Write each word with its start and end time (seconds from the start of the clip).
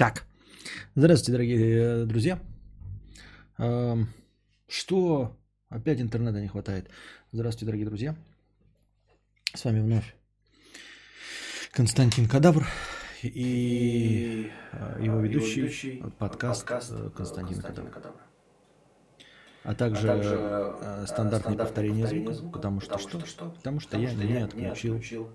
Так, 0.00 0.24
здравствуйте, 0.94 1.32
дорогие 1.32 1.76
э, 1.76 2.04
друзья. 2.06 2.38
Эм, 3.58 4.08
Что? 4.66 5.36
Опять 5.68 6.00
интернета 6.00 6.40
не 6.40 6.48
хватает. 6.48 6.88
Здравствуйте, 7.32 7.66
дорогие 7.66 7.86
друзья. 7.86 8.16
С 9.52 9.62
вами 9.62 9.80
вновь 9.80 10.14
Константин 11.72 12.28
Кадавр 12.28 12.66
и 13.22 14.50
э, 14.72 15.00
его 15.02 15.20
ведущий 15.20 16.02
подкаст 16.18 16.66
э, 16.92 17.10
Константин 17.14 17.60
Кадавр. 17.60 18.16
А 19.64 19.74
также 19.74 20.08
э, 20.08 21.04
стандартное 21.08 21.58
повторение 21.58 22.06
звука, 22.06 22.32
потому 22.52 22.80
что 22.80 22.96
что? 22.96 23.18
Потому 23.50 23.80
что 23.80 23.98
я 23.98 24.14
не 24.14 24.38
отключил 24.38 25.28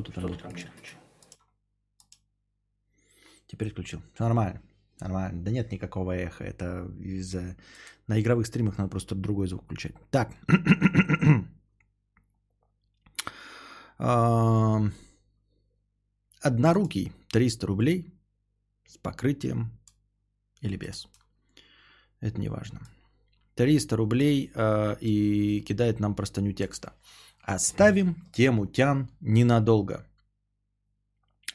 э, 0.00 0.02
что-то 0.02 0.12
там 0.12 0.54
не 0.54 0.62
отключил. 0.62 0.98
Теперь 3.46 3.68
отключил. 3.68 4.02
Всё 4.14 4.24
нормально. 4.24 4.62
Нормально. 5.00 5.42
Да 5.42 5.50
нет 5.50 5.72
никакого 5.72 6.12
эха. 6.12 6.44
Это 6.44 6.90
из-за... 6.98 7.56
На 8.06 8.20
игровых 8.20 8.46
стримах 8.46 8.78
надо 8.78 8.90
просто 8.90 9.14
другой 9.14 9.48
звук 9.48 9.64
включать. 9.64 9.94
Так. 10.10 10.32
Однорукий. 16.40 17.12
300 17.32 17.66
рублей 17.66 18.14
с 18.86 18.98
покрытием 18.98 19.70
или 20.60 20.76
без. 20.76 21.08
Это 22.20 22.40
не 22.40 22.48
важно. 22.48 22.80
300 23.54 23.96
рублей 23.96 24.50
э, 24.54 24.96
и 25.00 25.60
кидает 25.60 26.00
нам 26.00 26.14
простыню 26.14 26.52
текста. 26.52 26.92
Оставим 27.46 28.16
тему 28.32 28.66
тян 28.66 29.08
ненадолго. 29.20 30.06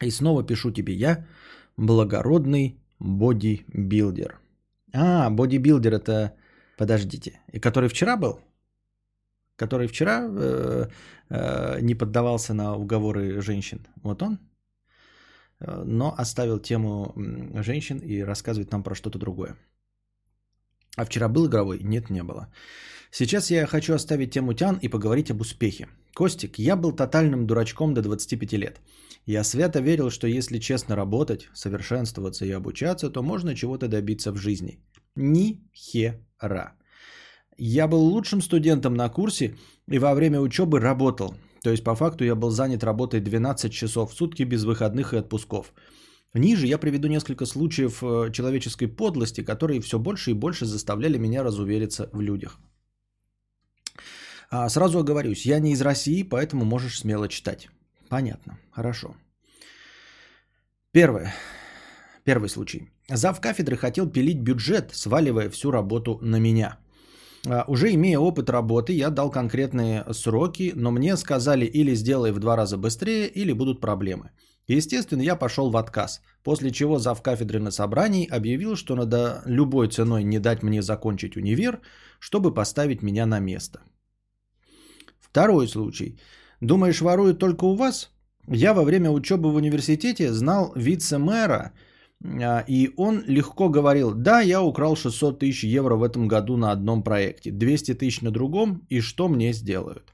И 0.02 0.12
снова 0.12 0.44
пишу 0.44 0.72
тебе 0.72 0.94
я, 0.94 1.26
благородный 1.78 2.80
бодибилдер. 3.00 4.40
А, 4.94 5.30
бодибилдер 5.30 5.94
это, 5.96 6.36
подождите, 6.78 7.40
и 7.52 7.60
который 7.60 7.90
вчера 7.90 8.18
был? 8.18 8.40
Который 9.56 9.88
вчера 9.88 10.28
э, 10.30 10.88
э, 11.30 11.82
не 11.82 11.96
поддавался 11.96 12.54
на 12.54 12.76
уговоры 12.76 13.42
женщин. 13.42 13.88
Вот 14.04 14.22
он? 14.22 14.40
Э, 15.60 15.84
Но 15.86 16.14
оставил 16.18 16.60
тему 16.60 17.14
женщин 17.64 17.98
и 17.98 18.22
рассказывает 18.22 18.72
нам 18.72 18.84
про 18.84 18.96
что-то 18.96 19.18
другое. 19.18 19.58
А 20.98 21.06
вчера 21.06 21.28
был 21.28 21.48
игровой? 21.48 21.80
Нет, 21.84 22.10
не 22.10 22.24
было. 22.24 22.48
Сейчас 23.12 23.52
я 23.52 23.66
хочу 23.66 23.94
оставить 23.94 24.32
тему 24.32 24.54
тян 24.54 24.78
и 24.82 24.88
поговорить 24.88 25.32
об 25.32 25.42
успехе. 25.42 25.88
Костик, 26.14 26.60
я 26.60 26.76
был 26.76 26.92
тотальным 26.92 27.48
дурачком 27.48 27.94
до 27.94 28.02
25 28.02 28.54
лет. 28.54 28.82
Я 29.26 29.44
свято 29.44 29.80
верил, 29.80 30.10
что 30.10 30.28
если 30.28 30.60
честно 30.60 30.96
работать, 30.96 31.50
совершенствоваться 31.54 32.46
и 32.46 32.52
обучаться, 32.52 33.10
то 33.10 33.24
можно 33.24 33.56
чего-то 33.56 33.88
добиться 33.88 34.32
в 34.32 34.38
жизни. 34.38 34.80
Ни 35.16 35.62
хера. 35.74 36.74
Я 37.58 37.88
был 37.88 38.00
лучшим 38.00 38.42
студентом 38.42 38.94
на 38.94 39.10
курсе 39.10 39.56
и 39.88 40.00
во 40.00 40.14
время 40.14 40.40
учебы 40.40 40.80
работал. 40.80 41.36
То 41.64 41.72
есть 41.72 41.84
по 41.84 41.96
факту 41.96 42.24
я 42.24 42.36
был 42.36 42.52
занят 42.52 42.84
работой 42.84 43.20
12 43.20 43.72
часов 43.72 44.12
в 44.12 44.16
сутки 44.16 44.44
без 44.44 44.64
выходных 44.64 45.14
и 45.14 45.18
отпусков. 45.18 45.74
Ниже 46.34 46.68
я 46.68 46.78
приведу 46.78 47.08
несколько 47.08 47.46
случаев 47.46 48.04
э, 48.04 48.32
человеческой 48.32 48.88
подлости, 48.88 49.42
которые 49.44 49.82
все 49.82 49.98
больше 49.98 50.32
и 50.32 50.36
больше 50.36 50.66
заставляли 50.66 51.18
меня 51.18 51.44
разувериться 51.44 52.10
в 52.14 52.22
людях. 52.22 52.60
А, 54.52 54.70
Сразу 54.70 55.00
оговорюсь, 55.00 55.46
я 55.46 55.60
не 55.60 55.72
из 55.72 55.82
России, 55.82 56.24
поэтому 56.24 56.66
можешь 56.66 57.00
смело 57.00 57.28
читать. 57.28 57.70
Понятно, 58.10 58.60
хорошо. 58.72 59.16
Первое. 60.92 61.34
Первый 62.24 62.50
случай. 62.50 62.90
Зав 63.10 63.40
кафедры 63.42 63.76
хотел 63.78 64.08
пилить 64.08 64.40
бюджет, 64.40 64.92
сваливая 64.94 65.50
всю 65.50 65.72
работу 65.72 66.20
на 66.22 66.40
меня. 66.40 66.78
А, 67.48 67.64
Уже 67.68 67.94
имея 67.94 68.20
опыт 68.20 68.50
работы, 68.50 68.94
я 68.94 69.10
дал 69.10 69.32
конкретные 69.32 70.06
сроки, 70.14 70.74
но 70.76 70.92
мне 70.92 71.18
сказали 71.18 71.66
или 71.66 71.96
сделай 71.96 72.32
в 72.32 72.40
два 72.40 72.56
раза 72.56 72.78
быстрее, 72.78 73.28
или 73.28 73.52
будут 73.52 73.82
проблемы. 73.82 74.30
Естественно, 74.70 75.24
я 75.24 75.36
пошел 75.36 75.72
в 75.72 75.78
отказ, 75.78 76.22
после 76.44 76.72
чего 76.72 77.00
зав 77.00 77.22
кафедры 77.22 77.60
на 77.60 77.72
собрании 77.72 78.28
объявил, 78.28 78.76
что 78.76 78.96
надо 78.96 79.42
любой 79.46 79.88
ценой 79.88 80.24
не 80.24 80.40
дать 80.40 80.64
мне 80.64 80.82
закончить 80.82 81.36
универ, 81.36 81.80
чтобы 82.20 82.54
поставить 82.54 83.02
меня 83.02 83.26
на 83.26 83.40
место. 83.40 83.80
Второй 85.20 85.68
случай. 85.68 86.20
Думаешь, 86.62 87.02
воруют 87.02 87.40
только 87.40 87.66
у 87.66 87.76
вас? 87.76 88.12
Я 88.48 88.74
во 88.74 88.84
время 88.84 89.10
учебы 89.10 89.52
в 89.52 89.56
университете 89.56 90.32
знал 90.34 90.72
вице-мэра, 90.76 91.72
а, 92.24 92.64
и 92.68 92.92
он 92.96 93.24
легко 93.26 93.70
говорил, 93.70 94.14
да, 94.14 94.42
я 94.42 94.62
украл 94.62 94.96
600 94.96 95.40
тысяч 95.40 95.64
евро 95.64 95.96
в 95.96 96.04
этом 96.04 96.28
году 96.28 96.58
на 96.58 96.72
одном 96.72 97.02
проекте, 97.02 97.52
200 97.52 97.96
тысяч 97.96 98.22
на 98.22 98.30
другом, 98.30 98.86
и 98.90 99.02
что 99.02 99.30
мне 99.30 99.52
сделают? 99.54 100.14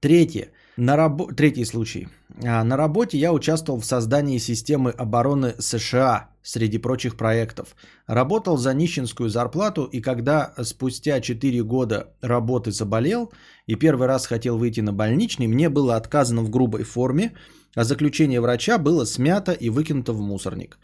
Третье. 0.00 0.50
На 0.82 0.96
рабо... 0.96 1.26
Третий 1.32 1.64
случай. 1.64 2.08
А, 2.44 2.64
На 2.64 2.76
работе 2.76 3.16
я 3.16 3.32
участвовал 3.32 3.80
в 3.80 3.84
создании 3.84 4.38
системы 4.38 4.90
обороны 4.90 5.54
США 5.60 6.28
среди 6.42 6.78
прочих 6.78 7.16
проектов. 7.16 7.76
Работал 8.08 8.56
за 8.56 8.74
нищенскую 8.74 9.28
зарплату, 9.28 9.84
и 9.84 10.00
когда 10.00 10.52
спустя 10.64 11.20
4 11.20 11.62
года 11.62 12.06
работы 12.20 12.72
заболел 12.72 13.32
и 13.68 13.76
первый 13.76 14.08
раз 14.08 14.26
хотел 14.26 14.58
выйти 14.58 14.80
на 14.80 14.92
больничный, 14.92 15.46
мне 15.46 15.68
было 15.68 15.94
отказано 15.94 16.42
в 16.42 16.50
грубой 16.50 16.82
форме, 16.82 17.32
а 17.76 17.84
заключение 17.84 18.40
врача 18.40 18.78
было 18.78 19.04
смято 19.04 19.52
и 19.52 19.70
выкинуто 19.70 20.12
в 20.12 20.20
мусорник. 20.20 20.78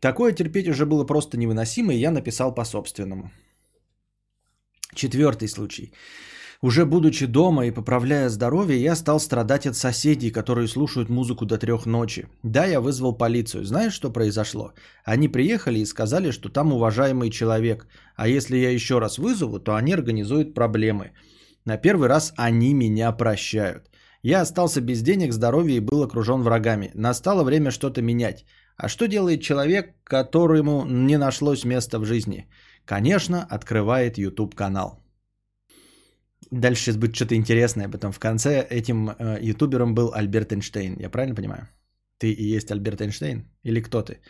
Такое 0.00 0.32
терпеть 0.32 0.68
уже 0.68 0.86
было 0.86 1.06
просто 1.06 1.36
невыносимо, 1.38 1.92
и 1.92 1.98
я 1.98 2.12
написал 2.12 2.54
по 2.54 2.64
собственному. 2.64 3.32
Четвертый 4.94 5.48
случай. 5.48 5.92
Уже 6.64 6.86
будучи 6.86 7.26
дома 7.26 7.66
и 7.66 7.70
поправляя 7.70 8.30
здоровье, 8.30 8.80
я 8.80 8.96
стал 8.96 9.20
страдать 9.20 9.66
от 9.66 9.76
соседей, 9.76 10.30
которые 10.30 10.66
слушают 10.66 11.10
музыку 11.10 11.44
до 11.44 11.58
трех 11.58 11.84
ночи. 11.84 12.26
Да, 12.42 12.64
я 12.64 12.80
вызвал 12.80 13.18
полицию. 13.18 13.64
Знаешь, 13.64 13.92
что 13.92 14.12
произошло? 14.12 14.72
Они 15.04 15.28
приехали 15.28 15.80
и 15.80 15.84
сказали, 15.84 16.30
что 16.32 16.48
там 16.48 16.72
уважаемый 16.72 17.28
человек. 17.30 17.86
А 18.16 18.28
если 18.28 18.56
я 18.56 18.70
еще 18.70 18.98
раз 18.98 19.18
вызову, 19.18 19.60
то 19.60 19.74
они 19.74 19.92
организуют 19.92 20.54
проблемы. 20.54 21.10
На 21.66 21.76
первый 21.76 22.08
раз 22.08 22.32
они 22.38 22.72
меня 22.72 23.12
прощают. 23.12 23.90
Я 24.22 24.40
остался 24.40 24.80
без 24.80 25.02
денег, 25.02 25.34
здоровья 25.34 25.76
и 25.76 25.80
был 25.80 26.02
окружен 26.02 26.42
врагами. 26.42 26.90
Настало 26.94 27.44
время 27.44 27.72
что-то 27.72 28.00
менять. 28.00 28.46
А 28.78 28.88
что 28.88 29.06
делает 29.06 29.42
человек, 29.42 29.92
которому 30.02 30.86
не 30.86 31.18
нашлось 31.18 31.64
места 31.64 31.98
в 31.98 32.06
жизни? 32.06 32.46
Конечно, 32.86 33.46
открывает 33.50 34.16
YouTube 34.16 34.54
канал. 34.54 35.03
Дальше 36.50 36.82
сейчас 36.82 36.96
будет 36.96 37.14
что-то 37.14 37.34
интересное, 37.34 37.88
потом 37.88 38.12
в 38.12 38.18
конце 38.18 38.66
этим 38.70 39.10
э, 39.10 39.38
ютубером 39.42 39.94
был 39.94 40.12
Альберт 40.14 40.52
Эйнштейн. 40.52 40.96
Я 40.98 41.10
правильно 41.10 41.34
понимаю? 41.34 41.68
Ты 42.18 42.32
и 42.32 42.56
есть 42.56 42.70
Альберт 42.70 43.00
Эйнштейн? 43.00 43.44
Или 43.64 43.80
кто 43.80 44.02
ты? 44.02 44.20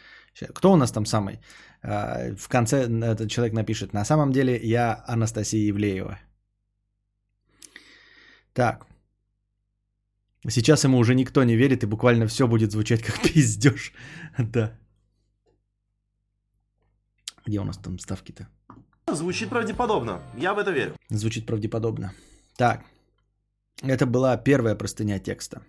Кто 0.55 0.73
у 0.73 0.77
нас 0.77 0.93
там 0.93 1.07
самый? 1.07 1.41
А, 1.83 2.35
В 2.37 2.49
конце 2.49 2.89
этот 2.89 3.31
человек 3.31 3.55
напишет, 3.55 3.93
на 3.93 4.05
самом 4.05 4.33
деле 4.33 4.61
я 4.63 5.05
Анастасия 5.07 5.69
Евлеева. 5.69 6.19
Так. 8.53 8.87
Сейчас 10.49 10.85
ему 10.85 10.99
уже 10.99 11.15
никто 11.15 11.45
не 11.45 11.57
верит, 11.57 11.83
и 11.83 11.87
буквально 11.87 12.27
все 12.27 12.47
будет 12.47 12.73
звучать 12.73 13.03
как 13.03 13.21
пиздеж. 13.35 13.93
Да. 14.39 14.73
Где 17.47 17.61
у 17.61 17.65
нас 17.65 17.79
там 17.79 17.99
ставки-то? 17.99 18.49
Звучит 19.15 19.49
правдеподобно. 19.49 20.21
Я 20.37 20.55
в 20.55 20.59
это 20.59 20.71
верю. 20.71 20.95
Звучит 21.11 21.47
правдеподобно. 21.47 22.13
Так. 22.57 22.85
Это 23.83 24.07
была 24.07 24.37
первая 24.37 24.75
простыня 24.75 25.19
текста. 25.19 25.63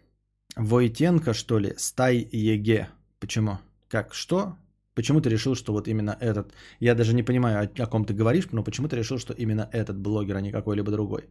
Войтенко, 0.56 1.34
что 1.34 1.60
ли? 1.60 1.74
Сдай 1.78 2.28
ЕГЭ. 2.32 2.88
Почему? 3.20 3.60
Как? 3.88 4.14
Что? 4.14 4.56
Почему 4.96 5.22
ты 5.22 5.30
решил, 5.30 5.56
что 5.56 5.74
вот 5.74 5.88
именно 5.88 6.18
этот... 6.22 6.54
Я 6.80 6.96
даже 6.96 7.14
не 7.14 7.24
понимаю, 7.24 7.58
о, 7.58 7.84
о 7.84 7.88
ком 7.88 8.06
ты 8.06 8.14
говоришь, 8.14 8.48
но 8.52 8.64
почему 8.64 8.88
ты 8.88 8.96
решил, 8.96 9.18
что 9.20 9.34
именно 9.34 9.70
этот 9.74 9.98
блогер, 9.98 10.38
а 10.38 10.42
не 10.42 10.52
какой-либо 10.52 10.92
другой? 10.92 11.30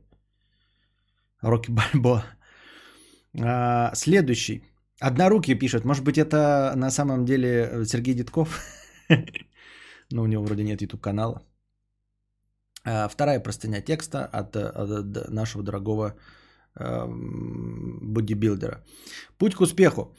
Рокки 1.41 1.71
Бальбоа. 1.71 2.25
А, 3.41 3.95
следующий. 3.95 4.63
Однорукий 5.01 5.59
пишет. 5.59 5.85
Может 5.85 6.05
быть, 6.05 6.19
это 6.19 6.73
на 6.77 6.91
самом 6.91 7.25
деле 7.25 7.85
Сергей 7.87 8.15
Дедков? 8.15 8.61
Но 10.11 10.23
у 10.23 10.27
него 10.27 10.45
вроде 10.45 10.63
нет 10.63 10.83
YouTube-канала. 10.83 11.41
А, 11.41 11.54
Вторая 12.85 13.41
простыня 13.41 13.81
текста 13.81 14.27
от, 14.27 14.57
от 14.57 15.31
нашего 15.31 15.65
дорогого 15.65 16.15
эм, 16.77 17.99
бодибилдера. 18.03 18.85
Путь 19.39 19.55
к 19.55 19.61
успеху. 19.61 20.15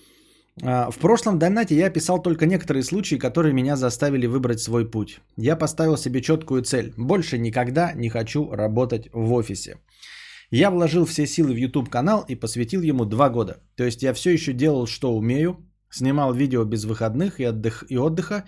А, 0.63 0.89
В 0.89 0.97
прошлом 0.97 1.37
донате 1.37 1.75
я 1.75 1.87
описал 1.87 2.21
только 2.21 2.45
некоторые 2.45 2.83
случаи, 2.83 3.19
которые 3.19 3.53
меня 3.53 3.75
заставили 3.75 4.27
выбрать 4.27 4.59
свой 4.59 4.89
путь. 4.89 5.19
Я 5.37 5.55
поставил 5.55 5.97
себе 5.97 6.21
четкую 6.21 6.63
цель. 6.63 6.93
Больше 6.97 7.37
никогда 7.37 7.93
не 7.93 8.09
хочу 8.09 8.51
работать 8.51 9.09
в 9.13 9.33
офисе. 9.33 9.77
Я 10.51 10.69
вложил 10.71 11.05
все 11.05 11.27
силы 11.27 11.53
в 11.53 11.57
YouTube 11.57 11.89
канал 11.89 12.25
и 12.27 12.35
посвятил 12.35 12.81
ему 12.81 13.05
два 13.05 13.29
года. 13.29 13.57
То 13.75 13.83
есть 13.83 14.03
я 14.03 14.13
все 14.13 14.31
еще 14.31 14.53
делал, 14.53 14.87
что 14.87 15.15
умею, 15.15 15.57
снимал 15.89 16.33
видео 16.33 16.63
без 16.65 16.85
выходных 16.85 17.39
и, 17.39 17.47
отдых, 17.47 17.83
и 17.89 17.97
отдыха, 17.97 18.45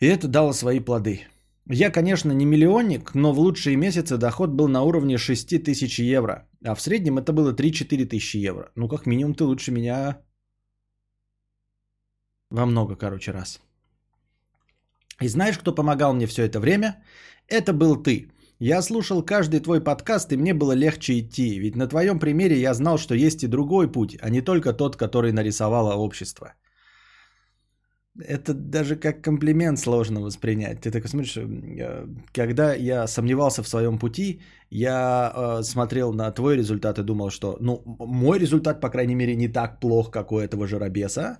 и 0.00 0.06
это 0.06 0.28
дало 0.28 0.52
свои 0.52 0.80
плоды. 0.80 1.26
Я, 1.70 1.90
конечно, 1.90 2.32
не 2.32 2.46
миллионник, 2.46 3.14
но 3.14 3.32
в 3.32 3.38
лучшие 3.38 3.76
месяцы 3.76 4.16
доход 4.16 4.50
был 4.50 4.68
на 4.68 4.82
уровне 4.82 5.18
6 5.18 5.62
тысяч 5.62 5.98
евро, 5.98 6.48
а 6.64 6.74
в 6.74 6.80
среднем 6.80 7.18
это 7.18 7.32
было 7.32 7.52
3-4 7.52 8.06
тысячи 8.06 8.38
евро. 8.38 8.70
Ну, 8.74 8.88
как 8.88 9.06
минимум, 9.06 9.34
ты 9.34 9.44
лучше 9.44 9.70
меня 9.70 10.18
во 12.50 12.66
много, 12.66 12.96
короче, 12.96 13.32
раз. 13.32 13.60
И 15.20 15.28
знаешь, 15.28 15.58
кто 15.58 15.74
помогал 15.74 16.14
мне 16.14 16.26
все 16.26 16.44
это 16.44 16.58
время? 16.58 17.02
Это 17.48 17.72
был 17.72 18.02
ты. 18.02 18.30
Я 18.58 18.82
слушал 18.82 19.22
каждый 19.22 19.60
твой 19.60 19.84
подкаст, 19.84 20.32
и 20.32 20.36
мне 20.36 20.54
было 20.54 20.72
легче 20.72 21.18
идти, 21.18 21.58
ведь 21.58 21.76
на 21.76 21.86
твоем 21.86 22.18
примере 22.18 22.58
я 22.58 22.74
знал, 22.74 22.98
что 22.98 23.14
есть 23.14 23.44
и 23.44 23.46
другой 23.48 23.92
путь, 23.92 24.16
а 24.22 24.30
не 24.30 24.40
только 24.40 24.72
тот, 24.72 24.96
который 24.96 25.32
нарисовало 25.32 25.94
общество. 25.94 26.54
Это 28.26 28.52
даже 28.52 28.96
как 28.96 29.22
комплимент 29.22 29.78
сложно 29.78 30.20
воспринять. 30.20 30.80
Ты 30.80 30.90
так 30.90 31.08
смотришь, 31.08 31.36
э, 31.36 32.06
когда 32.32 32.74
я 32.74 33.06
сомневался 33.06 33.62
в 33.62 33.68
своем 33.68 33.98
пути, 33.98 34.40
я 34.70 35.32
э, 35.34 35.62
смотрел 35.62 36.12
на 36.12 36.32
твой 36.32 36.56
результат 36.56 36.98
и 36.98 37.04
думал, 37.04 37.30
что, 37.30 37.56
ну, 37.60 37.82
мой 37.98 38.38
результат, 38.38 38.80
по 38.80 38.90
крайней 38.90 39.14
мере, 39.14 39.36
не 39.36 39.48
так 39.48 39.80
плох, 39.80 40.10
как 40.10 40.32
у 40.32 40.38
этого 40.38 40.66
же 40.66 40.78
Робеса, 40.78 41.38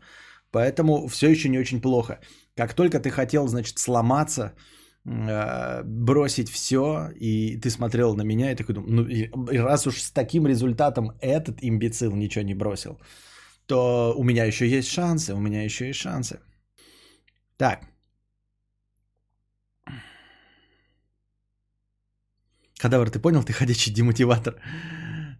поэтому 0.52 1.08
все 1.08 1.28
еще 1.28 1.48
не 1.48 1.58
очень 1.58 1.80
плохо. 1.80 2.20
Как 2.56 2.74
только 2.74 3.00
ты 3.00 3.10
хотел, 3.10 3.48
значит, 3.48 3.78
сломаться, 3.78 4.52
э, 5.04 5.82
бросить 5.84 6.48
все, 6.48 7.08
и 7.20 7.56
ты 7.56 7.70
смотрел 7.70 8.14
на 8.14 8.22
меня 8.22 8.52
и 8.52 8.56
такой 8.56 8.74
думал, 8.74 8.88
ну, 8.88 9.02
и 9.04 9.58
раз 9.58 9.86
уж 9.86 10.00
с 10.00 10.12
таким 10.12 10.46
результатом 10.46 11.12
этот 11.20 11.58
имбецил 11.60 12.14
ничего 12.14 12.44
не 12.44 12.54
бросил, 12.54 13.00
то 13.66 14.14
у 14.16 14.22
меня 14.22 14.44
еще 14.44 14.68
есть 14.68 14.88
шансы, 14.88 15.34
у 15.34 15.40
меня 15.40 15.64
еще 15.64 15.88
есть 15.88 16.00
шансы. 16.00 16.38
Так. 17.58 17.80
Кадавр, 22.78 23.10
ты 23.10 23.18
понял, 23.18 23.42
ты 23.42 23.52
ходячий 23.52 23.92
демотиватор. 23.92 24.54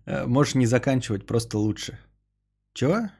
Э, 0.07 0.27
можешь 0.27 0.55
не 0.55 0.67
заканчивать, 0.67 1.27
просто 1.27 1.59
лучше. 1.59 1.99
Чего? 2.75 3.11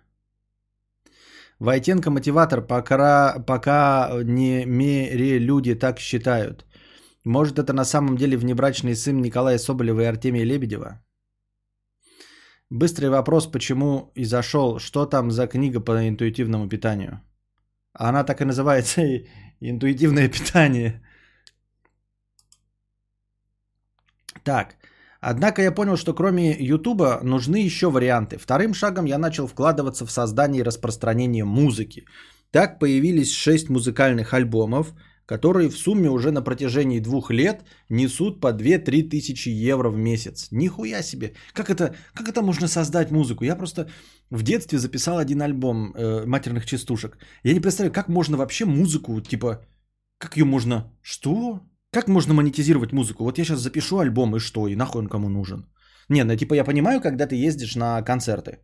Войтенко 1.61 2.11
мотиватор, 2.11 2.67
пока, 2.67 3.39
пока 3.47 4.11
не 4.25 4.65
мере 4.67 5.39
люди 5.39 5.75
так 5.75 6.01
считают. 6.01 6.67
Может, 7.25 7.59
это 7.59 7.73
на 7.73 7.85
самом 7.85 8.17
деле 8.17 8.37
внебрачный 8.37 8.97
сын 8.97 9.23
Николая 9.23 9.59
Соболева 9.59 10.01
и 10.01 10.05
Артемия 10.07 10.45
Лебедева? 10.45 11.01
Быстрый 12.71 13.11
вопрос, 13.11 13.47
почему 13.47 14.11
и 14.17 14.25
зашел, 14.25 14.79
что 14.79 15.07
там 15.07 15.31
за 15.31 15.47
книга 15.47 15.81
по 15.81 16.09
интуитивному 16.09 16.69
питанию? 16.69 17.21
Она 17.99 18.25
так 18.25 18.41
и 18.41 18.45
называется 18.45 19.03
интуитивное 19.61 20.29
питание. 20.29 21.03
Так, 24.45 24.77
однако 25.21 25.63
я 25.63 25.73
понял, 25.73 25.97
что 25.97 26.15
кроме 26.15 26.57
Ютуба 26.59 27.21
нужны 27.23 27.57
еще 27.57 27.91
варианты. 27.91 28.39
Вторым 28.39 28.73
шагом 28.73 29.05
я 29.07 29.19
начал 29.19 29.49
вкладываться 29.49 30.07
в 30.07 30.13
создание 30.13 30.61
и 30.61 30.65
распространение 30.65 31.45
музыки. 31.45 32.07
Так 32.53 32.79
появились 32.79 33.33
шесть 33.33 33.69
музыкальных 33.69 34.33
альбомов, 34.33 34.95
которые 35.29 35.69
в 35.69 35.77
сумме 35.77 36.09
уже 36.09 36.31
на 36.31 36.43
протяжении 36.43 37.01
двух 37.01 37.31
лет 37.31 37.63
несут 37.91 38.41
по 38.41 38.53
2-3 38.53 39.11
тысячи 39.11 39.51
евро 39.51 39.91
в 39.91 39.97
месяц. 39.97 40.49
Нихуя 40.53 41.03
себе! 41.03 41.33
Как 41.53 41.69
это, 41.69 41.95
как 42.15 42.29
это 42.29 42.43
можно 42.43 42.69
создать 42.69 43.11
музыку? 43.11 43.45
Я 43.45 43.57
просто 43.57 43.91
в 44.31 44.43
детстве 44.43 44.79
записал 44.79 45.19
один 45.19 45.43
альбом 45.43 45.93
э, 45.95 46.25
матерных 46.27 46.65
частушек. 46.65 47.19
Я 47.45 47.53
не 47.53 47.61
представляю, 47.61 47.93
как 47.93 48.09
можно 48.09 48.37
вообще 48.39 48.65
музыку, 48.65 49.21
типа, 49.21 49.67
как 50.19 50.37
ее 50.37 50.45
можно... 50.45 50.91
Что? 51.03 51.61
Как 51.93 52.09
можно 52.09 52.35
монетизировать 52.35 52.93
музыку? 52.93 53.25
Вот 53.25 53.39
я 53.39 53.45
сейчас 53.45 53.61
запишу 53.61 53.99
альбом, 53.99 54.35
и 54.37 54.41
что? 54.41 54.67
И 54.67 54.77
нахуй 54.77 55.03
он 55.03 55.09
кому 55.09 55.29
нужен? 55.29 55.67
Не, 56.09 56.25
ну 56.25 56.37
типа 56.37 56.55
я 56.55 56.65
понимаю, 56.65 57.01
когда 57.03 57.27
ты 57.27 57.47
ездишь 57.47 57.77
на 57.77 58.03
концерты 58.03 58.59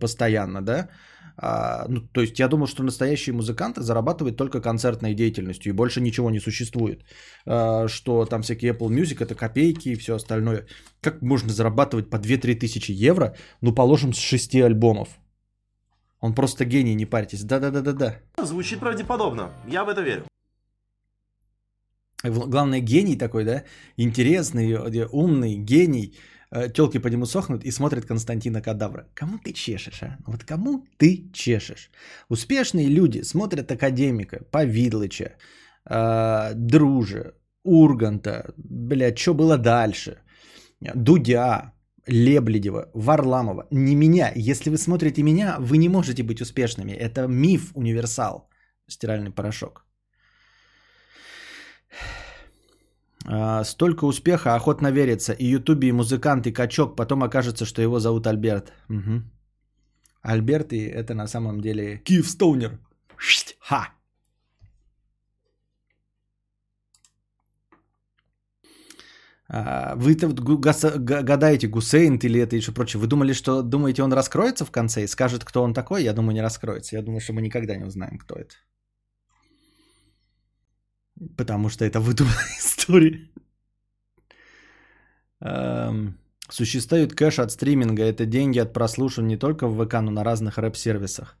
постоянно, 0.00 0.62
да? 0.62 0.88
А, 1.38 1.86
ну, 1.88 2.00
то 2.00 2.20
есть 2.20 2.38
я 2.38 2.48
думал, 2.48 2.66
что 2.66 2.82
настоящие 2.82 3.34
музыканты 3.34 3.82
зарабатывают 3.82 4.36
только 4.36 4.60
концертной 4.60 5.14
деятельностью, 5.14 5.72
и 5.72 5.76
больше 5.76 6.00
ничего 6.00 6.30
не 6.30 6.40
существует. 6.40 7.04
А, 7.46 7.88
что 7.88 8.24
там 8.24 8.42
всякие 8.42 8.72
Apple 8.72 8.88
Music, 8.88 9.22
это 9.22 9.34
копейки 9.34 9.90
и 9.90 9.96
все 9.96 10.14
остальное. 10.14 10.66
Как 11.00 11.22
можно 11.22 11.50
зарабатывать 11.50 12.10
по 12.10 12.16
2-3 12.16 12.54
тысячи 12.54 12.92
евро, 12.92 13.36
ну, 13.60 13.74
положим, 13.74 14.12
с 14.12 14.18
6 14.18 14.54
альбомов? 14.56 15.08
Он 16.20 16.34
просто 16.34 16.64
гений, 16.64 16.94
не 16.94 17.06
парьтесь. 17.06 17.44
Да-да-да-да-да. 17.44 18.16
Звучит 18.42 18.80
правдеподобно. 18.80 19.50
Я 19.68 19.84
в 19.84 19.88
это 19.88 20.00
верю. 20.00 20.24
Главное, 22.24 22.80
гений 22.80 23.16
такой, 23.16 23.44
да? 23.44 23.64
Интересный, 23.98 24.72
э, 24.72 25.06
умный, 25.12 25.56
гений– 25.56 26.16
телки 26.74 26.98
по 26.98 27.08
нему 27.08 27.26
сохнут 27.26 27.64
и 27.64 27.70
смотрят 27.70 28.06
Константина 28.06 28.62
Кадавра. 28.62 29.06
Кому 29.14 29.38
ты 29.38 29.52
чешешь, 29.52 30.02
а? 30.02 30.16
Вот 30.26 30.44
кому 30.44 30.86
ты 30.98 31.30
чешешь? 31.32 31.90
Успешные 32.28 32.88
люди 32.88 33.22
смотрят 33.22 33.70
академика, 33.70 34.44
Повидлыча, 34.50 35.36
э, 35.90 36.52
Дружа, 36.54 37.32
Урганта, 37.64 38.54
блядь, 38.56 39.18
что 39.18 39.34
было 39.34 39.58
дальше? 39.58 40.18
Дудя, 40.94 41.72
Лебледева, 42.06 42.90
Варламова. 42.94 43.66
Не 43.70 43.96
меня. 43.96 44.32
Если 44.36 44.70
вы 44.70 44.76
смотрите 44.78 45.22
меня, 45.22 45.56
вы 45.58 45.78
не 45.78 45.88
можете 45.88 46.22
быть 46.22 46.40
успешными. 46.40 46.92
Это 46.92 47.26
миф, 47.26 47.72
универсал. 47.74 48.48
Стиральный 48.88 49.32
порошок. 49.32 49.84
А, 53.28 53.64
столько 53.64 54.04
успеха, 54.04 54.54
охотно 54.54 54.92
верится. 54.92 55.32
И 55.32 55.46
ютубе, 55.46 55.88
и 55.88 55.92
музыкант, 55.92 56.46
и 56.46 56.52
качок. 56.52 56.96
Потом 56.96 57.22
окажется, 57.22 57.64
что 57.64 57.82
его 57.82 57.98
зовут 57.98 58.26
Альберт. 58.26 58.72
Угу. 58.88 59.22
Альберт, 60.22 60.72
и 60.72 60.84
это 60.86 61.14
на 61.14 61.26
самом 61.26 61.60
деле 61.60 61.98
Киев 62.04 62.28
Стоунер. 62.28 62.78
Ха! 63.58 63.88
А, 69.48 69.94
вы-то 69.96 70.28
гадаете, 70.28 71.68
Гусейн 71.68 72.16
или 72.16 72.40
это 72.40 72.56
еще 72.56 72.72
прочее. 72.72 73.00
Вы 73.00 73.06
думали, 73.06 73.32
что 73.32 73.62
думаете, 73.62 74.02
он 74.02 74.12
раскроется 74.12 74.64
в 74.64 74.70
конце 74.70 75.04
и 75.04 75.06
скажет, 75.06 75.44
кто 75.44 75.62
он 75.62 75.74
такой? 75.74 76.02
Я 76.02 76.12
думаю, 76.12 76.34
не 76.34 76.42
раскроется. 76.42 76.96
Я 76.96 77.02
думаю, 77.02 77.20
что 77.20 77.32
мы 77.32 77.42
никогда 77.42 77.76
не 77.76 77.84
узнаем, 77.84 78.18
кто 78.18 78.34
это. 78.34 78.54
Потому 81.36 81.70
что 81.70 81.84
это 81.84 82.00
выдуманная 82.00 82.44
история. 82.86 83.28
Эм, 85.40 86.18
существует 86.48 87.14
кэш 87.14 87.38
от 87.38 87.50
стриминга. 87.50 88.02
Это 88.02 88.26
деньги 88.26 88.60
от 88.60 88.72
прослушивания 88.72 89.34
не 89.34 89.38
только 89.38 89.66
в 89.66 89.84
ВК, 89.84 89.94
но 89.94 90.10
на 90.10 90.24
разных 90.24 90.58
рэп-сервисах. 90.58 91.36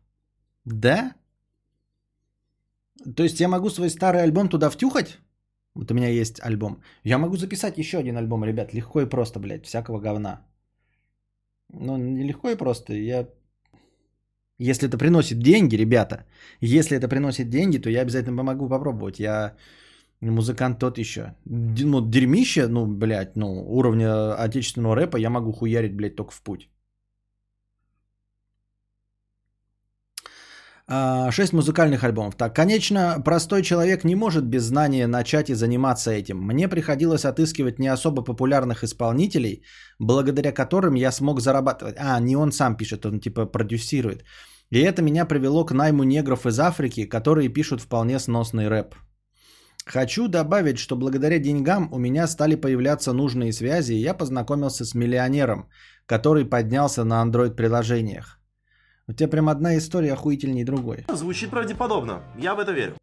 Да? 0.64 1.14
То 3.16 3.22
есть 3.22 3.40
я 3.40 3.48
могу 3.48 3.70
свой 3.70 3.90
старый 3.90 4.22
альбом 4.22 4.48
туда 4.48 4.70
втюхать? 4.70 5.18
Вот 5.74 5.90
у 5.90 5.94
меня 5.94 6.08
есть 6.08 6.40
альбом. 6.42 6.82
Я 7.04 7.18
могу 7.18 7.36
записать 7.36 7.78
еще 7.78 7.98
один 7.98 8.16
альбом, 8.16 8.44
ребят. 8.44 8.74
Легко 8.74 9.02
и 9.02 9.08
просто, 9.08 9.38
блядь. 9.38 9.66
Всякого 9.66 10.00
говна. 10.00 10.40
Ну, 11.72 11.96
не 11.96 12.26
легко 12.26 12.50
и 12.50 12.56
просто. 12.56 12.92
Я 12.94 13.28
если 14.58 14.88
это 14.88 14.96
приносит 14.96 15.38
деньги, 15.38 15.76
ребята, 15.76 16.24
если 16.62 16.96
это 16.96 17.08
приносит 17.08 17.50
деньги, 17.50 17.76
то 17.76 17.90
я 17.90 18.00
обязательно 18.00 18.38
помогу 18.38 18.68
попробовать. 18.68 19.20
Я 19.20 19.54
музыкант 20.20 20.78
тот 20.78 20.98
еще. 20.98 21.34
Ну, 21.44 22.00
дерьмище, 22.00 22.68
ну, 22.68 22.86
блядь, 22.86 23.36
ну, 23.36 23.64
уровня 23.68 24.34
отечественного 24.34 24.96
рэпа 24.96 25.16
я 25.18 25.30
могу 25.30 25.52
хуярить, 25.52 25.96
блядь, 25.96 26.16
только 26.16 26.32
в 26.32 26.42
путь. 26.42 26.68
А, 30.88 31.32
шесть 31.32 31.52
музыкальных 31.52 32.04
альбомов. 32.04 32.36
Так, 32.36 32.54
конечно, 32.54 33.20
простой 33.24 33.62
человек 33.62 34.04
не 34.04 34.14
может 34.14 34.44
без 34.44 34.62
знания 34.62 35.08
начать 35.08 35.50
и 35.50 35.54
заниматься 35.54 36.12
этим. 36.12 36.38
Мне 36.38 36.68
приходилось 36.68 37.24
отыскивать 37.24 37.78
не 37.78 37.88
особо 37.88 38.22
популярных 38.22 38.84
исполнителей, 38.84 39.64
благодаря 39.98 40.52
которым 40.52 40.94
я 40.94 41.10
смог 41.12 41.40
зарабатывать. 41.40 41.96
А, 41.98 42.20
не 42.20 42.36
он 42.36 42.52
сам 42.52 42.76
пишет, 42.76 43.04
он 43.04 43.20
типа 43.20 43.46
продюсирует. 43.46 44.24
И 44.70 44.78
это 44.78 45.02
меня 45.02 45.24
привело 45.24 45.64
к 45.64 45.72
найму 45.72 46.04
негров 46.04 46.46
из 46.46 46.58
Африки, 46.60 47.08
которые 47.08 47.48
пишут 47.48 47.80
вполне 47.80 48.18
сносный 48.20 48.68
рэп. 48.68 48.94
Хочу 49.86 50.26
добавить, 50.26 50.78
что 50.78 50.96
благодаря 50.96 51.38
деньгам 51.38 51.88
у 51.92 51.98
меня 51.98 52.26
стали 52.26 52.56
появляться 52.56 53.12
нужные 53.12 53.52
связи, 53.52 53.92
и 53.92 54.00
я 54.00 54.14
познакомился 54.14 54.84
с 54.84 54.94
миллионером, 54.94 55.68
который 56.06 56.44
поднялся 56.44 57.04
на 57.04 57.22
Android-приложениях. 57.24 58.40
У 59.06 59.12
тебя 59.12 59.28
прям 59.28 59.48
одна 59.48 59.78
история 59.78 60.14
охуительней 60.14 60.64
другой. 60.64 61.04
Звучит 61.14 61.50
правдеподобно. 61.50 62.24
Я 62.36 62.56
в 62.56 62.58
это 62.58 62.72
верю. 62.72 62.96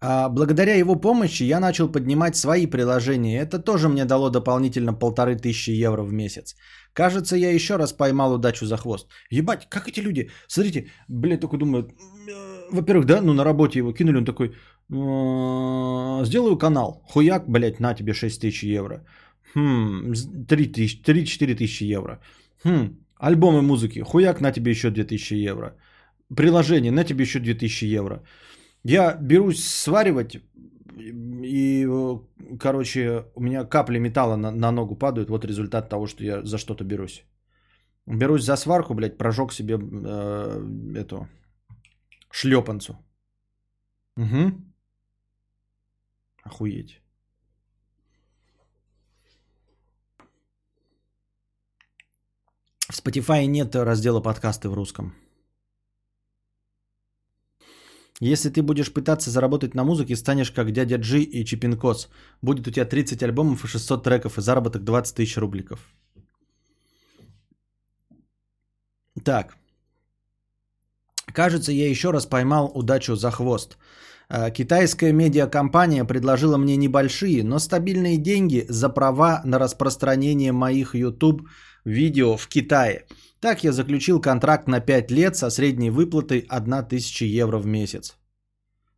А 0.00 0.28
благодаря 0.28 0.74
его 0.74 0.94
помощи 0.94 1.42
я 1.42 1.58
начал 1.58 1.88
поднимать 1.88 2.36
свои 2.36 2.66
приложения. 2.66 3.40
Это 3.40 3.58
тоже 3.58 3.88
мне 3.88 4.04
дало 4.04 4.30
дополнительно 4.30 4.94
полторы 4.94 5.36
тысячи 5.36 5.70
евро 5.70 6.02
в 6.02 6.12
месяц. 6.12 6.54
Кажется, 6.94 7.36
я 7.36 7.50
еще 7.54 7.76
раз 7.76 7.92
поймал 7.92 8.34
удачу 8.34 8.66
за 8.66 8.76
хвост. 8.76 9.08
Ебать, 9.30 9.68
как 9.70 9.88
эти 9.88 10.00
люди? 10.00 10.30
Смотрите, 10.48 10.90
блядь, 11.08 11.40
такой 11.40 11.58
думаю, 11.58 11.82
э, 11.82 12.70
во-первых, 12.70 13.06
да, 13.06 13.22
ну 13.22 13.32
на 13.32 13.44
работе 13.44 13.78
его 13.78 13.92
кинули, 13.92 14.18
он 14.18 14.24
такой, 14.24 14.48
«Э, 14.48 16.24
сделаю 16.24 16.58
канал, 16.58 17.02
хуяк, 17.08 17.48
блядь, 17.48 17.80
на 17.80 17.94
тебе 17.94 18.12
6 18.12 18.40
тысяч 18.40 18.62
евро. 18.62 19.06
Хм, 19.54 20.12
3 20.48 20.72
тысячи, 20.72 21.02
3-4 21.02 21.54
тысячи 21.54 21.84
евро. 21.84 22.20
Хм, 22.64 22.98
альбомы 23.16 23.62
музыки, 23.62 24.00
хуяк, 24.00 24.40
на 24.40 24.52
тебе 24.52 24.70
еще 24.70 24.90
2 24.90 25.04
тысячи 25.04 25.34
евро. 25.34 25.76
Приложение, 26.36 26.92
на 26.92 27.04
тебе 27.04 27.24
еще 27.24 27.38
2 27.40 27.54
тысячи 27.54 27.86
евро. 27.86 28.22
Я 28.84 29.16
берусь 29.20 29.64
сваривать, 29.64 30.36
и, 30.96 31.86
короче, 32.58 33.24
у 33.34 33.40
меня 33.40 33.64
капли 33.64 33.98
металла 33.98 34.36
на, 34.36 34.50
на 34.50 34.72
ногу 34.72 34.96
падают. 34.96 35.30
Вот 35.30 35.44
результат 35.44 35.88
того, 35.88 36.06
что 36.06 36.24
я 36.24 36.42
за 36.44 36.58
что-то 36.58 36.84
берусь. 36.84 37.24
Берусь 38.06 38.44
за 38.44 38.56
сварку, 38.56 38.94
блядь, 38.94 39.18
прожег 39.18 39.52
себе 39.52 39.74
э, 39.74 40.96
эту 40.96 41.28
шлепанцу. 42.30 42.96
Угу. 44.16 44.52
Охуеть. 46.44 47.00
В 52.88 52.98
Spotify 52.98 53.46
нет 53.46 53.74
раздела 53.74 54.20
подкасты 54.20 54.68
в 54.68 54.74
русском. 54.74 55.14
Если 58.22 58.50
ты 58.50 58.62
будешь 58.62 58.92
пытаться 58.92 59.30
заработать 59.30 59.74
на 59.74 59.82
музыке, 59.82 60.14
станешь 60.14 60.52
как 60.52 60.70
дядя 60.70 60.96
Джи 60.96 61.22
и 61.22 61.44
Чипинкос. 61.44 62.08
Будет 62.40 62.68
у 62.68 62.70
тебя 62.70 62.84
30 62.84 63.20
альбомов 63.22 63.64
и 63.64 63.68
600 63.68 64.04
треков, 64.04 64.38
и 64.38 64.42
заработок 64.42 64.84
20 64.84 65.16
тысяч 65.16 65.36
рубликов. 65.38 65.80
Так. 69.24 69.56
Кажется, 71.34 71.72
я 71.72 71.90
еще 71.90 72.12
раз 72.12 72.26
поймал 72.26 72.70
удачу 72.72 73.16
за 73.16 73.32
хвост. 73.32 73.76
А, 74.28 74.50
китайская 74.50 75.12
медиакомпания 75.12 76.04
предложила 76.04 76.56
мне 76.58 76.76
небольшие, 76.76 77.42
но 77.42 77.58
стабильные 77.58 78.18
деньги 78.18 78.66
за 78.68 78.88
права 78.88 79.42
на 79.44 79.58
распространение 79.58 80.52
моих 80.52 80.94
YouTube 80.94 81.48
видео 81.84 82.36
в 82.36 82.46
Китае. 82.48 83.06
Так 83.40 83.64
я 83.64 83.72
заключил 83.72 84.20
контракт 84.20 84.68
на 84.68 84.80
5 84.80 85.10
лет 85.10 85.36
со 85.36 85.50
средней 85.50 85.90
выплатой 85.90 86.46
1000 86.48 87.24
евро 87.24 87.58
в 87.58 87.66
месяц. 87.66 88.16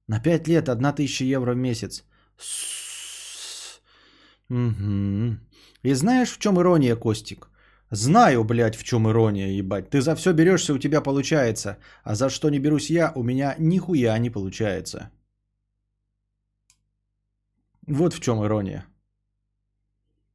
На 0.07 0.21
5 0.21 0.49
лет 0.49 0.69
1000 0.69 1.25
евро 1.25 1.55
в 1.55 1.57
месяц. 1.57 2.05
Угу. 4.51 5.39
И 5.83 5.95
знаешь, 5.95 6.31
в 6.31 6.39
чем 6.39 6.59
ирония, 6.59 6.97
Костик? 6.97 7.49
Знаю, 7.91 8.45
блядь, 8.45 8.77
в 8.77 8.85
чем 8.85 9.09
ирония, 9.09 9.49
ебать. 9.49 9.91
Ты 9.91 10.01
за 10.01 10.15
все 10.17 10.33
берешься, 10.33 10.75
у 10.75 10.79
тебя 10.79 11.01
получается. 11.01 11.79
А 12.03 12.15
за 12.15 12.29
что 12.29 12.51
не 12.51 12.59
берусь 12.59 12.91
я, 12.91 13.13
у 13.15 13.23
меня 13.23 13.55
нихуя 13.59 14.19
не 14.19 14.31
получается. 14.31 15.11
Вот 17.87 18.15
в 18.15 18.21
чем 18.21 18.45
ирония. 18.45 18.87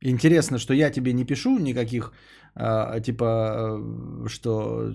Интересно, 0.02 0.60
что 0.60 0.74
я 0.74 0.92
тебе 0.92 1.14
не 1.14 1.26
пишу 1.26 1.60
никаких, 1.60 2.14
а, 2.56 3.00
типа, 3.00 3.80
э, 3.80 4.28
что... 4.28 4.94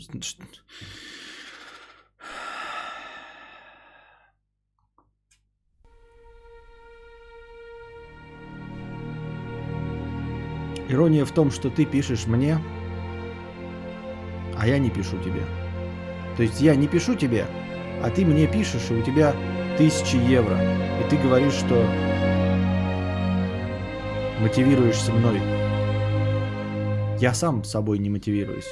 Ирония 10.88 11.24
в 11.24 11.32
том, 11.32 11.50
что 11.50 11.70
ты 11.70 11.86
пишешь 11.86 12.26
мне, 12.26 12.58
а 14.56 14.68
я 14.68 14.78
не 14.78 14.90
пишу 14.90 15.18
тебе. 15.22 15.42
То 16.36 16.42
есть 16.42 16.60
я 16.60 16.76
не 16.76 16.88
пишу 16.88 17.14
тебе, 17.14 17.46
а 18.02 18.10
ты 18.10 18.24
мне 18.24 18.46
пишешь, 18.46 18.90
и 18.90 18.94
у 18.94 19.02
тебя 19.02 19.34
тысячи 19.78 20.16
евро. 20.16 20.58
И 21.00 21.08
ты 21.08 21.16
говоришь, 21.16 21.54
что 21.54 21.86
мотивируешься 24.40 25.12
мной. 25.12 25.63
Я 27.20 27.32
сам 27.32 27.64
собой 27.64 27.98
не 27.98 28.10
мотивируюсь. 28.10 28.68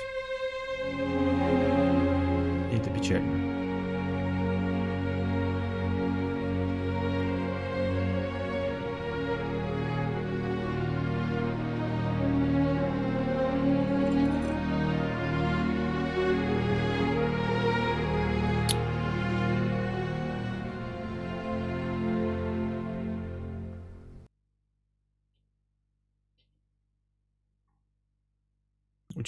И 2.73 2.77
это 2.77 2.91
печально. 2.91 3.52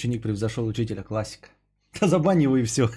Ученик 0.05 0.21
превзошел 0.21 0.67
учителя, 0.67 1.01
классика. 1.01 1.47
Да 1.99 2.07
забань 2.07 2.43
его 2.43 2.57
и 2.57 2.63
все. 2.63 2.91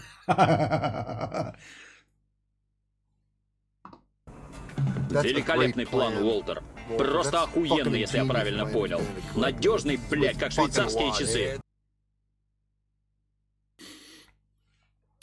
Великолепный 5.11 5.87
план, 5.87 6.19
Уолтер. 6.19 6.63
Просто 6.99 7.45
охуенный, 7.45 8.01
если 8.01 8.19
я 8.19 8.27
правильно 8.27 8.67
понял. 8.67 9.01
Надежный, 9.35 9.99
блядь, 10.11 10.37
как 10.39 10.53
швейцарские 10.53 11.13
часы. 11.19 11.61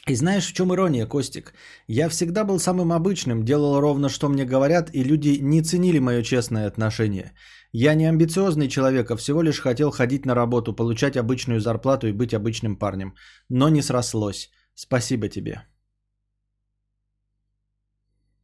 И 0.07 0.15
знаешь, 0.15 0.47
в 0.47 0.53
чем 0.53 0.73
ирония, 0.73 1.05
Костик? 1.05 1.53
Я 1.87 2.09
всегда 2.09 2.43
был 2.45 2.59
самым 2.59 2.93
обычным, 2.93 3.43
делал 3.43 3.79
ровно, 3.79 4.09
что 4.09 4.29
мне 4.29 4.45
говорят, 4.45 4.89
и 4.93 5.03
люди 5.03 5.37
не 5.41 5.61
ценили 5.61 5.99
мое 5.99 6.23
честное 6.23 6.67
отношение. 6.67 7.33
Я 7.77 7.93
не 7.93 8.05
амбициозный 8.05 8.69
человек, 8.69 9.11
а 9.11 9.17
всего 9.17 9.43
лишь 9.43 9.59
хотел 9.59 9.91
ходить 9.91 10.25
на 10.25 10.33
работу, 10.33 10.73
получать 10.73 11.17
обычную 11.17 11.59
зарплату 11.59 12.07
и 12.07 12.13
быть 12.13 12.33
обычным 12.33 12.77
парнем. 12.77 13.15
Но 13.49 13.67
не 13.67 13.81
срослось. 13.81 14.49
Спасибо 14.75 15.27
тебе. 15.27 15.67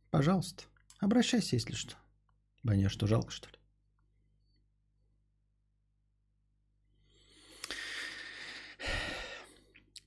Пожалуйста, 0.10 0.64
обращайся, 1.00 1.56
если 1.56 1.76
что. 1.76 1.96
Что 2.90 3.08
жалко, 3.08 3.32
что 3.32 3.48
ли? 3.48 3.61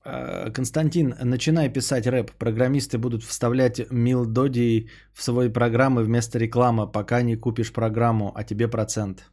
Константин, 0.05 1.15
начинай 1.23 1.73
писать 1.73 2.05
рэп. 2.05 2.31
Программисты 2.37 2.97
будут 2.97 3.23
вставлять 3.23 3.81
милдодии 3.91 4.89
в 5.13 5.23
свои 5.23 5.49
программы 5.49 6.03
вместо 6.03 6.37
рекламы, 6.37 6.91
пока 6.91 7.23
не 7.23 7.35
купишь 7.35 7.73
программу, 7.73 8.31
а 8.35 8.43
тебе 8.43 8.67
процент. 8.67 9.31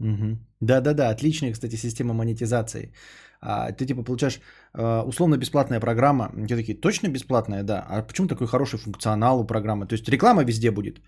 Угу. 0.00 0.38
Да-да-да, 0.60 1.10
отличная, 1.10 1.52
кстати, 1.52 1.76
система 1.76 2.12
монетизации. 2.12 2.92
А, 3.40 3.72
ты 3.72 3.86
типа 3.86 4.02
получаешь 4.02 4.40
э, 4.74 5.02
условно 5.06 5.38
бесплатная 5.38 5.80
программа. 5.80 6.30
Те 6.46 6.56
такие, 6.56 6.80
точно 6.80 7.08
бесплатная, 7.08 7.62
да. 7.62 7.86
А 7.88 8.02
почему 8.02 8.28
такой 8.28 8.46
хороший 8.46 8.78
функционал 8.78 9.40
у 9.40 9.46
программы? 9.46 9.86
То 9.86 9.94
есть 9.94 10.08
реклама 10.08 10.44
везде 10.44 10.70
будет. 10.70 11.00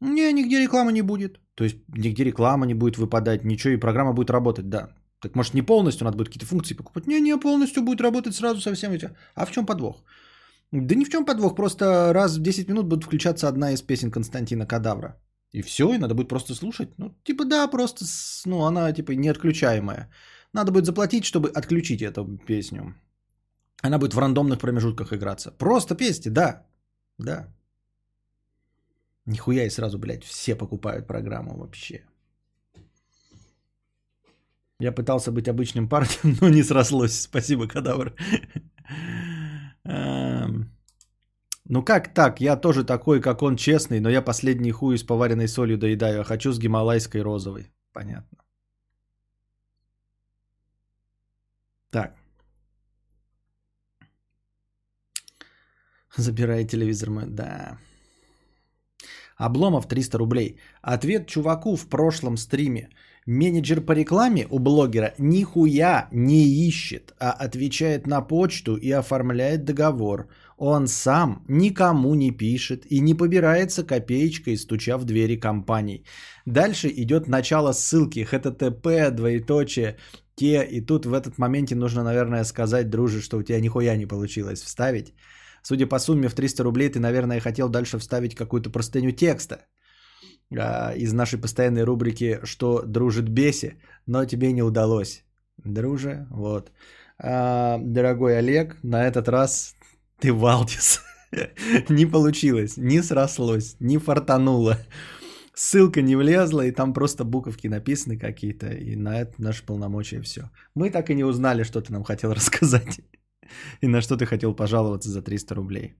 Не, 0.00 0.32
нигде 0.32 0.60
реклама 0.60 0.90
не 0.90 1.02
будет. 1.02 1.38
То 1.54 1.64
есть 1.64 1.76
нигде 1.88 2.24
реклама 2.24 2.66
не 2.66 2.74
будет 2.74 2.96
выпадать, 2.96 3.44
ничего, 3.44 3.74
и 3.74 3.80
программа 3.80 4.12
будет 4.14 4.30
работать, 4.30 4.70
да. 4.70 4.88
Так 5.22 5.36
может 5.36 5.54
не 5.54 5.62
полностью 5.62 6.04
надо 6.04 6.16
будет 6.16 6.28
какие-то 6.28 6.46
функции 6.46 6.74
покупать? 6.74 7.06
Не, 7.06 7.20
не, 7.20 7.40
полностью 7.40 7.82
будет 7.82 8.00
работать 8.00 8.34
сразу 8.34 8.60
со 8.60 8.74
всем 8.74 8.92
этим. 8.92 9.08
А 9.34 9.46
в 9.46 9.50
чем 9.50 9.66
подвох? 9.66 10.02
Да 10.72 10.94
ни 10.94 11.04
в 11.04 11.10
чем 11.10 11.24
подвох, 11.24 11.54
просто 11.54 12.12
раз 12.12 12.38
в 12.38 12.42
10 12.42 12.68
минут 12.68 12.86
будет 12.86 13.04
включаться 13.04 13.48
одна 13.48 13.72
из 13.72 13.82
песен 13.82 14.10
Константина 14.10 14.66
Кадавра. 14.66 15.16
И 15.52 15.62
все, 15.62 15.94
и 15.94 15.98
надо 15.98 16.14
будет 16.14 16.28
просто 16.28 16.54
слушать. 16.54 16.88
Ну, 16.98 17.14
типа, 17.24 17.44
да, 17.44 17.68
просто, 17.68 18.04
ну, 18.46 18.64
она, 18.64 18.92
типа, 18.92 19.12
неотключаемая. 19.12 20.10
Надо 20.54 20.72
будет 20.72 20.86
заплатить, 20.86 21.24
чтобы 21.24 21.50
отключить 21.50 22.02
эту 22.02 22.38
песню. 22.46 22.94
Она 23.82 23.98
будет 23.98 24.14
в 24.14 24.18
рандомных 24.18 24.58
промежутках 24.58 25.12
играться. 25.12 25.50
Просто 25.58 25.94
песни, 25.94 26.30
да. 26.30 26.66
Да. 27.18 27.48
Нихуя 29.26 29.66
и 29.66 29.70
сразу, 29.70 29.98
блядь, 29.98 30.24
все 30.24 30.56
покупают 30.56 31.06
программу 31.06 31.56
вообще. 31.56 32.04
Я 34.80 34.92
пытался 34.92 35.32
быть 35.32 35.48
обычным 35.48 35.88
парнем, 35.88 36.36
но 36.40 36.48
не 36.48 36.62
срослось. 36.62 37.20
Спасибо, 37.20 37.68
кадавр. 37.68 38.14
Эм, 39.84 40.72
ну 41.64 41.82
как 41.84 42.14
так? 42.14 42.40
Я 42.40 42.56
тоже 42.56 42.84
такой, 42.84 43.20
как 43.20 43.42
он, 43.42 43.56
честный, 43.56 44.00
но 44.00 44.10
я 44.10 44.22
последний 44.22 44.72
хуй 44.72 44.98
с 44.98 45.02
поваренной 45.02 45.48
солью 45.48 45.78
доедаю, 45.78 46.20
а 46.20 46.24
хочу 46.24 46.52
с 46.52 46.58
гималайской 46.58 47.22
розовой. 47.22 47.72
Понятно. 47.92 48.38
Так. 51.90 52.16
Забирай 56.16 56.66
телевизор 56.66 57.10
мой. 57.10 57.26
Да. 57.26 57.78
Обломов 59.36 59.86
300 59.86 60.18
рублей. 60.18 60.58
Ответ 60.82 61.26
чуваку 61.26 61.76
в 61.76 61.88
прошлом 61.88 62.36
стриме. 62.36 62.88
Менеджер 63.26 63.80
по 63.80 63.92
рекламе 63.92 64.46
у 64.50 64.58
блогера 64.58 65.14
нихуя 65.18 66.08
не 66.12 66.68
ищет, 66.68 67.14
а 67.20 67.30
отвечает 67.30 68.06
на 68.06 68.20
почту 68.20 68.76
и 68.76 68.90
оформляет 68.90 69.64
договор. 69.64 70.26
Он 70.56 70.88
сам 70.88 71.44
никому 71.48 72.14
не 72.14 72.32
пишет 72.32 72.84
и 72.90 73.00
не 73.00 73.14
побирается 73.14 73.84
копеечкой, 73.84 74.56
стуча 74.56 74.98
в 74.98 75.04
двери 75.04 75.36
компаний. 75.36 76.04
Дальше 76.46 76.88
идет 76.88 77.28
начало 77.28 77.72
ссылки 77.72 78.26
http, 78.28 79.10
двоеточие, 79.10 79.98
те, 80.34 80.64
и 80.64 80.80
тут 80.80 81.06
в 81.06 81.12
этот 81.12 81.38
моменте 81.38 81.76
нужно, 81.76 82.02
наверное, 82.02 82.44
сказать, 82.44 82.90
друже, 82.90 83.20
что 83.20 83.38
у 83.38 83.42
тебя 83.44 83.60
нихуя 83.60 83.96
не 83.96 84.06
получилось 84.06 84.62
вставить. 84.62 85.14
Судя 85.62 85.86
по 85.86 86.00
сумме 86.00 86.28
в 86.28 86.34
300 86.34 86.64
рублей, 86.64 86.88
ты, 86.88 86.98
наверное, 86.98 87.38
хотел 87.38 87.68
дальше 87.68 87.98
вставить 87.98 88.34
какую-то 88.34 88.70
простыню 88.70 89.12
текста 89.12 89.60
а, 90.58 90.92
из 90.92 91.12
нашей 91.12 91.38
постоянной 91.38 91.84
рубрики 91.84 92.40
«Что 92.44 92.82
дружит 92.82 93.28
беси», 93.28 93.74
но 94.06 94.24
тебе 94.24 94.52
не 94.52 94.62
удалось. 94.62 95.24
Друже, 95.64 96.26
вот. 96.30 96.72
А, 97.18 97.78
дорогой 97.78 98.38
Олег, 98.38 98.76
на 98.82 99.06
этот 99.06 99.28
раз 99.28 99.74
ты 100.18 100.32
Валдис. 100.32 101.02
не 101.88 102.06
получилось, 102.06 102.76
не 102.76 103.02
срослось, 103.02 103.76
не 103.80 103.98
фартануло. 103.98 104.78
Ссылка 105.54 106.00
не 106.00 106.16
влезла, 106.16 106.62
и 106.66 106.70
там 106.70 106.94
просто 106.94 107.24
буковки 107.24 107.68
написаны 107.68 108.18
какие-то, 108.18 108.70
и 108.70 108.96
на 108.96 109.20
это 109.20 109.34
наше 109.38 109.64
полномочия 109.64 110.22
все. 110.22 110.50
Мы 110.74 110.90
так 110.90 111.10
и 111.10 111.14
не 111.14 111.24
узнали, 111.24 111.62
что 111.62 111.80
ты 111.80 111.92
нам 111.92 112.04
хотел 112.04 112.32
рассказать. 112.34 113.00
И 113.82 113.86
на 113.86 114.00
что 114.00 114.16
ты 114.16 114.26
хотел 114.26 114.54
пожаловаться 114.54 115.10
за 115.10 115.22
300 115.22 115.54
рублей. 115.54 115.94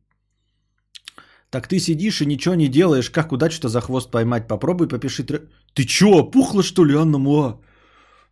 Так 1.52 1.68
ты 1.68 1.78
сидишь 1.78 2.22
и 2.22 2.26
ничего 2.26 2.54
не 2.54 2.68
делаешь. 2.68 3.10
Как 3.10 3.32
удачу-то 3.32 3.68
за 3.68 3.80
хвост 3.80 4.10
поймать? 4.10 4.48
Попробуй 4.48 4.88
попиши. 4.88 5.22
Ты 5.74 5.84
чё, 5.84 6.06
опухла 6.06 6.62
что 6.62 6.86
ли, 6.86 6.94
Анна 6.94 7.18
Муа? 7.18 7.60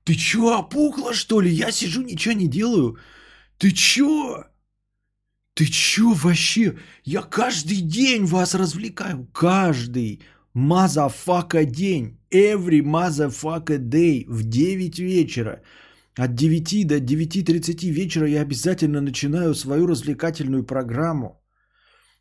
Ты 0.04 0.14
чё, 0.14 0.58
опухла 0.58 1.12
что 1.12 1.42
ли? 1.42 1.50
Я 1.50 1.70
сижу, 1.70 2.02
ничего 2.02 2.34
не 2.34 2.48
делаю. 2.48 2.96
Ты 3.58 3.72
чё? 3.72 4.44
Ты 5.54 5.66
чё 5.66 6.14
вообще? 6.14 6.78
Я 7.04 7.20
каждый 7.20 7.82
день 7.82 8.24
вас 8.24 8.54
развлекаю. 8.54 9.28
Каждый 9.34 10.22
motherfucker 10.54 11.66
день. 11.66 12.18
Every 12.32 12.80
motherfucker 12.80 13.78
day 13.78 14.24
в 14.28 14.44
9 14.44 14.98
вечера. 14.98 15.60
От 16.16 16.34
9 16.34 16.86
до 16.86 16.96
9.30 16.96 17.90
вечера 17.90 18.26
я 18.26 18.40
обязательно 18.40 19.02
начинаю 19.02 19.54
свою 19.54 19.86
развлекательную 19.86 20.64
программу. 20.64 21.39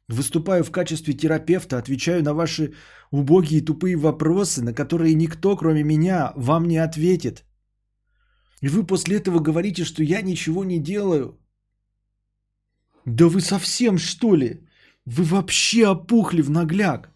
Выступаю 0.10 0.63
в 0.63 0.72
качестве 0.72 1.13
терапевта, 1.13 1.78
отвечаю 1.78 2.24
на 2.24 2.34
ваши 2.34 2.74
убогие 3.12 3.62
тупые 3.62 3.96
вопросы, 3.96 4.63
на 4.63 4.74
которые 4.74 5.13
никто, 5.13 5.56
кроме 5.56 5.84
меня, 5.84 6.34
вам 6.36 6.68
не 6.68 6.78
ответит. 6.78 7.46
И 8.62 8.70
вы 8.70 8.88
после 8.88 9.18
этого 9.18 9.39
говорите, 9.39 9.86
что 9.86 10.04
я 10.04 10.22
ничего 10.22 10.63
не 10.63 10.80
делаю. 10.80 11.39
Да 13.06 13.25
вы 13.25 13.39
совсем 13.42 13.98
что 13.98 14.36
ли? 14.36 14.68
Вы 15.06 15.24
вообще 15.24 15.88
опухли 15.88 16.42
в 16.42 16.50
нагляк. 16.50 17.12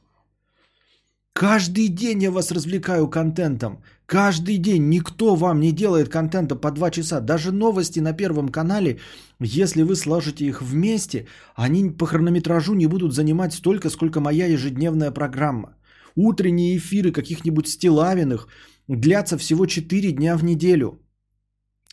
Каждый 1.34 1.88
день 1.88 2.22
я 2.24 2.32
вас 2.32 2.52
развлекаю 2.52 3.10
контентом. 3.10 3.84
Каждый 4.06 4.58
день 4.58 4.90
никто 4.90 5.36
вам 5.36 5.60
не 5.60 5.72
делает 5.72 6.10
контента 6.10 6.56
по 6.56 6.72
2 6.72 6.92
часа. 6.92 7.22
Даже 7.22 7.52
новости 7.52 8.02
на 8.02 8.14
Первом 8.14 8.50
канале, 8.50 9.00
если 9.40 9.84
вы 9.84 9.96
сложите 9.96 10.46
их 10.46 10.62
вместе, 10.62 11.26
они 11.56 11.90
по 11.90 12.06
хронометражу 12.06 12.74
не 12.74 12.88
будут 12.88 13.14
занимать 13.14 13.54
столько, 13.54 13.90
сколько 13.90 14.20
моя 14.20 14.48
ежедневная 14.48 15.12
программа. 15.12 15.76
Утренние 16.16 16.78
эфиры 16.78 17.12
каких-нибудь 17.12 17.68
стилавиных 17.68 18.48
длятся 18.88 19.38
всего 19.38 19.66
4 19.66 20.12
дня 20.12 20.38
в 20.38 20.44
неделю. 20.44 21.03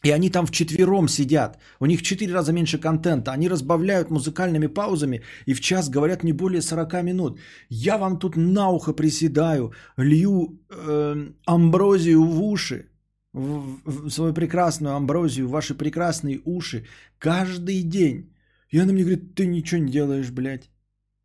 И 0.03 0.11
они 0.11 0.31
там 0.31 0.47
вчетвером 0.47 1.09
сидят. 1.09 1.59
У 1.79 1.87
них 1.87 2.01
в 2.01 2.03
4 2.03 2.33
раза 2.33 2.53
меньше 2.53 2.79
контента. 2.79 3.33
Они 3.33 3.49
разбавляют 3.49 4.11
музыкальными 4.11 4.67
паузами 4.67 5.23
и 5.47 5.55
в 5.55 5.61
час 5.61 5.91
говорят 5.91 6.25
не 6.25 6.33
более 6.33 6.63
40 6.63 7.03
минут. 7.03 7.39
Я 7.69 7.99
вам 7.99 8.19
тут 8.19 8.37
на 8.37 8.71
ухо 8.71 8.93
приседаю, 8.93 9.73
лью 9.99 10.59
э, 10.71 11.33
амброзию 11.47 12.25
в 12.25 12.43
уши, 12.43 12.89
в, 13.33 13.79
в 13.85 14.11
свою 14.11 14.33
прекрасную 14.33 14.95
амброзию, 14.95 15.49
в 15.49 15.51
ваши 15.51 15.75
прекрасные 15.75 16.41
уши 16.45 16.87
каждый 17.19 17.83
день. 17.83 18.35
И 18.71 18.79
она 18.79 18.93
мне 18.93 19.03
говорит, 19.03 19.35
ты 19.35 19.47
ничего 19.47 19.83
не 19.83 19.93
делаешь, 19.93 20.31
блядь. 20.31 20.71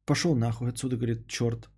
Пошел 0.05 0.35
нахуй 0.35 0.69
отсюда, 0.69 0.97
говорит, 0.97 1.27
черт. 1.27 1.69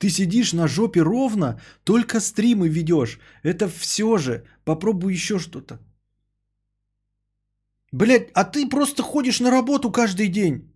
Ты 0.00 0.08
сидишь 0.08 0.54
на 0.54 0.66
жопе 0.66 1.02
ровно, 1.02 1.60
только 1.84 2.20
стримы 2.20 2.68
ведешь. 2.68 3.18
Это 3.42 3.68
все 3.68 4.16
же. 4.16 4.44
Попробуй 4.64 5.12
еще 5.12 5.38
что-то. 5.38 5.78
Блять, 7.92 8.30
а 8.32 8.44
ты 8.44 8.66
просто 8.66 9.02
ходишь 9.02 9.40
на 9.40 9.50
работу 9.50 9.92
каждый 9.92 10.28
день. 10.28 10.72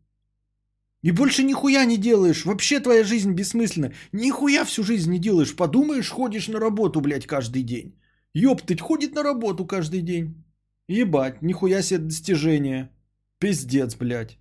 И 1.00 1.10
больше 1.10 1.42
нихуя 1.42 1.86
не 1.86 1.96
делаешь. 1.96 2.44
Вообще 2.44 2.80
твоя 2.80 3.02
жизнь 3.02 3.32
бессмысленна. 3.32 3.94
Нихуя 4.12 4.64
всю 4.64 4.82
жизнь 4.82 5.10
не 5.10 5.18
делаешь. 5.18 5.56
Подумаешь, 5.56 6.10
ходишь 6.10 6.48
на 6.48 6.60
работу, 6.60 7.00
блядь, 7.00 7.26
каждый 7.26 7.62
день. 7.62 7.98
Ёптать, 8.34 8.82
ходит 8.82 9.14
на 9.14 9.22
работу 9.22 9.64
каждый 9.64 10.02
день. 10.02 10.44
Ебать, 10.86 11.40
нихуя 11.40 11.80
себе 11.80 12.00
достижение. 12.00 12.90
Пиздец, 13.38 13.94
блядь. 13.94 14.38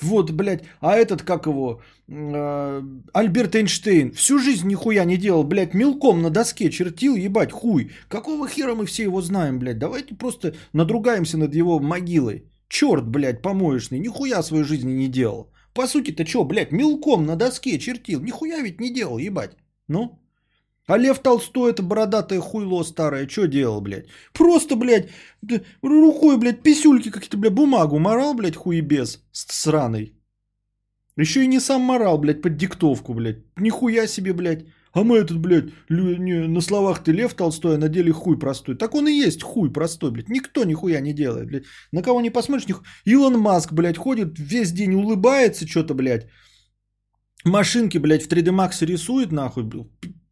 Вот, 0.00 0.30
блядь, 0.30 0.62
а 0.80 0.96
этот, 0.96 1.22
как 1.22 1.46
его, 1.46 1.82
э, 2.06 2.82
Альберт 3.12 3.56
Эйнштейн, 3.56 4.12
всю 4.12 4.38
жизнь 4.38 4.68
нихуя 4.68 5.04
не 5.04 5.16
делал, 5.16 5.42
блядь, 5.42 5.74
мелком 5.74 6.22
на 6.22 6.30
доске 6.30 6.70
чертил, 6.70 7.16
ебать, 7.16 7.50
хуй. 7.50 7.90
Какого 8.08 8.48
хера 8.48 8.74
мы 8.74 8.86
все 8.86 9.02
его 9.04 9.20
знаем, 9.22 9.58
блядь? 9.58 9.78
Давайте 9.78 10.14
просто 10.14 10.54
надругаемся 10.72 11.36
над 11.36 11.54
его 11.54 11.80
могилой. 11.80 12.44
Черт, 12.68 13.08
блядь, 13.08 13.42
помоечный, 13.42 13.98
нихуя 13.98 14.42
свою 14.42 14.64
жизнь 14.64 14.88
не 14.88 15.08
делал. 15.08 15.50
По 15.74 15.86
сути-то 15.86 16.24
что, 16.24 16.44
блядь, 16.44 16.70
мелком 16.72 17.26
на 17.26 17.34
доске 17.34 17.78
чертил, 17.78 18.20
нихуя 18.20 18.60
ведь 18.62 18.80
не 18.80 18.92
делал, 18.92 19.18
ебать. 19.18 19.56
Ну? 19.88 20.20
А 20.88 20.96
Лев 20.96 21.18
Толстой, 21.18 21.70
это 21.70 21.82
бородатое 21.82 22.40
хуйло 22.40 22.82
старое, 22.82 23.28
что 23.28 23.46
делал, 23.46 23.82
блядь? 23.82 24.06
Просто, 24.32 24.74
блядь, 24.74 25.10
рукой, 25.82 26.38
блядь, 26.38 26.62
писюльки 26.62 27.10
какие-то, 27.10 27.36
блядь, 27.36 27.52
бумагу 27.52 27.98
морал, 27.98 28.34
блядь, 28.34 28.56
хуебес 28.56 29.22
сраный. 29.32 30.14
Еще 31.16 31.44
и 31.44 31.46
не 31.46 31.60
сам 31.60 31.82
морал, 31.82 32.18
блядь, 32.18 32.40
под 32.40 32.56
диктовку, 32.56 33.12
блядь. 33.12 33.44
Нихуя 33.58 34.06
себе, 34.06 34.32
блядь. 34.32 34.64
А 34.94 35.04
мы 35.04 35.18
этот, 35.18 35.38
блядь, 35.38 35.64
не, 35.90 36.48
на 36.48 36.60
словах 36.62 37.04
ты 37.04 37.12
Лев 37.12 37.34
Толстой, 37.34 37.74
а 37.74 37.78
на 37.78 37.88
деле 37.88 38.10
хуй 38.12 38.38
простой. 38.38 38.74
Так 38.74 38.94
он 38.94 39.08
и 39.08 39.12
есть 39.12 39.42
хуй 39.42 39.70
простой, 39.70 40.10
блядь. 40.10 40.30
Никто 40.30 40.64
нихуя 40.64 41.00
не 41.00 41.12
делает, 41.12 41.48
блядь. 41.48 41.64
На 41.92 42.02
кого 42.02 42.22
не 42.22 42.30
посмотришь, 42.30 42.66
нихуя. 42.66 42.86
Илон 43.04 43.38
Маск, 43.38 43.72
блядь, 43.72 43.98
ходит 43.98 44.38
весь 44.38 44.72
день, 44.72 44.94
улыбается 44.94 45.68
что-то, 45.68 45.92
блядь. 45.92 46.28
Машинки, 47.44 47.98
блядь, 47.98 48.22
в 48.22 48.28
3D 48.28 48.50
Max 48.52 48.86
рисует, 48.86 49.32
нахуй, 49.32 49.64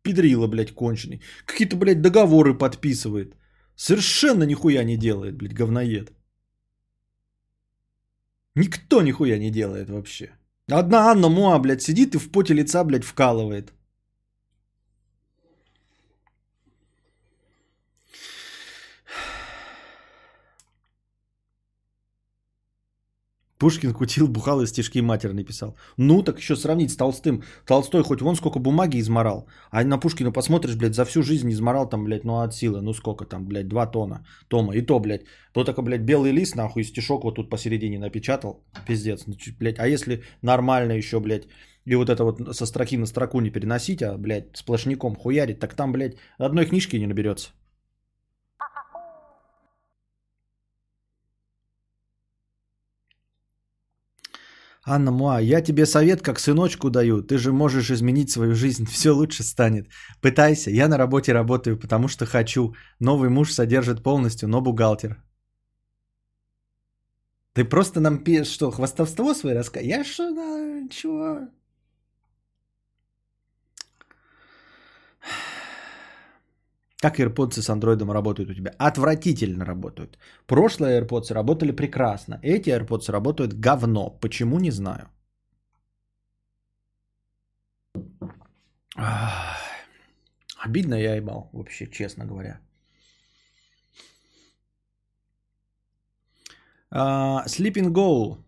педрила, 0.07 0.47
блядь, 0.49 0.75
конченый. 0.75 1.21
Какие-то, 1.47 1.77
блядь, 1.77 2.03
договоры 2.03 2.59
подписывает. 2.59 3.35
Совершенно 3.77 4.45
нихуя 4.45 4.85
не 4.85 4.97
делает, 4.97 5.37
блядь, 5.37 5.59
говноед. 5.59 6.13
Никто 8.55 9.03
нихуя 9.03 9.39
не 9.39 9.51
делает 9.51 9.91
вообще. 9.91 10.31
Одна 10.71 11.11
Анна 11.11 11.29
Муа, 11.29 11.59
блядь, 11.59 11.83
сидит 11.83 12.15
и 12.15 12.19
в 12.19 12.31
поте 12.31 12.55
лица, 12.55 12.85
блядь, 12.85 13.05
вкалывает. 13.05 13.73
Пушкин 23.59 23.95
кутил, 23.95 24.29
бухал 24.29 24.61
и 24.61 24.67
стишки 24.67 25.01
матерные 25.01 25.45
писал. 25.45 25.77
Ну, 25.97 26.23
так 26.23 26.39
еще 26.39 26.57
сравнить 26.57 26.91
с 26.91 26.97
Толстым. 26.97 27.43
Толстой 27.65 28.03
хоть 28.03 28.21
вон 28.21 28.37
сколько 28.37 28.59
бумаги 28.59 29.01
изморал. 29.01 29.47
А 29.71 29.85
на 29.85 29.99
Пушкина 29.99 30.33
посмотришь, 30.33 30.77
блядь, 30.77 30.95
за 30.95 31.05
всю 31.05 31.23
жизнь 31.23 31.51
изморал 31.51 31.89
там, 31.89 32.05
блядь, 32.05 32.25
ну 32.25 32.41
от 32.41 32.55
силы. 32.55 32.83
Ну 32.83 32.93
сколько 32.93 33.25
там, 33.25 33.47
блядь, 33.47 33.69
два 33.69 33.87
тона. 33.87 34.27
Тома. 34.49 34.75
И 34.75 34.83
то, 34.83 35.01
блядь, 35.01 35.25
то 35.53 35.65
только, 35.65 35.83
блядь, 35.83 36.03
белый 36.03 36.33
лист, 36.33 36.55
нахуй, 36.55 36.85
стишок 36.85 37.25
вот 37.25 37.37
тут 37.37 37.51
посередине 37.51 37.99
напечатал. 37.99 38.63
Пиздец. 38.87 39.27
Ну, 39.27 39.35
блядь, 39.59 39.79
а 39.79 39.89
если 39.89 40.23
нормально 40.43 40.93
еще, 40.93 41.21
блядь, 41.21 41.47
и 41.87 41.95
вот 41.95 42.11
это 42.11 42.25
вот 42.25 42.57
со 42.57 42.67
строки 42.67 42.99
на 42.99 43.07
строку 43.07 43.41
не 43.41 43.51
переносить, 43.51 44.03
а, 44.03 44.19
блядь, 44.19 44.57
сплошняком 44.57 45.17
хуярить, 45.17 45.61
так 45.61 45.75
там, 45.75 45.93
блядь, 45.93 46.17
одной 46.37 46.67
книжки 46.67 46.97
не 46.97 47.07
наберется. 47.07 47.51
Анна 54.89 55.11
Муа, 55.11 55.41
я 55.41 55.61
тебе 55.61 55.85
совет 55.85 56.23
как 56.23 56.39
сыночку 56.39 56.91
даю. 56.91 57.21
Ты 57.23 57.39
же 57.39 57.53
можешь 57.53 57.91
изменить 57.91 58.31
свою 58.31 58.55
жизнь. 58.55 58.87
Все 58.91 59.11
лучше 59.11 59.43
станет. 59.43 59.89
Пытайся. 60.21 60.71
Я 60.71 60.89
на 60.89 60.97
работе 60.99 61.33
работаю, 61.33 61.77
потому 61.77 62.09
что 62.09 62.25
хочу. 62.25 62.75
Новый 63.01 63.29
муж 63.29 63.53
содержит 63.53 64.03
полностью, 64.03 64.49
но 64.49 64.61
бухгалтер. 64.61 65.17
Ты 67.53 67.65
просто 67.65 68.01
нам 68.01 68.19
пишешь, 68.19 68.53
что, 68.53 68.71
хвастовство 68.71 69.35
свое 69.35 69.57
рассказываешь? 69.57 69.97
Я 69.97 70.05
что, 70.05 70.35
да, 70.35 70.89
чего? 70.89 71.49
Как 77.03 77.21
AirPods 77.21 77.61
с 77.61 77.71
андроидом 77.71 78.11
работают 78.11 78.51
у 78.51 78.55
тебя? 78.55 78.73
Отвратительно 78.79 79.65
работают. 79.65 80.19
Прошлые 80.47 81.01
AirPods 81.01 81.33
работали 81.33 81.73
прекрасно. 81.73 82.41
Эти 82.43 82.71
AirPods 82.71 83.11
работают 83.11 83.53
говно. 83.53 84.19
Почему, 84.21 84.59
не 84.59 84.71
знаю. 84.71 85.09
Обидно 90.57 90.95
я 90.95 91.17
ебал, 91.17 91.51
вообще, 91.53 91.87
честно 91.87 92.25
говоря. 92.25 92.61
Uh, 96.91 97.45
Sleeping 97.47 97.93
Goal 97.93 98.39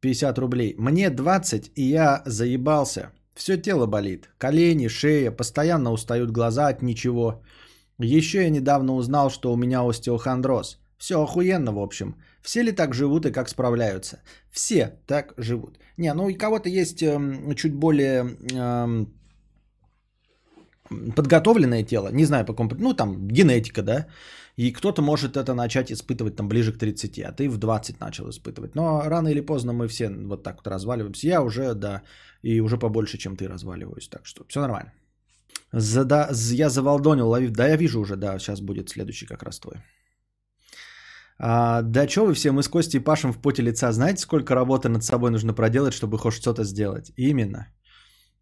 50 0.00 0.38
рублей. 0.38 0.74
Мне 0.78 1.10
20, 1.10 1.72
и 1.74 1.82
я 1.82 2.22
заебался. 2.26 3.10
Все 3.34 3.56
тело 3.56 3.86
болит. 3.86 4.30
Колени, 4.38 4.88
шея, 4.88 5.30
постоянно 5.32 5.90
устают 5.92 6.30
глаза 6.30 6.68
от 6.68 6.82
ничего. 6.82 7.42
Еще 7.98 8.42
я 8.42 8.50
недавно 8.50 8.94
узнал, 8.94 9.30
что 9.30 9.52
у 9.52 9.56
меня 9.56 9.82
остеохондроз. 9.82 10.78
Все 10.98 11.22
охуенно, 11.22 11.72
в 11.72 11.78
общем. 11.78 12.14
Все 12.42 12.62
ли 12.62 12.72
так 12.72 12.94
живут 12.94 13.26
и 13.26 13.32
как 13.32 13.48
справляются? 13.48 14.18
Все 14.50 14.98
так 15.06 15.34
живут. 15.36 15.78
Не, 15.96 16.14
ну 16.14 16.26
у 16.26 16.34
кого-то 16.34 16.68
есть 16.68 17.02
эм, 17.02 17.54
чуть 17.54 17.74
более 17.74 18.36
эм, 18.52 19.12
подготовленное 21.16 21.84
тело, 21.84 22.10
не 22.12 22.24
знаю 22.24 22.44
по 22.44 22.52
какому, 22.52 22.70
ну 22.78 22.94
там 22.94 23.28
генетика, 23.28 23.82
да, 23.82 24.06
и 24.56 24.72
кто-то 24.72 25.02
может 25.02 25.36
это 25.36 25.54
начать 25.54 25.90
испытывать 25.90 26.36
там 26.36 26.48
ближе 26.48 26.72
к 26.72 26.78
30, 26.78 27.18
а 27.18 27.32
ты 27.32 27.48
в 27.48 27.58
20 27.58 28.00
начал 28.00 28.28
испытывать. 28.30 28.74
Но 28.74 29.02
рано 29.04 29.28
или 29.28 29.40
поздно 29.40 29.72
мы 29.72 29.88
все 29.88 30.08
вот 30.08 30.42
так 30.42 30.56
вот 30.56 30.66
разваливаемся. 30.66 31.26
Я 31.26 31.42
уже, 31.42 31.74
да, 31.74 32.02
и 32.42 32.60
уже 32.60 32.78
побольше, 32.78 33.18
чем 33.18 33.36
ты 33.36 33.48
разваливаюсь, 33.48 34.08
так 34.08 34.26
что 34.26 34.44
все 34.48 34.60
нормально. 34.60 34.92
Зада... 35.72 36.30
Я 36.52 36.70
завалдонил, 36.70 37.28
ловив. 37.28 37.50
Да, 37.50 37.68
я 37.68 37.76
вижу 37.76 38.00
уже, 38.00 38.16
да, 38.16 38.38
сейчас 38.38 38.60
будет 38.60 38.88
следующий 38.88 39.26
как 39.26 39.42
раз 39.42 39.60
твой. 39.60 39.76
А, 41.38 41.82
да 41.82 42.08
что 42.08 42.26
вы 42.26 42.34
все, 42.34 42.52
мы 42.52 42.62
с 42.62 42.68
Костей 42.68 43.00
пашем 43.00 43.32
в 43.32 43.38
поте 43.38 43.62
лица. 43.62 43.92
Знаете, 43.92 44.22
сколько 44.22 44.54
работы 44.54 44.88
над 44.88 45.02
собой 45.02 45.30
нужно 45.30 45.54
проделать, 45.54 45.92
чтобы 45.92 46.18
хоть 46.18 46.34
что-то 46.34 46.64
сделать? 46.64 47.12
Именно. 47.16 47.66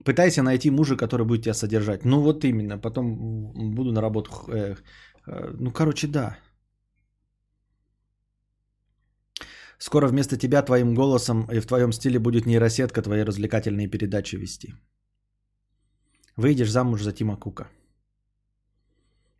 Пытайся 0.04 0.42
найти 0.42 0.70
мужа, 0.70 0.96
который 0.96 1.26
будет 1.26 1.42
тебя 1.42 1.54
содержать. 1.54 2.04
Ну 2.04 2.20
вот 2.20 2.44
именно. 2.44 2.78
Потом 2.78 3.74
буду 3.74 3.92
на 3.92 4.00
работу. 4.00 4.30
Э, 4.48 4.76
э, 5.26 5.50
ну, 5.58 5.72
короче, 5.72 6.06
да. 6.06 6.36
Скоро 9.78 10.08
вместо 10.08 10.36
тебя 10.36 10.62
твоим 10.62 10.94
голосом 10.94 11.46
и 11.50 11.60
в 11.60 11.66
твоем 11.66 11.92
стиле 11.92 12.18
будет 12.18 12.46
нейросетка 12.46 13.02
твои 13.02 13.24
развлекательные 13.24 13.88
передачи 13.88 14.36
вести. 14.36 14.74
Выйдешь 16.36 16.70
замуж 16.70 17.02
за 17.02 17.12
Тима 17.12 17.36
Кука. 17.36 17.68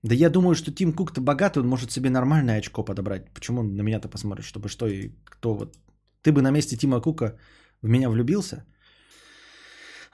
Да 0.04 0.14
я 0.14 0.30
думаю, 0.30 0.54
что 0.54 0.70
Тим 0.70 0.92
Кук-то 0.92 1.20
богатый, 1.20 1.58
он 1.58 1.68
может 1.68 1.90
себе 1.90 2.10
нормальное 2.10 2.58
очко 2.58 2.84
подобрать. 2.84 3.32
Почему 3.34 3.62
на 3.62 3.82
меня-то 3.82 4.08
посмотришь, 4.08 4.46
чтобы 4.46 4.68
что 4.68 4.86
и 4.86 5.12
кто 5.24 5.54
вот... 5.54 5.78
Ты 6.22 6.32
бы 6.32 6.42
на 6.42 6.50
месте 6.50 6.76
Тима 6.76 7.00
Кука 7.00 7.38
в 7.82 7.88
меня 7.88 8.10
влюбился? 8.10 8.64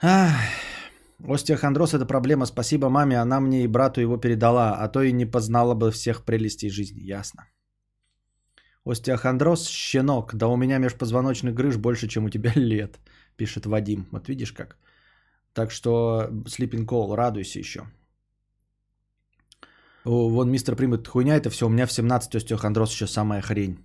Ах, 0.01 0.31
остеохондроз– 1.27 1.93
это 1.93 2.05
проблема. 2.05 2.45
Спасибо 2.45 2.89
маме, 2.89 3.21
она 3.21 3.39
мне 3.39 3.63
и 3.63 3.67
брату 3.67 4.01
его 4.01 4.17
передала, 4.17 4.75
а 4.79 4.87
то 4.87 5.01
и 5.01 5.11
не 5.11 5.25
познала 5.25 5.75
бы 5.75 5.91
всех 5.91 6.23
прелестей 6.23 6.69
жизни. 6.69 7.01
Ясно. 7.01 7.47
Остеохондроз– 8.85 9.67
щенок. 9.69 10.35
Да 10.35 10.47
у 10.47 10.57
меня 10.57 10.79
межпозвоночных 10.79 11.53
грыж 11.53 11.75
больше, 11.75 12.07
чем 12.07 12.25
у 12.25 12.29
тебя 12.29 12.53
лет, 12.55 12.99
пишет 13.35 13.65
Вадим. 13.65 14.07
Вот 14.11 14.29
видишь 14.29 14.53
как. 14.53 14.77
Так 15.53 15.71
что 15.71 16.29
Sleeping 16.45 16.85
Call, 16.85 17.15
радуйся 17.15 17.59
еще. 17.59 17.81
О, 20.05 20.29
вон 20.29 20.49
мистер 20.51 20.75
Примет, 20.75 21.07
хуйня 21.07 21.35
это 21.35 21.49
все, 21.49 21.65
у 21.65 21.69
меня 21.69 21.85
в 21.85 21.91
17 21.91 22.35
остеохондроз 22.35 22.93
еще 22.93 23.07
самая 23.07 23.41
хрень. 23.41 23.77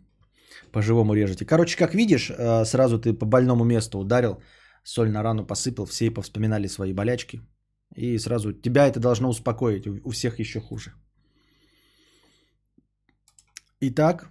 По-живому 0.73 1.15
режете. 1.15 1.45
Короче, 1.45 1.77
как 1.77 1.95
видишь, 1.95 2.31
э, 2.31 2.65
сразу 2.65 2.99
ты 2.99 3.13
по 3.13 3.27
больному 3.27 3.65
месту 3.65 3.99
ударил, 3.99 4.43
соль 4.83 5.11
на 5.11 5.23
рану 5.23 5.47
посыпал, 5.47 5.87
все 5.87 6.11
повспоминали 6.11 6.69
свои 6.69 6.93
болячки. 6.93 7.41
И 7.95 8.19
сразу 8.19 8.53
тебя 8.53 8.87
это 8.87 9.01
должно 9.01 9.29
успокоить, 9.29 9.87
у 9.87 10.11
всех 10.11 10.39
еще 10.39 10.61
хуже. 10.61 10.93
Итак, 13.81 14.31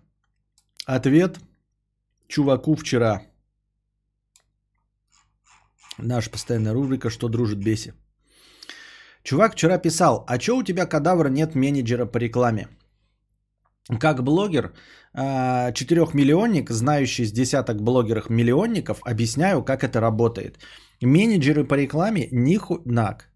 ответ 0.86 1.39
чуваку 2.28 2.76
вчера– 2.76 3.21
Наша 5.97 6.29
постоянная 6.31 6.73
рубрика 6.73 7.10
«Что 7.10 7.29
дружит 7.29 7.60
беси». 7.60 7.93
Чувак 9.23 9.53
вчера 9.53 9.77
писал, 9.79 10.23
а 10.27 10.38
чё 10.38 10.55
у 10.55 10.63
тебя, 10.63 10.86
кадавра, 10.86 11.29
нет 11.29 11.55
менеджера 11.55 12.05
по 12.05 12.19
рекламе? 12.19 12.67
Как 13.99 14.23
блогер, 14.23 14.73
а, 15.13 15.71
четырехмиллионник, 15.71 16.69
знающий 16.69 17.25
с 17.25 17.31
десяток 17.31 17.81
блогеров-миллионников, 17.81 19.01
объясняю, 19.03 19.63
как 19.63 19.84
это 19.84 19.99
работает. 20.01 20.60
Менеджеры 21.01 21.63
по 21.65 21.75
рекламе 21.75 22.27
ниху... 22.31 22.81
Нак. 22.86 23.29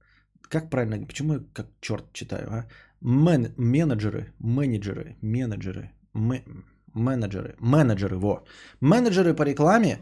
Как 0.50 0.70
правильно? 0.70 1.06
Почему 1.06 1.34
я 1.34 1.40
как 1.54 1.68
черт 1.82 2.14
читаю? 2.14 2.48
А? 2.52 2.66
Мен... 3.02 3.54
Менеджеры, 3.58 4.34
менеджеры, 4.40 5.16
менеджеры, 5.22 5.92
менеджеры, 6.94 7.56
менеджеры, 7.60 8.18
во. 8.18 8.44
Менеджеры 8.82 9.36
по 9.36 9.44
рекламе 9.44 10.00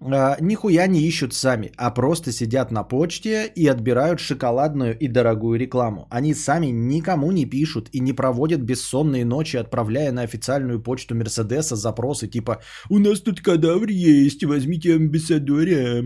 нихуя 0.00 0.86
не 0.86 1.00
ищут 1.00 1.34
сами, 1.34 1.72
а 1.76 1.90
просто 1.90 2.32
сидят 2.32 2.70
на 2.70 2.84
почте 2.84 3.46
и 3.46 3.66
отбирают 3.66 4.20
шоколадную 4.20 4.96
и 4.96 5.08
дорогую 5.08 5.58
рекламу. 5.58 6.06
Они 6.10 6.34
сами 6.34 6.66
никому 6.66 7.32
не 7.32 7.46
пишут 7.46 7.88
и 7.92 8.00
не 8.00 8.12
проводят 8.12 8.60
бессонные 8.60 9.24
ночи, 9.24 9.56
отправляя 9.56 10.12
на 10.12 10.22
официальную 10.22 10.82
почту 10.82 11.14
Мерседеса 11.14 11.76
запросы 11.76 12.28
типа 12.28 12.60
«У 12.88 12.98
нас 12.98 13.20
тут 13.20 13.40
кадавр 13.40 13.88
есть, 13.88 14.44
возьмите 14.44 14.94
амбассадоря». 14.94 16.04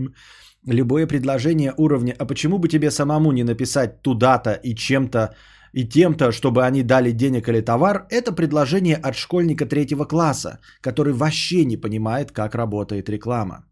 Любое 0.65 1.07
предложение 1.07 1.73
уровня 1.77 2.15
«А 2.17 2.25
почему 2.25 2.57
бы 2.57 2.69
тебе 2.69 2.89
самому 2.89 3.31
не 3.31 3.43
написать 3.43 4.01
туда-то 4.01 4.53
и 4.53 4.75
чем-то 4.75 5.35
и 5.73 5.87
тем-то, 5.87 6.31
чтобы 6.31 6.65
они 6.65 6.83
дали 6.83 7.11
денег 7.11 7.49
или 7.49 7.61
товар, 7.61 8.05
это 8.11 8.31
предложение 8.31 8.95
от 8.95 9.15
школьника 9.15 9.65
третьего 9.65 10.05
класса, 10.05 10.59
который 10.81 11.13
вообще 11.13 11.65
не 11.65 11.77
понимает, 11.77 12.31
как 12.31 12.55
работает 12.55 13.09
реклама. 13.09 13.65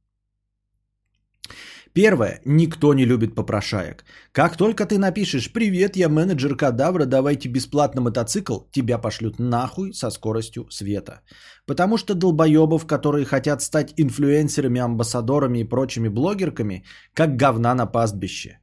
Первое. 1.93 2.39
Никто 2.45 2.93
не 2.93 3.05
любит 3.05 3.35
попрошаек. 3.35 4.05
Как 4.31 4.55
только 4.55 4.85
ты 4.85 4.97
напишешь 4.97 5.51
«Привет, 5.51 5.97
я 5.97 6.07
менеджер 6.07 6.55
Кадавра, 6.55 7.05
давайте 7.05 7.49
бесплатно 7.49 8.01
мотоцикл», 8.01 8.59
тебя 8.71 8.97
пошлют 8.97 9.39
нахуй 9.39 9.93
со 9.93 10.09
скоростью 10.09 10.67
света. 10.69 11.21
Потому 11.65 11.97
что 11.97 12.13
долбоебов, 12.13 12.85
которые 12.85 13.25
хотят 13.25 13.61
стать 13.61 13.93
инфлюенсерами, 13.97 14.79
амбассадорами 14.79 15.59
и 15.59 15.69
прочими 15.69 16.07
блогерками, 16.07 16.85
как 17.13 17.35
говна 17.35 17.75
на 17.75 17.85
пастбище. 17.85 18.59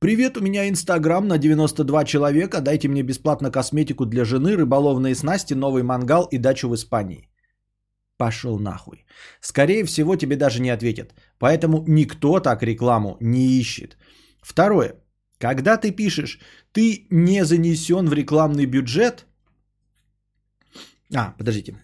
«Привет, 0.00 0.36
у 0.36 0.40
меня 0.40 0.68
Инстаграм 0.68 1.26
на 1.28 1.38
92 1.38 2.04
человека, 2.04 2.60
дайте 2.60 2.88
мне 2.88 3.02
бесплатно 3.02 3.52
косметику 3.52 4.06
для 4.06 4.24
жены, 4.24 4.56
рыболовные 4.56 5.14
снасти, 5.14 5.54
новый 5.54 5.84
мангал 5.84 6.24
и 6.32 6.38
дачу 6.38 6.68
в 6.68 6.74
Испании» 6.74 7.28
пошел 8.16 8.58
нахуй. 8.58 9.04
Скорее 9.40 9.84
всего, 9.84 10.16
тебе 10.16 10.36
даже 10.36 10.60
не 10.60 10.70
ответят. 10.70 11.14
Поэтому 11.38 11.84
никто 11.88 12.40
так 12.40 12.62
рекламу 12.62 13.16
не 13.20 13.58
ищет. 13.60 13.96
Второе. 14.42 14.94
Когда 15.38 15.76
ты 15.76 15.90
пишешь, 15.90 16.40
ты 16.72 17.06
не 17.10 17.44
занесен 17.44 18.08
в 18.08 18.12
рекламный 18.12 18.66
бюджет. 18.66 19.26
А, 21.14 21.34
подождите. 21.38 21.74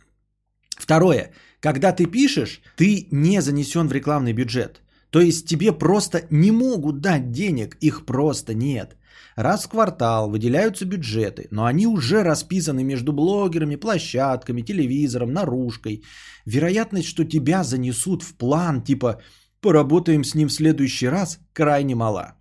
Второе. 0.79 1.33
Когда 1.61 1.93
ты 1.93 2.07
пишешь, 2.07 2.63
ты 2.77 3.09
не 3.13 3.43
занесен 3.43 3.89
в 3.89 3.93
рекламный 3.93 4.33
бюджет. 4.33 4.83
То 5.11 5.21
есть 5.21 5.47
тебе 5.47 5.73
просто 5.73 6.27
не 6.31 6.51
могут 6.51 7.01
дать 7.01 7.31
денег, 7.31 7.77
их 7.81 8.07
просто 8.07 8.55
нет. 8.55 8.97
Раз 9.37 9.65
в 9.65 9.69
квартал 9.69 10.31
выделяются 10.31 10.85
бюджеты, 10.85 11.49
но 11.51 11.65
они 11.65 11.87
уже 11.87 12.23
расписаны 12.23 12.85
между 12.85 13.13
блогерами, 13.13 13.77
площадками, 13.77 14.63
телевизором, 14.63 15.33
наружкой. 15.33 16.03
Вероятность, 16.45 17.09
что 17.09 17.25
тебя 17.25 17.65
занесут 17.65 18.23
в 18.23 18.37
план, 18.37 18.83
типа 18.83 19.23
«поработаем 19.61 20.25
с 20.25 20.35
ним 20.35 20.49
в 20.49 20.53
следующий 20.53 21.09
раз», 21.09 21.39
крайне 21.53 21.95
мала. 21.95 22.35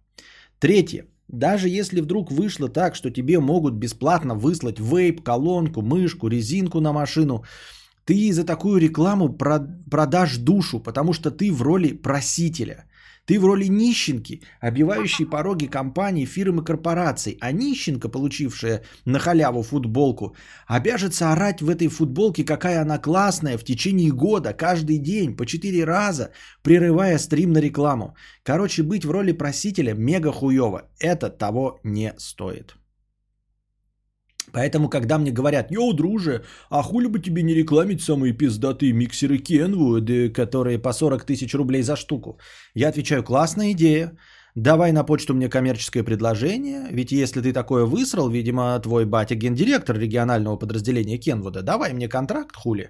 Третье. 0.60 1.06
Даже 1.30 1.69
если 1.69 2.01
вдруг 2.01 2.30
вышло 2.30 2.67
так, 2.67 2.95
что 2.95 3.10
тебе 3.10 3.39
могут 3.39 3.73
бесплатно 3.75 4.36
выслать 4.36 4.80
вейп, 4.80 5.23
колонку, 5.23 5.82
мышку, 5.82 6.27
резинку 6.27 6.82
на 6.82 6.91
машину, 6.91 7.45
ты 8.04 8.34
за 8.34 8.43
такую 8.43 8.82
рекламу 8.82 9.30
продашь 9.30 10.38
душу, 10.38 10.82
потому 10.82 11.13
что 11.13 11.32
ты 11.32 11.54
в 11.54 11.62
роли 11.62 11.93
просителя. 11.93 12.84
Ты 13.25 13.39
в 13.39 13.45
роли 13.45 13.65
нищенки, 13.65 14.41
обивающей 14.60 15.25
пороги 15.25 15.67
компаний, 15.67 16.25
фирм 16.25 16.60
и 16.60 16.65
корпораций. 16.65 17.38
А 17.39 17.51
нищенка, 17.51 18.10
получившая 18.10 18.84
на 19.05 19.19
халяву 19.19 19.63
футболку, 19.63 20.36
обяжется 20.67 21.31
орать 21.31 21.62
в 21.62 21.69
этой 21.69 21.88
футболке, 21.88 22.43
какая 22.43 22.81
она 22.81 22.97
классная 22.97 23.57
в 23.57 23.63
течение 23.63 24.12
года, 24.12 24.53
каждый 24.53 24.97
день, 24.97 25.36
по 25.38 25.45
четыре 25.45 25.86
раза, 25.86 26.31
прерывая 26.63 27.17
стрим 27.19 27.53
на 27.53 27.60
рекламу. 27.60 28.15
Короче, 28.43 28.84
быть 28.84 29.05
в 29.05 29.12
роли 29.12 29.34
просителя 29.34 29.93
мега 29.93 30.31
хуево. 30.31 30.89
Это 30.99 31.29
того 31.29 31.79
не 31.84 32.13
стоит. 32.17 32.75
Поэтому, 34.53 34.89
когда 34.89 35.17
мне 35.17 35.31
говорят, 35.31 35.71
йоу, 35.71 35.93
друже, 35.93 36.43
а 36.69 36.83
хули 36.83 37.07
бы 37.07 37.19
тебе 37.19 37.43
не 37.43 37.53
рекламить 37.53 38.01
самые 38.01 38.33
пиздатые 38.33 38.93
миксеры 38.93 39.37
Kenwood, 39.37 40.29
которые 40.29 40.79
по 40.79 40.93
40 40.93 41.25
тысяч 41.25 41.53
рублей 41.53 41.83
за 41.83 41.95
штуку? 41.95 42.39
Я 42.75 42.89
отвечаю, 42.89 43.23
классная 43.23 43.71
идея. 43.71 44.11
Давай 44.55 44.91
на 44.91 45.05
почту 45.05 45.33
мне 45.33 45.49
коммерческое 45.49 46.03
предложение, 46.03 46.87
ведь 46.91 47.11
если 47.11 47.41
ты 47.41 47.53
такое 47.53 47.85
высрал, 47.85 48.29
видимо, 48.29 48.77
твой 48.79 49.05
батя 49.05 49.35
гендиректор 49.35 49.97
регионального 49.97 50.57
подразделения 50.57 51.17
Кенвуда, 51.17 51.61
давай 51.61 51.93
мне 51.93 52.09
контракт, 52.09 52.55
хули. 52.55 52.89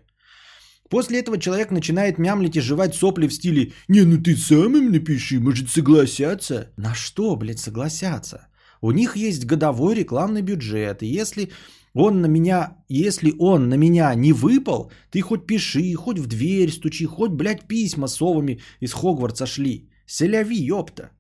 После 0.89 1.19
этого 1.19 1.37
человек 1.37 1.71
начинает 1.71 2.17
мямлить 2.17 2.57
и 2.57 2.61
жевать 2.61 2.95
сопли 2.95 3.27
в 3.27 3.33
стиле 3.33 3.73
«Не, 3.87 4.01
ну 4.01 4.17
ты 4.17 4.35
сам 4.35 4.75
им 4.75 4.91
напиши, 4.91 5.39
может 5.39 5.69
согласятся». 5.69 6.71
На 6.77 6.95
что, 6.95 7.35
блядь, 7.35 7.59
согласятся? 7.59 8.47
У 8.81 8.91
них 8.91 9.15
есть 9.15 9.45
годовой 9.45 9.95
рекламный 9.95 10.41
бюджет. 10.41 11.03
И 11.03 11.07
если 11.07 11.51
он 11.93 12.21
на 12.21 12.27
меня, 12.27 12.77
если 12.89 13.33
он 13.39 13.69
на 13.69 13.75
меня 13.77 14.15
не 14.15 14.33
выпал, 14.33 14.91
ты 15.11 15.21
хоть 15.21 15.45
пиши, 15.45 15.93
хоть 15.93 16.19
в 16.19 16.27
дверь 16.27 16.71
стучи, 16.71 17.05
хоть, 17.05 17.31
блядь, 17.31 17.67
письма 17.67 18.07
совами 18.07 18.59
из 18.79 18.93
Хогвартса 18.93 19.45
шли. 19.45 19.89
Селяви, 20.05 20.57
ёпта. 20.57 21.11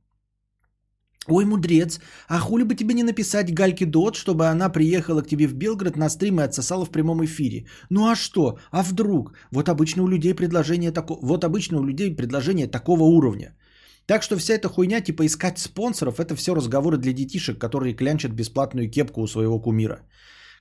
Ой, 1.27 1.45
мудрец, 1.45 1.99
а 2.27 2.39
хули 2.39 2.63
бы 2.63 2.73
тебе 2.75 2.95
не 2.95 3.03
написать 3.03 3.53
Гальке 3.53 3.85
Дот, 3.85 4.15
чтобы 4.15 4.47
она 4.47 4.69
приехала 4.69 5.21
к 5.21 5.27
тебе 5.27 5.47
в 5.47 5.53
Белгород 5.53 5.95
на 5.95 6.09
стрим 6.09 6.39
и 6.39 6.43
отсосала 6.43 6.83
в 6.85 6.89
прямом 6.89 7.23
эфире? 7.23 7.67
Ну 7.89 8.07
а 8.07 8.15
что? 8.15 8.57
А 8.71 8.81
вдруг? 8.81 9.33
Вот 9.51 9.69
обычно 9.69 10.03
у 10.03 10.07
людей 10.07 10.33
предложение 10.33 10.91
такого, 10.91 11.19
вот 11.21 11.43
обычно 11.43 11.79
у 11.79 11.83
людей 11.83 12.15
предложение 12.15 12.67
такого 12.67 13.03
уровня. 13.03 13.55
Так 14.05 14.23
что 14.23 14.37
вся 14.37 14.53
эта 14.55 14.67
хуйня, 14.67 15.01
типа 15.01 15.25
искать 15.25 15.59
спонсоров, 15.59 16.19
это 16.19 16.35
все 16.35 16.55
разговоры 16.55 16.97
для 16.97 17.13
детишек, 17.13 17.59
которые 17.59 17.93
клянчат 17.93 18.31
бесплатную 18.31 18.89
кепку 18.89 19.21
у 19.21 19.27
своего 19.27 19.59
кумира. 19.59 19.99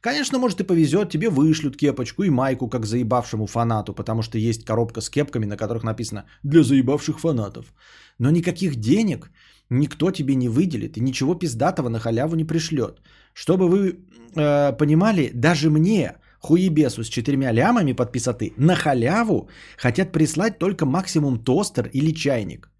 Конечно, 0.01 0.39
может 0.39 0.61
и 0.61 0.65
повезет, 0.65 1.11
тебе 1.11 1.29
вышлют 1.29 1.77
кепочку 1.77 2.23
и 2.23 2.31
майку, 2.31 2.69
как 2.69 2.87
заебавшему 2.87 3.47
фанату, 3.47 3.93
потому 3.93 4.23
что 4.23 4.39
есть 4.39 4.65
коробка 4.65 5.01
с 5.01 5.11
кепками, 5.11 5.47
на 5.47 5.57
которых 5.57 5.85
написано 5.85 6.25
«для 6.43 6.63
заебавших 6.63 7.21
фанатов». 7.21 7.75
Но 8.19 8.31
никаких 8.31 8.77
денег 8.77 9.31
никто 9.69 10.11
тебе 10.11 10.35
не 10.35 10.49
выделит 10.49 10.97
и 10.97 11.01
ничего 11.01 11.35
пиздатого 11.35 11.89
на 11.89 11.99
халяву 11.99 12.35
не 12.35 12.45
пришлет. 12.45 13.03
Чтобы 13.35 13.69
вы 13.69 13.99
э, 14.35 14.73
понимали, 14.73 15.31
даже 15.35 15.69
мне, 15.71 16.17
хуебесу 16.39 17.05
с 17.05 17.09
четырьмя 17.09 17.53
лямами 17.53 17.93
подписоты, 17.93 18.53
на 18.57 18.75
халяву 18.75 19.49
хотят 19.77 20.13
прислать 20.13 20.59
только 20.59 20.87
максимум 20.87 21.39
тостер 21.45 21.91
или 21.93 22.15
чайник. 22.15 22.71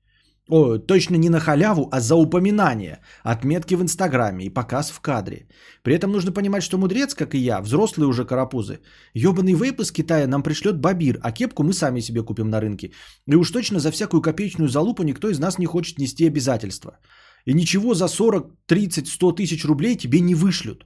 О, 0.51 0.79
точно 0.79 1.17
не 1.17 1.29
на 1.29 1.39
халяву, 1.39 1.89
а 1.93 2.01
за 2.01 2.17
упоминание, 2.17 2.99
отметки 3.23 3.77
в 3.77 3.83
Инстаграме 3.83 4.45
и 4.45 4.51
показ 4.51 4.91
в 4.91 5.01
кадре. 5.01 5.47
При 5.85 5.95
этом 5.95 6.11
нужно 6.11 6.33
понимать, 6.33 6.63
что 6.63 6.79
мудрец, 6.79 7.15
как 7.15 7.35
и 7.35 7.39
я, 7.39 7.61
взрослые 7.61 8.09
уже 8.09 8.25
карапузы, 8.25 8.81
ебаный 9.15 9.55
вейп 9.55 9.81
из 9.81 9.93
Китая 9.93 10.27
нам 10.27 10.43
пришлет 10.43 10.81
бабир, 10.81 11.21
а 11.23 11.31
кепку 11.31 11.63
мы 11.63 11.73
сами 11.73 12.01
себе 12.01 12.25
купим 12.25 12.51
на 12.51 12.61
рынке. 12.61 12.91
И 13.29 13.37
уж 13.37 13.53
точно 13.53 13.79
за 13.79 13.93
всякую 13.93 14.23
копеечную 14.23 14.69
залупу 14.69 15.05
никто 15.05 15.31
из 15.31 15.39
нас 15.39 15.59
не 15.59 15.67
хочет 15.67 15.99
нести 15.99 16.27
обязательства. 16.27 16.99
И 17.47 17.55
ничего 17.55 17.95
за 17.95 18.09
40, 18.09 18.51
30, 18.67 19.07
100 19.07 19.33
тысяч 19.33 19.65
рублей 19.65 19.97
тебе 19.97 20.21
не 20.21 20.35
вышлют. 20.35 20.85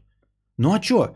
Ну 0.58 0.74
а 0.74 0.78
чё? 0.78 1.14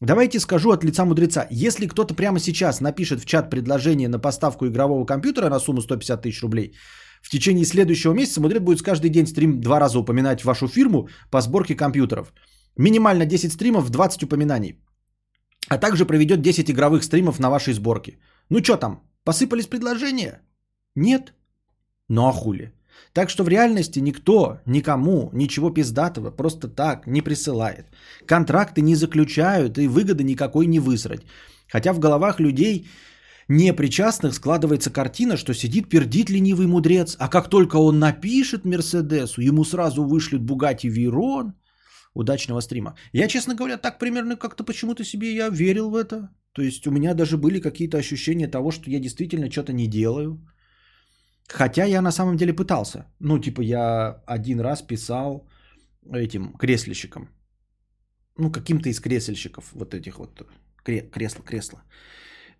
Давайте 0.00 0.40
скажу 0.40 0.70
от 0.70 0.84
лица 0.84 1.04
мудреца. 1.04 1.46
Если 1.50 1.86
кто-то 1.86 2.14
прямо 2.14 2.38
сейчас 2.38 2.80
напишет 2.80 3.20
в 3.20 3.26
чат 3.26 3.50
предложение 3.50 4.08
на 4.08 4.18
поставку 4.18 4.66
игрового 4.66 5.04
компьютера 5.04 5.50
на 5.50 5.60
сумму 5.60 5.82
150 5.82 6.22
тысяч 6.22 6.42
рублей, 6.42 6.72
в 7.20 7.28
течение 7.30 7.64
следующего 7.64 8.14
месяца 8.14 8.40
Мудрец 8.40 8.62
будет 8.62 8.82
каждый 8.82 9.10
день 9.10 9.26
стрим 9.26 9.60
два 9.60 9.80
раза 9.80 9.98
упоминать 9.98 10.44
вашу 10.44 10.68
фирму 10.68 11.08
по 11.30 11.40
сборке 11.40 11.74
компьютеров. 11.74 12.32
Минимально 12.76 13.26
10 13.26 13.52
стримов, 13.52 13.90
20 13.90 14.22
упоминаний. 14.22 14.76
А 15.68 15.78
также 15.78 16.06
проведет 16.06 16.40
10 16.42 16.70
игровых 16.70 17.04
стримов 17.04 17.38
на 17.38 17.50
вашей 17.50 17.74
сборке. 17.74 18.18
Ну 18.48 18.62
что 18.62 18.76
там, 18.76 19.02
посыпались 19.24 19.66
предложения? 19.66 20.40
Нет? 20.96 21.32
Ну 22.08 22.26
а 22.26 22.32
хули? 22.32 22.72
Так 23.12 23.30
что 23.30 23.44
в 23.44 23.48
реальности 23.48 24.00
никто 24.00 24.60
никому 24.66 25.30
ничего 25.32 25.70
пиздатого 25.70 26.30
просто 26.30 26.68
так 26.68 27.06
не 27.06 27.22
присылает. 27.22 27.86
Контракты 28.26 28.82
не 28.82 28.94
заключают 28.94 29.78
и 29.78 29.88
выгоды 29.88 30.24
никакой 30.24 30.66
не 30.66 30.80
высрать. 30.80 31.22
Хотя 31.68 31.92
в 31.92 31.98
головах 31.98 32.40
людей 32.40 32.88
непричастных 33.50 34.34
складывается 34.34 34.90
картина, 34.90 35.36
что 35.36 35.54
сидит 35.54 35.88
пердит 35.88 36.30
ленивый 36.30 36.66
мудрец, 36.66 37.16
а 37.18 37.28
как 37.28 37.50
только 37.50 37.76
он 37.76 37.98
напишет 37.98 38.64
Мерседесу, 38.64 39.42
ему 39.42 39.64
сразу 39.64 40.04
вышлют 40.04 40.42
Бугати 40.42 40.86
Вейрон. 40.86 41.54
Удачного 42.14 42.60
стрима. 42.60 42.96
Я, 43.12 43.28
честно 43.28 43.54
говоря, 43.54 43.76
так 43.76 43.98
примерно 43.98 44.36
как-то 44.36 44.64
почему-то 44.64 45.04
себе 45.04 45.32
я 45.32 45.48
верил 45.48 45.90
в 45.90 45.94
это. 45.94 46.28
То 46.52 46.62
есть 46.62 46.86
у 46.86 46.90
меня 46.90 47.14
даже 47.14 47.36
были 47.36 47.60
какие-то 47.60 47.98
ощущения 47.98 48.48
того, 48.48 48.72
что 48.72 48.90
я 48.90 48.98
действительно 48.98 49.50
что-то 49.50 49.72
не 49.72 49.86
делаю. 49.86 50.40
Хотя 51.48 51.84
я 51.84 52.02
на 52.02 52.10
самом 52.10 52.36
деле 52.36 52.52
пытался. 52.52 53.06
Ну, 53.20 53.38
типа 53.38 53.62
я 53.62 54.22
один 54.26 54.60
раз 54.60 54.82
писал 54.82 55.48
этим 56.12 56.52
креслищиком. 56.58 57.28
Ну, 58.36 58.50
каким-то 58.50 58.88
из 58.88 59.00
кресельщиков 59.00 59.72
вот 59.72 59.94
этих 59.94 60.18
вот 60.18 60.42
кресла, 60.84 61.44
кресла. 61.44 61.82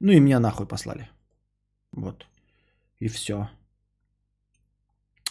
Ну 0.01 0.13
и 0.13 0.21
меня 0.21 0.41
нахуй 0.41 0.67
послали. 0.67 1.09
Вот. 1.93 2.27
И 3.01 3.09
все. 3.09 3.49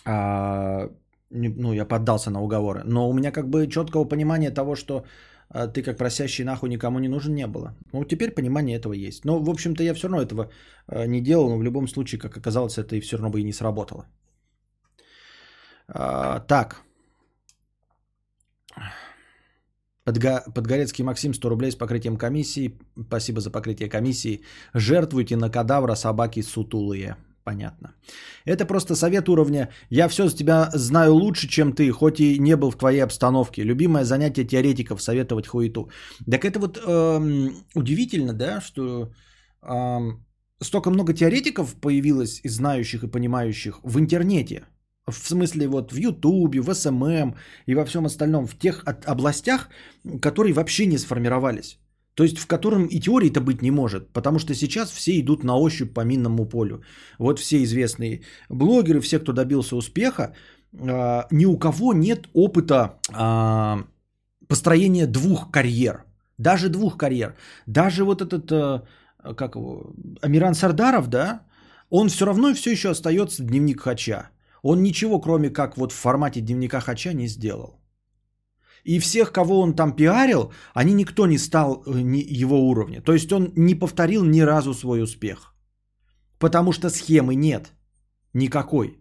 А, 0.05 0.89
ну, 1.29 1.73
я 1.73 1.85
поддался 1.85 2.31
на 2.31 2.41
уговоры. 2.41 2.83
Но 2.85 3.09
у 3.09 3.13
меня 3.13 3.31
как 3.31 3.49
бы 3.49 3.67
четкого 3.67 4.05
понимания 4.05 4.51
того, 4.51 4.75
что 4.75 5.03
а, 5.49 5.67
ты 5.67 5.83
как 5.83 5.97
просящий 5.97 6.43
нахуй 6.43 6.69
никому 6.69 6.99
не 6.99 7.07
нужен, 7.07 7.35
не 7.35 7.47
было. 7.47 7.75
Ну, 7.93 8.05
теперь 8.05 8.31
понимание 8.31 8.77
этого 8.77 8.93
есть. 8.93 9.25
Но, 9.25 9.39
в 9.39 9.49
общем-то, 9.49 9.83
я 9.83 9.93
все 9.93 10.07
равно 10.07 10.21
этого 10.21 10.51
а, 10.87 11.05
не 11.05 11.21
делал, 11.21 11.49
но 11.49 11.57
в 11.57 11.63
любом 11.63 11.87
случае, 11.87 12.19
как 12.19 12.37
оказалось, 12.37 12.77
это 12.77 12.95
и 12.95 13.01
все 13.01 13.17
равно 13.17 13.29
бы 13.29 13.41
и 13.41 13.43
не 13.43 13.53
сработало. 13.53 14.05
А, 15.87 16.39
так. 16.39 16.83
Подго... 20.09 20.43
Подгорецкий 20.55 21.03
Максим, 21.03 21.33
100 21.33 21.49
рублей 21.49 21.71
с 21.71 21.75
покрытием 21.75 22.17
комиссии. 22.17 22.79
Спасибо 23.07 23.41
за 23.41 23.51
покрытие 23.51 23.89
комиссии. 23.89 24.41
Жертвуйте 24.73 25.35
на 25.35 25.49
кадавра 25.49 25.95
собаки 25.95 26.41
сутулые. 26.41 27.15
Понятно. 27.43 27.93
Это 28.45 28.65
просто 28.65 28.95
совет 28.95 29.29
уровня 29.29 29.69
«Я 29.89 30.07
все 30.07 30.27
за 30.27 30.35
тебя 30.35 30.69
знаю 30.73 31.13
лучше, 31.13 31.47
чем 31.47 31.73
ты, 31.73 31.91
хоть 31.91 32.19
и 32.19 32.39
не 32.39 32.55
был 32.55 32.71
в 32.71 32.77
твоей 32.77 33.03
обстановке». 33.03 33.63
Любимое 33.63 34.03
занятие 34.03 34.45
теоретиков– 34.45 35.01
советовать 35.01 35.47
хуету. 35.47 35.89
Так 36.31 36.43
это 36.43 36.59
вот 36.59 36.79
эм, 36.87 37.53
удивительно, 37.75 38.33
да, 38.33 38.61
что 38.61 39.11
эм, 39.63 40.25
столько 40.61 40.89
много 40.89 41.13
теоретиков 41.13 41.75
появилось 41.75 42.41
и 42.43 42.49
знающих 42.49 43.03
и 43.03 43.07
понимающих 43.07 43.79
в 43.83 43.99
интернете– 43.99 44.63
в 45.11 45.27
смысле 45.27 45.67
вот 45.67 45.91
в 45.91 45.95
Ютубе, 45.95 46.61
в 46.61 46.73
СММ 46.73 47.35
и 47.67 47.75
во 47.75 47.85
всем 47.85 48.05
остальном, 48.05 48.47
в 48.47 48.57
тех 48.57 48.83
областях, 49.05 49.69
которые 50.21 50.53
вообще 50.53 50.85
не 50.85 50.97
сформировались. 50.97 51.79
То 52.15 52.23
есть 52.23 52.37
в 52.37 52.47
котором 52.47 52.85
и 52.85 52.99
теории-то 52.99 53.39
быть 53.39 53.61
не 53.61 53.71
может, 53.71 54.11
потому 54.13 54.39
что 54.39 54.53
сейчас 54.53 54.91
все 54.91 55.19
идут 55.19 55.43
на 55.43 55.57
ощупь 55.57 55.93
по 55.93 56.01
минному 56.01 56.45
полю. 56.45 56.81
Вот 57.17 57.39
все 57.39 57.63
известные 57.63 58.21
блогеры, 58.49 58.99
все, 58.99 59.19
кто 59.19 59.31
добился 59.31 59.75
успеха, 59.75 60.33
а, 60.73 61.27
ни 61.31 61.45
у 61.45 61.57
кого 61.57 61.93
нет 61.93 62.27
опыта 62.33 62.99
а, 63.13 63.85
построения 64.47 65.07
двух 65.07 65.49
карьер. 65.51 66.03
Даже 66.37 66.69
двух 66.69 66.97
карьер. 66.97 67.35
Даже 67.67 68.03
вот 68.03 68.21
этот, 68.21 68.51
а, 68.51 68.83
как 69.35 69.55
его, 69.55 69.93
Амиран 70.21 70.55
Сардаров, 70.55 71.07
да, 71.07 71.43
он 71.89 72.09
все 72.09 72.25
равно 72.25 72.53
все 72.53 72.71
еще 72.71 72.89
остается 72.89 73.43
дневник 73.43 73.81
хача. 73.81 74.29
Он 74.61 74.81
ничего, 74.83 75.19
кроме 75.19 75.49
как 75.49 75.77
вот 75.77 75.91
в 75.91 75.95
формате 75.95 76.41
дневника 76.41 76.79
Хача 76.79 77.13
не 77.13 77.27
сделал. 77.27 77.79
И 78.85 78.99
всех, 78.99 79.31
кого 79.31 79.59
он 79.59 79.75
там 79.75 79.95
пиарил, 79.95 80.51
они 80.73 80.93
никто 80.93 81.27
не 81.27 81.37
стал 81.37 81.83
э, 81.85 81.99
его 82.43 82.69
уровня. 82.69 83.01
То 83.01 83.13
есть 83.13 83.31
он 83.31 83.51
не 83.55 83.75
повторил 83.75 84.23
ни 84.23 84.41
разу 84.41 84.73
свой 84.73 85.03
успех. 85.03 85.53
Потому 86.39 86.71
что 86.71 86.89
схемы 86.89 87.35
нет. 87.35 87.73
Никакой. 88.33 88.99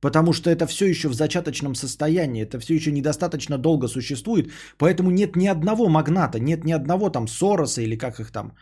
Потому 0.00 0.32
что 0.32 0.50
это 0.50 0.66
все 0.66 0.86
еще 0.86 1.08
в 1.08 1.14
зачаточном 1.14 1.74
состоянии, 1.74 2.42
это 2.42 2.58
все 2.58 2.74
еще 2.74 2.90
недостаточно 2.90 3.58
долго 3.58 3.88
существует, 3.88 4.50
поэтому 4.78 5.10
нет 5.10 5.36
ни 5.36 5.46
одного 5.46 5.88
магната, 5.88 6.38
нет 6.38 6.64
ни 6.64 6.72
одного 6.72 7.10
там 7.10 7.28
Сороса 7.28 7.82
или 7.82 7.96
как 7.96 8.18
их 8.18 8.30
там, 8.32 8.54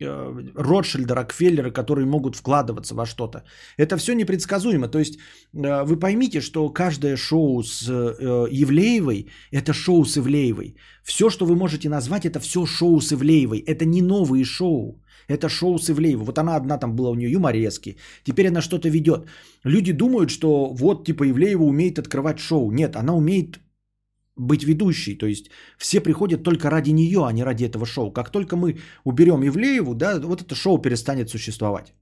Ротшильда, 0.00 1.14
Рокфеллера, 1.14 1.70
которые 1.70 2.06
могут 2.06 2.36
вкладываться 2.36 2.94
во 2.94 3.06
что-то. 3.06 3.44
Это 3.78 3.96
все 3.96 4.14
непредсказуемо. 4.14 4.88
То 4.88 4.98
есть 4.98 5.18
э, 5.54 5.84
вы 5.84 5.96
поймите, 5.96 6.40
что 6.40 6.68
каждое 6.70 7.16
шоу 7.16 7.62
с 7.62 7.88
э, 7.88 8.48
Евлеевой– 8.50 9.30
это 9.52 9.72
шоу 9.72 10.04
с 10.04 10.16
Ивлеевой. 10.18 10.76
Все, 11.04 11.30
что 11.30 11.46
вы 11.46 11.54
можете 11.54 11.88
назвать, 11.88 12.26
это 12.26 12.40
все 12.40 12.66
шоу 12.66 13.00
с 13.00 13.12
Ивлеевой. 13.12 13.58
Это 13.58 13.84
не 13.84 14.02
новые 14.02 14.44
шоу. 14.44 15.00
Это 15.28 15.48
шоу 15.48 15.78
с 15.78 15.88
Ивлеевой. 15.90 16.24
Вот 16.24 16.38
она 16.38 16.56
одна 16.56 16.78
там 16.78 16.96
была 16.96 17.10
у 17.10 17.14
нее 17.14 17.30
юморески. 17.30 17.96
Теперь 18.24 18.48
она 18.48 18.60
что-то 18.60 18.88
ведет. 18.88 19.28
Люди 19.64 19.92
думают, 19.92 20.30
что 20.30 20.74
вот 20.74 21.04
типа 21.06 21.24
Ивлеева 21.24 21.62
умеет 21.62 21.98
открывать 21.98 22.38
шоу. 22.38 22.72
Нет, 22.72 22.96
она 22.96 23.14
умеет 23.14 23.60
быть 24.36 24.64
ведущей. 24.64 25.18
То 25.18 25.26
есть 25.26 25.50
все 25.78 26.00
приходят 26.00 26.42
только 26.42 26.70
ради 26.70 26.90
нее, 26.90 27.26
а 27.26 27.32
не 27.32 27.44
ради 27.44 27.64
этого 27.64 27.86
шоу. 27.86 28.12
Как 28.12 28.30
только 28.30 28.56
мы 28.56 28.78
уберем 29.04 29.42
Ивлееву, 29.42 29.94
да, 29.94 30.20
вот 30.20 30.42
это 30.42 30.54
шоу 30.54 30.78
перестанет 30.78 31.30
существовать. 31.30 31.94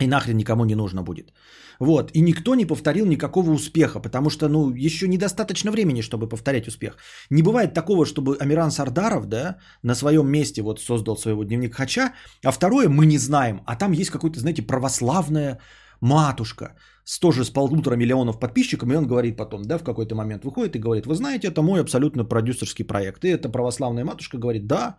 И 0.00 0.06
нахрен 0.06 0.36
никому 0.36 0.64
не 0.64 0.74
нужно 0.74 1.02
будет. 1.02 1.32
Вот. 1.80 2.10
И 2.14 2.20
никто 2.20 2.54
не 2.54 2.66
повторил 2.66 3.06
никакого 3.06 3.50
успеха, 3.50 4.00
потому 4.00 4.30
что, 4.30 4.48
ну, 4.48 4.70
еще 4.74 5.08
недостаточно 5.08 5.70
времени, 5.70 6.02
чтобы 6.02 6.28
повторять 6.28 6.68
успех. 6.68 6.96
Не 7.30 7.42
бывает 7.42 7.74
такого, 7.74 8.06
чтобы 8.06 8.36
Амиран 8.40 8.70
Сардаров, 8.70 9.26
да, 9.26 9.56
на 9.82 9.94
своем 9.94 10.28
месте 10.30 10.62
вот 10.62 10.80
создал 10.80 11.16
своего 11.16 11.44
дневник 11.44 11.74
Хача, 11.74 12.12
а 12.44 12.52
второе 12.52 12.88
мы 12.88 13.06
не 13.06 13.18
знаем, 13.18 13.60
а 13.66 13.76
там 13.76 13.92
есть 13.92 14.10
какой-то, 14.10 14.40
знаете, 14.40 14.62
православная 14.62 15.58
матушка, 16.00 16.76
с 17.04 17.18
тоже 17.18 17.44
с 17.44 17.50
полутора 17.50 17.96
миллионов 17.96 18.38
подписчиков, 18.38 18.88
и 18.90 18.96
он 18.96 19.06
говорит 19.06 19.36
потом, 19.36 19.62
да, 19.62 19.78
в 19.78 19.84
какой-то 19.84 20.14
момент 20.14 20.44
выходит 20.44 20.76
и 20.76 20.80
говорит, 20.80 21.06
вы 21.06 21.14
знаете, 21.14 21.48
это 21.48 21.62
мой 21.62 21.80
абсолютно 21.80 22.24
продюсерский 22.24 22.84
проект. 22.84 23.24
И 23.24 23.28
эта 23.28 23.48
православная 23.48 24.04
матушка 24.04 24.38
говорит, 24.38 24.66
да, 24.66 24.96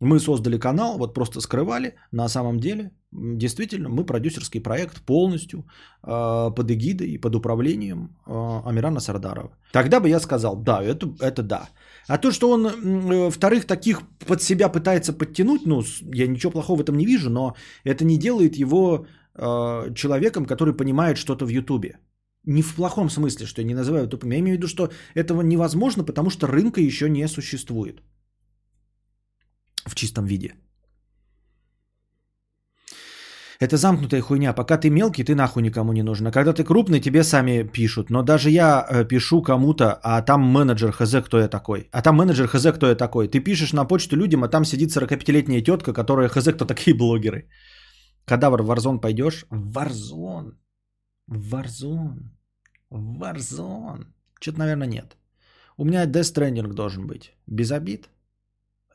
мы 0.00 0.20
создали 0.20 0.58
канал, 0.58 0.98
вот 0.98 1.14
просто 1.14 1.40
скрывали, 1.40 1.94
на 2.12 2.28
самом 2.28 2.60
деле, 2.60 2.92
действительно, 3.12 3.88
мы 3.88 4.04
продюсерский 4.04 4.60
проект 4.60 5.02
полностью 5.02 5.66
э, 6.04 6.50
под 6.54 6.70
эгидой 6.70 7.08
и 7.08 7.18
под 7.18 7.34
управлением 7.34 8.16
э, 8.26 8.60
Амирана 8.64 9.00
Сардарова. 9.00 9.50
Тогда 9.72 10.00
бы 10.00 10.08
я 10.08 10.20
сказал, 10.20 10.56
да, 10.56 10.82
это, 10.82 11.12
это 11.20 11.42
да. 11.42 11.68
А 12.06 12.18
то, 12.18 12.30
что 12.30 12.50
он 12.50 12.66
э, 12.66 13.30
вторых 13.30 13.66
таких 13.66 14.02
под 14.26 14.40
себя 14.40 14.68
пытается 14.68 15.12
подтянуть, 15.12 15.66
ну, 15.66 15.82
я 16.14 16.28
ничего 16.28 16.52
плохого 16.52 16.78
в 16.78 16.82
этом 16.82 16.96
не 16.96 17.06
вижу, 17.06 17.28
но 17.30 17.54
это 17.84 18.04
не 18.04 18.18
делает 18.18 18.56
его 18.56 19.06
э, 19.38 19.94
человеком, 19.94 20.46
который 20.46 20.76
понимает 20.76 21.16
что-то 21.16 21.46
в 21.46 21.50
Ютубе. 21.50 21.98
Не 22.44 22.62
в 22.62 22.74
плохом 22.74 23.10
смысле, 23.10 23.46
что 23.46 23.60
я 23.60 23.66
не 23.66 23.74
называю 23.74 24.08
тупым. 24.08 24.30
Я 24.30 24.38
имею 24.38 24.54
в 24.54 24.58
виду, 24.58 24.68
что 24.68 24.90
этого 25.14 25.42
невозможно, 25.42 26.04
потому 26.04 26.30
что 26.30 26.46
рынка 26.46 26.80
еще 26.80 27.08
не 27.08 27.28
существует 27.28 28.02
в 29.86 29.94
чистом 29.94 30.26
виде. 30.26 30.54
Это 33.60 33.76
замкнутая 33.76 34.22
хуйня. 34.22 34.52
Пока 34.52 34.78
ты 34.78 34.88
мелкий, 34.88 35.24
ты 35.24 35.34
нахуй 35.34 35.62
никому 35.62 35.92
не 35.92 36.02
нужен. 36.02 36.26
А 36.26 36.30
когда 36.30 36.52
ты 36.52 36.64
крупный, 36.64 37.00
тебе 37.00 37.24
сами 37.24 37.64
пишут. 37.64 38.10
Но 38.10 38.22
даже 38.22 38.50
я 38.50 38.86
э, 38.88 39.04
пишу 39.04 39.42
кому-то, 39.42 39.98
а 40.02 40.22
там 40.22 40.42
менеджер 40.42 40.92
хз, 40.92 41.16
кто 41.24 41.38
я 41.38 41.48
такой. 41.48 41.88
А 41.90 42.02
там 42.02 42.16
менеджер 42.16 42.46
хз, 42.46 42.66
кто 42.72 42.86
я 42.86 42.94
такой. 42.94 43.26
Ты 43.26 43.40
пишешь 43.40 43.72
на 43.72 43.84
почту 43.84 44.16
людям, 44.16 44.44
а 44.44 44.48
там 44.48 44.64
сидит 44.64 44.90
45-летняя 44.90 45.60
тетка, 45.60 45.92
которая 45.92 46.28
хз, 46.28 46.52
кто 46.52 46.64
такие 46.66 46.96
блогеры. 46.96 47.48
Кадавр 48.28 48.62
в 48.62 48.70
Warzone 48.70 49.00
пойдешь? 49.00 49.46
Warzone. 49.50 50.52
Warzone. 51.30 52.30
Warzone. 52.90 54.06
Что-то, 54.40 54.58
наверное, 54.58 54.86
нет. 54.86 55.16
У 55.78 55.84
меня 55.84 56.06
Death 56.06 56.34
Stranding 56.34 56.74
должен 56.74 57.06
быть. 57.06 57.32
Без 57.46 57.72
обид. 57.72 58.10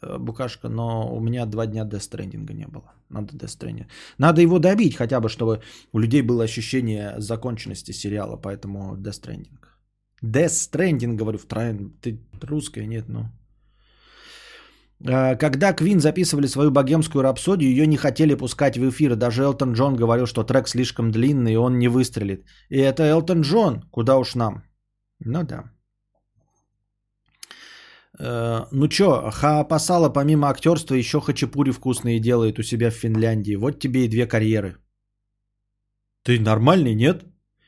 Э, 0.02 0.18
букашка, 0.20 0.70
но 0.70 1.16
у 1.16 1.20
меня 1.20 1.46
два 1.46 1.66
дня 1.66 1.84
Death 1.84 2.10
Stranding 2.12 2.54
не 2.54 2.68
было. 2.68 2.94
Надо 3.10 3.34
Death 3.34 3.58
Stranding. 3.58 3.88
Надо 4.18 4.42
его 4.42 4.60
добить 4.60 4.96
хотя 4.96 5.20
бы, 5.20 5.30
чтобы 5.30 5.62
у 5.94 6.00
людей 6.00 6.22
было 6.22 6.44
ощущение 6.44 7.16
законченности 7.18 7.92
сериала, 7.92 8.38
поэтому 8.38 8.96
Death 8.96 9.22
Stranding. 9.22 9.58
Death 10.22 10.72
Stranding, 10.72 11.16
говорю, 11.16 11.38
в. 11.38 11.48
Ты 12.02 12.20
русская, 12.42 12.86
нет, 12.86 13.10
ну. 13.10 13.22
Э, 13.22 13.43
когда 15.04 15.74
Квин 15.74 16.00
записывали 16.00 16.48
свою 16.48 16.72
богемскую 16.72 17.24
рапсодию, 17.24 17.72
ее 17.72 17.88
не 17.88 17.98
хотели 17.98 18.36
пускать 18.36 18.78
в 18.78 18.90
эфир. 18.90 19.16
Даже 19.16 19.44
Элтон 19.44 19.74
Джон 19.74 19.96
говорил, 19.96 20.26
что 20.26 20.44
трек 20.44 20.68
слишком 20.68 21.12
длинный, 21.12 21.54
и 21.54 21.58
он 21.58 21.78
не 21.78 21.90
выстрелит. 21.90 22.46
И 22.70 22.78
это 22.78 23.04
Элтон 23.04 23.42
Джон, 23.42 23.82
куда 23.92 24.18
уж 24.18 24.36
нам. 24.36 24.64
Ну 25.20 25.44
да. 25.44 25.64
Э, 28.20 28.66
ну 28.72 28.88
чё, 28.88 29.32
Хаапасала 29.32 30.10
помимо 30.10 30.48
актерства 30.48 30.96
еще 30.96 31.20
хачапури 31.20 31.72
вкусные 31.72 32.20
делает 32.20 32.60
у 32.60 32.64
себя 32.64 32.90
в 32.90 32.96
Финляндии. 32.96 33.56
Вот 33.56 33.80
тебе 33.80 34.06
и 34.06 34.10
две 34.10 34.26
карьеры. 34.26 34.78
Ты 36.24 36.40
нормальный, 36.40 36.96
нет? 36.96 37.26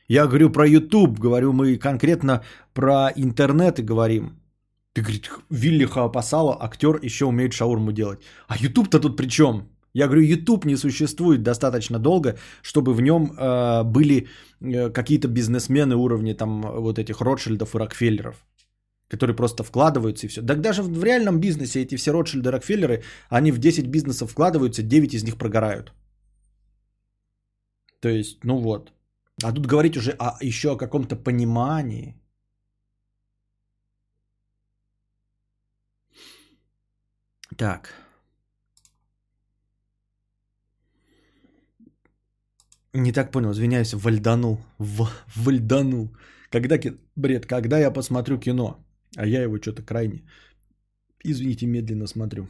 Я 0.08 0.28
говорю 0.28 0.52
про 0.52 0.68
YouTube, 0.68 1.20
говорю 1.20 1.52
мы 1.52 1.78
конкретно 1.78 2.44
про 2.74 3.12
интернет 3.16 3.80
и 3.80 3.84
говорим. 3.84 4.45
Ты, 4.96 5.02
говорит, 5.02 5.30
Вилли 5.50 5.86
Хаапасала, 5.86 6.58
актер, 6.62 7.00
еще 7.04 7.26
умеет 7.26 7.54
шаурму 7.54 7.92
делать. 7.92 8.20
А 8.48 8.56
YouTube-то 8.58 9.00
тут 9.00 9.18
при 9.18 9.28
чем? 9.28 9.68
Я 9.94 10.08
говорю, 10.08 10.22
YouTube 10.22 10.66
не 10.66 10.78
существует 10.78 11.44
достаточно 11.44 12.00
долго, 12.00 12.38
чтобы 12.62 12.94
в 12.94 13.02
нем 13.02 13.32
э, 13.38 13.84
были 13.84 14.28
э, 14.62 14.90
какие-то 14.90 15.28
бизнесмены 15.28 15.96
уровня 15.96 16.34
там 16.36 16.62
вот 16.62 16.98
этих 16.98 17.22
Ротшильдов 17.22 17.76
и 17.76 17.78
Рокфеллеров 17.78 18.36
которые 19.08 19.36
просто 19.36 19.64
вкладываются 19.64 20.26
и 20.26 20.30
все. 20.30 20.42
Так 20.42 20.62
даже 20.62 20.82
в 20.82 21.04
реальном 21.04 21.40
бизнесе 21.40 21.82
эти 21.82 21.96
все 21.96 22.12
Ротшильды, 22.12 22.50
Рокфеллеры, 22.50 23.04
они 23.30 23.52
в 23.52 23.60
10 23.60 23.88
бизнесов 23.88 24.32
вкладываются, 24.32 24.82
9 24.82 25.14
из 25.14 25.24
них 25.24 25.38
прогорают. 25.38 25.94
То 28.00 28.10
есть, 28.10 28.44
ну 28.44 28.58
вот. 28.58 28.92
А 29.44 29.52
тут 29.52 29.68
говорить 29.68 29.98
уже 29.98 30.12
о, 30.12 30.38
еще 30.42 30.72
о 30.72 30.78
каком-то 30.78 31.16
понимании. 31.16 32.16
Так. 37.58 37.94
Не 42.94 43.12
так 43.12 43.32
понял, 43.32 43.52
извиняюсь, 43.52 43.94
вальданул. 43.94 44.60
В, 44.78 45.10
вальданул. 45.36 46.10
Когда, 46.50 46.78
бред, 47.16 47.46
когда 47.46 47.80
я 47.80 47.92
посмотрю 47.92 48.40
кино? 48.40 48.86
А 49.18 49.26
я 49.26 49.44
его 49.44 49.58
что-то 49.58 49.84
крайне, 49.84 50.24
извините, 51.24 51.66
медленно 51.66 52.08
смотрю. 52.08 52.48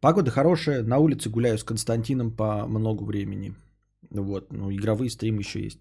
Погода 0.00 0.30
хорошая, 0.30 0.82
на 0.82 0.98
улице 0.98 1.30
гуляю 1.30 1.58
с 1.58 1.64
Константином 1.64 2.30
по 2.30 2.66
много 2.66 3.04
времени. 3.04 3.54
Вот, 4.10 4.52
ну, 4.52 4.70
игровые 4.70 5.10
стримы 5.10 5.40
еще 5.40 5.62
есть. 5.62 5.78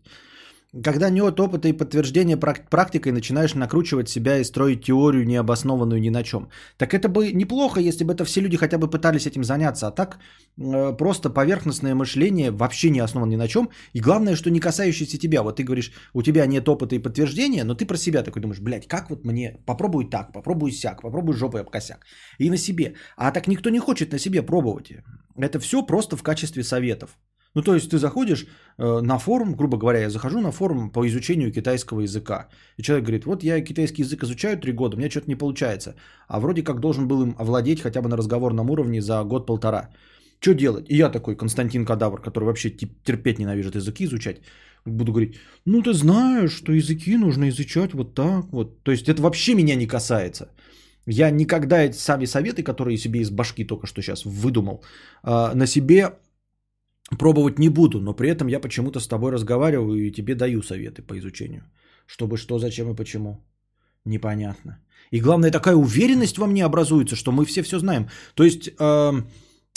Когда 0.82 1.12
нет 1.12 1.40
опыта 1.40 1.68
и 1.68 1.78
подтверждения 1.78 2.36
практикой, 2.36 3.12
начинаешь 3.12 3.54
накручивать 3.54 4.10
себя 4.10 4.40
и 4.40 4.44
строить 4.44 4.84
теорию, 4.84 5.24
необоснованную 5.24 6.02
ни 6.02 6.10
на 6.10 6.24
чем. 6.24 6.50
Так 6.78 6.96
это 6.96 7.10
бы 7.10 7.32
неплохо, 7.32 7.80
если 7.80 8.04
бы 8.04 8.14
это 8.14 8.26
все 8.26 8.42
люди 8.42 8.58
хотя 8.58 8.80
бы 8.80 8.90
пытались 8.90 9.28
этим 9.28 9.44
заняться. 9.44 9.88
А 9.88 9.92
так 9.92 10.18
э, 10.58 10.98
просто 10.98 11.30
поверхностное 11.30 11.94
мышление 11.94 12.50
вообще 12.50 12.90
не 12.90 13.04
основано 13.04 13.32
ни 13.32 13.36
на 13.36 13.48
чем. 13.48 13.70
И 13.94 14.02
главное, 14.02 14.36
что 14.36 14.50
не 14.50 14.60
касающееся 14.60 15.20
тебя. 15.20 15.44
Вот 15.44 15.58
ты 15.58 15.64
говоришь, 15.64 15.92
у 16.14 16.24
тебя 16.24 16.48
нет 16.48 16.68
опыта 16.68 16.96
и 16.96 17.00
подтверждения, 17.00 17.64
но 17.64 17.76
ты 17.76 17.86
про 17.86 17.98
себя 17.98 18.24
такой 18.24 18.42
думаешь, 18.42 18.62
блядь, 18.62 18.88
как 18.88 19.12
вот 19.12 19.26
мне, 19.26 19.58
попробуй 19.68 20.10
так, 20.10 20.34
попробуй 20.34 20.72
сяк, 20.72 21.02
попробуй 21.02 21.36
жопой 21.36 21.62
об 21.62 21.70
косяк. 21.70 22.04
И 22.40 22.50
на 22.50 22.58
себе. 22.58 22.96
А 23.16 23.32
так 23.32 23.48
никто 23.48 23.70
не 23.70 23.80
хочет 23.80 24.12
на 24.12 24.18
себе 24.18 24.42
пробовать. 24.42 24.92
Это 25.38 25.60
все 25.60 25.86
просто 25.86 26.18
в 26.18 26.24
качестве 26.24 26.64
советов. 26.64 27.16
Ну, 27.56 27.62
то 27.62 27.76
есть 27.76 27.90
ты 27.90 27.98
заходишь 27.98 28.46
э, 28.78 29.02
на 29.02 29.18
форум, 29.20 29.56
грубо 29.56 29.78
говоря, 29.78 30.00
я 30.00 30.10
захожу 30.10 30.42
на 30.42 30.52
форум 30.52 30.90
по 30.90 31.08
изучению 31.08 31.52
китайского 31.52 32.02
языка. 32.02 32.48
И 32.78 32.84
человек 32.84 33.06
говорит, 33.06 33.26
вот 33.26 33.44
я 33.44 33.62
китайский 33.62 34.02
язык 34.04 34.24
изучаю 34.24 34.58
три 34.58 34.74
года, 34.74 34.96
у 34.96 35.00
меня 35.00 35.10
что-то 35.10 35.28
не 35.28 35.36
получается. 35.36 35.96
А 36.28 36.40
вроде 36.40 36.64
как 36.64 36.80
должен 36.80 37.08
был 37.08 37.22
им 37.22 37.36
овладеть 37.38 37.82
хотя 37.82 38.02
бы 38.02 38.10
на 38.10 38.18
разговорном 38.18 38.70
уровне 38.70 39.02
за 39.02 39.24
год-полтора. 39.24 39.90
Что 40.40 40.54
делать? 40.54 40.86
И 40.90 40.98
я 40.98 41.10
такой, 41.10 41.36
Константин 41.36 41.86
Кадавр, 41.86 42.22
который 42.22 42.46
вообще 42.46 42.70
терпеть 42.70 43.40
ненавидит 43.40 43.76
языки 43.76 44.04
изучать, 44.06 44.42
буду 44.86 45.12
говорить, 45.12 45.36
ну 45.66 45.82
ты 45.82 45.94
знаешь, 45.94 46.52
что 46.52 46.74
языки 46.74 47.18
нужно 47.18 47.48
изучать 47.50 47.94
вот 47.94 48.14
так 48.16 48.46
вот. 48.52 48.84
То 48.84 48.92
есть 48.92 49.08
это 49.08 49.22
вообще 49.22 49.54
меня 49.54 49.76
не 49.76 49.88
касается. 49.88 50.50
Я 51.06 51.32
никогда 51.32 51.92
сами 51.94 52.26
советы, 52.26 52.64
которые 52.64 52.98
себе 52.98 53.20
из 53.20 53.30
башки 53.30 53.66
только 53.66 53.88
что 53.88 54.02
сейчас 54.02 54.26
выдумал, 54.26 54.84
э, 55.24 55.54
на 55.54 55.68
себе 55.68 56.14
пробовать 57.18 57.60
не 57.60 57.70
буду, 57.70 58.00
но 58.00 58.14
при 58.14 58.30
этом 58.30 58.48
я 58.48 58.60
почему-то 58.60 59.00
с 59.00 59.08
тобой 59.08 59.32
разговариваю 59.32 60.08
и 60.08 60.12
тебе 60.12 60.36
даю 60.36 60.62
советы 60.62 61.02
по 61.02 61.18
изучению. 61.18 61.64
Чтобы 62.06 62.38
что, 62.38 62.60
зачем 62.60 62.92
и 62.92 62.96
почему. 62.96 63.38
Непонятно. 64.06 64.80
И 65.12 65.22
главное, 65.22 65.52
такая 65.52 65.76
уверенность 65.76 66.38
во 66.38 66.48
мне 66.48 66.66
образуется, 66.66 67.16
что 67.16 67.32
мы 67.32 67.46
все 67.46 67.62
все 67.62 67.80
знаем. 67.80 68.10
То 68.36 68.44
есть, 68.44 68.70
э, 68.80 69.24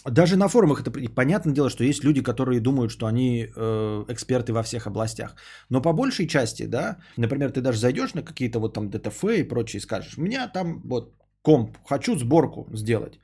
даже 0.05 0.37
на 0.37 0.49
форумах 0.49 0.81
это 0.81 0.91
понятное 1.15 1.55
дело, 1.55 1.71
что 1.71 1.85
есть 1.85 2.05
люди, 2.05 2.23
которые 2.23 2.61
думают, 2.61 2.91
что 2.91 3.07
они 3.07 3.47
э, 3.57 4.05
эксперты 4.09 4.53
во 4.53 4.63
всех 4.63 4.87
областях. 4.87 5.35
Но 5.71 5.83
по 5.83 5.93
большей 5.93 6.27
части, 6.27 6.67
да, 6.67 6.97
например, 7.17 7.51
ты 7.51 7.61
даже 7.61 7.79
зайдешь 7.79 8.15
на 8.15 8.23
какие-то 8.23 8.59
вот 8.59 8.75
там 8.75 8.91
ДТФ 8.91 9.25
и 9.25 9.49
прочее 9.49 9.79
и 9.79 9.83
скажешь, 9.83 10.19
у 10.19 10.23
меня 10.23 10.49
там 10.49 10.81
вот 10.85 11.15
комп, 11.43 11.77
хочу 11.85 12.17
сборку 12.17 12.69
сделать. 12.73 13.19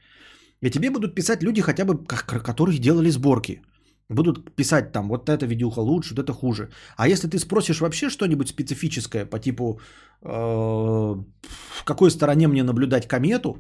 И 0.61 0.71
тебе 0.71 0.91
будут 0.91 1.15
писать 1.15 1.43
люди, 1.43 1.61
хотя 1.61 1.85
бы, 1.85 2.05
которые 2.45 2.79
делали 2.79 3.11
сборки. 3.11 3.63
Будут 4.09 4.55
писать 4.57 4.93
там, 4.93 5.09
вот 5.09 5.29
это 5.29 5.47
видюха 5.47 5.81
лучше, 5.81 6.15
вот 6.15 6.23
это 6.23 6.33
хуже. 6.33 6.71
А 6.97 7.09
если 7.09 7.29
ты 7.29 7.39
спросишь 7.39 7.81
вообще 7.81 8.11
что-нибудь 8.11 8.49
специфическое 8.49 9.27
по 9.27 9.39
типу, 9.39 9.81
э, 10.23 10.29
в 10.29 11.85
какой 11.85 12.11
стороне 12.11 12.49
мне 12.49 12.63
наблюдать 12.63 13.09
комету, 13.09 13.57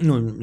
ну, 0.00 0.40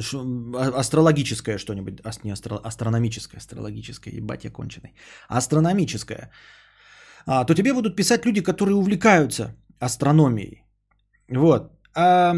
а, 0.54 0.80
астрологическое 0.80 1.58
что-нибудь, 1.58 2.00
не 2.24 2.32
астро, 2.32 2.56
астрономическое, 2.64 3.38
астрологическое, 3.38 4.14
ебать 4.14 4.44
я 4.44 4.50
конченый, 4.50 4.94
астрономическое, 5.28 6.30
а, 7.26 7.44
то 7.44 7.54
тебе 7.54 7.72
будут 7.72 7.96
писать 7.96 8.26
люди, 8.26 8.42
которые 8.42 8.74
увлекаются 8.74 9.54
астрономией. 9.78 10.64
Вот. 11.28 11.72
А 11.96 12.34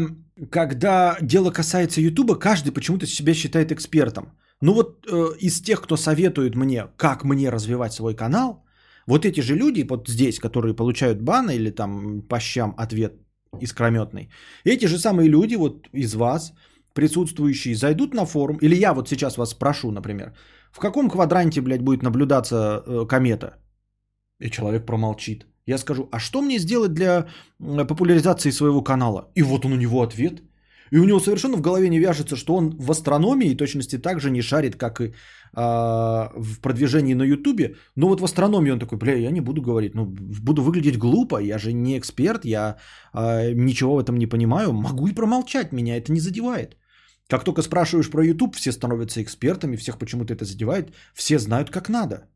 когда 0.51 1.17
дело 1.21 1.51
касается 1.51 2.01
Ютуба, 2.01 2.35
каждый 2.35 2.71
почему-то 2.71 3.05
себя 3.07 3.33
считает 3.33 3.71
экспертом. 3.71 4.37
Ну 4.61 4.73
вот 4.73 5.05
э, 5.07 5.37
из 5.39 5.61
тех, 5.61 5.81
кто 5.81 5.97
советует 5.97 6.55
мне, 6.55 6.87
как 6.97 7.23
мне 7.23 7.49
развивать 7.49 7.93
свой 7.93 8.15
канал, 8.15 8.65
вот 9.07 9.25
эти 9.25 9.41
же 9.41 9.55
люди 9.55 9.85
вот 9.89 10.09
здесь, 10.09 10.39
которые 10.39 10.75
получают 10.75 11.21
баны 11.21 11.55
или 11.55 11.71
там 11.71 12.21
по 12.21 12.39
щам 12.39 12.73
ответ 12.77 13.13
искрометный, 13.61 14.29
эти 14.65 14.87
же 14.87 14.97
самые 14.97 15.29
люди 15.29 15.55
вот 15.55 15.87
из 15.93 16.15
вас, 16.15 16.53
присутствующие, 16.93 17.75
зайдут 17.75 18.13
на 18.13 18.25
форум, 18.25 18.57
или 18.57 18.75
я 18.75 18.93
вот 18.93 19.07
сейчас 19.07 19.37
вас 19.37 19.51
спрошу, 19.51 19.91
например, 19.91 20.33
в 20.71 20.79
каком 20.79 21.09
квадранте, 21.09 21.61
блядь, 21.61 21.81
будет 21.81 22.03
наблюдаться 22.03 22.83
э, 22.85 23.05
комета? 23.07 23.57
И 24.39 24.49
человек 24.49 24.85
промолчит. 24.85 25.45
Я 25.67 25.77
скажу, 25.77 26.07
а 26.11 26.19
что 26.19 26.41
мне 26.41 26.59
сделать 26.59 26.93
для 26.93 27.27
популяризации 27.59 28.51
своего 28.51 28.81
канала? 28.83 29.31
И 29.35 29.43
вот 29.43 29.65
он 29.65 29.73
у 29.73 29.77
него 29.77 30.01
ответ. 30.01 30.41
И 30.91 30.99
у 30.99 31.03
него 31.03 31.19
совершенно 31.19 31.57
в 31.57 31.61
голове 31.61 31.89
не 31.89 31.99
вяжется, 31.99 32.35
что 32.35 32.55
он 32.55 32.75
в 32.77 32.91
астрономии 32.91 33.55
точности 33.55 33.97
так 33.97 34.19
же 34.19 34.31
не 34.31 34.41
шарит, 34.41 34.75
как 34.75 35.01
и 35.01 35.13
а, 35.53 36.31
в 36.35 36.59
продвижении 36.61 37.15
на 37.15 37.23
Ютубе. 37.23 37.75
Но 37.95 38.07
вот 38.07 38.21
в 38.21 38.25
астрономии 38.25 38.71
он 38.71 38.79
такой, 38.79 38.97
бля, 38.97 39.15
я 39.15 39.31
не 39.31 39.41
буду 39.41 39.61
говорить, 39.61 39.95
ну, 39.95 40.05
буду 40.05 40.61
выглядеть 40.61 40.97
глупо, 40.97 41.41
я 41.41 41.57
же 41.57 41.73
не 41.73 41.97
эксперт, 41.97 42.45
я 42.45 42.77
а, 43.13 43.51
ничего 43.53 43.95
в 43.95 43.99
этом 43.99 44.17
не 44.17 44.27
понимаю, 44.27 44.73
могу 44.73 45.07
и 45.07 45.13
промолчать, 45.13 45.71
меня 45.71 45.97
это 45.97 46.11
не 46.11 46.19
задевает. 46.19 46.77
Как 47.29 47.43
только 47.43 47.61
спрашиваешь 47.61 48.09
про 48.09 48.23
YouTube, 48.23 48.55
все 48.55 48.71
становятся 48.71 49.21
экспертами, 49.21 49.75
всех 49.75 49.97
почему-то 49.97 50.33
это 50.33 50.45
задевает, 50.45 50.93
все 51.13 51.39
знают, 51.39 51.69
как 51.69 51.89
надо. 51.89 52.29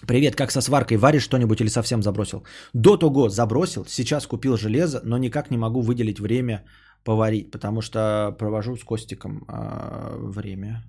Привет, 0.00 0.36
как 0.36 0.50
со 0.50 0.60
сваркой? 0.60 0.98
Варишь 0.98 1.22
что-нибудь 1.22 1.60
или 1.60 1.68
совсем 1.68 2.02
забросил? 2.02 2.44
До 2.74 2.96
того 2.96 3.28
забросил, 3.28 3.86
сейчас 3.86 4.26
купил 4.26 4.56
железо, 4.56 5.00
но 5.04 5.18
никак 5.18 5.50
не 5.50 5.56
могу 5.56 5.80
выделить 5.80 6.20
время 6.20 6.64
поварить, 7.04 7.50
потому 7.50 7.80
что 7.80 8.34
провожу 8.38 8.76
с 8.76 8.84
Костиком 8.84 9.44
э, 9.48 10.16
время. 10.18 10.82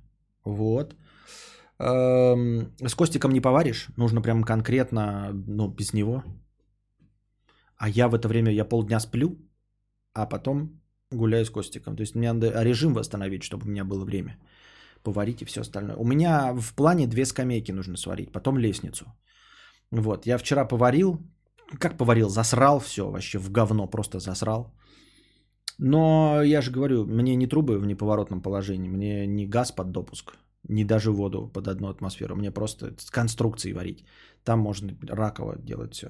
Вот. 0.44 0.96
Эм, 1.80 2.74
с 2.86 2.96
Костиком 2.96 3.32
не 3.32 3.42
поваришь, 3.42 3.88
нужно 3.98 4.22
прям 4.22 4.44
конкретно, 4.44 5.32
ну, 5.48 5.70
без 5.70 5.94
него. 5.94 6.24
А 7.78 7.90
я 7.90 8.08
в 8.08 8.16
это 8.16 8.28
время, 8.28 8.52
я 8.52 8.66
полдня 8.66 9.00
сплю, 9.00 9.38
а 10.14 10.26
потом 10.26 10.82
гуляю 11.12 11.46
с 11.46 11.50
Костиком. 11.50 11.96
То 11.96 12.02
есть 12.02 12.16
мне 12.16 12.34
надо 12.34 12.64
режим 12.64 12.94
восстановить, 12.94 13.44
чтобы 13.44 13.66
у 13.66 13.70
меня 13.70 13.86
было 13.86 14.04
время 14.04 14.38
поварить 15.06 15.42
и 15.42 15.46
все 15.46 15.62
остальное. 15.62 15.96
У 15.96 16.04
меня 16.04 16.54
в 16.54 16.74
плане 16.74 17.08
две 17.08 17.26
скамейки 17.26 17.74
нужно 17.74 17.98
сварить, 17.98 18.32
потом 18.32 18.58
лестницу. 18.58 19.06
Вот, 19.92 20.26
я 20.26 20.38
вчера 20.38 20.66
поварил, 20.66 21.20
как 21.80 21.98
поварил, 21.98 22.30
засрал 22.30 22.80
все 22.80 23.10
вообще 23.10 23.40
в 23.40 23.52
говно, 23.52 23.88
просто 23.88 24.20
засрал. 24.20 24.74
Но 25.78 26.42
я 26.44 26.62
же 26.62 26.72
говорю, 26.72 27.06
мне 27.06 27.36
не 27.36 27.48
трубы 27.48 27.80
в 27.80 27.86
неповоротном 27.86 28.42
положении, 28.42 28.90
мне 28.90 29.28
не 29.28 29.48
газ 29.48 29.72
под 29.72 29.92
допуск, 29.92 30.38
не 30.70 30.86
даже 30.86 31.12
воду 31.12 31.52
под 31.54 31.68
одну 31.68 31.90
атмосферу, 31.90 32.36
мне 32.36 32.52
просто 32.52 32.96
с 32.98 33.12
конструкцией 33.12 33.74
варить. 33.74 34.06
Там 34.44 34.60
можно 34.60 34.94
раково 35.10 35.56
делать 35.58 35.94
все. 35.94 36.08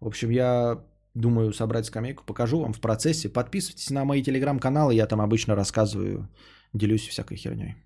В 0.00 0.06
общем, 0.06 0.30
я 0.30 0.84
думаю 1.14 1.52
собрать 1.52 1.86
скамейку, 1.86 2.24
покажу 2.24 2.60
вам 2.60 2.72
в 2.72 2.80
процессе. 2.80 3.28
Подписывайтесь 3.28 3.90
на 3.90 4.04
мои 4.04 4.22
телеграм-каналы, 4.22 4.94
я 4.94 5.06
там 5.06 5.20
обычно 5.20 5.54
рассказываю, 5.54 6.28
делюсь 6.72 7.08
всякой 7.08 7.36
херней. 7.36 7.76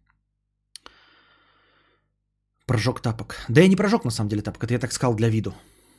Прожог 2.69 3.01
тапок. 3.01 3.35
Да 3.49 3.63
я 3.63 3.69
не 3.69 3.77
прожег 3.77 4.05
на 4.05 4.11
самом 4.11 4.29
деле 4.29 4.43
тапок, 4.43 4.65
это 4.65 4.75
я 4.75 4.79
так 4.79 4.93
сказал 4.93 5.17
для 5.17 5.31
виду. 5.31 5.53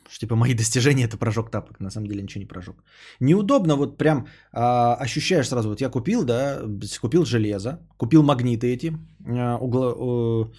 Что 0.10 0.20
типа 0.20 0.36
мои 0.36 0.54
достижения 0.58 1.06
это 1.06 1.18
прожог 1.18 1.50
тапок, 1.50 1.80
на 1.80 1.90
самом 1.90 2.08
деле 2.08 2.22
ничего 2.22 2.42
не 2.42 2.48
прожег. 2.48 2.76
Неудобно, 3.20 3.76
вот 3.76 3.98
прям 3.98 4.28
а, 4.52 4.96
ощущаешь 5.02 5.48
сразу, 5.48 5.70
вот 5.70 5.82
я 5.82 5.90
купил, 5.90 6.24
да, 6.24 6.62
купил 7.02 7.26
железо, 7.26 7.80
купил 7.98 8.24
магниты 8.24 8.68
эти, 8.68 8.94
а, 9.26 9.58
угло, 9.58 9.96
а, 9.98 10.52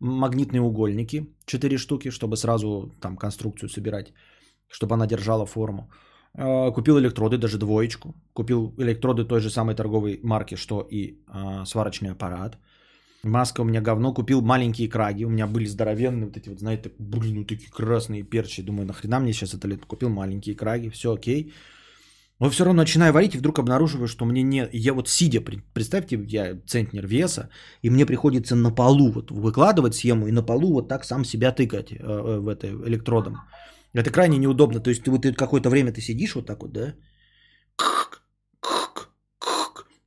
магнитные 0.00 0.60
угольники, 0.60 1.26
4 1.46 1.78
штуки, 1.78 2.10
чтобы 2.10 2.36
сразу 2.36 2.92
там 3.00 3.16
конструкцию 3.16 3.68
собирать, 3.68 4.12
чтобы 4.68 4.94
она 4.94 5.06
держала 5.06 5.46
форму. 5.46 5.90
А, 6.34 6.72
купил 6.72 6.98
электроды, 6.98 7.38
даже 7.38 7.58
двоечку. 7.58 8.14
Купил 8.32 8.74
электроды 8.78 9.24
той 9.24 9.40
же 9.40 9.50
самой 9.50 9.76
торговой 9.76 10.18
марки, 10.24 10.56
что 10.56 10.88
и 10.90 11.22
а, 11.28 11.64
сварочный 11.64 12.10
аппарат. 12.10 12.58
Маска 13.24 13.60
у 13.60 13.64
меня 13.64 13.80
говно. 13.80 14.12
Купил 14.12 14.42
маленькие 14.42 14.88
краги. 14.88 15.24
У 15.24 15.30
меня 15.30 15.46
были 15.46 15.66
здоровенные 15.66 16.26
вот 16.26 16.36
эти 16.36 16.48
вот, 16.48 16.58
знаете, 16.58 16.90
блин, 16.98 17.38
вот 17.38 17.48
такие 17.48 17.70
красные 17.70 18.24
перчи. 18.24 18.62
Думаю, 18.62 18.86
нахрена 18.86 19.20
мне 19.20 19.32
сейчас 19.32 19.54
это 19.54 19.68
лет? 19.68 19.86
Купил 19.86 20.08
маленькие 20.08 20.56
краги. 20.56 20.90
Все 20.90 21.12
окей. 21.12 21.52
Но 22.40 22.50
все 22.50 22.64
равно 22.64 22.82
начинаю 22.82 23.12
варить 23.12 23.34
и 23.34 23.38
вдруг 23.38 23.60
обнаруживаю, 23.60 24.08
что 24.08 24.24
мне 24.24 24.42
не... 24.42 24.68
Я 24.72 24.94
вот 24.94 25.08
сидя, 25.08 25.40
представьте, 25.72 26.18
я 26.26 26.58
центнер 26.66 27.06
веса, 27.06 27.50
и 27.82 27.90
мне 27.90 28.04
приходится 28.04 28.56
на 28.56 28.72
полу 28.74 29.12
вот 29.12 29.30
выкладывать 29.30 29.94
схему 29.94 30.26
и 30.26 30.32
на 30.32 30.42
полу 30.42 30.72
вот 30.72 30.88
так 30.88 31.04
сам 31.04 31.24
себя 31.24 31.52
тыкать 31.52 31.92
э, 31.92 31.98
э 32.00 32.40
в 32.40 32.48
это 32.48 32.66
электродом. 32.66 33.36
Это 33.92 34.10
крайне 34.10 34.38
неудобно. 34.38 34.80
То 34.80 34.90
есть 34.90 35.04
ты 35.04 35.10
вот 35.12 35.24
какое-то 35.36 35.70
время 35.70 35.92
ты 35.92 36.00
сидишь 36.00 36.34
вот 36.34 36.46
так 36.46 36.62
вот, 36.62 36.72
да? 36.72 36.94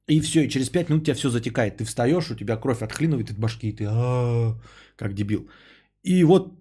И 0.08 0.22
все, 0.22 0.44
и 0.44 0.50
через 0.50 0.70
5 0.70 0.90
минут 0.90 1.04
тебя 1.04 1.16
все 1.16 1.30
затекает. 1.30 1.78
Ты 1.78 1.84
встаешь, 1.84 2.32
у 2.32 2.36
тебя 2.36 2.58
кровь 2.58 2.82
отхлинывает 2.82 3.32
от 3.32 3.40
башки, 3.40 3.70
и 3.70 3.76
ты 3.76 3.86
как 4.96 5.14
дебил. 5.14 5.50
И 6.04 6.24
вот 6.24 6.54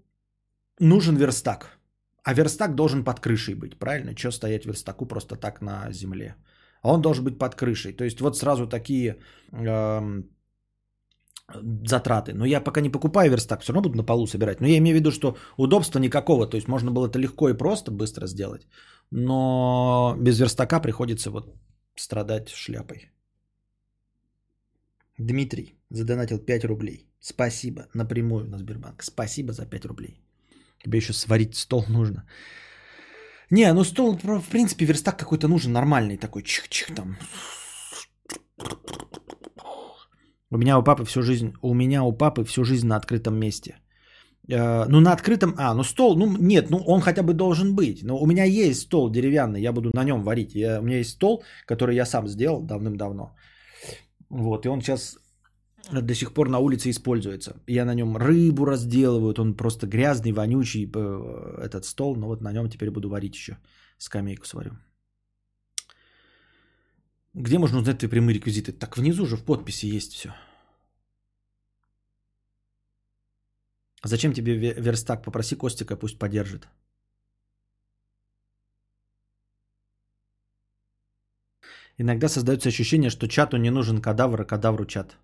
нужен 0.81 1.17
верстак. 1.17 1.79
А 2.23 2.35
верстак 2.35 2.75
должен 2.75 3.05
под 3.05 3.21
крышей 3.21 3.55
быть, 3.55 3.79
правильно? 3.79 4.17
Что 4.17 4.31
стоять 4.31 4.67
верстаку 4.67 5.07
просто 5.07 5.37
так 5.37 5.61
на 5.61 5.93
земле? 5.93 6.37
А 6.83 6.93
он 6.93 7.03
должен 7.03 7.25
быть 7.25 7.39
под 7.39 7.55
крышей. 7.55 7.93
То 7.93 8.05
есть 8.05 8.21
вот 8.21 8.37
сразу 8.37 8.67
такие 8.67 9.17
э, 9.53 10.23
затраты. 11.87 12.33
Но 12.33 12.47
я 12.47 12.61
пока 12.61 12.81
не 12.81 12.91
покупаю 12.91 13.31
верстак, 13.31 13.61
все 13.61 13.73
равно 13.73 13.89
буду 13.89 13.99
на 13.99 14.05
полу 14.05 14.27
собирать. 14.27 14.61
Но 14.61 14.67
я 14.67 14.79
имею 14.79 14.97
в 14.97 15.01
виду, 15.01 15.11
что 15.11 15.37
удобства 15.59 15.99
никакого. 15.99 16.47
То 16.47 16.57
есть 16.57 16.69
можно 16.69 16.91
было 16.91 17.09
это 17.09 17.19
легко 17.19 17.51
и 17.51 17.59
просто 17.59 17.91
быстро 17.91 18.27
сделать. 18.27 18.67
Но 19.11 20.17
без 20.19 20.41
верстака 20.41 20.81
приходится 20.81 21.31
вот 21.31 21.55
страдать 21.95 22.49
шляпой. 22.49 23.14
Дмитрий 25.19 25.79
задонатил 25.91 26.39
5 26.39 26.65
рублей. 26.65 27.07
Спасибо 27.21 27.87
напрямую 27.95 28.45
на 28.49 28.59
Сбербанк. 28.59 29.03
Спасибо 29.03 29.53
за 29.53 29.67
5 29.67 29.85
рублей. 29.85 30.21
Тебе 30.85 30.99
еще 30.99 31.13
сварить 31.13 31.55
стол 31.55 31.85
нужно. 31.89 32.25
Не, 33.51 33.73
ну 33.73 33.85
стол, 33.85 34.19
в 34.23 34.49
принципе, 34.51 34.87
верстак 34.87 35.17
какой-то 35.17 35.49
нужен, 35.49 35.73
нормальный 35.73 36.17
такой, 36.17 36.43
чих-чих 36.43 36.95
там. 36.95 37.17
У 40.51 40.59
меня 40.59 40.79
у 40.79 40.83
папы 40.83 41.05
всю 41.05 41.23
жизнь, 41.23 41.53
у 41.63 41.75
меня 41.75 42.03
у 42.03 42.13
папы 42.13 42.45
всю 42.45 42.65
жизнь 42.65 42.87
на 42.87 42.97
открытом 42.97 43.39
месте. 43.39 43.77
Э, 44.49 44.85
ну, 44.89 45.01
на 45.01 45.13
открытом, 45.13 45.55
а, 45.59 45.75
ну 45.75 45.85
стол, 45.85 46.17
ну 46.17 46.37
нет, 46.39 46.71
ну 46.71 46.79
он 46.87 47.01
хотя 47.01 47.23
бы 47.23 47.35
должен 47.35 47.75
быть. 47.75 48.03
Но 48.03 48.19
у 48.19 48.27
меня 48.27 48.45
есть 48.45 48.83
стол 48.83 49.11
деревянный, 49.11 49.63
я 49.63 49.73
буду 49.73 49.91
на 49.95 50.05
нем 50.05 50.23
варить. 50.23 50.55
Я, 50.55 50.81
у 50.81 50.83
меня 50.83 50.99
есть 50.99 51.11
стол, 51.11 51.45
который 51.67 51.97
я 51.97 52.07
сам 52.07 52.29
сделал 52.29 52.63
давным-давно. 52.63 53.35
Вот, 54.35 54.67
и 54.67 54.69
он 54.69 54.81
сейчас 54.81 55.19
до 55.93 56.15
сих 56.15 56.33
пор 56.35 56.49
на 56.49 56.59
улице 56.59 56.91
используется. 56.91 57.57
Я 57.69 57.85
на 57.85 57.95
нем 57.95 58.17
рыбу 58.17 58.65
разделываю, 58.65 59.35
он 59.39 59.55
просто 59.55 59.87
грязный, 59.87 60.33
вонючий, 60.33 60.91
э, 60.93 61.65
этот 61.67 61.85
стол, 61.85 62.17
но 62.17 62.27
вот 62.27 62.41
на 62.43 62.53
нем 62.53 62.69
теперь 62.69 62.91
буду 62.91 63.09
варить 63.09 63.37
еще, 63.37 63.59
скамейку 63.99 64.45
сварю. 64.47 64.73
Где 67.35 67.59
можно 67.59 67.79
узнать 67.79 67.99
твои 67.99 68.11
прямые 68.11 68.35
реквизиты? 68.35 68.73
Так 68.73 68.99
внизу 68.99 69.27
же 69.27 69.37
в 69.37 69.45
подписи 69.45 69.87
есть 69.87 70.13
все. 70.13 70.35
Зачем 74.03 74.33
тебе 74.33 74.57
верстак? 74.57 75.23
Попроси 75.23 75.55
Костика, 75.57 75.97
пусть 75.97 76.19
подержит. 76.19 76.69
Иногда 81.99 82.29
создается 82.29 82.69
ощущение, 82.69 83.11
что 83.11 83.29
чату 83.29 83.57
не 83.57 83.71
нужен 83.71 84.01
кадавр, 84.01 84.41
а 84.41 84.45
кадавру 84.45 84.85
чат. 84.85 85.17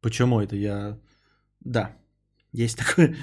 Почему 0.00 0.40
это 0.40 0.56
я... 0.56 0.98
Да, 1.60 1.96
есть 2.52 2.78
такое. 2.78 3.16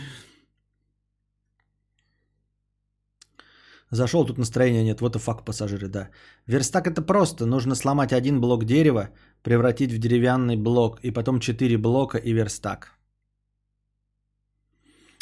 Зашел, 3.91 4.25
тут 4.25 4.37
настроения 4.37 4.83
нет. 4.83 5.01
Вот 5.01 5.15
и 5.15 5.19
факт 5.19 5.45
пассажиры, 5.45 5.87
да. 5.87 6.09
Верстак 6.47 6.87
это 6.87 7.01
просто. 7.01 7.45
Нужно 7.45 7.75
сломать 7.75 8.13
один 8.13 8.39
блок 8.41 8.63
дерева, 8.63 9.09
превратить 9.43 9.91
в 9.91 9.97
деревянный 9.99 10.55
блок, 10.55 10.99
и 11.03 11.11
потом 11.11 11.39
четыре 11.39 11.77
блока 11.77 12.17
и 12.17 12.33
верстак. 12.33 12.97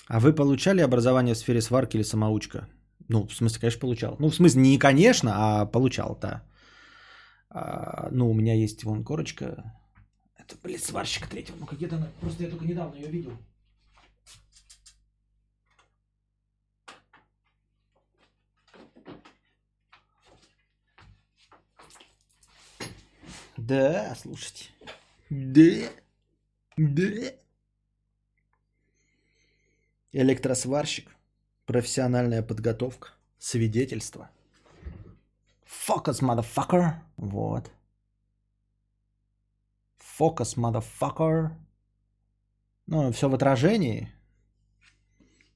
А 0.07 0.19
вы 0.19 0.33
получали 0.33 0.81
образование 0.81 1.33
в 1.33 1.37
сфере 1.37 1.61
сварки 1.61 1.97
или 1.97 2.03
самоучка? 2.03 2.67
Ну, 3.09 3.27
в 3.27 3.33
смысле, 3.33 3.59
конечно, 3.59 3.79
получал. 3.79 4.15
Ну, 4.19 4.29
в 4.29 4.35
смысле, 4.35 4.61
не 4.61 4.77
конечно, 4.77 5.31
а 5.35 5.65
получал, 5.65 6.17
да. 6.21 6.43
А, 7.49 8.09
ну, 8.11 8.29
у 8.29 8.33
меня 8.33 8.53
есть 8.53 8.83
вон 8.83 9.03
корочка. 9.03 9.75
Это, 10.37 10.55
блин, 10.61 10.79
сварщик 10.79 11.27
третьего. 11.27 11.57
Ну, 11.57 11.65
где-то 11.65 11.95
она... 11.97 12.11
Просто 12.21 12.43
я 12.43 12.49
только 12.49 12.65
недавно 12.65 12.95
ее 12.95 13.09
видел. 13.09 13.37
Да, 23.57 24.15
слушайте. 24.15 24.69
Да. 25.29 25.89
Да. 26.77 27.33
Электросварщик. 30.11 31.15
Профессиональная 31.65 32.41
подготовка. 32.41 33.09
Свидетельство. 33.37 34.31
Фокус, 35.89 36.21
motherfucker. 36.21 36.93
Вот. 37.17 37.71
Фокус, 39.97 40.55
motherfucker. 40.55 41.49
Ну, 42.85 43.11
все 43.11 43.27
в 43.27 43.33
отражении. 43.33 44.07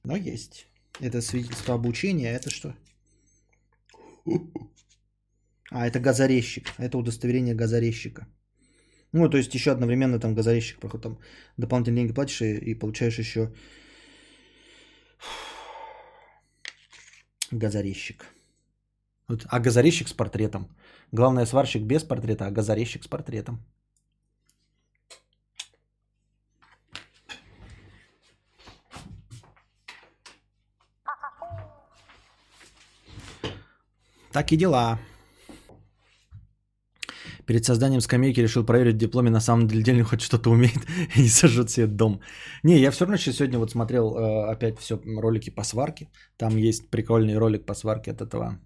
Но 0.02 0.16
есть. 0.16 0.66
Это 1.00 1.20
свидетельство 1.20 1.74
обучения. 1.74 2.32
Это 2.32 2.50
что? 2.50 2.74
А, 5.70 5.86
это 5.86 6.00
газорезчик. 6.00 6.66
Это 6.78 6.98
удостоверение 6.98 7.54
газорезчика. 7.54 8.26
Ну, 9.12 9.30
то 9.30 9.38
есть 9.38 9.54
еще 9.54 9.70
одновременно 9.70 10.18
там 10.18 10.34
газорезчик, 10.34 10.80
проход 10.80 11.02
там 11.02 11.18
дополнительные 11.58 12.02
деньги 12.02 12.14
платишь 12.14 12.42
и, 12.42 12.56
и 12.56 12.74
получаешь 12.74 13.20
еще 13.20 13.54
газорезчик. 17.52 18.34
Вот, 19.28 19.46
а 19.48 19.60
газорезчик 19.60 20.08
с 20.08 20.12
портретом. 20.12 20.68
Главное, 21.12 21.46
сварщик 21.46 21.82
без 21.82 22.04
портрета, 22.04 22.46
а 22.46 22.50
газорезчик 22.50 23.04
с 23.04 23.08
портретом. 23.08 23.58
Так 34.32 34.52
и 34.52 34.56
дела. 34.56 34.98
Перед 37.46 37.64
созданием 37.64 38.00
скамейки 38.00 38.40
решил 38.40 38.66
проверить 38.66 38.96
в 38.96 38.98
дипломе, 38.98 39.30
на 39.30 39.40
самом 39.40 39.68
деле 39.68 40.02
хоть 40.02 40.22
что-то 40.22 40.50
умеет 40.50 40.80
и 41.16 41.22
не 41.22 41.28
сожжет 41.28 41.70
себе 41.70 41.86
дом. 41.86 42.20
Не, 42.62 42.78
я 42.78 42.90
все 42.90 43.04
равно 43.04 43.16
сейчас 43.16 43.36
сегодня 43.36 43.58
вот 43.58 43.70
смотрел 43.70 44.16
э, 44.16 44.50
опять 44.50 44.78
все 44.78 44.98
ролики 45.22 45.50
по 45.50 45.62
сварке. 45.62 46.08
Там 46.36 46.56
есть 46.56 46.90
прикольный 46.90 47.38
ролик 47.38 47.64
по 47.66 47.74
сварке 47.74 48.10
от 48.10 48.20
этого 48.22 48.58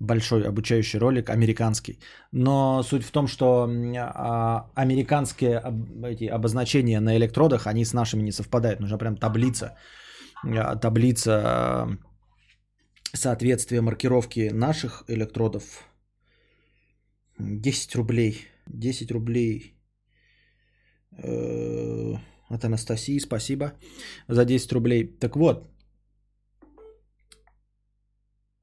большой 0.00 0.46
обучающий 0.46 0.98
ролик, 0.98 1.30
американский. 1.30 1.98
Но 2.32 2.82
суть 2.82 3.04
в 3.04 3.10
том, 3.10 3.26
что 3.26 3.68
а, 3.96 4.70
американские 4.74 5.62
эти 6.04 6.24
обозначения 6.24 7.00
на 7.00 7.16
электродах, 7.16 7.66
они 7.66 7.84
с 7.84 7.92
нашими 7.92 8.22
не 8.22 8.32
совпадают. 8.32 8.80
Нужна 8.80 8.98
прям 8.98 9.16
таблица. 9.16 9.76
А, 10.44 10.76
таблица 10.76 11.42
а, 11.44 11.88
соответствия 13.12 13.80
маркировки 13.80 14.50
наших 14.52 15.04
электродов 15.08 15.64
10 17.38 17.96
рублей. 17.96 18.46
10 18.66 19.10
рублей 19.10 19.74
э, 21.16 22.14
от 22.48 22.64
Анастасии, 22.64 23.18
спасибо 23.18 23.72
за 24.28 24.44
10 24.44 24.72
рублей. 24.72 25.06
Так 25.20 25.36
вот, 25.36 25.66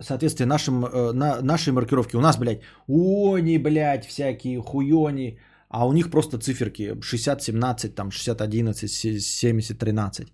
соответствие 0.06 0.48
нашим, 0.48 0.86
э, 0.86 1.12
на, 1.14 1.42
нашей 1.42 1.74
маркировки. 1.74 2.16
У 2.16 2.22
нас, 2.22 2.38
блядь, 2.38 2.62
они, 2.88 3.58
блядь, 3.58 4.06
всякие 4.06 4.62
хуёни, 4.62 5.40
а 5.70 5.88
у 5.88 5.94
них 5.94 6.10
просто 6.10 6.38
циферки 6.38 6.96
60-17, 7.02 7.96
там 7.96 8.10
60-11, 8.10 9.18
70-13. 9.18 10.28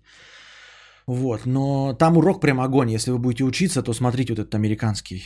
Вот, 1.06 1.46
но 1.46 1.94
там 1.94 2.16
урок 2.16 2.40
прям 2.40 2.60
огонь. 2.60 2.90
Если 2.90 3.10
вы 3.10 3.18
будете 3.18 3.44
учиться, 3.44 3.82
то 3.82 3.92
смотрите 3.92 4.32
вот 4.32 4.38
этот 4.38 4.54
американский. 4.54 5.24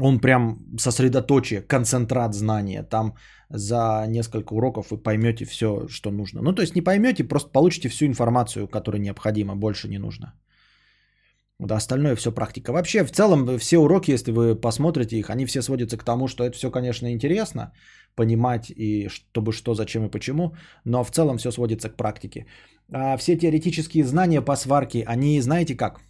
Он 0.00 0.20
прям 0.20 0.58
сосредоточие, 0.78 1.62
концентрат 1.62 2.34
знания. 2.34 2.82
Там 2.82 3.14
за 3.48 4.04
несколько 4.08 4.52
уроков 4.54 4.90
вы 4.90 4.98
поймете 4.98 5.44
все, 5.44 5.86
что 5.88 6.10
нужно. 6.10 6.42
Ну, 6.42 6.52
то 6.52 6.62
есть 6.62 6.74
не 6.74 6.82
поймете, 6.82 7.24
просто 7.24 7.50
получите 7.52 7.88
всю 7.88 8.06
информацию, 8.06 8.68
которая 8.68 9.00
необходима, 9.00 9.56
больше 9.56 9.88
не 9.88 9.98
нужно. 9.98 10.34
Да, 11.58 11.76
остальное 11.76 12.16
все 12.16 12.32
практика. 12.32 12.72
Вообще, 12.72 13.04
в 13.04 13.10
целом, 13.10 13.58
все 13.58 13.78
уроки, 13.78 14.10
если 14.10 14.30
вы 14.30 14.54
посмотрите 14.60 15.16
их, 15.16 15.30
они 15.30 15.46
все 15.46 15.62
сводятся 15.62 15.96
к 15.96 16.04
тому, 16.04 16.28
что 16.28 16.44
это 16.44 16.56
все, 16.56 16.70
конечно, 16.70 17.10
интересно, 17.10 17.72
понимать 18.14 18.70
и 18.70 19.08
чтобы 19.08 19.52
что, 19.52 19.74
зачем 19.74 20.04
и 20.04 20.10
почему, 20.10 20.54
но 20.84 21.02
в 21.02 21.10
целом 21.10 21.38
все 21.38 21.50
сводится 21.50 21.88
к 21.88 21.96
практике. 21.96 22.46
А 22.92 23.16
все 23.16 23.38
теоретические 23.38 24.04
знания 24.04 24.42
по 24.42 24.56
сварке, 24.56 25.02
они, 25.06 25.40
знаете 25.40 25.76
как? 25.76 26.00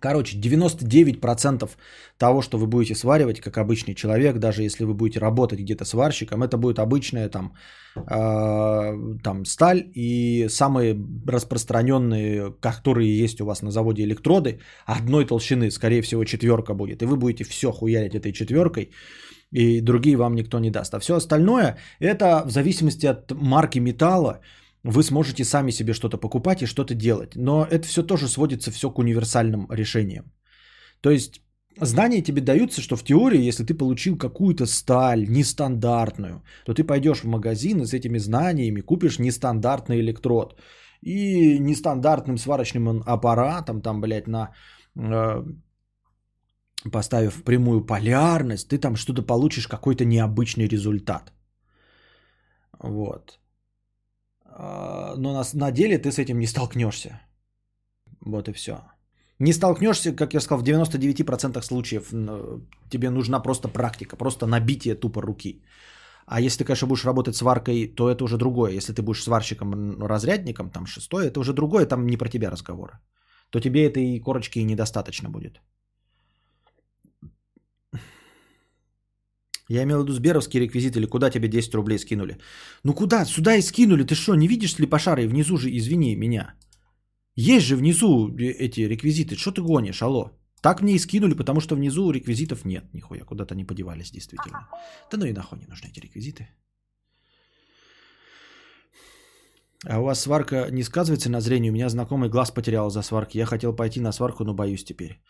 Короче, 0.00 0.38
99% 0.38 1.70
того, 2.18 2.42
что 2.42 2.58
вы 2.58 2.66
будете 2.66 2.94
сваривать, 2.94 3.40
как 3.40 3.58
обычный 3.58 3.94
человек, 3.94 4.38
даже 4.38 4.62
если 4.62 4.84
вы 4.84 4.94
будете 4.94 5.20
работать 5.20 5.60
где-то 5.60 5.84
сварщиком, 5.84 6.42
это 6.42 6.56
будет 6.56 6.78
обычная 6.78 7.28
там, 7.28 7.52
э, 7.96 9.18
там 9.22 9.44
сталь 9.44 9.90
и 9.94 10.48
самые 10.48 10.96
распространенные, 11.26 12.52
которые 12.60 13.24
есть 13.24 13.40
у 13.40 13.44
вас 13.44 13.62
на 13.62 13.70
заводе 13.70 14.02
электроды, 14.02 14.60
одной 14.86 15.26
толщины, 15.26 15.70
скорее 15.70 16.02
всего, 16.02 16.24
четверка 16.24 16.74
будет. 16.74 17.02
И 17.02 17.06
вы 17.06 17.16
будете 17.16 17.44
все 17.44 17.70
хуярить 17.70 18.14
этой 18.14 18.32
четверкой, 18.32 18.90
и 19.52 19.80
другие 19.80 20.16
вам 20.16 20.34
никто 20.34 20.58
не 20.58 20.70
даст. 20.70 20.94
А 20.94 20.98
все 20.98 21.16
остальное, 21.16 21.76
это 21.98 22.42
в 22.46 22.50
зависимости 22.50 23.06
от 23.06 23.32
марки 23.32 23.80
металла, 23.80 24.40
вы 24.84 25.02
сможете 25.02 25.44
сами 25.44 25.72
себе 25.72 25.92
что-то 25.92 26.18
покупать 26.18 26.62
и 26.62 26.66
что-то 26.66 26.94
делать. 26.94 27.36
Но 27.36 27.66
это 27.70 27.86
все 27.86 28.02
тоже 28.02 28.28
сводится 28.28 28.70
все 28.70 28.90
к 28.90 28.98
универсальным 28.98 29.66
решениям. 29.70 30.24
То 31.00 31.10
есть 31.10 31.42
знания 31.80 32.22
тебе 32.22 32.40
даются, 32.40 32.80
что 32.80 32.96
в 32.96 33.04
теории, 33.04 33.48
если 33.48 33.64
ты 33.64 33.74
получил 33.74 34.16
какую-то 34.16 34.66
сталь 34.66 35.26
нестандартную, 35.28 36.42
то 36.64 36.74
ты 36.74 36.84
пойдешь 36.84 37.20
в 37.20 37.28
магазин 37.28 37.82
и 37.82 37.86
с 37.86 37.94
этими 37.94 38.18
знаниями 38.18 38.80
купишь 38.80 39.18
нестандартный 39.18 40.00
электрод. 40.00 40.60
И 41.02 41.58
нестандартным 41.58 42.38
сварочным 42.38 43.02
аппаратом, 43.06 43.80
там, 43.80 44.00
блядь, 44.00 44.28
на 44.28 44.50
э, 44.96 45.44
поставив 46.92 47.42
прямую 47.44 47.86
полярность, 47.86 48.68
ты 48.68 48.78
там 48.78 48.96
что-то 48.96 49.22
получишь, 49.22 49.66
какой-то 49.66 50.04
необычный 50.04 50.68
результат. 50.68 51.32
Вот. 52.78 53.39
А, 54.62 55.14
но 55.16 55.32
на, 55.32 55.44
на 55.54 55.70
деле 55.70 55.98
ты 55.98 56.10
с 56.10 56.18
этим 56.18 56.38
не 56.38 56.46
столкнешься. 56.46 57.20
Вот 58.20 58.48
и 58.48 58.52
все. 58.52 58.72
Не 59.38 59.52
столкнешься, 59.52 60.16
как 60.16 60.34
я 60.34 60.40
сказал, 60.40 60.62
в 60.62 60.64
99% 60.64 61.62
случаев 61.62 62.10
тебе 62.90 63.10
нужна 63.10 63.40
просто 63.40 63.68
практика, 63.68 64.16
просто 64.16 64.46
набитие 64.46 64.94
тупо 64.94 65.22
руки. 65.22 65.62
А 66.26 66.40
если 66.40 66.58
ты, 66.58 66.64
конечно, 66.64 66.88
будешь 66.88 67.04
работать 67.04 67.36
сваркой, 67.36 67.88
то 67.96 68.10
это 68.10 68.24
уже 68.24 68.36
другое. 68.36 68.72
Если 68.72 68.92
ты 68.92 69.02
будешь 69.02 69.22
сварщиком, 69.22 70.02
разрядником, 70.02 70.70
там 70.70 70.86
шестой, 70.86 71.26
это 71.26 71.40
уже 71.40 71.52
другое, 71.52 71.86
там 71.86 72.06
не 72.06 72.18
про 72.18 72.28
тебя 72.28 72.50
разговоры. 72.50 72.98
То 73.50 73.60
тебе 73.60 73.86
этой 73.86 74.20
корочки 74.20 74.58
и 74.58 74.64
недостаточно 74.64 75.30
будет. 75.30 75.60
Я 79.70 79.82
имел 79.84 79.98
в 79.98 80.02
виду 80.02 80.12
Сберовский 80.12 80.60
реквизит 80.60 80.96
или 80.96 81.06
куда 81.06 81.30
тебе 81.30 81.48
10 81.48 81.74
рублей 81.74 81.98
скинули. 81.98 82.38
Ну 82.84 82.94
куда? 82.94 83.24
Сюда 83.24 83.54
и 83.54 83.62
скинули. 83.62 84.04
Ты 84.04 84.14
что, 84.14 84.34
не 84.34 84.48
видишь 84.48 84.74
слепошары? 84.74 85.28
Внизу 85.28 85.56
же, 85.56 85.68
извини 85.70 86.16
меня. 86.16 86.54
Есть 87.36 87.66
же 87.66 87.76
внизу 87.76 88.36
эти 88.36 88.88
реквизиты. 88.88 89.36
Что 89.36 89.52
ты 89.52 89.62
гонишь? 89.62 90.02
Алло. 90.02 90.30
Так 90.60 90.82
мне 90.82 90.94
и 90.94 90.98
скинули, 90.98 91.34
потому 91.34 91.60
что 91.60 91.76
внизу 91.76 92.10
реквизитов 92.10 92.64
нет. 92.64 92.84
Нихуя, 92.92 93.24
куда-то 93.24 93.54
они 93.54 93.64
подевались 93.64 94.10
действительно. 94.10 94.68
Да 95.12 95.18
ну 95.18 95.26
и 95.26 95.32
нахуй 95.32 95.58
не 95.58 95.66
нужны 95.66 95.86
эти 95.86 96.00
реквизиты. 96.00 96.48
А 99.88 100.00
у 100.00 100.04
вас 100.04 100.20
сварка 100.20 100.68
не 100.72 100.82
сказывается 100.82 101.30
на 101.30 101.40
зрении? 101.40 101.70
У 101.70 101.74
меня 101.74 101.88
знакомый 101.88 102.28
глаз 102.28 102.50
потерял 102.50 102.90
за 102.90 103.02
сварки. 103.02 103.38
Я 103.38 103.46
хотел 103.46 103.72
пойти 103.76 104.00
на 104.00 104.12
сварку, 104.12 104.44
но 104.44 104.52
боюсь 104.52 104.84
теперь. 104.84 105.22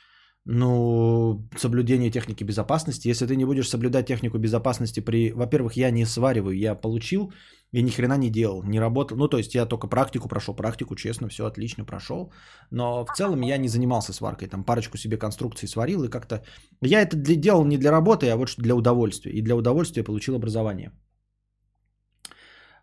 Ну, 0.47 1.49
соблюдение 1.57 2.11
техники 2.11 2.45
безопасности. 2.45 3.09
Если 3.09 3.27
ты 3.27 3.37
не 3.37 3.45
будешь 3.45 3.69
соблюдать 3.69 4.07
технику 4.07 4.39
безопасности 4.39 5.01
при... 5.01 5.33
Во-первых, 5.33 5.77
я 5.77 5.91
не 5.91 6.07
свариваю, 6.07 6.57
я 6.57 6.75
получил 6.75 7.33
и 7.73 7.83
ни 7.83 7.91
хрена 7.91 8.17
не 8.17 8.31
делал, 8.31 8.63
не 8.63 8.81
работал. 8.81 9.17
Ну, 9.17 9.29
то 9.29 9.39
есть 9.39 9.55
я 9.55 9.67
только 9.67 9.87
практику 9.87 10.29
прошел, 10.29 10.57
практику, 10.57 10.97
честно, 10.97 11.29
все 11.29 11.47
отлично 11.47 11.85
прошел. 11.85 12.33
Но 12.71 13.05
в 13.05 13.17
целом 13.17 13.43
я 13.43 13.59
не 13.59 13.69
занимался 13.69 14.13
сваркой. 14.13 14.49
Там 14.49 14.65
парочку 14.65 14.99
себе 14.99 15.19
конструкций 15.19 15.69
сварил 15.69 16.05
и 16.05 16.09
как-то... 16.09 16.43
Я 16.81 17.03
это 17.03 17.17
для... 17.17 17.37
делал 17.37 17.65
не 17.65 17.79
для 17.79 17.91
работы, 17.91 18.31
а 18.31 18.37
вот 18.37 18.55
для 18.59 18.75
удовольствия. 18.75 19.33
И 19.33 19.43
для 19.43 19.55
удовольствия 19.55 20.03
получил 20.03 20.35
образование. 20.35 20.91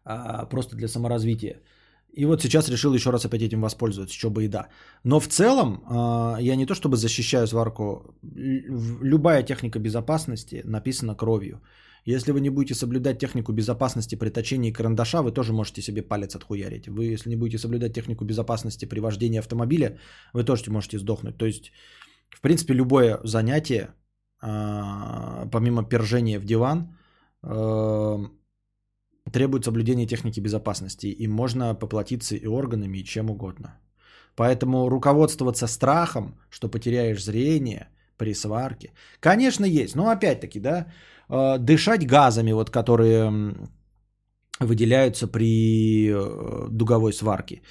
А, 0.06 0.46
просто 0.46 0.76
для 0.76 0.88
саморазвития. 0.88 1.62
И 2.14 2.26
вот 2.26 2.42
сейчас 2.42 2.70
решил 2.70 2.94
еще 2.94 3.12
раз 3.12 3.26
опять 3.26 3.42
этим 3.42 3.62
воспользоваться, 3.62 4.18
что 4.18 4.30
бы 4.30 4.44
и 4.44 4.48
да. 4.48 4.68
Но 5.04 5.20
в 5.20 5.28
целом, 5.28 5.84
а, 5.86 6.38
я 6.40 6.56
не 6.56 6.66
то 6.66 6.74
чтобы 6.74 6.98
защищаю 6.98 7.48
сварку, 7.48 8.16
любая 9.04 9.44
техника 9.44 9.80
безопасности 9.80 10.62
написана 10.66 11.16
кровью. 11.16 11.62
Если 12.06 12.32
вы 12.32 12.40
не 12.40 12.50
будете 12.50 12.74
соблюдать 12.74 13.20
технику 13.20 13.52
безопасности 13.54 14.16
при 14.16 14.30
точении 14.30 14.72
карандаша, 14.72 15.22
вы 15.22 15.32
тоже 15.32 15.54
можете 15.54 15.82
себе 15.82 16.02
палец 16.02 16.36
отхуярить. 16.36 16.88
Вы, 16.88 17.14
если 17.14 17.30
не 17.30 17.36
будете 17.36 17.60
соблюдать 17.60 17.94
технику 17.94 18.26
безопасности 18.26 18.86
при 18.86 19.00
вождении 19.00 19.40
автомобиля, 19.40 20.00
вы 20.34 20.44
тоже 20.46 20.72
можете 20.72 21.00
сдохнуть. 21.00 21.38
То 21.38 21.46
есть, 21.46 21.72
в 22.30 22.42
принципе, 22.42 22.74
любое 22.74 23.20
занятие, 23.24 23.90
а, 24.42 25.48
помимо 25.52 25.84
пержения 25.84 26.40
в 26.40 26.46
диван, 26.46 26.96
требует 29.32 29.66
соблюдения 29.66 30.08
техники 30.08 30.40
безопасности, 30.40 31.08
и 31.08 31.28
можно 31.28 31.76
поплатиться 31.76 32.36
и 32.36 32.48
органами, 32.48 32.98
и 33.00 33.04
чем 33.04 33.30
угодно. 33.30 33.80
Поэтому 34.36 34.90
руководствоваться 34.90 35.68
страхом, 35.68 36.36
что 36.50 36.70
потеряешь 36.70 37.24
зрение 37.24 37.88
при 38.18 38.34
сварке, 38.34 38.92
конечно, 39.20 39.66
есть. 39.66 39.96
Но 39.96 40.10
опять-таки, 40.10 40.60
да, 40.60 40.86
э, 41.30 41.58
дышать 41.60 42.08
газами, 42.08 42.54
вот, 42.54 42.70
которые 42.70 43.56
выделяются 44.60 45.28
при 45.28 46.10
э, 46.10 46.68
дуговой 46.70 47.14
сварке. 47.14 47.62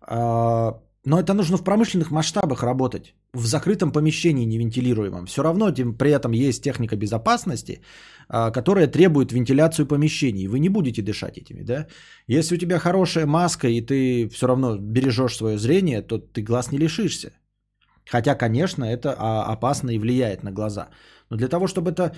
А, 0.00 0.80
но 1.04 1.18
это 1.18 1.34
нужно 1.34 1.56
в 1.56 1.64
промышленных 1.64 2.10
масштабах 2.10 2.62
работать. 2.62 3.14
В 3.36 3.46
закрытом 3.46 3.92
помещении 3.92 4.46
невентилируемом. 4.46 5.26
Все 5.26 5.42
равно 5.42 5.72
при 5.98 6.10
этом 6.10 6.32
есть 6.32 6.62
техника 6.62 6.96
безопасности, 6.96 7.80
а, 8.28 8.50
которая 8.50 8.86
требует 8.86 9.32
вентиляцию 9.32 9.86
помещений. 9.86 10.46
Вы 10.46 10.58
не 10.58 10.68
будете 10.68 11.02
дышать 11.02 11.38
этими, 11.38 11.62
да? 11.62 11.86
Если 12.28 12.56
у 12.56 12.58
тебя 12.58 12.78
хорошая 12.78 13.26
маска 13.26 13.68
и 13.68 13.80
ты 13.80 14.28
все 14.28 14.46
равно 14.46 14.78
бережешь 14.78 15.36
свое 15.36 15.58
зрение, 15.58 16.02
то 16.02 16.18
ты 16.18 16.42
глаз 16.42 16.72
не 16.72 16.78
лишишься. 16.78 17.30
Хотя, 18.10 18.34
конечно, 18.34 18.84
это 18.84 19.14
а, 19.18 19.52
опасно 19.52 19.90
и 19.90 19.98
влияет 19.98 20.42
на 20.42 20.52
глаза. 20.52 20.88
Но 21.30 21.36
для 21.36 21.48
того, 21.48 21.66
чтобы 21.66 21.90
это, 21.90 22.14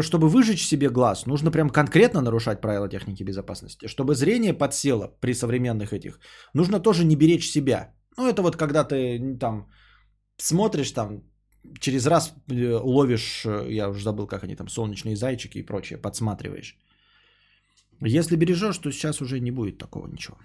чтобы 0.00 0.28
выжечь 0.28 0.66
себе 0.66 0.88
глаз, 0.88 1.26
нужно 1.26 1.50
прям 1.50 1.70
конкретно 1.70 2.20
нарушать 2.22 2.60
правила 2.60 2.88
техники 2.88 3.24
безопасности. 3.24 3.88
Чтобы 3.88 4.14
зрение 4.14 4.54
подсело 4.54 5.08
при 5.20 5.34
современных 5.34 5.92
этих, 5.92 6.20
нужно 6.54 6.80
тоже 6.80 7.04
не 7.04 7.16
беречь 7.16 7.50
себя. 7.50 7.92
Ну, 8.16 8.28
это 8.28 8.42
вот 8.42 8.56
когда 8.56 8.84
ты 8.84 9.36
там 9.40 9.66
смотришь 10.36 10.92
там, 10.92 11.22
через 11.80 12.06
раз 12.06 12.34
э, 12.50 12.80
уловишь, 12.82 13.44
э, 13.46 13.66
я 13.70 13.88
уже 13.88 14.02
забыл, 14.02 14.26
как 14.26 14.44
они 14.44 14.56
там, 14.56 14.68
солнечные 14.68 15.16
зайчики 15.16 15.58
и 15.58 15.66
прочее, 15.66 15.98
подсматриваешь. 15.98 16.76
Если 18.00 18.36
бережешь, 18.36 18.78
то 18.78 18.90
сейчас 18.90 19.20
уже 19.20 19.40
не 19.40 19.50
будет 19.50 19.78
такого 19.78 20.06
ничего. 20.06 20.36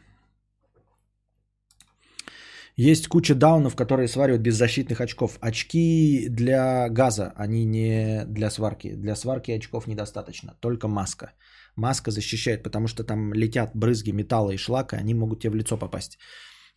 Есть 2.78 3.08
куча 3.08 3.36
даунов, 3.36 3.76
которые 3.76 4.08
сваривают 4.08 4.42
без 4.42 4.56
защитных 4.56 5.02
очков. 5.02 5.38
Очки 5.42 6.30
для 6.30 6.88
газа, 6.90 7.34
они 7.36 7.66
не 7.66 8.24
для 8.28 8.50
сварки. 8.50 8.96
Для 8.96 9.16
сварки 9.16 9.52
очков 9.52 9.88
недостаточно, 9.88 10.56
только 10.62 10.88
маска. 10.88 11.34
Маска 11.76 12.12
защищает, 12.12 12.64
потому 12.64 12.88
что 12.88 13.04
там 13.04 13.34
летят 13.34 13.72
брызги 13.76 14.12
металла 14.12 14.52
и 14.52 14.58
шлака, 14.58 14.98
они 14.98 15.14
могут 15.14 15.42
тебе 15.42 15.52
в 15.52 15.56
лицо 15.56 15.78
попасть. 15.78 16.18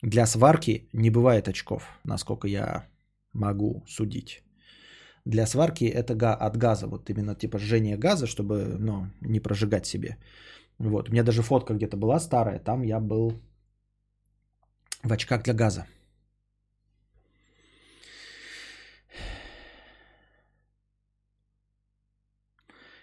Для 0.03 0.27
сварки 0.27 0.89
не 0.93 1.11
бывает 1.11 1.49
очков, 1.49 1.85
насколько 2.05 2.49
я 2.49 2.89
могу 3.33 3.83
судить. 3.87 4.43
Для 5.25 5.47
сварки 5.47 5.85
это 5.85 6.15
от 6.35 6.57
газа, 6.57 6.87
вот 6.87 7.11
именно 7.11 7.35
типа 7.35 7.59
жжение 7.59 7.97
газа, 7.97 8.27
чтобы 8.27 8.77
ну, 8.79 9.07
не 9.21 9.41
прожигать 9.41 9.87
себе. 9.87 10.17
Вот. 10.79 11.09
У 11.09 11.13
меня 11.13 11.23
даже 11.23 11.43
фотка 11.43 11.75
где-то 11.75 11.97
была 11.97 12.21
старая, 12.21 12.59
там 12.59 12.83
я 12.83 13.01
был 13.01 13.33
в 15.05 15.13
очках 15.13 15.43
для 15.43 15.55
газа. 15.55 15.87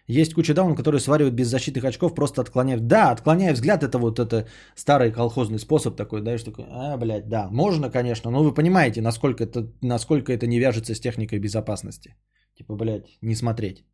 Есть 0.10 0.34
куча 0.34 0.54
даун, 0.54 0.76
которые 0.76 1.00
сваривают 1.00 1.36
без 1.36 1.48
защитных 1.50 1.86
очков, 1.86 2.16
просто 2.16 2.42
отклоняют. 2.42 2.88
Да, 2.88 3.12
отклоняя 3.12 3.54
взгляд, 3.54 3.84
это 3.84 4.00
вот 4.00 4.18
это 4.18 4.48
старый 4.76 5.12
колхозный 5.12 5.60
способ 5.60 5.96
такой, 5.96 6.22
да, 6.22 6.38
что 6.38 6.52
такой, 6.52 6.66
а, 6.72 6.98
блядь, 6.98 7.30
да, 7.30 7.48
можно, 7.52 7.92
конечно, 7.92 8.32
но 8.32 8.44
вы 8.44 8.52
понимаете, 8.52 9.02
насколько 9.02 9.44
это, 9.44 9.72
насколько 9.82 10.32
это 10.32 10.48
не 10.48 10.60
вяжется 10.60 10.96
с 10.96 11.00
техникой 11.00 11.38
безопасности. 11.40 12.16
Типа, 12.58 12.76
блядь, 12.76 13.20
не 13.22 13.36
смотреть. 13.36 13.86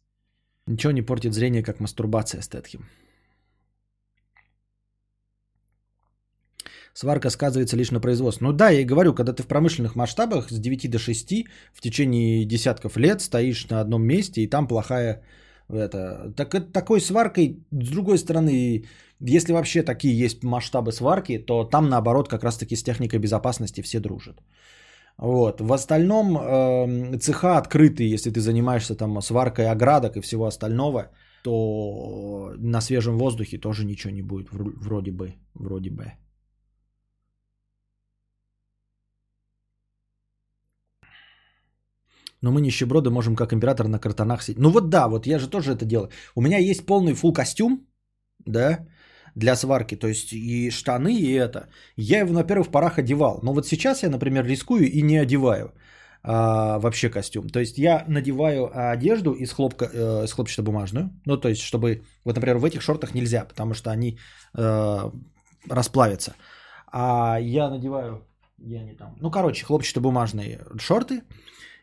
Ничего 0.68 0.94
не 0.94 1.02
портит 1.02 1.34
зрение, 1.34 1.64
как 1.64 1.82
мастурбация 1.82 2.42
Стэтхем. 2.42 2.86
Сварка 6.94 7.30
сказывается 7.30 7.76
лишь 7.76 7.92
на 7.92 8.00
производстве. 8.00 8.48
Ну 8.48 8.54
да, 8.54 8.70
я 8.70 8.80
и 8.80 8.86
говорю, 8.86 9.14
когда 9.14 9.34
ты 9.34 9.44
в 9.44 9.48
промышленных 9.48 9.98
масштабах 9.98 10.50
с 10.50 10.60
9 10.60 10.90
до 10.90 10.98
6 10.98 11.46
в 11.74 11.82
течение 11.82 12.46
десятков 12.46 12.96
лет 12.96 13.22
стоишь 13.22 13.70
на 13.70 13.82
одном 13.82 14.04
месте, 14.04 14.42
и 14.42 14.50
там 14.50 14.66
плохая 14.66 15.22
это, 15.70 16.34
так, 16.36 16.72
такой 16.72 17.02
сваркой, 17.02 17.66
с 17.72 17.90
другой 17.90 18.18
стороны, 18.18 18.86
если 19.20 19.54
вообще 19.54 19.84
такие 19.84 20.18
есть 20.26 20.44
масштабы 20.44 20.92
сварки, 20.92 21.38
то 21.38 21.64
там 21.64 21.90
наоборот 21.90 22.30
как 22.30 22.44
раз-таки 22.44 22.76
с 22.76 22.84
техникой 22.84 23.20
безопасности 23.20 23.82
все 23.82 24.00
дружат. 24.00 24.42
Вот. 25.18 25.62
В 25.62 25.72
остальном 25.72 26.38
э, 26.38 27.18
цеха 27.20 27.58
открытые, 27.58 28.10
если 28.10 28.32
ты 28.32 28.42
занимаешься 28.42 28.96
там 28.96 29.22
сваркой 29.22 29.70
оградок 29.72 30.18
и 30.18 30.22
всего 30.22 30.46
остального, 30.46 31.12
то 31.44 32.54
на 32.58 32.82
свежем 32.82 33.18
воздухе 33.18 33.58
тоже 33.58 33.86
ничего 33.86 34.12
не 34.14 34.22
будет, 34.22 34.50
вроде 34.52 35.12
бы, 35.12 35.36
вроде 35.54 35.90
бы. 35.90 36.12
Но 42.46 42.52
мы 42.52 42.62
нищеброды 42.62 43.10
можем 43.10 43.36
как 43.36 43.54
император 43.54 43.88
на 43.88 44.00
картонах 44.00 44.44
сидеть. 44.44 44.60
Ну 44.60 44.70
вот 44.70 44.90
да, 44.90 45.08
вот 45.08 45.26
я 45.26 45.40
же 45.40 45.50
тоже 45.50 45.72
это 45.72 45.84
делаю. 45.86 46.10
У 46.36 46.42
меня 46.42 46.60
есть 46.60 46.86
полный 46.86 47.14
фул 47.14 47.34
костюм, 47.34 47.88
да, 48.46 48.86
для 49.36 49.56
сварки, 49.56 49.96
то 49.96 50.08
есть 50.08 50.32
и 50.32 50.70
штаны, 50.70 51.16
и 51.16 51.34
это. 51.34 51.70
Я 51.98 52.20
его 52.20 52.34
на 52.34 52.44
первых 52.44 52.70
порах 52.70 53.00
одевал. 53.00 53.40
Но 53.44 53.54
вот 53.54 53.66
сейчас 53.66 54.04
я, 54.04 54.10
например, 54.10 54.46
рискую 54.46 54.92
и 54.92 55.02
не 55.02 55.18
одеваю 55.18 55.74
а, 56.22 56.78
вообще 56.78 57.10
костюм. 57.10 57.50
То 57.50 57.60
есть 57.60 57.80
я 57.80 58.06
надеваю 58.08 58.70
одежду 58.94 59.34
из, 59.34 59.52
хлопка, 59.52 59.86
э, 59.86 60.26
из 60.26 60.34
хлопчатобумажную. 60.34 61.10
Ну, 61.26 61.38
то 61.38 61.50
есть, 61.50 61.62
чтобы, 61.62 62.04
вот, 62.26 62.36
например, 62.36 62.58
в 62.58 62.66
этих 62.66 62.84
шортах 62.84 63.16
нельзя, 63.16 63.46
потому 63.46 63.74
что 63.74 63.90
они 63.90 64.20
э, 64.58 65.12
расплавятся. 65.70 66.36
А 66.92 67.40
я 67.42 67.70
надеваю, 67.72 68.22
я 68.60 68.84
не 68.84 68.94
там, 68.94 69.16
ну, 69.20 69.32
короче, 69.32 69.66
хлопчатобумажные 69.66 70.60
шорты, 70.78 71.24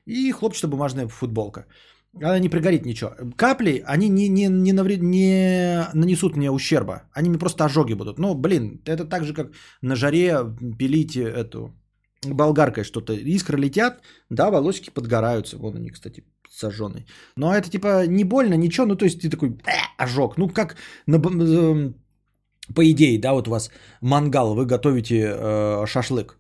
и 0.07 0.33
хлопчатобумажная 0.33 1.09
футболка. 1.09 1.67
Она 2.15 2.39
не 2.39 2.49
пригорит 2.49 2.85
ничего. 2.85 3.15
Капли, 3.37 3.83
они 3.87 4.09
не, 4.09 4.29
не, 4.29 4.49
не, 4.49 4.73
навред... 4.73 5.03
не 5.03 5.89
нанесут 5.95 6.37
мне 6.37 6.51
ущерба. 6.51 7.03
Они 7.13 7.29
мне 7.29 7.39
просто 7.39 7.65
ожоги 7.65 7.95
будут. 7.95 8.19
Ну, 8.19 8.35
блин, 8.35 8.83
это 8.85 9.07
так 9.07 9.25
же, 9.25 9.33
как 9.33 9.53
на 9.81 9.97
жаре 9.97 10.39
пилить 10.79 11.17
эту 11.17 11.75
болгаркой 12.23 12.85
что-то. 12.85 13.15
Искры 13.15 13.59
летят, 13.59 14.03
да, 14.31 14.51
волосики 14.51 14.91
подгораются. 14.91 15.57
Вон 15.57 15.77
они, 15.77 15.91
кстати, 15.91 16.25
сожженные. 16.51 17.07
Но 17.37 17.55
это 17.55 17.71
типа 17.71 18.07
не 18.07 18.25
больно, 18.25 18.55
ничего. 18.55 18.87
Ну, 18.87 18.97
то 18.97 19.05
есть 19.05 19.23
ты 19.23 19.31
такой, 19.31 19.51
э, 19.67 19.73
ожог. 19.97 20.37
Ну, 20.37 20.49
как 20.49 20.77
на, 21.07 21.17
э, 21.17 21.93
по 22.75 22.91
идее, 22.91 23.19
да, 23.19 23.33
вот 23.33 23.49
у 23.49 23.51
вас 23.51 23.71
мангал, 24.03 24.55
вы 24.55 24.67
готовите 24.67 25.35
э, 25.35 25.87
шашлык. 25.87 26.39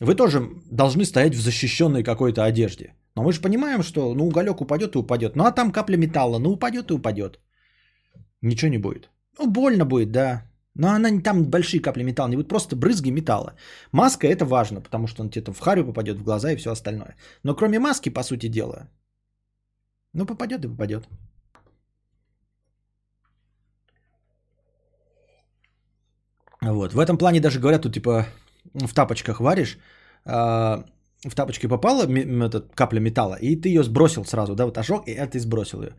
Вы 0.00 0.14
тоже 0.14 0.48
должны 0.70 1.04
стоять 1.04 1.34
в 1.34 1.40
защищенной 1.40 2.02
какой-то 2.02 2.44
одежде. 2.44 2.94
Но 3.16 3.22
мы 3.22 3.32
же 3.32 3.40
понимаем, 3.40 3.82
что 3.82 4.14
ну 4.14 4.26
уголек 4.26 4.60
упадет 4.60 4.94
и 4.94 4.98
упадет. 4.98 5.36
Ну 5.36 5.44
а 5.44 5.52
там 5.52 5.72
капля 5.72 5.96
металла, 5.96 6.38
ну 6.38 6.50
упадет 6.50 6.90
и 6.90 6.94
упадет. 6.94 7.40
Ничего 8.42 8.70
не 8.70 8.78
будет. 8.78 9.10
Ну 9.38 9.50
больно 9.50 9.84
будет, 9.84 10.12
да. 10.12 10.42
Но 10.74 10.88
она 10.88 11.20
там 11.22 11.44
большие 11.44 11.80
капли 11.80 12.02
металла, 12.02 12.30
не 12.30 12.36
будет 12.36 12.48
просто 12.48 12.76
брызги 12.76 13.10
металла. 13.10 13.54
Маска 13.92 14.26
это 14.26 14.44
важно, 14.44 14.80
потому 14.80 15.06
что 15.06 15.22
он 15.22 15.30
тебе 15.30 15.52
в 15.52 15.60
харю 15.60 15.84
попадет 15.84 16.18
в 16.18 16.24
глаза 16.24 16.52
и 16.52 16.56
все 16.56 16.70
остальное. 16.70 17.16
Но 17.44 17.54
кроме 17.54 17.78
маски, 17.78 18.08
по 18.08 18.22
сути 18.22 18.48
дела, 18.48 18.88
ну 20.12 20.26
попадет 20.26 20.64
и 20.64 20.68
попадет. 20.68 21.08
Вот. 26.60 26.94
В 26.94 26.98
этом 26.98 27.18
плане 27.18 27.40
даже 27.40 27.60
говорят, 27.60 27.82
тут 27.82 27.94
типа 27.94 28.26
в 28.72 28.94
тапочках 28.94 29.40
варишь, 29.40 29.78
а, 30.24 30.84
в 31.28 31.34
тапочке 31.34 31.68
попала 31.68 32.06
этот, 32.06 32.74
капля 32.74 33.00
металла, 33.00 33.36
и 33.40 33.56
ты 33.56 33.68
ее 33.68 33.82
сбросил 33.82 34.24
сразу, 34.24 34.54
да, 34.54 34.64
вот 34.64 34.78
ожог, 34.78 35.08
и 35.08 35.26
ты 35.26 35.40
сбросил 35.40 35.82
ее. 35.82 35.92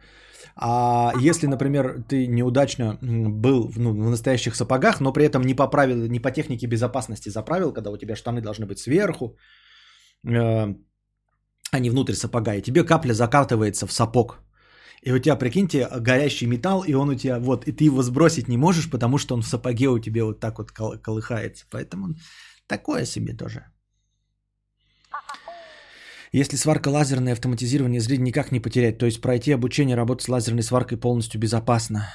А 0.56 1.12
если, 1.20 1.48
например, 1.48 2.04
ты 2.08 2.28
неудачно 2.28 2.98
был 3.02 3.72
ну, 3.76 3.92
в 3.92 4.10
настоящих 4.10 4.56
сапогах, 4.56 5.02
но 5.02 5.14
при 5.14 5.26
этом 5.26 5.42
не 5.42 5.54
по 5.54 5.68
правилам, 5.68 6.10
не 6.10 6.20
по 6.20 6.32
технике 6.32 6.68
безопасности 6.68 7.30
заправил, 7.30 7.74
когда 7.74 7.92
у 7.92 7.98
тебя 7.98 8.16
штаны 8.16 8.42
должны 8.42 8.66
быть 8.66 8.80
сверху, 8.80 9.38
э, 10.26 10.76
а 11.72 11.80
не 11.80 11.90
внутрь 11.90 12.14
сапога, 12.14 12.56
и 12.56 12.62
тебе 12.62 12.84
капля 12.84 13.14
закатывается 13.14 13.86
в 13.86 13.92
сапог. 13.92 14.40
И 15.02 15.12
у 15.12 15.20
тебя, 15.20 15.36
прикиньте, 15.36 15.88
горящий 16.00 16.48
металл, 16.48 16.84
и 16.84 16.94
он 16.94 17.10
у 17.10 17.16
тебя 17.16 17.40
вот, 17.40 17.68
и 17.68 17.72
ты 17.72 17.84
его 17.84 18.02
сбросить 18.02 18.48
не 18.48 18.58
можешь, 18.58 18.90
потому 18.90 19.18
что 19.18 19.36
он 19.36 19.42
в 19.42 19.48
сапоге 19.48 19.90
у 19.90 20.00
тебя 20.00 20.24
вот 20.24 20.40
так 20.40 20.58
вот 20.58 20.72
колыхается. 20.72 21.66
Поэтому 21.70 22.16
такое 22.68 23.06
себе 23.06 23.34
тоже. 23.34 23.66
Если 26.32 26.58
сварка 26.58 26.90
лазерная, 26.90 27.34
автоматизирование 27.34 28.02
зрения 28.02 28.26
никак 28.26 28.52
не 28.52 28.60
потерять. 28.60 28.98
То 28.98 29.06
есть 29.06 29.22
пройти 29.22 29.54
обучение 29.54 29.96
работать 29.96 30.26
с 30.26 30.30
лазерной 30.30 30.64
сваркой 30.64 30.98
полностью 30.98 31.40
безопасно. 31.40 32.10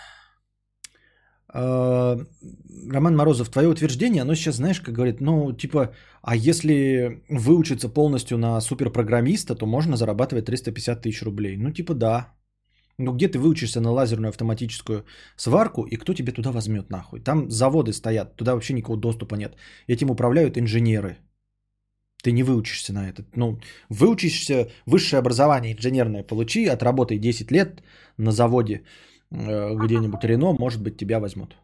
А, 1.52 2.18
Роман 2.92 3.16
Морозов, 3.16 3.48
твое 3.48 3.68
утверждение, 3.68 4.22
оно 4.22 4.34
сейчас, 4.34 4.56
знаешь, 4.56 4.80
как 4.80 4.94
говорит, 4.94 5.20
ну, 5.20 5.52
типа, 5.52 5.94
а 6.22 6.36
если 6.36 7.22
выучиться 7.30 7.88
полностью 7.88 8.38
на 8.38 8.60
суперпрограммиста, 8.60 9.54
то 9.54 9.66
можно 9.66 9.96
зарабатывать 9.96 10.44
350 10.44 11.02
тысяч 11.02 11.22
рублей. 11.22 11.56
Ну, 11.56 11.72
типа, 11.72 11.94
да. 11.94 12.34
Ну, 13.02 13.12
где 13.12 13.28
ты 13.28 13.38
выучишься 13.38 13.80
на 13.80 13.90
лазерную 13.92 14.28
автоматическую 14.28 15.04
сварку, 15.36 15.86
и 15.86 15.96
кто 15.96 16.12
тебе 16.14 16.32
туда 16.32 16.52
возьмет 16.52 16.90
нахуй? 16.90 17.20
Там 17.20 17.50
заводы 17.50 17.92
стоят, 17.92 18.36
туда 18.36 18.54
вообще 18.54 18.74
никакого 18.74 19.00
доступа 19.00 19.36
нет. 19.36 19.56
Этим 19.88 20.10
управляют 20.10 20.58
инженеры. 20.58 21.16
Ты 22.22 22.32
не 22.32 22.42
выучишься 22.42 22.92
на 22.92 23.08
это. 23.08 23.24
Ну, 23.36 23.58
выучишься, 23.88 24.68
высшее 24.86 25.18
образование 25.18 25.72
инженерное 25.72 26.22
получи, 26.22 26.66
отработай 26.66 27.18
10 27.18 27.50
лет 27.50 27.82
на 28.18 28.32
заводе 28.32 28.82
э, 29.30 29.74
где-нибудь 29.74 30.24
Рено, 30.24 30.52
может 30.52 30.82
быть, 30.82 30.98
тебя 30.98 31.20
возьмут. 31.20 31.56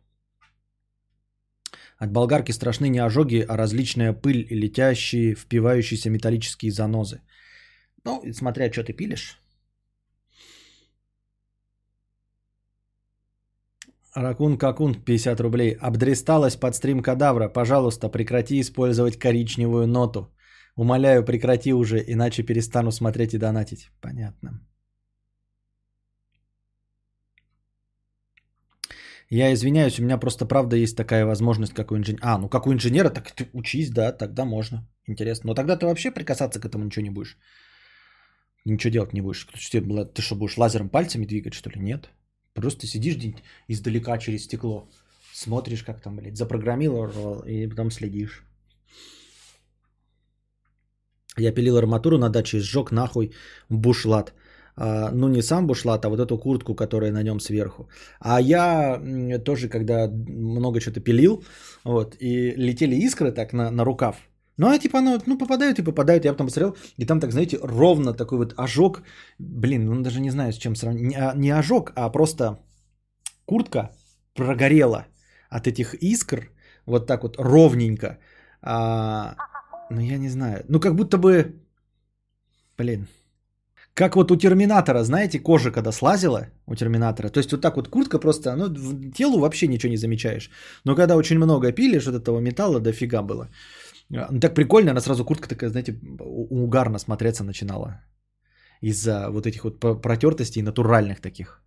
От 1.99 2.13
болгарки 2.13 2.53
страшны 2.53 2.89
не 2.89 3.05
ожоги, 3.05 3.45
а 3.49 3.59
различная 3.59 4.15
пыль 4.15 4.47
и 4.51 4.55
летящие, 4.55 5.35
впивающиеся 5.35 6.09
металлические 6.09 6.73
занозы. 6.73 7.21
Ну, 8.05 8.23
смотря, 8.33 8.73
что 8.73 8.85
ты 8.85 8.95
пилишь. 8.95 9.39
Ракун 14.17 14.57
Какун 14.57 14.95
50 14.95 15.41
рублей. 15.41 15.77
Обдресталась 15.79 16.57
под 16.57 16.75
стрим 16.75 17.03
кадавра. 17.03 17.49
Пожалуйста, 17.49 18.09
прекрати 18.09 18.61
использовать 18.61 19.19
коричневую 19.19 19.87
ноту. 19.87 20.35
Умоляю, 20.75 21.25
прекрати 21.25 21.75
уже, 21.75 22.03
иначе 22.07 22.43
перестану 22.43 22.93
смотреть 22.93 23.35
и 23.35 23.39
донатить. 23.39 23.91
Понятно. 24.01 24.67
Я 29.29 29.53
извиняюсь, 29.53 29.99
у 29.99 30.03
меня 30.03 30.19
просто 30.19 30.47
правда 30.47 30.77
есть 30.77 30.97
такая 30.97 31.27
возможность, 31.27 31.75
как 31.75 31.91
у 31.91 31.97
инженера. 31.97 32.23
А, 32.23 32.39
ну 32.39 32.49
как 32.49 32.67
у 32.67 32.73
инженера, 32.73 33.11
так 33.11 33.31
ты 33.33 33.51
учись, 33.53 33.91
да, 33.91 34.13
тогда 34.13 34.45
можно. 34.45 34.89
Интересно. 35.09 35.49
Но 35.49 35.55
тогда 35.55 35.77
ты 35.77 35.85
вообще 35.85 36.11
прикасаться 36.11 36.59
к 36.61 36.65
этому 36.65 36.85
ничего 36.85 37.05
не 37.05 37.11
будешь. 37.11 37.37
Ничего 38.65 38.93
делать 38.93 39.13
не 39.13 39.21
будешь. 39.21 39.47
Ты 39.47 40.23
что, 40.23 40.37
будешь 40.37 40.57
лазером 40.57 40.89
пальцами 40.89 41.27
двигать, 41.27 41.55
что 41.55 41.71
ли? 41.71 41.81
Нет. 41.81 42.09
Просто 42.57 42.87
сидишь 42.87 43.19
издалека 43.69 44.19
через 44.19 44.45
стекло, 44.45 44.89
смотришь, 45.35 45.83
как 45.83 46.01
там, 46.01 46.17
блядь, 46.17 46.37
запрограммировал, 46.37 47.43
и 47.47 47.69
потом 47.69 47.91
следишь. 47.91 48.43
Я 51.39 51.53
пилил 51.53 51.77
арматуру 51.77 52.19
на 52.19 52.31
даче 52.31 52.57
и 52.57 52.61
сжег 52.61 52.93
нахуй 52.93 53.33
бушлат. 53.69 54.33
А, 54.75 55.11
ну, 55.13 55.29
не 55.29 55.43
сам 55.43 55.67
бушлат, 55.67 56.05
а 56.05 56.09
вот 56.09 56.21
эту 56.21 56.39
куртку, 56.39 56.75
которая 56.75 57.13
на 57.13 57.23
нем 57.23 57.41
сверху. 57.41 57.89
А 58.21 58.41
я 58.41 59.01
тоже, 59.45 59.69
когда 59.69 60.09
много 60.09 60.81
что-то 60.81 61.01
пилил, 61.01 61.45
вот, 61.85 62.17
и 62.21 62.55
летели 62.57 62.97
искры 62.97 63.33
так 63.33 63.53
на, 63.53 63.71
на 63.71 63.85
рукав, 63.85 64.17
ну, 64.59 64.69
а 64.69 64.79
типа 64.79 64.99
оно, 64.99 65.19
ну, 65.27 65.39
попадают 65.39 65.79
и 65.79 65.85
попадают. 65.85 66.25
Я 66.25 66.33
потом 66.33 66.47
посмотрел, 66.47 66.77
и 66.99 67.07
там 67.07 67.21
так, 67.21 67.33
знаете, 67.33 67.59
ровно 67.63 68.15
такой 68.15 68.39
вот 68.39 68.55
ожог. 68.57 69.03
Блин, 69.39 69.85
ну, 69.85 70.03
даже 70.03 70.21
не 70.21 70.31
знаю, 70.31 70.53
с 70.53 70.59
чем 70.59 70.77
сравнить. 70.77 71.03
Не, 71.03 71.17
а, 71.17 71.35
не 71.35 71.51
ожог, 71.51 71.93
а 71.95 72.13
просто 72.13 72.59
куртка 73.47 73.91
прогорела 74.35 75.07
от 75.51 75.67
этих 75.67 75.95
искр. 75.95 76.51
Вот 76.87 77.07
так 77.07 77.23
вот 77.23 77.37
ровненько. 77.39 78.19
А, 78.63 79.35
ну, 79.91 80.01
я 80.01 80.19
не 80.19 80.29
знаю. 80.29 80.65
Ну, 80.69 80.81
как 80.81 80.95
будто 80.95 81.19
бы... 81.19 81.55
Блин. 82.79 83.07
Как 83.95 84.17
вот 84.17 84.31
у 84.31 84.37
Терминатора, 84.37 85.05
знаете, 85.05 85.39
кожа 85.39 85.71
когда 85.71 85.93
слазила 85.93 86.49
у 86.67 86.75
Терминатора. 86.75 87.29
То 87.31 87.39
есть 87.39 87.53
вот 87.53 87.61
так 87.63 87.77
вот 87.77 87.89
куртка 87.89 88.19
просто, 88.19 88.55
ну, 88.57 88.69
телу 89.11 89.39
вообще 89.39 89.69
ничего 89.69 89.91
не 89.91 89.97
замечаешь. 89.97 90.51
Но 90.85 90.95
когда 90.95 91.17
очень 91.17 91.37
много 91.37 91.73
пилишь, 91.73 92.07
вот 92.07 92.15
этого 92.15 92.41
металла 92.41 92.81
дофига 92.81 93.23
было. 93.23 93.49
А, 94.15 94.29
ну, 94.31 94.41
так 94.41 94.55
прикольно, 94.55 94.91
она 94.91 95.01
сразу 95.01 95.25
куртка 95.25 95.49
такая, 95.49 95.71
знаете, 95.71 95.99
угарно 96.51 96.99
смотреться 96.99 97.45
начинала. 97.45 98.01
Из-за 98.83 99.31
вот 99.31 99.47
этих 99.47 99.65
вот 99.65 99.81
протертостей 99.81 100.63
натуральных 100.63 101.21
таких. 101.21 101.63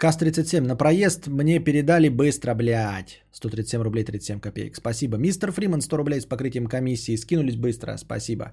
КАС-37, 0.00 0.60
на 0.62 0.76
проезд 0.76 1.26
мне 1.28 1.58
передали 1.58 2.08
быстро, 2.08 2.54
блядь. 2.54 3.22
137 3.32 3.82
рублей 3.82 4.04
37 4.04 4.40
копеек. 4.40 4.76
Спасибо. 4.76 5.18
Мистер 5.18 5.52
Фриман 5.52 5.82
100 5.82 5.96
рублей 5.96 6.20
с 6.20 6.26
покрытием 6.26 6.66
комиссии. 6.66 7.16
Скинулись 7.16 7.56
быстро. 7.56 7.98
Спасибо. 7.98 8.44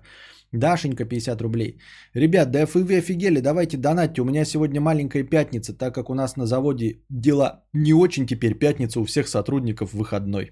Дашенька 0.51 1.05
50 1.05 1.41
рублей. 1.41 1.79
Ребят, 2.13 2.51
да 2.51 2.65
вы 2.65 2.97
офигели, 2.97 3.39
давайте 3.39 3.77
донатьте. 3.77 4.21
У 4.21 4.25
меня 4.25 4.45
сегодня 4.45 4.81
маленькая 4.81 5.23
пятница, 5.23 5.73
так 5.73 5.95
как 5.95 6.09
у 6.09 6.13
нас 6.13 6.35
на 6.35 6.45
заводе 6.45 6.99
дела 7.09 7.63
не 7.73 7.93
очень 7.93 8.27
теперь. 8.27 8.53
Пятница 8.53 8.99
у 8.99 9.05
всех 9.05 9.27
сотрудников 9.29 9.93
выходной. 9.93 10.51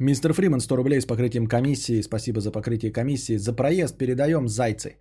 Мистер 0.00 0.32
Фриман 0.32 0.60
100 0.60 0.76
рублей 0.76 1.00
с 1.00 1.06
покрытием 1.06 1.46
комиссии. 1.46 2.02
Спасибо 2.02 2.40
за 2.40 2.50
покрытие 2.50 2.90
комиссии. 2.90 3.36
За 3.36 3.52
проезд 3.52 3.96
передаем 3.96 4.48
зайцы. 4.48 4.96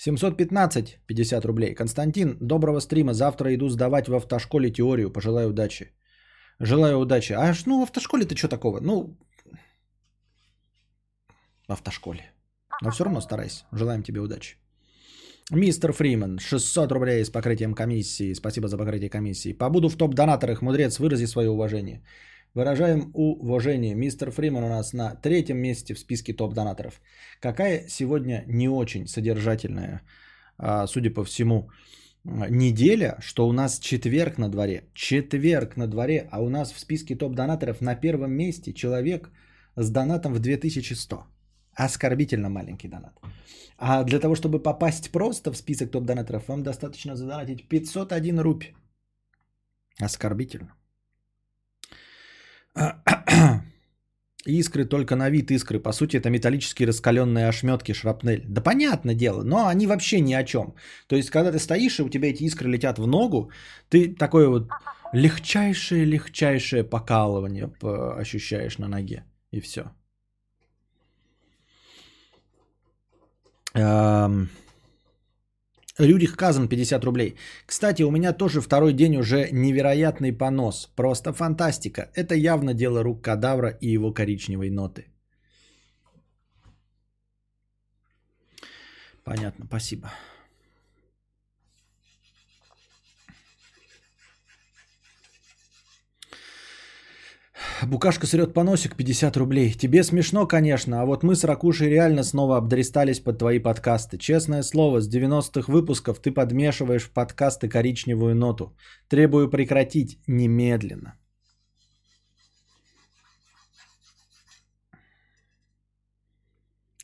715, 0.00 0.98
50 1.06 1.44
рублей. 1.44 1.74
Константин, 1.74 2.36
доброго 2.40 2.80
стрима. 2.80 3.12
Завтра 3.12 3.54
иду 3.54 3.68
сдавать 3.68 4.08
в 4.08 4.14
автошколе 4.14 4.70
теорию. 4.70 5.12
Пожелаю 5.12 5.48
удачи. 5.50 5.92
Желаю 6.58 6.98
удачи. 6.98 7.34
А 7.34 7.54
ну 7.66 7.80
в 7.80 7.82
автошколе-то 7.82 8.34
что 8.34 8.48
такого? 8.48 8.80
Ну, 8.80 9.18
в 11.68 11.72
автошколе. 11.72 12.32
Но 12.82 12.90
все 12.90 13.04
равно 13.04 13.20
старайся. 13.20 13.64
Желаем 13.72 14.02
тебе 14.02 14.20
удачи. 14.20 14.56
Мистер 15.52 15.92
Фриман, 15.92 16.38
600 16.38 16.92
рублей 16.92 17.24
с 17.24 17.30
покрытием 17.30 17.74
комиссии. 17.74 18.34
Спасибо 18.34 18.68
за 18.68 18.78
покрытие 18.78 19.10
комиссии. 19.10 19.52
Побуду 19.52 19.88
в 19.88 19.96
топ-донаторах. 19.96 20.62
Мудрец, 20.62 20.98
вырази 20.98 21.26
свое 21.26 21.50
уважение. 21.50 22.02
Выражаем 22.54 23.10
уважение. 23.14 23.94
Мистер 23.94 24.30
Фриман 24.30 24.64
у 24.64 24.68
нас 24.68 24.92
на 24.92 25.14
третьем 25.14 25.58
месте 25.58 25.94
в 25.94 25.98
списке 25.98 26.32
топ-донаторов. 26.32 27.00
Какая 27.40 27.86
сегодня 27.88 28.44
не 28.48 28.68
очень 28.68 29.06
содержательная, 29.06 30.02
а, 30.58 30.86
судя 30.86 31.10
по 31.10 31.24
всему, 31.24 31.70
неделя, 32.24 33.16
что 33.20 33.48
у 33.48 33.52
нас 33.52 33.78
четверг 33.78 34.38
на 34.38 34.48
дворе. 34.48 34.82
Четверг 34.94 35.76
на 35.76 35.86
дворе, 35.86 36.28
а 36.32 36.42
у 36.42 36.48
нас 36.48 36.72
в 36.72 36.80
списке 36.80 37.14
топ-донаторов 37.14 37.80
на 37.80 37.94
первом 37.94 38.32
месте 38.32 38.72
человек 38.72 39.30
с 39.76 39.90
донатом 39.90 40.34
в 40.34 40.40
2100. 40.40 41.24
Оскорбительно 41.74 42.48
маленький 42.48 42.88
донат. 42.88 43.14
А 43.78 44.02
для 44.02 44.18
того, 44.18 44.34
чтобы 44.34 44.62
попасть 44.62 45.12
просто 45.12 45.52
в 45.52 45.56
список 45.56 45.90
топ-донаторов, 45.92 46.48
вам 46.48 46.62
достаточно 46.62 47.14
задонатить 47.14 47.68
501 47.68 48.40
рупий. 48.40 48.74
Оскорбительно. 50.00 50.74
Искры 54.46 54.86
только 54.86 55.16
на 55.16 55.30
вид 55.30 55.50
искры. 55.50 55.80
По 55.80 55.92
сути, 55.92 56.16
это 56.16 56.30
металлические 56.30 56.88
раскаленные 56.88 57.48
ошметки, 57.48 57.92
шрапнель. 57.92 58.44
Да 58.48 58.62
понятное 58.62 59.14
дело, 59.14 59.42
но 59.42 59.66
они 59.66 59.86
вообще 59.86 60.20
ни 60.20 60.32
о 60.32 60.44
чем. 60.44 60.74
То 61.08 61.16
есть, 61.16 61.30
когда 61.30 61.52
ты 61.52 61.58
стоишь, 61.58 61.98
и 61.98 62.02
у 62.02 62.08
тебя 62.08 62.30
эти 62.30 62.44
искры 62.44 62.70
летят 62.70 62.98
в 62.98 63.06
ногу, 63.06 63.50
ты 63.90 64.14
такое 64.14 64.48
вот 64.48 64.70
легчайшее-легчайшее 65.12 66.84
покалывание 66.84 67.70
ощущаешь 68.20 68.78
на 68.78 68.88
ноге. 68.88 69.24
И 69.52 69.60
все. 69.60 69.90
Эм... 73.74 74.48
Рюдих 76.00 76.36
Казан 76.36 76.68
50 76.68 77.04
рублей. 77.04 77.36
Кстати, 77.66 78.02
у 78.02 78.10
меня 78.10 78.32
тоже 78.32 78.60
второй 78.60 78.92
день 78.92 79.16
уже 79.16 79.48
невероятный 79.52 80.32
понос. 80.32 80.88
Просто 80.96 81.32
фантастика. 81.32 82.10
Это 82.14 82.34
явно 82.34 82.74
дело 82.74 83.02
рук 83.02 83.22
кадавра 83.22 83.68
и 83.80 83.94
его 83.94 84.12
коричневой 84.12 84.70
ноты. 84.70 85.06
Понятно, 89.24 89.66
спасибо. 89.66 90.10
Букашка 97.86 98.26
срет 98.26 98.52
поносик 98.52 98.96
50 98.96 99.36
рублей. 99.36 99.72
Тебе 99.72 100.02
смешно, 100.02 100.46
конечно, 100.46 101.00
а 101.00 101.06
вот 101.06 101.22
мы 101.22 101.34
с 101.34 101.44
Ракушей 101.44 101.88
реально 101.88 102.24
снова 102.24 102.56
обдристались 102.56 103.20
под 103.20 103.38
твои 103.38 103.58
подкасты. 103.58 104.18
Честное 104.18 104.62
слово, 104.62 105.00
с 105.00 105.08
90-х 105.08 105.72
выпусков 105.72 106.18
ты 106.18 106.30
подмешиваешь 106.30 107.04
в 107.04 107.10
подкасты 107.10 107.68
коричневую 107.68 108.34
ноту. 108.34 108.76
Требую 109.08 109.50
прекратить 109.50 110.18
немедленно. 110.26 111.14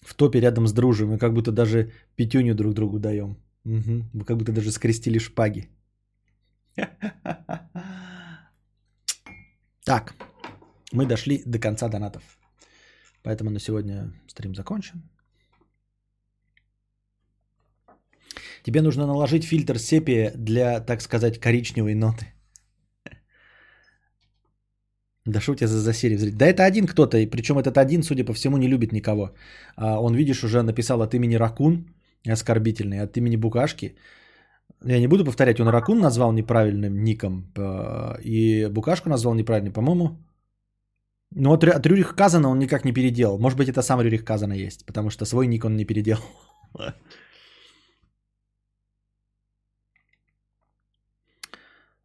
В 0.03 0.15
топе 0.15 0.41
рядом 0.41 0.67
с 0.67 0.73
дружим, 0.73 1.09
мы 1.09 1.19
как 1.19 1.33
будто 1.33 1.53
даже 1.53 1.93
пятюню 2.17 2.55
друг 2.55 2.75
другу 2.75 2.99
даем. 2.99 3.37
Угу. 3.65 4.03
Вы 4.15 4.25
как 4.25 4.37
будто 4.37 4.53
даже 4.53 4.71
скрестили 4.71 5.19
шпаги. 5.19 5.69
Так, 9.87 10.17
мы 10.93 11.07
дошли 11.07 11.43
до 11.47 11.59
конца 11.59 11.89
донатов. 11.89 12.23
Поэтому 13.23 13.51
на 13.51 13.59
сегодня 13.59 14.13
стрим 14.29 14.55
закончен. 14.55 15.03
Тебе 18.63 18.83
нужно 18.83 19.07
наложить 19.07 19.45
фильтр 19.45 19.79
сепия 19.79 20.33
для, 20.37 20.81
так 20.81 21.01
сказать, 21.01 21.41
коричневой 21.41 21.95
ноты. 21.95 22.27
Да 25.27 25.41
шутя 25.41 25.67
за 25.67 25.79
засерий 25.81 26.17
зритель. 26.17 26.39
Да 26.39 26.47
это 26.47 26.65
один 26.65 26.87
кто-то, 26.87 27.19
и 27.19 27.27
причем 27.27 27.59
этот 27.59 27.79
один, 27.79 28.03
судя 28.03 28.25
по 28.25 28.33
всему, 28.33 28.57
не 28.59 28.69
любит 28.69 28.93
никого. 28.93 29.35
А 29.77 30.01
он, 30.01 30.15
видишь, 30.15 30.45
уже 30.45 30.63
написал 30.63 31.03
от 31.03 31.15
имени 31.15 31.37
Ракун, 31.37 31.87
оскорбительный, 32.33 33.01
от 33.01 33.17
имени 33.17 33.37
Букашки. 33.37 33.97
Я 34.85 35.01
не 35.01 35.09
буду 35.09 35.25
повторять, 35.25 35.61
он 35.61 35.69
Ракун 35.69 35.99
назвал 35.99 36.33
неправильным 36.33 37.03
ником, 37.03 37.53
а, 37.59 38.19
и 38.23 38.69
Букашку 38.69 39.09
назвал 39.09 39.35
неправильным, 39.35 39.73
по-моему. 39.73 40.17
Ну 41.31 41.53
от, 41.53 41.65
от 41.65 41.87
Рюрих 41.87 42.15
Казана 42.15 42.49
он 42.49 42.59
никак 42.59 42.85
не 42.85 42.93
переделал. 42.93 43.39
Может 43.39 43.59
быть, 43.59 43.69
это 43.69 43.83
сам 43.83 44.01
Рюрих 44.01 44.25
Казана 44.25 44.55
есть, 44.55 44.87
потому 44.87 45.11
что 45.11 45.25
свой 45.25 45.47
ник 45.47 45.65
он 45.65 45.77
не 45.77 45.85
переделал. 45.85 46.23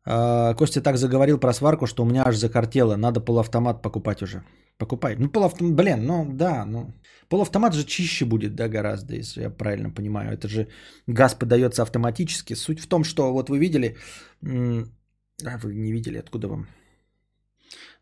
А, 0.04 0.54
Костя 0.56 0.82
так 0.82 0.98
заговорил 0.98 1.40
про 1.40 1.54
сварку, 1.54 1.86
что 1.88 2.04
у 2.04 2.06
меня 2.06 2.24
аж 2.26 2.36
закартело. 2.36 2.96
Надо 2.96 3.22
полуавтомат 3.22 3.82
покупать 3.82 4.22
уже. 4.24 4.44
Покупай. 4.78 5.16
Ну, 5.16 5.30
полуавтомат, 5.30 5.76
блин, 5.76 6.06
ну 6.06 6.26
да, 6.34 6.66
ну. 6.66 6.94
Полуавтомат 7.30 7.74
же 7.74 7.86
чище 7.86 8.26
будет, 8.26 8.56
да, 8.56 8.68
гораздо, 8.68 9.16
если 9.16 9.44
я 9.44 9.50
правильно 9.50 9.92
понимаю. 9.92 10.34
Это 10.34 10.48
же 10.48 10.68
газ 11.08 11.36
подается 11.36 11.84
автоматически. 11.84 12.56
Суть 12.56 12.80
в 12.80 12.88
том, 12.88 13.04
что 13.04 13.32
вот 13.32 13.50
вы 13.50 13.60
видели... 13.60 13.96
А, 14.44 15.58
вы 15.60 15.76
не 15.76 15.92
видели, 15.92 16.18
откуда 16.18 16.48
вам? 16.48 16.68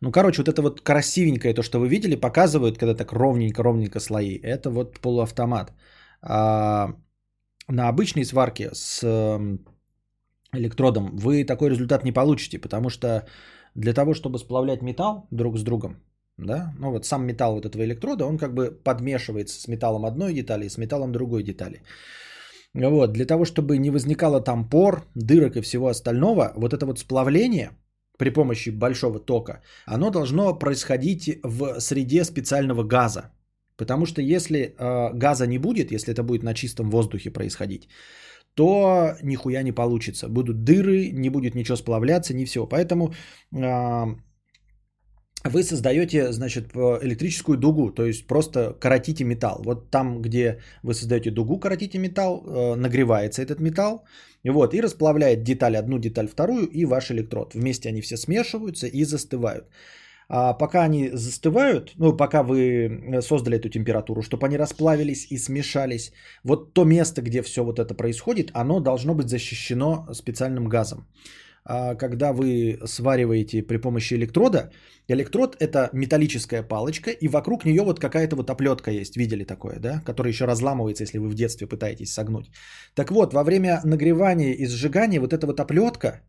Ну, 0.02 0.12
короче, 0.12 0.42
вот 0.42 0.48
это 0.48 0.62
вот 0.62 0.82
красивенькое, 0.82 1.54
то, 1.54 1.64
что 1.64 1.80
вы 1.80 1.90
видели, 1.90 2.16
показывают, 2.16 2.78
когда 2.78 2.96
так 2.96 3.12
ровненько-ровненько 3.12 4.00
слои. 4.00 4.40
Это 4.44 4.70
вот 4.70 5.00
полуавтомат. 5.00 5.74
А 6.22 6.94
на 7.68 7.90
обычной 7.90 8.26
сварке 8.26 8.70
с 8.74 9.04
электродом 10.54 11.18
вы 11.18 11.44
такой 11.44 11.70
результат 11.70 12.04
не 12.04 12.14
получите, 12.14 12.60
потому 12.60 12.90
что 12.90 13.28
для 13.76 13.94
того, 13.94 14.14
чтобы 14.14 14.40
сплавлять 14.40 14.82
металл 14.82 15.28
друг 15.32 15.58
с 15.58 15.64
другом, 15.64 16.02
да, 16.38 16.74
ну 16.80 16.92
вот 16.92 17.06
сам 17.06 17.26
металл 17.26 17.56
вот 17.56 17.66
этого 17.66 17.84
электрода, 17.84 18.26
он 18.26 18.38
как 18.38 18.54
бы 18.54 18.72
подмешивается 18.72 19.62
с 19.62 19.68
металлом 19.68 20.06
одной 20.06 20.34
детали 20.34 20.66
и 20.66 20.70
с 20.70 20.78
металлом 20.78 21.12
другой 21.12 21.44
детали. 21.44 21.82
Вот, 22.74 23.14
для 23.14 23.26
того, 23.26 23.46
чтобы 23.46 23.78
не 23.78 23.90
возникало 23.90 24.42
там 24.42 24.70
пор, 24.70 25.04
дырок 25.16 25.58
и 25.58 25.62
всего 25.62 25.88
остального, 25.88 26.54
вот 26.56 26.74
это 26.74 26.86
вот 26.86 27.00
сплавление 27.00 27.72
при 28.20 28.30
помощи 28.30 28.72
большого 28.72 29.20
тока, 29.20 29.62
оно 29.86 30.12
должно 30.12 30.60
происходить 30.60 31.40
в 31.44 31.80
среде 31.80 32.24
специального 32.26 32.84
газа. 32.84 33.22
Потому 33.78 34.06
что 34.06 34.22
если 34.22 34.60
э, 34.60 35.14
газа 35.14 35.48
не 35.48 35.58
будет, 35.58 35.92
если 35.92 36.14
это 36.14 36.24
будет 36.24 36.44
на 36.44 36.54
чистом 36.54 36.90
воздухе 36.90 37.32
происходить, 37.32 37.88
то 38.56 39.16
нихуя 39.24 39.64
не 39.64 39.72
получится. 39.72 40.28
Будут 40.28 40.64
дыры, 40.64 41.12
не 41.12 41.30
будет 41.30 41.56
ничего 41.56 41.78
сплавляться, 41.78 42.34
не 42.34 42.46
все. 42.46 42.68
Поэтому 42.68 43.14
э, 43.54 44.16
вы 45.46 45.64
создаете, 45.64 46.34
значит, 46.34 46.76
электрическую 46.76 47.58
дугу, 47.58 47.92
то 47.92 48.06
есть 48.06 48.28
просто 48.28 48.76
коротите 48.80 49.24
металл. 49.24 49.62
Вот 49.64 49.92
там, 49.92 50.22
где 50.22 50.60
вы 50.84 50.94
создаете 50.94 51.32
дугу, 51.32 51.60
коротите 51.60 52.00
металл, 52.00 52.44
э, 52.46 52.76
нагревается 52.76 53.42
этот 53.42 53.62
металл, 53.62 54.04
вот, 54.46 54.74
и 54.74 54.82
расплавляет 54.82 55.44
деталь 55.44 55.76
одну, 55.76 56.00
деталь 56.00 56.28
вторую 56.28 56.68
и 56.68 56.86
ваш 56.86 57.12
электрод. 57.12 57.54
Вместе 57.54 57.90
они 57.90 58.02
все 58.02 58.18
смешиваются 58.18 58.88
и 58.88 59.04
застывают. 59.04 59.66
А 60.32 60.54
пока 60.54 60.84
они 60.84 61.10
застывают, 61.14 61.94
ну, 61.98 62.16
пока 62.16 62.44
вы 62.44 63.22
создали 63.22 63.58
эту 63.58 63.70
температуру, 63.70 64.22
чтобы 64.22 64.46
они 64.46 64.58
расплавились 64.58 65.28
и 65.32 65.40
смешались, 65.40 66.14
вот 66.44 66.74
то 66.74 66.86
место, 66.86 67.22
где 67.22 67.42
все 67.42 67.64
вот 67.64 67.80
это 67.80 67.96
происходит, 67.96 68.52
оно 68.54 68.80
должно 68.80 69.16
быть 69.16 69.30
защищено 69.30 70.08
специальным 70.14 70.70
газом. 70.70 71.08
А 71.72 71.96
когда 71.96 72.34
вы 72.34 72.80
свариваете 72.86 73.62
при 73.62 73.78
помощи 73.78 74.16
электрода, 74.16 74.72
электрод 75.08 75.56
это 75.60 75.90
металлическая 75.94 76.64
палочка, 76.64 77.12
и 77.12 77.28
вокруг 77.28 77.64
нее 77.64 77.84
вот 77.84 78.00
какая-то 78.00 78.36
вот 78.36 78.50
оплетка 78.50 78.90
есть, 78.92 79.18
видели 79.18 79.44
такое, 79.44 79.80
да, 79.80 80.02
которая 80.06 80.34
еще 80.34 80.46
разламывается, 80.46 81.04
если 81.04 81.20
вы 81.20 81.30
в 81.30 81.36
детстве 81.36 81.68
пытаетесь 81.68 82.12
согнуть. 82.12 82.50
Так 82.96 83.12
вот, 83.12 83.34
во 83.34 83.44
время 83.44 83.82
нагревания 83.84 84.54
и 84.54 84.66
сжигания 84.66 85.22
вот 85.22 85.32
эта 85.32 85.46
вот 85.46 85.60
оплетка, 85.60 86.22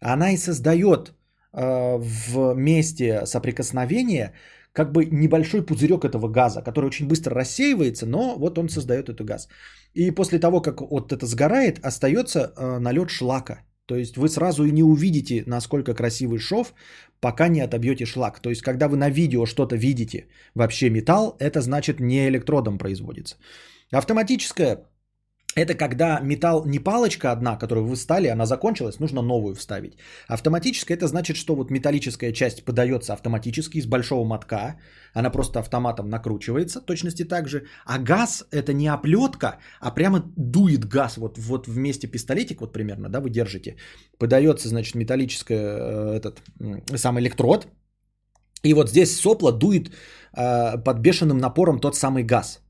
она 0.00 0.32
и 0.32 0.36
создает 0.36 1.14
э, 1.54 1.98
в 1.98 2.54
месте 2.54 3.24
соприкосновения 3.24 4.34
как 4.74 4.92
бы 4.92 5.06
небольшой 5.06 5.64
пузырек 5.64 6.04
этого 6.04 6.28
газа, 6.28 6.60
который 6.60 6.86
очень 6.86 7.08
быстро 7.08 7.34
рассеивается, 7.34 8.04
но 8.06 8.36
вот 8.38 8.58
он 8.58 8.68
создает 8.68 9.08
этот 9.08 9.26
газ. 9.26 9.48
И 9.94 10.10
после 10.10 10.38
того, 10.38 10.60
как 10.60 10.82
вот 10.82 11.12
это 11.12 11.24
сгорает, 11.24 11.78
остается 11.82 12.52
э, 12.58 12.78
налет 12.78 13.08
шлака. 13.08 13.62
То 13.86 13.96
есть 13.96 14.16
вы 14.16 14.28
сразу 14.28 14.64
и 14.64 14.72
не 14.72 14.82
увидите, 14.82 15.44
насколько 15.46 15.94
красивый 15.94 16.38
шов, 16.38 16.74
пока 17.20 17.48
не 17.48 17.60
отобьете 17.60 18.06
шлак. 18.06 18.40
То 18.40 18.50
есть 18.50 18.62
когда 18.62 18.88
вы 18.88 18.96
на 18.96 19.10
видео 19.10 19.46
что-то 19.46 19.76
видите, 19.76 20.28
вообще 20.54 20.90
металл, 20.90 21.36
это 21.40 21.60
значит 21.60 22.00
не 22.00 22.28
электродом 22.28 22.78
производится. 22.78 23.36
Автоматическая 23.90 24.86
это 25.54 25.74
когда 25.74 26.20
металл 26.20 26.64
не 26.66 26.78
палочка 26.78 27.30
одна, 27.30 27.56
которую 27.56 27.86
вы 27.86 27.96
стали, 27.96 28.28
она 28.28 28.46
закончилась, 28.46 29.00
нужно 29.00 29.22
новую 29.22 29.54
вставить. 29.54 29.98
Автоматическая 30.28 30.96
это 30.96 31.06
значит, 31.06 31.36
что 31.36 31.54
вот 31.54 31.70
металлическая 31.70 32.32
часть 32.32 32.64
подается 32.64 33.12
автоматически 33.12 33.78
из 33.78 33.86
большого 33.86 34.24
мотка, 34.24 34.76
она 35.14 35.30
просто 35.30 35.58
автоматом 35.58 36.08
накручивается, 36.08 36.80
точности 36.80 37.24
так 37.24 37.48
же. 37.48 37.66
А 37.84 37.98
газ 37.98 38.44
это 38.50 38.72
не 38.72 38.88
оплетка, 38.88 39.58
а 39.80 39.90
прямо 39.90 40.22
дует 40.36 40.86
газ. 40.86 41.16
Вот, 41.18 41.38
вот 41.38 41.66
вместе 41.66 42.06
пистолетик, 42.06 42.60
вот 42.60 42.72
примерно, 42.72 43.08
да, 43.08 43.20
вы 43.20 43.30
держите. 43.30 43.76
Подается, 44.18 44.68
значит, 44.68 44.94
металлическая, 44.94 45.58
э, 45.58 46.20
этот, 46.20 46.42
сам 46.96 47.18
электрод. 47.18 47.66
И 48.64 48.74
вот 48.74 48.88
здесь 48.88 49.20
сопло 49.20 49.52
дует 49.52 49.90
э, 50.34 50.78
под 50.78 50.98
бешеным 51.00 51.38
напором 51.38 51.80
тот 51.80 51.96
самый 51.96 52.22
газ. 52.22 52.61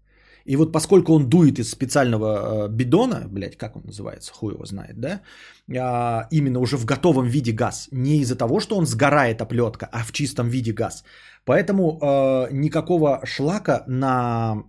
И 0.44 0.56
вот 0.56 0.72
поскольку 0.72 1.12
он 1.12 1.28
дует 1.28 1.58
из 1.58 1.70
специального 1.70 2.26
э, 2.26 2.68
бидона, 2.68 3.26
блядь, 3.28 3.56
как 3.56 3.76
он 3.76 3.82
называется, 3.84 4.32
хуй 4.32 4.54
его 4.54 4.64
знает, 4.64 5.00
да, 5.00 5.20
а, 5.78 6.26
именно 6.30 6.60
уже 6.60 6.76
в 6.76 6.84
готовом 6.84 7.26
виде 7.26 7.52
газ, 7.52 7.88
не 7.92 8.20
из-за 8.20 8.36
того, 8.36 8.60
что 8.60 8.76
он 8.76 8.86
сгорает 8.86 9.40
оплетка, 9.40 9.88
а 9.92 10.04
в 10.04 10.12
чистом 10.12 10.48
виде 10.48 10.72
газ. 10.72 11.04
Поэтому 11.44 11.98
э, 12.00 12.48
никакого 12.52 13.20
шлака 13.24 13.84
на 13.86 14.64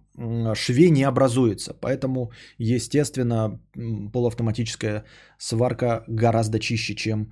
шве 0.56 0.90
не 0.90 1.04
образуется. 1.04 1.74
Поэтому, 1.82 2.32
естественно, 2.58 3.60
полуавтоматическая 4.14 5.04
сварка 5.38 6.04
гораздо 6.08 6.60
чище, 6.60 6.96
чем 6.96 7.32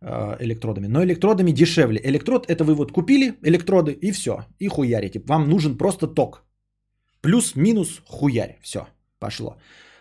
э, 0.00 0.36
электродами. 0.40 0.88
Но 0.88 1.02
электродами 1.02 1.52
дешевле. 1.52 2.00
Электрод 2.04 2.46
это 2.50 2.64
вы 2.64 2.74
вот 2.74 2.92
купили 2.92 3.34
электроды 3.42 3.92
и 3.92 4.12
все, 4.12 4.44
и 4.58 4.68
хуярите. 4.68 5.22
Вам 5.26 5.48
нужен 5.48 5.76
просто 5.76 6.06
ток. 6.06 6.44
Плюс-минус 7.22 8.02
хуярь. 8.06 8.58
Все, 8.62 8.86
пошло. 9.18 9.56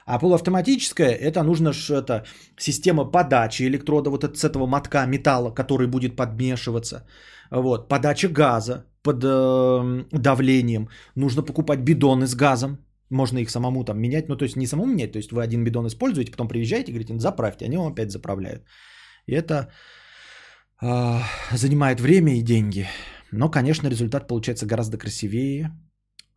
А 0.06 0.20
полуавтоматическая, 0.20 1.12
это 1.12 1.44
нужно 1.44 1.72
ж 1.72 1.92
это 1.92 2.26
система 2.58 3.06
подачи 3.06 3.64
электрода 3.64 4.10
вот 4.10 4.24
от, 4.24 4.38
с 4.38 4.44
этого 4.44 4.66
мотка 4.66 5.06
металла, 5.06 5.52
который 5.52 5.88
будет 5.88 6.16
подмешиваться. 6.16 7.06
Вот, 7.52 7.88
подача 7.90 8.28
газа 8.28 8.86
под 9.04 9.24
э, 9.24 10.06
давлением. 10.12 10.90
Нужно 11.16 11.44
покупать 11.44 11.80
бидоны 11.80 12.26
с 12.28 12.36
газом. 12.36 12.78
Можно 13.10 13.40
их 13.40 13.50
самому 13.50 13.84
там 13.84 14.00
менять. 14.00 14.30
Ну, 14.30 14.38
то 14.38 14.46
есть 14.46 14.56
не 14.56 14.68
самому 14.68 14.92
менять. 14.92 15.12
То 15.12 15.18
есть 15.18 15.32
вы 15.32 15.44
один 15.44 15.64
бидон 15.64 15.88
используете, 15.88 16.32
потом 16.32 16.48
приезжаете 16.48 16.92
и 16.92 16.94
говорите, 16.94 17.20
заправьте. 17.20 17.66
Они 17.66 17.78
вам 17.78 17.94
опять 17.94 18.12
заправляют. 18.12 18.64
И 19.28 19.34
это 19.34 19.72
э, 20.82 21.20
занимает 21.52 22.02
время 22.02 22.34
и 22.34 22.42
деньги. 22.42 22.88
Но, 23.32 23.50
конечно, 23.50 23.90
результат 23.90 24.28
получается 24.28 24.66
гораздо 24.66 24.98
красивее, 24.98 25.72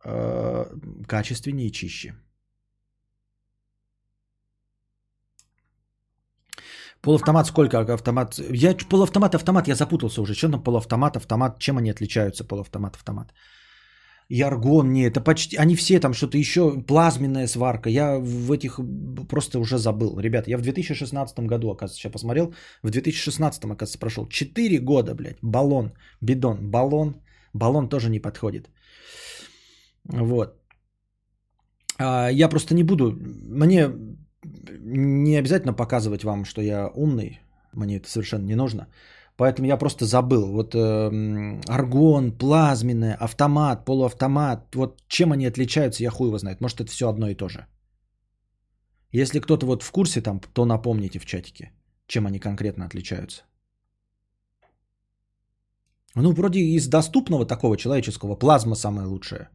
э, 0.05 0.65
качественнее 1.07 1.67
и 1.67 1.71
чище. 1.71 2.13
Полуавтомат 7.01 7.47
сколько? 7.47 7.77
Автомат? 7.93 8.39
Я 8.39 8.75
полуавтомат, 8.89 9.35
автомат, 9.35 9.67
я 9.67 9.75
запутался 9.75 10.21
уже. 10.21 10.33
Что 10.33 10.49
там 10.49 10.63
полуавтомат, 10.63 11.15
автомат? 11.15 11.59
Чем 11.59 11.77
они 11.77 11.91
отличаются, 11.91 12.43
полуавтомат, 12.47 12.95
автомат? 12.95 13.33
Яргон, 14.29 14.91
не, 14.91 15.03
это 15.03 15.21
почти, 15.21 15.55
они 15.55 15.75
все 15.75 15.99
там 15.99 16.13
что-то 16.13 16.37
еще, 16.37 16.81
плазменная 16.87 17.47
сварка. 17.47 17.89
Я 17.89 18.17
в 18.19 18.51
этих 18.51 18.79
просто 19.29 19.59
уже 19.59 19.77
забыл. 19.77 20.19
Ребят, 20.19 20.47
я 20.47 20.57
в 20.57 20.61
2016 20.61 21.39
году, 21.39 21.69
оказывается, 21.69 21.99
сейчас 21.99 22.11
посмотрел, 22.11 22.55
в 22.81 22.89
2016, 22.89 23.63
оказывается, 23.65 23.99
прошел 23.99 24.27
4 24.27 24.79
года, 24.79 25.13
блядь, 25.13 25.37
баллон, 25.43 25.93
бидон, 26.21 26.57
баллон, 26.71 27.21
баллон 27.53 27.87
тоже 27.87 28.09
не 28.09 28.19
подходит. 28.19 28.69
Вот. 30.05 30.61
А, 31.97 32.29
я 32.29 32.49
просто 32.49 32.73
не 32.75 32.83
буду, 32.83 33.11
мне 33.11 33.91
не 34.79 35.39
обязательно 35.39 35.73
показывать 35.73 36.23
вам, 36.23 36.45
что 36.45 36.61
я 36.61 36.87
умный, 36.95 37.39
мне 37.73 37.97
это 37.97 38.09
совершенно 38.09 38.45
не 38.45 38.55
нужно. 38.55 38.87
Поэтому 39.37 39.67
я 39.67 39.77
просто 39.77 40.05
забыл. 40.05 40.51
Вот 40.51 40.75
э, 40.75 41.61
аргон, 41.67 42.31
плазменная, 42.31 43.15
автомат, 43.15 43.85
полуавтомат. 43.85 44.75
Вот 44.75 45.03
чем 45.07 45.31
они 45.31 45.45
отличаются, 45.45 46.03
я 46.03 46.09
хуй 46.09 46.27
его 46.27 46.37
знает. 46.37 46.61
Может, 46.61 46.79
это 46.79 46.91
все 46.91 47.09
одно 47.09 47.27
и 47.27 47.35
то 47.35 47.49
же. 47.49 47.65
Если 49.11 49.41
кто-то 49.41 49.65
вот 49.65 49.83
в 49.83 49.91
курсе 49.91 50.21
там, 50.21 50.39
то 50.53 50.65
напомните 50.65 51.19
в 51.19 51.25
чатике, 51.25 51.71
чем 52.07 52.25
они 52.27 52.39
конкретно 52.39 52.85
отличаются. 52.85 53.43
Ну, 56.15 56.31
вроде 56.31 56.59
из 56.59 56.87
доступного 56.87 57.45
такого 57.45 57.75
человеческого 57.75 58.35
плазма 58.35 58.75
самая 58.75 59.05
лучшая 59.05 59.49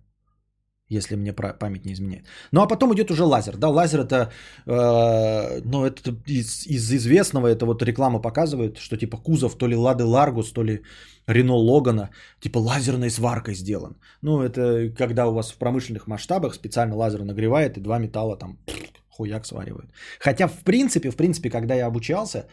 если 0.90 1.16
мне 1.16 1.32
память 1.32 1.86
не 1.86 1.92
изменяет. 1.92 2.24
Ну 2.52 2.60
а 2.60 2.66
потом 2.66 2.92
идет 2.92 3.10
уже 3.10 3.24
лазер. 3.24 3.56
Да, 3.56 3.68
лазер 3.68 4.00
это, 4.00 4.32
э, 4.66 5.60
ну 5.64 5.84
это 5.84 6.10
из, 6.26 6.66
из 6.66 6.92
известного, 6.92 7.46
это 7.46 7.64
вот 7.64 7.82
реклама 7.82 8.20
показывает, 8.20 8.78
что 8.78 8.96
типа 8.96 9.16
кузов 9.16 9.56
то 9.56 9.68
ли 9.68 9.76
Лады 9.76 10.04
Ларгус, 10.04 10.52
то 10.52 10.64
ли 10.64 10.82
Рено 11.28 11.54
Логана, 11.54 12.10
типа 12.40 12.58
лазерной 12.58 13.10
сваркой 13.10 13.54
сделан. 13.54 13.96
Ну 14.22 14.42
это 14.42 14.90
когда 14.98 15.26
у 15.26 15.34
вас 15.34 15.52
в 15.52 15.58
промышленных 15.58 16.06
масштабах 16.06 16.54
специально 16.54 16.96
лазер 16.96 17.24
нагревает 17.24 17.76
и 17.76 17.80
два 17.80 17.98
металла 17.98 18.36
там 18.36 18.58
хуяк 19.10 19.46
сваривают. 19.46 19.92
Хотя 20.18 20.48
в 20.48 20.64
принципе, 20.64 21.10
в 21.10 21.16
принципе, 21.16 21.50
когда 21.50 21.74
я 21.74 21.86
обучался, 21.86 22.46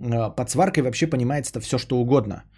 э, 0.00 0.30
под 0.36 0.50
сваркой 0.50 0.82
вообще 0.82 1.06
понимается 1.06 1.60
все 1.60 1.78
что 1.78 1.96
угодно– 1.96 2.42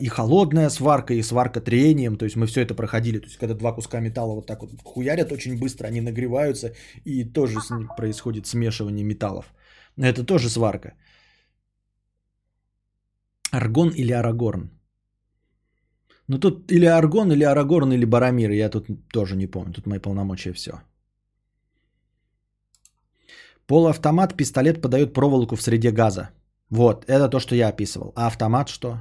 и 0.00 0.08
холодная 0.08 0.70
сварка, 0.70 1.14
и 1.14 1.22
сварка 1.22 1.60
трением, 1.60 2.16
то 2.16 2.24
есть 2.24 2.36
мы 2.36 2.46
все 2.46 2.62
это 2.62 2.74
проходили, 2.74 3.18
то 3.18 3.26
есть 3.26 3.36
когда 3.36 3.54
два 3.54 3.72
куска 3.72 4.00
металла 4.00 4.34
вот 4.34 4.46
так 4.46 4.62
вот 4.62 4.70
хуярят 4.84 5.32
очень 5.32 5.58
быстро, 5.58 5.88
они 5.88 6.00
нагреваются, 6.00 6.74
и 7.04 7.24
тоже 7.24 7.58
происходит 7.96 8.46
смешивание 8.46 9.04
металлов. 9.04 9.52
Это 9.96 10.24
тоже 10.24 10.48
сварка. 10.48 10.94
Аргон 13.50 13.90
или 13.90 14.12
Арагорн? 14.12 14.70
Ну 16.28 16.38
тут 16.38 16.70
или 16.72 16.84
Аргон, 16.84 17.32
или 17.32 17.44
Арагорн, 17.44 17.92
или 17.92 18.04
Барамир, 18.04 18.50
я 18.50 18.70
тут 18.70 18.86
тоже 19.12 19.36
не 19.36 19.46
помню, 19.46 19.72
тут 19.72 19.86
мои 19.86 19.98
полномочия 19.98 20.52
все. 20.52 20.72
Полуавтомат, 23.66 24.36
пистолет 24.36 24.80
подает 24.80 25.12
проволоку 25.12 25.56
в 25.56 25.62
среде 25.62 25.90
газа. 25.90 26.30
Вот, 26.70 27.04
это 27.06 27.28
то, 27.28 27.38
что 27.40 27.54
я 27.54 27.68
описывал. 27.68 28.12
А 28.14 28.26
автомат 28.26 28.68
что? 28.68 28.98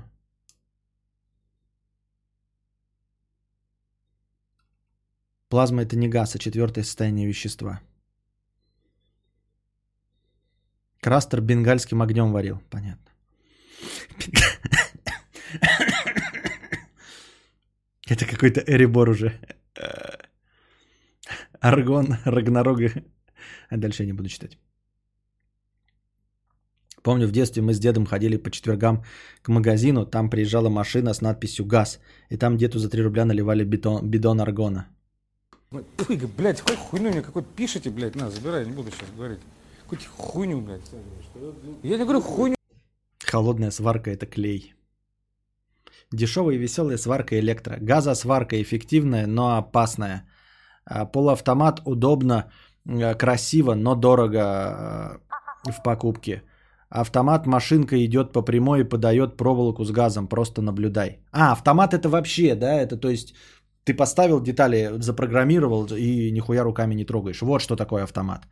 Плазма 5.50 5.84
это 5.84 5.96
не 5.96 6.10
газ, 6.10 6.36
а 6.36 6.40
четвертое 6.40 6.84
состояние 6.84 7.28
вещества. 7.28 7.82
Крастер 11.02 11.42
бенгальским 11.42 12.02
огнем 12.02 12.32
варил. 12.32 12.62
Понятно. 12.70 13.12
Это 18.10 18.26
какой-то 18.26 18.62
Эрибор 18.62 19.10
уже. 19.10 19.40
Аргон, 21.62 22.18
Рагнарога. 22.26 22.92
А 23.70 23.78
дальше 23.78 24.04
я 24.04 24.08
не 24.08 24.14
буду 24.14 24.30
читать. 24.30 24.58
Помню, 27.04 27.28
в 27.28 27.32
детстве 27.32 27.62
мы 27.62 27.74
с 27.74 27.80
дедом 27.80 28.06
ходили 28.06 28.38
по 28.38 28.50
четвергам 28.52 29.04
к 29.42 29.48
магазину, 29.50 30.06
там 30.06 30.30
приезжала 30.30 30.70
машина 30.70 31.14
с 31.14 31.22
надписью 31.22 31.66
«ГАЗ», 31.66 32.00
и 32.30 32.38
там 32.38 32.58
деду 32.58 32.80
за 32.80 32.90
3 32.90 33.02
рубля 33.04 33.24
наливали 33.26 33.64
бетон, 33.64 34.10
бидон 34.10 34.42
аргона. 34.42 34.88
Фу, 35.70 36.18
блядь, 36.38 36.62
хоть 36.62 36.78
хуйню 36.78 37.10
мне 37.10 37.22
какой-то 37.22 37.48
пишите, 37.56 37.90
блядь, 37.90 38.16
на, 38.16 38.30
забирай, 38.30 38.66
не 38.66 38.72
буду 38.72 38.92
сейчас 38.92 39.10
говорить. 39.16 39.40
Какую-то 39.84 40.06
хуйню, 40.18 40.62
блядь. 40.62 40.92
Я 41.84 41.98
не 41.98 42.04
говорю 42.04 42.22
хуйню. 42.22 42.56
Холодная 43.20 43.72
сварка– 43.72 44.10
это 44.12 44.26
клей. 44.26 44.74
Дешевая 46.12 46.56
и 46.56 46.58
веселая 46.58 46.98
сварка 46.98 47.38
электро. 47.40 47.78
Газосварка 47.82 48.62
эффективная, 48.62 49.28
но 49.28 49.58
опасная. 49.58 50.24
А 50.86 51.06
полуавтомат 51.06 51.82
удобно, 51.86 52.50
э, 52.86 53.16
красиво, 53.16 53.76
но 53.76 53.96
дорого 53.96 54.40
э, 55.66 55.72
в 55.72 55.84
покупке. 55.84 56.44
Автомат 56.90 57.46
машинка 57.46 57.98
идет 58.06 58.32
по 58.32 58.42
прямой 58.42 58.82
и 58.82 58.90
подает 58.90 59.36
проволоку 59.36 59.84
с 59.84 59.92
газом. 59.92 60.28
Просто 60.28 60.62
наблюдай. 60.62 61.20
А, 61.34 61.52
автомат 61.52 61.94
это 61.94 62.08
вообще, 62.08 62.56
да? 62.56 62.82
Это 62.82 62.96
то 62.96 63.10
есть 63.10 63.34
ты 63.88 63.94
поставил 63.94 64.42
детали, 64.42 64.92
запрограммировал 65.00 65.86
и 65.86 66.32
нихуя 66.32 66.64
руками 66.64 66.96
не 66.96 67.06
трогаешь. 67.06 67.42
Вот 67.42 67.62
что 67.62 67.76
такое 67.76 68.04
автомат. 68.04 68.48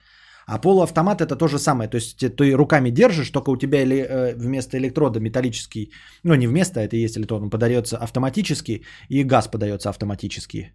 А 0.47 0.59
полуавтомат 0.59 1.21
это 1.21 1.35
то 1.35 1.47
же 1.47 1.59
самое. 1.59 1.89
То 1.89 1.97
есть 1.97 2.35
ты 2.37 2.55
руками 2.55 2.91
держишь, 2.91 3.31
только 3.31 3.49
у 3.51 3.57
тебя 3.57 3.81
или, 3.81 3.95
э, 3.95 4.35
вместо 4.35 4.77
электрода 4.77 5.19
металлический, 5.19 5.91
ну 6.23 6.35
не 6.35 6.47
вместо, 6.47 6.79
это 6.79 6.95
есть 6.95 7.17
электрод, 7.17 7.41
он 7.41 7.49
подается 7.49 7.97
автоматически, 7.97 8.83
и 9.09 9.23
газ 9.23 9.47
подается 9.47 9.89
автоматически. 9.89 10.73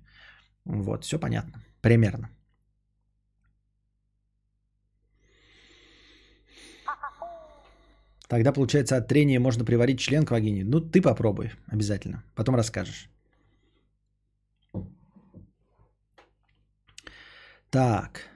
Вот, 0.64 1.04
все 1.04 1.18
понятно. 1.18 1.52
Примерно. 1.80 2.28
Тогда, 8.28 8.52
получается, 8.52 8.96
от 8.96 9.08
трения 9.08 9.40
можно 9.40 9.64
приварить 9.64 9.98
член 10.00 10.24
к 10.24 10.30
вагине. 10.30 10.64
Ну, 10.64 10.80
ты 10.80 11.00
попробуй 11.00 11.50
обязательно. 11.72 12.22
Потом 12.34 12.54
расскажешь. 12.54 13.08
Так. 17.70 18.30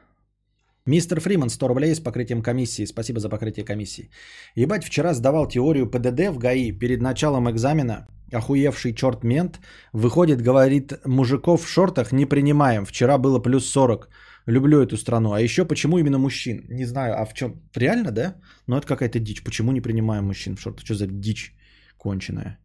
Мистер 0.87 1.21
Фриман, 1.21 1.49
100 1.49 1.69
рублей 1.69 1.95
с 1.95 2.01
покрытием 2.01 2.43
комиссии. 2.43 2.87
Спасибо 2.87 3.19
за 3.19 3.29
покрытие 3.29 3.65
комиссии. 3.65 4.11
Ебать, 4.55 4.85
вчера 4.85 5.15
сдавал 5.15 5.49
теорию 5.49 5.91
ПДД 5.91 6.29
в 6.31 6.39
ГАИ. 6.39 6.79
Перед 6.79 7.01
началом 7.01 7.51
экзамена 7.51 8.07
охуевший 8.33 8.95
черт 8.95 9.25
мент 9.25 9.61
выходит, 9.93 10.41
говорит, 10.41 10.93
мужиков 11.05 11.65
в 11.65 11.69
шортах 11.69 12.13
не 12.13 12.27
принимаем. 12.27 12.85
Вчера 12.85 13.19
было 13.19 13.41
плюс 13.41 13.67
40. 13.71 14.09
Люблю 14.47 14.83
эту 14.83 14.97
страну. 14.97 15.33
А 15.33 15.41
еще 15.41 15.65
почему 15.65 15.99
именно 15.99 16.19
мужчин? 16.19 16.65
Не 16.69 16.85
знаю, 16.85 17.21
а 17.21 17.25
в 17.25 17.35
чем? 17.35 17.63
Реально, 17.75 18.13
да? 18.13 18.35
Ну 18.69 18.77
это 18.77 18.87
какая-то 18.87 19.19
дичь. 19.19 19.43
Почему 19.43 19.73
не 19.73 19.81
принимаем 19.81 20.25
мужчин 20.27 20.55
в 20.57 20.61
шортах? 20.61 20.85
Что 20.85 20.95
за 20.95 21.07
дичь 21.07 21.55
конченая? 21.97 22.59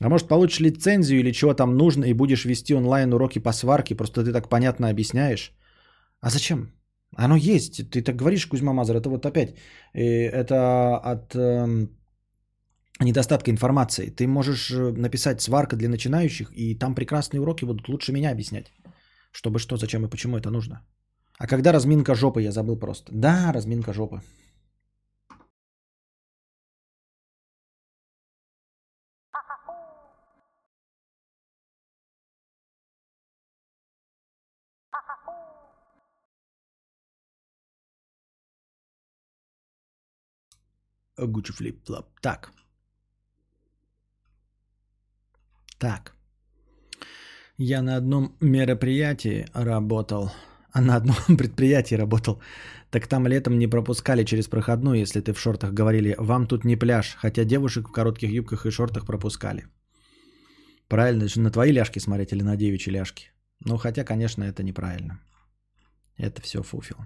А 0.00 0.08
может 0.08 0.28
получишь 0.28 0.60
лицензию 0.60 1.20
или 1.20 1.32
чего 1.32 1.54
там 1.54 1.76
нужно 1.76 2.04
и 2.04 2.12
будешь 2.12 2.44
вести 2.44 2.74
онлайн 2.74 3.12
уроки 3.12 3.38
по 3.38 3.52
сварке, 3.52 3.96
просто 3.96 4.24
ты 4.24 4.32
так 4.32 4.48
понятно 4.48 4.88
объясняешь? 4.88 5.52
А 6.20 6.30
зачем? 6.30 6.72
Оно 7.16 7.36
есть. 7.36 7.90
Ты 7.90 8.02
так 8.02 8.16
говоришь, 8.16 8.46
Кузьма 8.46 8.72
Мазар. 8.72 8.96
Это 8.96 9.08
вот 9.08 9.26
опять, 9.26 9.54
э, 9.92 10.28
это 10.28 10.96
от 10.96 11.34
э, 11.34 11.86
недостатка 13.00 13.50
информации. 13.50 14.10
Ты 14.10 14.26
можешь 14.26 14.70
э, 14.70 14.92
написать 14.92 15.40
сварка 15.40 15.76
для 15.76 15.88
начинающих, 15.88 16.50
и 16.54 16.78
там 16.78 16.94
прекрасные 16.94 17.40
уроки 17.40 17.64
будут 17.64 17.88
лучше 17.88 18.12
меня 18.12 18.30
объяснять. 18.30 18.72
Чтобы 19.32 19.58
что, 19.58 19.76
зачем 19.76 20.04
и 20.04 20.10
почему 20.10 20.36
это 20.36 20.50
нужно. 20.50 20.80
А 21.38 21.46
когда 21.46 21.72
разминка 21.72 22.14
жопы, 22.14 22.42
я 22.42 22.52
забыл 22.52 22.78
просто. 22.78 23.12
Да, 23.12 23.52
разминка 23.52 23.92
жопы. 23.92 24.20
Gucci 41.18 41.52
flip-flop. 41.52 42.06
Так. 42.20 42.52
Так. 45.78 46.14
Я 47.58 47.82
на 47.82 47.96
одном 47.96 48.36
мероприятии 48.40 49.46
работал, 49.54 50.32
а 50.72 50.80
на 50.80 50.96
одном 50.96 51.16
предприятии 51.38 51.94
работал. 51.94 52.40
Так 52.90 53.06
там 53.06 53.26
летом 53.26 53.58
не 53.58 53.70
пропускали 53.70 54.24
через 54.24 54.48
проходную, 54.48 54.98
если 54.98 55.20
ты 55.20 55.32
в 55.32 55.40
шортах 55.40 55.72
говорили, 55.72 56.14
вам 56.18 56.46
тут 56.46 56.64
не 56.64 56.76
пляж, 56.76 57.16
хотя 57.16 57.44
девушек 57.44 57.88
в 57.88 57.92
коротких 57.92 58.30
юбках 58.30 58.66
и 58.66 58.70
шортах 58.70 59.06
пропускали. 59.06 59.66
Правильно, 60.88 61.26
на 61.36 61.50
твои 61.50 61.72
ляжки 61.72 62.00
смотреть 62.00 62.32
или 62.32 62.42
на 62.42 62.56
девичьи 62.56 62.92
ляжки? 62.92 63.32
Ну, 63.64 63.78
хотя, 63.78 64.04
конечно, 64.04 64.44
это 64.44 64.62
неправильно. 64.62 65.20
Это 66.16 66.42
все 66.42 66.62
фуфел. 66.62 66.96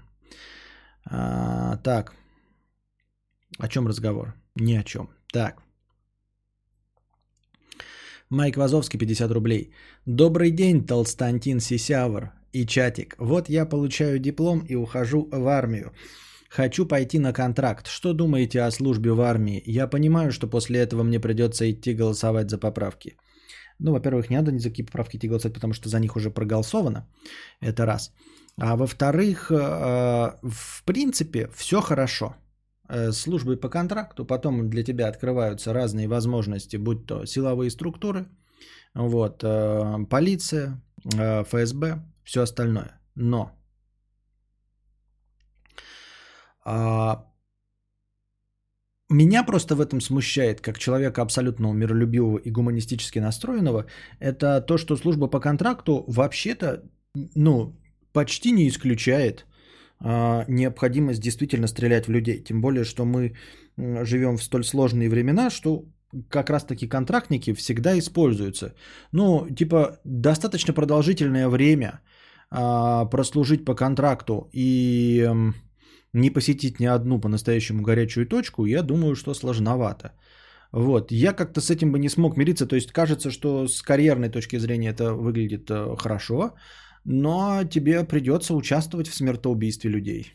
А, 1.04 1.76
так. 1.76 2.14
О 3.58 3.68
чем 3.68 3.88
разговор? 3.88 4.34
Ни 4.56 4.74
о 4.74 4.84
чем. 4.84 5.08
Так. 5.32 5.62
Майк 8.30 8.56
Вазовский, 8.56 8.98
50 8.98 9.30
рублей. 9.32 9.72
Добрый 10.06 10.50
день, 10.50 10.86
Толстантин 10.86 11.60
Сисявр 11.60 12.30
и 12.52 12.66
чатик. 12.66 13.14
Вот 13.18 13.48
я 13.48 13.66
получаю 13.66 14.18
диплом 14.18 14.60
и 14.68 14.76
ухожу 14.76 15.28
в 15.32 15.48
армию. 15.48 15.92
Хочу 16.50 16.86
пойти 16.86 17.18
на 17.18 17.32
контракт. 17.32 17.86
Что 17.86 18.12
думаете 18.12 18.62
о 18.62 18.70
службе 18.70 19.10
в 19.10 19.20
армии? 19.20 19.62
Я 19.66 19.88
понимаю, 19.88 20.30
что 20.30 20.46
после 20.46 20.78
этого 20.78 21.02
мне 21.02 21.20
придется 21.20 21.70
идти 21.70 21.94
голосовать 21.94 22.50
за 22.50 22.58
поправки. 22.58 23.16
Ну, 23.80 23.92
во-первых, 23.92 24.30
не 24.30 24.36
надо 24.36 24.52
ни 24.52 24.58
за 24.58 24.70
какие 24.70 24.86
поправки 24.86 25.16
идти 25.16 25.28
голосовать, 25.28 25.54
потому 25.54 25.72
что 25.72 25.88
за 25.88 25.98
них 26.00 26.16
уже 26.16 26.30
проголосовано. 26.30 27.08
Это 27.60 27.86
раз. 27.86 28.12
А 28.60 28.76
во-вторых, 28.76 29.50
э, 29.50 29.54
в 30.42 30.84
принципе, 30.84 31.48
все 31.54 31.80
хорошо. 31.80 32.34
Э, 32.90 33.12
службой 33.12 33.56
по 33.56 33.68
контракту 33.68 34.24
потом 34.24 34.70
для 34.70 34.82
тебя 34.82 35.08
открываются 35.08 35.74
разные 35.74 36.08
возможности, 36.08 36.78
будь 36.78 37.06
то 37.06 37.26
силовые 37.26 37.70
структуры, 37.70 38.26
вот, 38.94 39.44
э, 39.44 40.06
полиция, 40.10 40.80
ФСБ, 41.04 42.02
все 42.24 42.42
остальное. 42.42 43.00
Но 43.14 43.50
а, 46.64 47.24
меня 49.10 49.44
просто 49.44 49.74
в 49.74 49.80
этом 49.80 50.00
смущает, 50.00 50.60
как 50.60 50.78
человека 50.78 51.22
абсолютно 51.22 51.72
миролюбивого 51.72 52.38
и 52.38 52.50
гуманистически 52.50 53.18
настроенного, 53.20 53.86
это 54.18 54.60
то, 54.60 54.78
что 54.78 54.96
служба 54.96 55.28
по 55.28 55.40
контракту 55.40 56.04
вообще-то, 56.08 56.82
ну, 57.34 57.76
почти 58.12 58.52
не 58.52 58.68
исключает 58.68 59.46
необходимость 60.00 61.20
действительно 61.20 61.66
стрелять 61.66 62.06
в 62.06 62.10
людей. 62.10 62.44
Тем 62.44 62.60
более, 62.60 62.84
что 62.84 63.04
мы 63.04 63.34
живем 63.76 64.36
в 64.36 64.42
столь 64.42 64.64
сложные 64.64 65.08
времена, 65.08 65.50
что 65.50 65.84
как 66.30 66.50
раз-таки 66.50 66.88
контрактники 66.88 67.52
всегда 67.54 67.98
используются. 67.98 68.74
Ну, 69.12 69.46
типа, 69.56 69.98
достаточно 70.04 70.72
продолжительное 70.72 71.48
время 71.48 72.00
а, 72.50 73.04
прослужить 73.04 73.64
по 73.64 73.74
контракту 73.74 74.48
и 74.52 75.30
не 76.12 76.30
посетить 76.30 76.80
ни 76.80 76.86
одну 76.86 77.20
по-настоящему 77.20 77.82
горячую 77.82 78.26
точку, 78.26 78.66
я 78.66 78.82
думаю, 78.82 79.14
что 79.14 79.34
сложновато. 79.34 80.12
Вот. 80.72 81.12
Я 81.12 81.32
как-то 81.32 81.60
с 81.60 81.70
этим 81.70 81.92
бы 81.92 81.98
не 81.98 82.08
смог 82.08 82.36
мириться. 82.36 82.66
То 82.66 82.76
есть 82.76 82.92
кажется, 82.92 83.30
что 83.30 83.68
с 83.68 83.82
карьерной 83.82 84.28
точки 84.28 84.58
зрения 84.58 84.90
это 84.90 85.14
выглядит 85.14 85.70
э, 85.70 85.96
хорошо, 85.96 86.54
но 87.10 87.64
тебе 87.64 88.04
придется 88.04 88.54
участвовать 88.54 89.08
в 89.08 89.14
смертоубийстве 89.14 89.90
людей. 89.90 90.34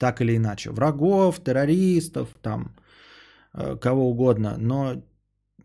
Так 0.00 0.20
или 0.20 0.36
иначе. 0.36 0.70
Врагов, 0.70 1.40
террористов, 1.44 2.28
там, 2.42 2.74
э, 3.54 3.76
кого 3.76 4.10
угодно. 4.10 4.56
Но 4.58 5.02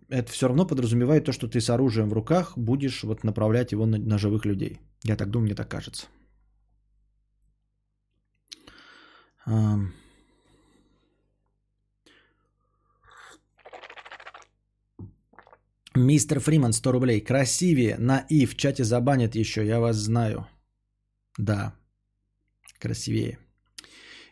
это 0.10 0.32
все 0.32 0.48
равно 0.48 0.68
подразумевает 0.68 1.26
то, 1.26 1.32
что 1.32 1.48
ты 1.48 1.60
с 1.60 1.70
оружием 1.70 2.10
в 2.10 2.14
руках 2.14 2.58
будешь 2.58 3.04
вот 3.04 3.24
направлять 3.24 3.72
его 3.72 3.86
на, 3.86 3.98
на 3.98 4.18
живых 4.18 4.46
людей. 4.46 4.80
Я 5.04 5.16
так 5.16 5.30
думаю, 5.30 5.46
мне 5.46 5.56
так 5.56 5.70
кажется. 5.70 6.06
Мистер 15.96 16.40
Фриман, 16.40 16.74
100 16.74 16.92
рублей. 16.92 17.22
Красивее. 17.22 17.98
На 18.00 18.26
И 18.30 18.46
в 18.46 18.56
чате 18.56 18.84
забанят 18.84 19.36
еще, 19.36 19.66
я 19.66 19.80
вас 19.80 19.96
знаю. 19.96 20.48
Да. 21.38 21.74
Красивее. 22.80 23.38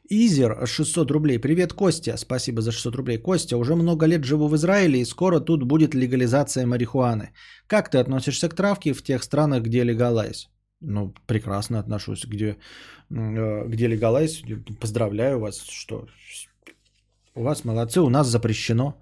Изер, 0.10 0.68
600 0.68 1.12
рублей. 1.12 1.40
Привет, 1.40 1.74
Костя. 1.74 2.18
Спасибо 2.18 2.62
за 2.62 2.72
600 2.72 2.96
рублей. 2.96 3.18
Костя, 3.18 3.58
уже 3.58 3.76
много 3.76 4.08
лет 4.08 4.26
живу 4.26 4.48
в 4.48 4.56
Израиле, 4.56 5.00
и 5.00 5.06
скоро 5.06 5.40
тут 5.40 5.64
будет 5.64 5.94
легализация 5.94 6.66
марихуаны. 6.66 7.30
Как 7.68 7.90
ты 7.90 8.00
относишься 8.00 8.50
к 8.50 8.56
травке 8.56 8.94
в 8.94 9.04
тех 9.04 9.24
странах, 9.24 9.64
где 9.64 9.86
легалайз? 9.86 10.50
Ну, 10.82 11.14
прекрасно 11.28 11.80
отношусь. 11.80 12.26
Где, 12.26 12.58
э, 13.10 13.68
где 13.68 13.88
легалайз, 13.88 14.42
поздравляю 14.80 15.40
вас, 15.40 15.62
что 15.70 16.08
у 17.36 17.44
вас 17.44 17.64
молодцы, 17.64 18.02
у 18.02 18.10
нас 18.10 18.28
запрещено. 18.28 19.02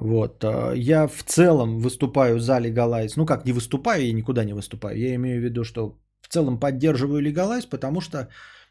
Вот. 0.00 0.42
Э, 0.44 0.72
я 0.76 1.06
в 1.06 1.22
целом 1.22 1.78
выступаю 1.78 2.40
за 2.40 2.58
легалайз. 2.58 3.16
Ну 3.16 3.26
как, 3.26 3.46
не 3.46 3.52
выступаю, 3.52 4.06
я 4.06 4.12
никуда 4.12 4.44
не 4.44 4.54
выступаю. 4.54 4.98
Я 4.98 5.14
имею 5.14 5.40
в 5.40 5.44
виду, 5.44 5.64
что 5.64 5.98
в 6.22 6.28
целом 6.28 6.58
поддерживаю 6.58 7.20
легалайз, 7.20 7.66
потому 7.66 8.00
что 8.00 8.28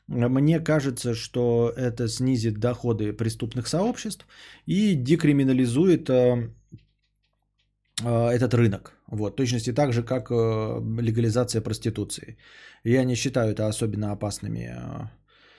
мне 0.07 0.59
кажется, 0.59 1.13
что 1.13 1.71
это 1.77 2.07
снизит 2.07 2.59
доходы 2.59 3.13
преступных 3.13 3.67
сообществ 3.67 4.25
и 4.65 4.95
декриминализует 4.95 6.09
э, 6.09 6.49
этот 8.03 8.53
рынок. 8.53 8.93
Вот, 9.07 9.36
точности 9.36 9.73
так 9.73 9.93
же, 9.93 10.03
как 10.03 10.32
легализация 10.32 11.61
проституции. 11.61 12.38
Я 12.84 13.03
не 13.03 13.15
считаю 13.15 13.51
это 13.51 13.67
особенно 13.67 14.11
опасными, 14.11 14.71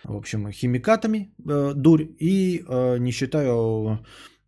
в 0.05 0.17
общем, 0.17 0.51
химикатами, 0.51 1.33
дурь, 1.75 2.09
и 2.19 2.65
не 2.99 3.13
считаю 3.13 3.99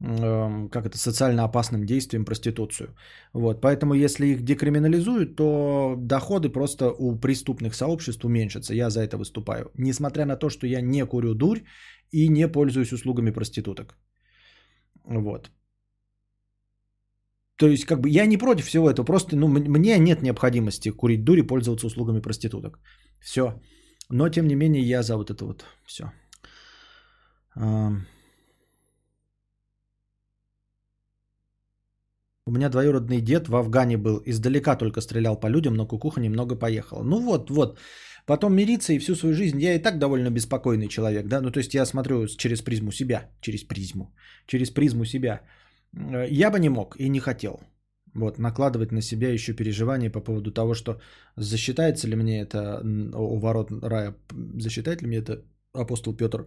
как 0.03 0.87
это, 0.87 0.99
социально 0.99 1.45
опасным 1.45 1.87
действием 1.87 2.25
проституцию. 2.25 2.89
Вот, 3.33 3.61
поэтому 3.61 3.95
если 3.95 4.27
их 4.27 4.43
декриминализуют, 4.43 5.37
то 5.37 5.95
доходы 5.97 6.49
просто 6.49 6.91
у 6.91 7.21
преступных 7.21 7.75
сообществ 7.75 8.25
уменьшатся. 8.25 8.75
Я 8.75 8.91
за 8.91 9.01
это 9.01 9.17
выступаю. 9.17 9.71
Несмотря 9.79 10.25
на 10.25 10.37
то, 10.37 10.51
что 10.51 10.67
я 10.67 10.81
не 10.81 11.07
курю 11.07 11.35
дурь 11.35 11.61
и 12.11 12.29
не 12.29 12.49
пользуюсь 12.49 12.93
услугами 12.93 13.31
проституток. 13.31 13.97
Вот. 15.05 15.51
То 17.57 17.69
есть, 17.69 17.85
как 17.85 18.01
бы 18.01 18.09
я 18.09 18.27
не 18.27 18.39
против 18.39 18.67
всего 18.67 18.91
этого, 18.91 19.07
просто 19.07 19.37
ну, 19.37 19.47
мне 19.49 19.99
нет 19.99 20.23
необходимости 20.23 20.91
курить 20.91 21.25
дури, 21.25 21.43
пользоваться 21.43 21.87
услугами 21.87 22.21
проституток. 22.21 22.81
Все. 23.21 23.61
Но, 24.11 24.29
тем 24.29 24.49
не 24.49 24.57
менее, 24.57 24.83
я 24.83 25.03
за 25.03 25.17
вот 25.17 25.31
это 25.31 25.45
вот 25.45 25.65
все. 25.87 26.13
У 32.47 32.51
меня 32.51 32.69
двоюродный 32.69 33.21
дед 33.21 33.49
в 33.49 33.55
Афгане 33.55 33.97
был, 33.97 34.21
издалека 34.27 34.77
только 34.77 35.01
стрелял 35.01 35.41
по 35.41 35.49
людям, 35.49 35.75
но 35.75 35.87
кукуха 35.87 36.21
немного 36.21 36.57
поехала. 36.57 37.03
Ну 37.05 37.21
вот, 37.21 37.51
вот. 37.51 37.79
Потом 38.27 38.55
мириться 38.55 38.93
и 38.93 38.99
всю 38.99 39.15
свою 39.15 39.35
жизнь. 39.35 39.61
Я 39.61 39.75
и 39.75 39.83
так 39.83 39.99
довольно 39.99 40.31
беспокойный 40.31 40.89
человек, 40.89 41.27
да. 41.27 41.41
Ну 41.41 41.51
то 41.51 41.59
есть 41.59 41.75
я 41.75 41.87
смотрю 41.87 42.27
через 42.27 42.63
призму 42.63 42.93
себя, 42.93 43.31
через 43.41 43.63
призму, 43.63 44.15
через 44.47 44.71
призму 44.71 45.05
себя. 45.05 45.43
Э, 45.97 46.27
я 46.31 46.51
бы 46.51 46.59
не 46.59 46.69
мог 46.69 46.97
и 46.99 47.09
не 47.09 47.21
хотел. 47.21 47.61
Вот, 48.15 48.39
накладывать 48.39 48.93
на 48.93 49.03
себя 49.03 49.33
еще 49.33 49.55
переживания 49.55 50.11
по 50.11 50.21
поводу 50.21 50.53
того, 50.53 50.75
что 50.75 51.01
засчитается 51.37 52.09
ли 52.09 52.17
мне 52.17 52.43
это 52.43 52.83
у 53.15 53.39
ворот 53.39 53.71
рая, 53.71 54.15
засчитает 54.59 55.03
ли 55.03 55.09
мне 55.09 55.19
это 55.19 55.45
апостол 55.73 56.15
Петр, 56.15 56.47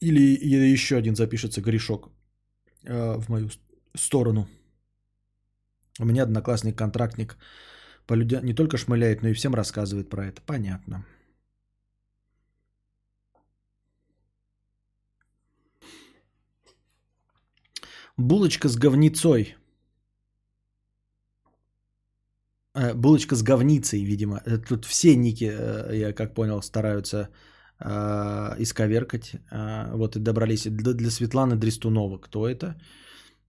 или 0.00 0.20
еще 0.72 0.96
один 0.96 1.16
запишется 1.16 1.60
грешок 1.60 2.10
э, 2.84 3.18
в 3.18 3.28
мою 3.28 3.48
сторону. 3.96 4.46
У 5.98 6.04
меня 6.04 6.22
одноклассник, 6.22 6.78
контрактник, 6.78 7.36
по 8.06 8.14
людям 8.14 8.44
не 8.44 8.54
только 8.54 8.76
шмыляет, 8.76 9.22
но 9.22 9.28
и 9.28 9.34
всем 9.34 9.54
рассказывает 9.54 10.08
про 10.08 10.26
это. 10.26 10.40
Понятно. 10.42 11.04
Булочка 18.16 18.68
с 18.68 18.76
говницой. 18.76 19.56
Э, 22.74 22.94
булочка 22.94 23.36
с 23.36 23.42
говницей, 23.42 24.04
видимо. 24.04 24.40
Э, 24.46 24.58
тут 24.58 24.84
все 24.84 25.16
ники, 25.16 25.50
э, 25.50 25.96
я 25.96 26.12
как 26.12 26.34
понял, 26.34 26.62
стараются 26.62 27.28
исковеркать. 28.58 29.36
Вот 29.94 30.14
и 30.14 30.20
добрались 30.20 30.66
для, 30.66 30.92
для 30.92 31.10
Светланы 31.10 31.56
Дрестунова. 31.56 32.18
Кто 32.18 32.46
это? 32.46 32.78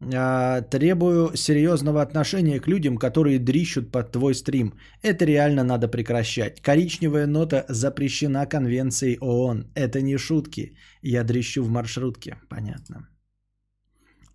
Требую 0.01 1.37
серьезного 1.37 2.01
отношения 2.01 2.59
к 2.59 2.67
людям, 2.67 2.97
которые 2.97 3.37
дрищут 3.37 3.91
под 3.91 4.11
твой 4.11 4.33
стрим. 4.33 4.73
Это 5.03 5.25
реально 5.25 5.63
надо 5.63 5.87
прекращать. 5.87 6.59
Коричневая 6.59 7.27
нота 7.27 7.65
запрещена 7.69 8.47
конвенцией 8.47 9.17
ООН. 9.21 9.65
Это 9.75 10.01
не 10.01 10.17
шутки. 10.17 10.75
Я 11.03 11.23
дрищу 11.23 11.63
в 11.63 11.69
маршрутке. 11.69 12.37
Понятно. 12.49 13.07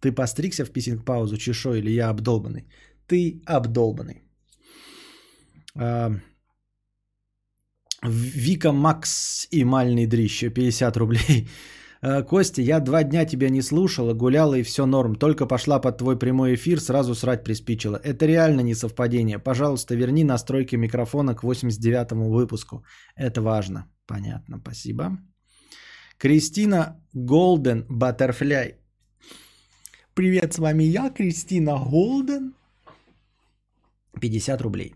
Ты 0.00 0.12
постригся 0.12 0.64
в 0.64 0.70
писинг-паузу, 0.70 1.36
чешо, 1.36 1.74
или 1.74 1.90
я 1.90 2.10
обдолбанный? 2.10 2.68
Ты 3.08 3.42
обдолбанный. 3.44 4.22
А, 5.74 6.12
Вика 8.04 8.72
Макс 8.72 9.48
и 9.50 9.64
Мальный 9.64 10.06
Дрища, 10.06 10.50
50 10.50 10.96
рублей. 10.96 11.48
А, 12.08 12.22
Костя, 12.22 12.62
я 12.62 12.80
два 12.80 13.02
дня 13.02 13.24
тебя 13.24 13.48
не 13.48 13.62
слушала, 13.62 14.14
гуляла 14.14 14.54
и 14.54 14.62
все 14.62 14.86
норм. 14.86 15.16
Только 15.16 15.46
пошла 15.46 15.80
под 15.80 15.98
твой 15.98 16.16
прямой 16.18 16.54
эфир, 16.54 16.80
сразу 16.80 17.14
срать 17.14 17.44
приспичила. 17.44 17.96
Это 17.96 18.26
реально 18.26 18.60
не 18.60 18.74
совпадение. 18.74 19.38
Пожалуйста, 19.38 19.96
верни 19.96 20.24
настройки 20.24 20.76
микрофона 20.76 21.34
к 21.34 21.42
89-му 21.42 22.30
выпуску. 22.30 22.84
Это 23.16 23.42
важно. 23.42 23.86
Понятно, 24.06 24.58
спасибо. 24.58 25.18
Кристина 26.18 26.96
Голден 27.12 27.84
Баттерфляй. 27.88 28.76
Привет, 30.14 30.54
с 30.54 30.58
вами 30.58 30.84
я, 30.84 31.10
Кристина 31.10 31.76
Голден. 31.90 32.54
50 34.20 34.60
рублей. 34.62 34.94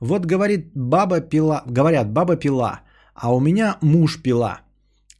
Вот 0.00 0.26
говорит 0.26 0.70
баба 0.74 1.20
пила, 1.20 1.62
говорят, 1.66 2.12
баба 2.12 2.36
пила, 2.36 2.80
а 3.14 3.34
у 3.34 3.40
меня 3.40 3.78
муж 3.80 4.22
пила. 4.22 4.60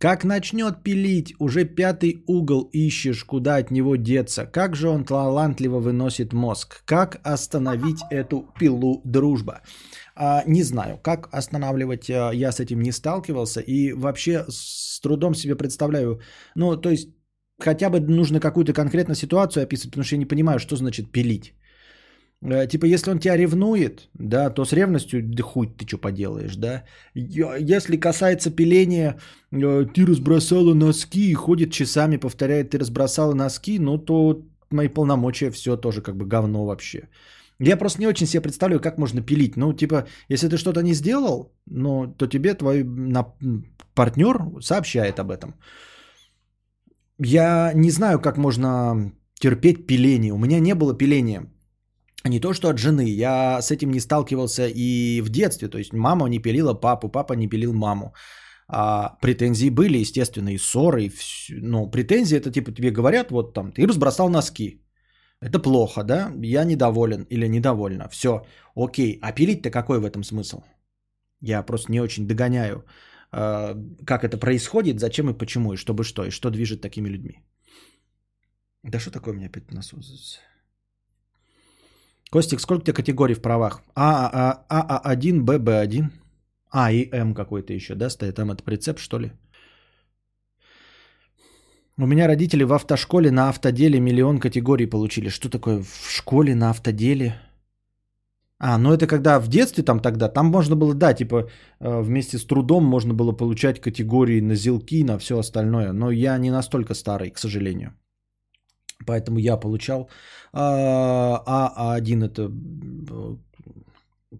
Как 0.00 0.24
начнет 0.24 0.82
пилить, 0.82 1.34
уже 1.38 1.66
пятый 1.66 2.24
угол 2.26 2.70
ищешь, 2.72 3.22
куда 3.24 3.56
от 3.56 3.70
него 3.70 3.96
деться. 3.96 4.46
Как 4.46 4.74
же 4.74 4.88
он 4.88 5.04
талантливо 5.04 5.78
выносит 5.78 6.32
мозг. 6.32 6.82
Как 6.86 7.20
остановить 7.22 8.00
эту 8.10 8.46
пилу 8.58 9.02
дружба? 9.04 9.60
А, 10.16 10.42
не 10.46 10.62
знаю, 10.62 10.98
как 11.02 11.28
останавливать, 11.34 12.08
а, 12.10 12.30
я 12.32 12.50
с 12.50 12.60
этим 12.60 12.80
не 12.80 12.92
сталкивался. 12.92 13.60
И 13.60 13.92
вообще 13.92 14.46
с 14.48 15.00
трудом 15.00 15.34
себе 15.34 15.54
представляю. 15.54 16.20
Ну, 16.56 16.80
то 16.80 16.88
есть, 16.88 17.10
хотя 17.58 17.90
бы 17.90 18.00
нужно 18.00 18.40
какую-то 18.40 18.72
конкретную 18.72 19.16
ситуацию 19.16 19.64
описывать, 19.64 19.90
потому 19.90 20.04
что 20.04 20.14
я 20.14 20.20
не 20.20 20.28
понимаю, 20.28 20.58
что 20.58 20.76
значит 20.76 21.12
пилить. 21.12 21.52
Э, 22.42 22.66
типа, 22.66 22.86
если 22.86 23.10
он 23.10 23.18
тебя 23.18 23.36
ревнует, 23.36 24.08
да, 24.14 24.50
то 24.50 24.64
с 24.64 24.72
ревностью, 24.72 25.22
да 25.22 25.42
хуй 25.42 25.66
ты 25.66 25.86
что 25.86 25.98
поделаешь, 25.98 26.56
да. 26.56 26.84
Если 27.14 28.00
касается 28.00 28.50
пиления, 28.50 29.18
э, 29.52 29.86
ты 29.94 30.06
разбросала 30.06 30.74
носки 30.74 31.30
и 31.30 31.34
ходит 31.34 31.72
часами, 31.72 32.18
повторяет, 32.18 32.70
ты 32.70 32.78
разбросала 32.78 33.34
носки, 33.34 33.78
ну 33.78 33.98
то 33.98 34.42
мои 34.70 34.88
полномочия 34.88 35.50
все 35.50 35.76
тоже 35.76 36.02
как 36.02 36.16
бы 36.16 36.26
говно 36.26 36.64
вообще. 36.64 37.08
Я 37.58 37.76
просто 37.76 38.00
не 38.00 38.06
очень 38.06 38.26
себе 38.26 38.42
представляю, 38.42 38.80
как 38.80 38.98
можно 38.98 39.20
пилить. 39.20 39.56
Ну, 39.56 39.74
типа, 39.74 40.06
если 40.30 40.48
ты 40.48 40.56
что-то 40.56 40.80
не 40.80 40.94
сделал, 40.94 41.52
ну, 41.66 42.06
то 42.06 42.26
тебе 42.26 42.54
твой 42.54 42.86
партнер 43.94 44.62
сообщает 44.62 45.18
об 45.18 45.30
этом. 45.30 45.54
Я 47.18 47.72
не 47.74 47.90
знаю, 47.90 48.18
как 48.18 48.38
можно 48.38 49.12
терпеть 49.34 49.86
пиление. 49.86 50.32
У 50.32 50.38
меня 50.38 50.58
не 50.58 50.74
было 50.74 50.96
пиления 50.96 51.50
не 52.24 52.40
то 52.40 52.52
что 52.52 52.68
от 52.68 52.78
жены, 52.78 53.08
я 53.08 53.62
с 53.62 53.70
этим 53.70 53.90
не 53.90 54.00
сталкивался 54.00 54.66
и 54.68 55.22
в 55.22 55.28
детстве. 55.28 55.68
То 55.68 55.78
есть 55.78 55.92
мама 55.92 56.28
не 56.28 56.38
пилила 56.38 56.74
папу, 56.74 57.08
папа 57.08 57.34
не 57.34 57.48
пилил 57.48 57.72
маму. 57.72 58.14
А 58.68 59.16
претензии 59.20 59.70
были, 59.70 59.98
естественно, 59.98 60.50
и 60.50 60.58
ссоры. 60.58 61.04
И 61.04 61.12
ну, 61.50 61.90
претензии 61.90 62.36
это 62.36 62.52
типа 62.52 62.72
тебе 62.72 62.90
говорят, 62.90 63.30
вот 63.30 63.54
там, 63.54 63.72
ты 63.72 63.86
разбросал 63.86 64.28
носки. 64.28 64.82
Это 65.40 65.58
плохо, 65.58 66.04
да? 66.04 66.32
Я 66.42 66.64
недоволен 66.64 67.26
или 67.30 67.48
недовольна. 67.48 68.08
Все, 68.08 68.46
окей. 68.76 69.18
А 69.22 69.32
пилить-то 69.32 69.70
какой 69.70 69.98
в 69.98 70.04
этом 70.04 70.22
смысл? 70.22 70.62
Я 71.40 71.62
просто 71.62 71.90
не 71.90 72.00
очень 72.00 72.28
догоняю, 72.28 72.84
а, 73.32 73.74
как 74.04 74.24
это 74.24 74.36
происходит, 74.36 75.00
зачем 75.00 75.30
и 75.30 75.38
почему, 75.38 75.72
и 75.72 75.76
чтобы 75.76 76.04
что, 76.04 76.24
и 76.24 76.30
что 76.30 76.50
движет 76.50 76.82
такими 76.82 77.08
людьми. 77.08 77.42
Да 78.82 78.98
что 78.98 79.10
такое 79.10 79.32
у 79.32 79.36
меня 79.36 79.46
опять 79.46 79.72
носу? 79.72 80.00
Костик, 82.30 82.60
сколько 82.60 82.82
у 82.82 82.84
тебя 82.84 82.94
категорий 82.94 83.34
в 83.34 83.42
правах? 83.42 83.82
А, 83.94 84.64
а, 84.68 85.14
А1, 85.14 85.40
Б, 85.40 85.58
Б1. 85.58 86.10
А, 86.70 86.92
и 86.92 87.08
М 87.12 87.34
какой-то 87.34 87.72
еще, 87.72 87.94
да, 87.94 88.10
стоит? 88.10 88.36
Там 88.36 88.50
это 88.52 88.62
прицеп, 88.62 88.98
что 89.00 89.18
ли? 89.18 89.32
У 91.98 92.06
меня 92.06 92.28
родители 92.28 92.64
в 92.64 92.72
автошколе 92.72 93.30
на 93.30 93.48
автоделе 93.48 94.00
миллион 94.00 94.38
категорий 94.38 94.86
получили. 94.86 95.28
Что 95.28 95.50
такое 95.50 95.82
в 95.82 96.10
школе 96.10 96.54
на 96.54 96.70
автоделе? 96.70 97.34
А, 98.58 98.78
ну 98.78 98.92
это 98.92 99.06
когда 99.06 99.40
в 99.40 99.48
детстве 99.48 99.82
там 99.82 100.00
тогда, 100.00 100.28
там 100.28 100.46
можно 100.46 100.76
было, 100.76 100.94
да, 100.94 101.14
типа 101.14 101.48
э, 101.80 102.00
вместе 102.02 102.38
с 102.38 102.44
трудом 102.44 102.84
можно 102.84 103.14
было 103.14 103.32
получать 103.32 103.80
категории 103.80 104.40
на 104.40 104.54
зилки, 104.54 105.02
на 105.02 105.18
все 105.18 105.38
остальное. 105.38 105.92
Но 105.92 106.10
я 106.10 106.38
не 106.38 106.50
настолько 106.50 106.94
старый, 106.94 107.30
к 107.30 107.38
сожалению. 107.38 107.94
Поэтому 109.06 109.38
я 109.38 109.56
получал 109.56 110.10
а, 110.52 111.42
а, 111.46 111.98
А1 111.98 112.24
это... 112.24 112.50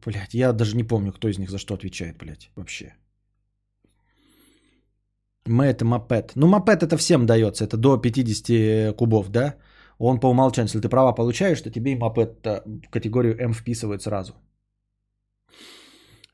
Блять, 0.06 0.34
я 0.34 0.52
даже 0.52 0.76
не 0.76 0.84
помню, 0.84 1.12
кто 1.12 1.28
из 1.28 1.38
них 1.38 1.50
за 1.50 1.58
что 1.58 1.74
отвечает, 1.74 2.16
блядь, 2.16 2.50
вообще. 2.56 2.94
Мы 5.46 5.64
это 5.64 5.84
мопед. 5.84 6.32
Ну, 6.36 6.46
мопед 6.46 6.82
это 6.82 6.96
всем 6.96 7.26
дается, 7.26 7.64
это 7.64 7.76
до 7.76 7.96
50 7.96 8.96
кубов, 8.96 9.30
да? 9.30 9.56
Он 9.98 10.20
по 10.20 10.28
умолчанию, 10.28 10.68
если 10.68 10.80
ты 10.80 10.88
права 10.88 11.12
получаешь, 11.12 11.60
то 11.60 11.70
тебе 11.70 11.92
и 11.92 11.96
мопед 11.96 12.44
в 12.44 12.90
категорию 12.90 13.36
М 13.38 13.52
вписывают 13.52 14.02
сразу. 14.02 14.34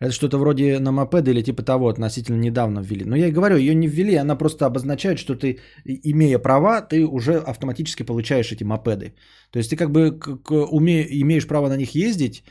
Это 0.01 0.13
что-то 0.13 0.39
вроде 0.39 0.79
на 0.79 0.93
мопеды 0.93 1.31
или 1.31 1.43
типа 1.43 1.63
того 1.63 1.89
относительно 1.89 2.37
недавно 2.37 2.81
ввели. 2.81 3.05
Но 3.05 3.17
я 3.17 3.29
и 3.29 3.33
говорю, 3.33 3.57
ее 3.57 3.75
не 3.75 3.89
ввели, 3.89 4.15
она 4.15 4.37
просто 4.37 4.67
обозначает, 4.67 5.19
что 5.19 5.35
ты, 5.35 5.59
имея 5.85 6.39
права, 6.39 6.83
ты 6.83 7.07
уже 7.07 7.39
автоматически 7.39 8.03
получаешь 8.03 8.53
эти 8.53 8.65
мопеды. 8.65 9.15
То 9.51 9.59
есть 9.59 9.71
ты 9.71 9.77
как 9.77 9.91
бы 9.91 10.21
уме, 10.71 11.07
имеешь 11.23 11.47
право 11.47 11.69
на 11.69 11.77
них 11.77 11.95
ездить, 11.95 12.45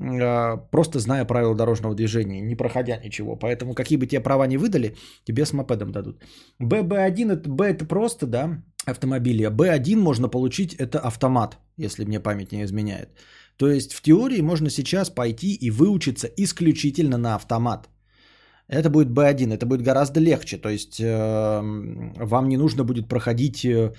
а, 0.00 0.56
просто 0.70 0.98
зная 0.98 1.24
правила 1.24 1.54
дорожного 1.54 1.94
движения, 1.94 2.40
не 2.40 2.56
проходя 2.56 2.96
ничего. 2.98 3.36
Поэтому 3.36 3.74
какие 3.74 3.98
бы 3.98 4.06
тебе 4.06 4.20
права 4.20 4.46
не 4.46 4.58
выдали, 4.58 4.96
тебе 5.24 5.44
с 5.44 5.52
мопедом 5.52 5.92
дадут. 5.92 6.22
ББ1, 6.62 7.32
это, 7.32 7.48
Б 7.48 7.64
это 7.64 7.86
просто, 7.86 8.26
да, 8.26 8.62
автомобили. 8.86 9.44
А 9.44 9.50
Б1 9.50 9.96
можно 9.96 10.28
получить, 10.28 10.74
это 10.74 10.98
автомат, 10.98 11.58
если 11.78 12.04
мне 12.04 12.20
память 12.20 12.52
не 12.52 12.62
изменяет. 12.64 13.10
То 13.60 13.68
есть 13.68 13.92
в 13.92 14.00
теории 14.00 14.40
можно 14.40 14.70
сейчас 14.70 15.10
пойти 15.10 15.54
и 15.54 15.70
выучиться 15.70 16.28
исключительно 16.38 17.18
на 17.18 17.34
автомат. 17.34 17.90
Это 18.68 18.88
будет 18.88 19.08
B1, 19.08 19.52
это 19.52 19.66
будет 19.66 19.82
гораздо 19.82 20.20
легче. 20.20 20.56
То 20.56 20.70
есть 20.70 20.98
э, 20.98 21.60
вам 22.24 22.48
не 22.48 22.56
нужно 22.56 22.84
будет 22.84 23.08
проходить 23.08 23.64
э, 23.64 23.92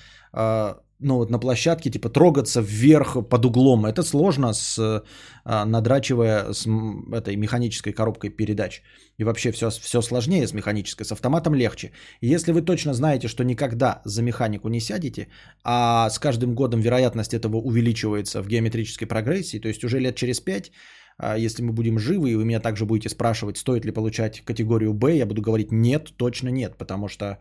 ну, 1.01 1.15
вот 1.15 1.29
на 1.31 1.39
площадке, 1.39 1.89
типа 1.89 2.09
трогаться 2.09 2.61
вверх 2.61 3.17
под 3.29 3.45
углом. 3.45 3.85
Это 3.85 4.03
сложно, 4.03 4.53
с, 4.53 4.77
э, 4.79 5.65
надрачивая 5.65 6.53
с 6.53 6.67
этой 7.11 7.35
механической 7.35 7.91
коробкой 7.91 8.29
передач. 8.29 8.81
И 9.17 9.23
вообще 9.23 9.51
все, 9.51 9.69
все 9.69 10.01
сложнее 10.01 10.47
с 10.47 10.53
механической, 10.53 11.03
с 11.03 11.11
автоматом 11.11 11.53
легче. 11.53 11.91
Если 12.21 12.51
вы 12.51 12.61
точно 12.61 12.93
знаете, 12.93 13.27
что 13.27 13.43
никогда 13.43 14.01
за 14.05 14.21
механику 14.23 14.69
не 14.69 14.79
сядете, 14.79 15.27
а 15.63 16.09
с 16.09 16.19
каждым 16.19 16.55
годом 16.55 16.81
вероятность 16.81 17.33
этого 17.33 17.57
увеличивается 17.57 18.41
в 18.41 18.47
геометрической 18.47 19.07
прогрессии, 19.07 19.59
то 19.59 19.67
есть 19.67 19.83
уже 19.83 19.99
лет 19.99 20.15
через 20.15 20.39
5, 20.39 20.71
а, 21.17 21.37
если 21.37 21.63
мы 21.63 21.73
будем 21.73 21.99
живы, 21.99 22.31
и 22.31 22.35
вы 22.35 22.45
меня 22.45 22.59
также 22.59 22.85
будете 22.85 23.09
спрашивать, 23.09 23.57
стоит 23.57 23.85
ли 23.85 23.91
получать 23.91 24.41
категорию 24.41 24.93
Б, 24.93 25.15
я 25.15 25.25
буду 25.25 25.41
говорить 25.41 25.71
нет, 25.71 26.13
точно 26.17 26.49
нет, 26.49 26.77
потому 26.77 27.07
что 27.07 27.37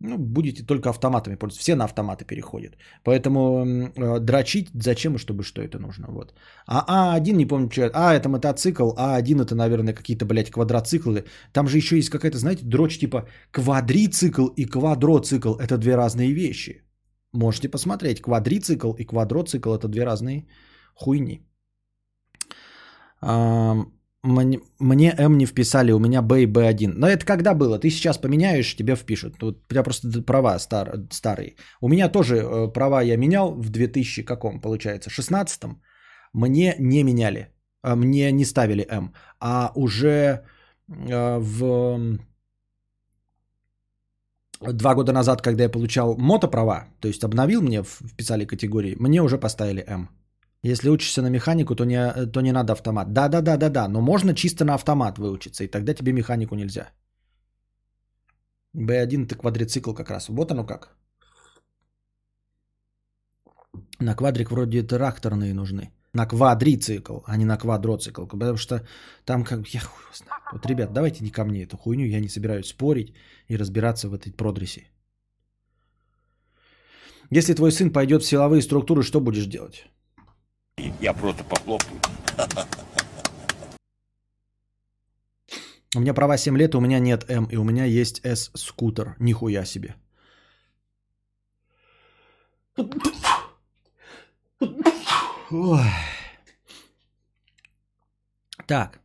ну, 0.00 0.16
будете 0.18 0.62
только 0.62 0.90
автоматами 0.90 1.36
пользоваться. 1.36 1.60
Все 1.60 1.74
на 1.74 1.84
автоматы 1.84 2.24
переходят. 2.24 2.76
Поэтому 3.04 3.64
э, 3.66 4.20
дрочить 4.20 4.68
зачем 4.74 5.14
и 5.14 5.18
чтобы 5.18 5.42
что 5.42 5.60
это 5.60 5.78
нужно. 5.78 6.06
Вот. 6.08 6.34
А 6.66 7.18
А1, 7.18 7.32
не 7.32 7.46
помню, 7.46 7.68
что 7.70 7.82
это. 7.82 7.94
А, 7.96 8.14
это 8.14 8.28
мотоцикл. 8.28 8.92
А1 8.96 9.42
это, 9.42 9.54
наверное, 9.54 9.94
какие-то, 9.94 10.24
блядь, 10.24 10.50
квадроциклы. 10.50 11.24
Там 11.52 11.68
же 11.68 11.78
еще 11.78 11.96
есть 11.96 12.10
какая-то, 12.10 12.38
знаете, 12.38 12.64
дрочь 12.64 12.98
типа 12.98 13.28
квадрицикл 13.50 14.46
и 14.56 14.66
квадроцикл. 14.66 15.54
Это 15.54 15.78
две 15.78 15.96
разные 15.96 16.32
вещи. 16.32 16.84
Можете 17.32 17.68
посмотреть. 17.68 18.22
Квадрицикл 18.22 18.92
и 18.92 19.04
квадроцикл 19.04 19.74
это 19.74 19.88
две 19.88 20.04
разные 20.04 20.46
хуйни. 20.94 21.44
Мне, 24.24 24.58
М 25.18 25.38
не 25.38 25.46
вписали, 25.46 25.92
у 25.92 25.98
меня 25.98 26.22
Б 26.22 26.42
и 26.42 26.46
Б1. 26.46 26.92
Но 26.96 27.06
это 27.06 27.24
когда 27.24 27.54
было? 27.54 27.78
Ты 27.78 27.90
сейчас 27.90 28.18
поменяешь, 28.18 28.74
тебе 28.76 28.96
впишут. 28.96 29.34
Вот 29.42 29.54
у 29.54 29.68
тебя 29.72 29.82
просто 29.84 30.22
права 30.22 30.58
стар, 30.58 30.92
старые. 31.10 31.54
У 31.80 31.88
меня 31.88 32.08
тоже 32.08 32.36
э, 32.36 32.72
права 32.72 33.02
я 33.02 33.16
менял 33.16 33.54
в 33.54 33.70
2000 33.70 34.22
каком, 34.24 34.60
получается, 34.60 35.10
16-м. 35.10 35.80
Мне 36.32 36.74
не 36.78 37.04
меняли, 37.04 37.48
а 37.82 37.94
мне 37.96 38.32
не 38.32 38.44
ставили 38.44 38.86
М. 38.90 39.12
А 39.40 39.70
уже 39.76 40.42
э, 40.88 41.38
в 41.38 42.18
два 44.60 44.94
года 44.94 45.12
назад, 45.12 45.42
когда 45.42 45.62
я 45.64 45.68
получал 45.70 46.16
мотоправа, 46.18 46.86
то 47.00 47.08
есть 47.08 47.22
обновил 47.24 47.62
мне, 47.62 47.82
вписали 47.84 48.44
категории, 48.44 48.96
мне 48.98 49.22
уже 49.22 49.38
поставили 49.38 49.84
М. 49.86 50.08
Если 50.62 50.90
учишься 50.90 51.22
на 51.22 51.30
механику, 51.30 51.74
то 51.76 51.84
не, 51.84 52.26
то 52.32 52.40
не 52.40 52.52
надо 52.52 52.72
автомат. 52.72 53.12
Да, 53.12 53.28
да, 53.28 53.40
да, 53.40 53.56
да, 53.56 53.68
да. 53.70 53.88
Но 53.88 54.00
можно 54.00 54.34
чисто 54.34 54.64
на 54.64 54.74
автомат 54.74 55.18
выучиться, 55.18 55.64
и 55.64 55.68
тогда 55.68 55.94
тебе 55.94 56.12
механику 56.12 56.56
нельзя. 56.56 56.90
B1 58.76 59.24
это 59.24 59.36
квадрицикл 59.36 59.94
как 59.94 60.10
раз. 60.10 60.28
Вот 60.28 60.50
оно 60.50 60.66
как. 60.66 60.96
На 64.00 64.14
квадрик 64.14 64.50
вроде 64.50 64.82
тракторные 64.82 65.54
нужны. 65.54 65.92
На 66.12 66.26
квадрицикл, 66.26 67.18
а 67.26 67.36
не 67.36 67.44
на 67.44 67.56
квадроцикл. 67.56 68.26
Потому 68.26 68.56
что 68.56 68.86
там 69.24 69.44
как... 69.44 69.74
Я 69.74 69.80
хуй 69.80 70.14
знаю. 70.14 70.42
Вот, 70.52 70.66
ребят, 70.66 70.92
давайте 70.92 71.24
не 71.24 71.30
ко 71.30 71.44
мне 71.44 71.62
эту 71.62 71.76
хуйню. 71.76 72.06
Я 72.06 72.20
не 72.20 72.28
собираюсь 72.28 72.68
спорить 72.68 73.14
и 73.48 73.56
разбираться 73.56 74.08
в 74.08 74.14
этой 74.14 74.32
продресе. 74.32 74.90
Если 77.30 77.54
твой 77.54 77.70
сын 77.72 77.92
пойдет 77.92 78.22
в 78.22 78.26
силовые 78.26 78.62
структуры, 78.62 79.02
что 79.02 79.20
будешь 79.20 79.46
делать? 79.46 79.86
Я 81.00 81.12
просто 81.14 81.44
похлопаю. 81.44 82.00
У 85.96 86.00
меня 86.00 86.14
права 86.14 86.36
7 86.36 86.56
лет, 86.58 86.74
у 86.74 86.80
меня 86.80 87.00
нет 87.00 87.24
М, 87.30 87.46
и 87.46 87.56
у 87.56 87.64
меня 87.64 87.84
есть 87.84 88.20
S-скутер. 88.24 89.16
Нихуя 89.18 89.64
себе. 89.64 89.94
Ой. 95.50 95.80
Так. 98.66 99.00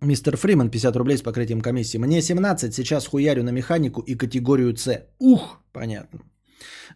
Мистер 0.00 0.36
Фриман, 0.36 0.70
50 0.70 0.96
рублей 0.96 1.18
с 1.18 1.22
покрытием 1.22 1.60
комиссии. 1.60 1.98
Мне 1.98 2.22
17, 2.22 2.74
сейчас 2.74 3.06
хуярю 3.06 3.44
на 3.44 3.50
механику 3.52 4.00
и 4.00 4.16
категорию 4.16 4.74
С. 4.76 5.06
Ух, 5.18 5.60
понятно. 5.72 6.20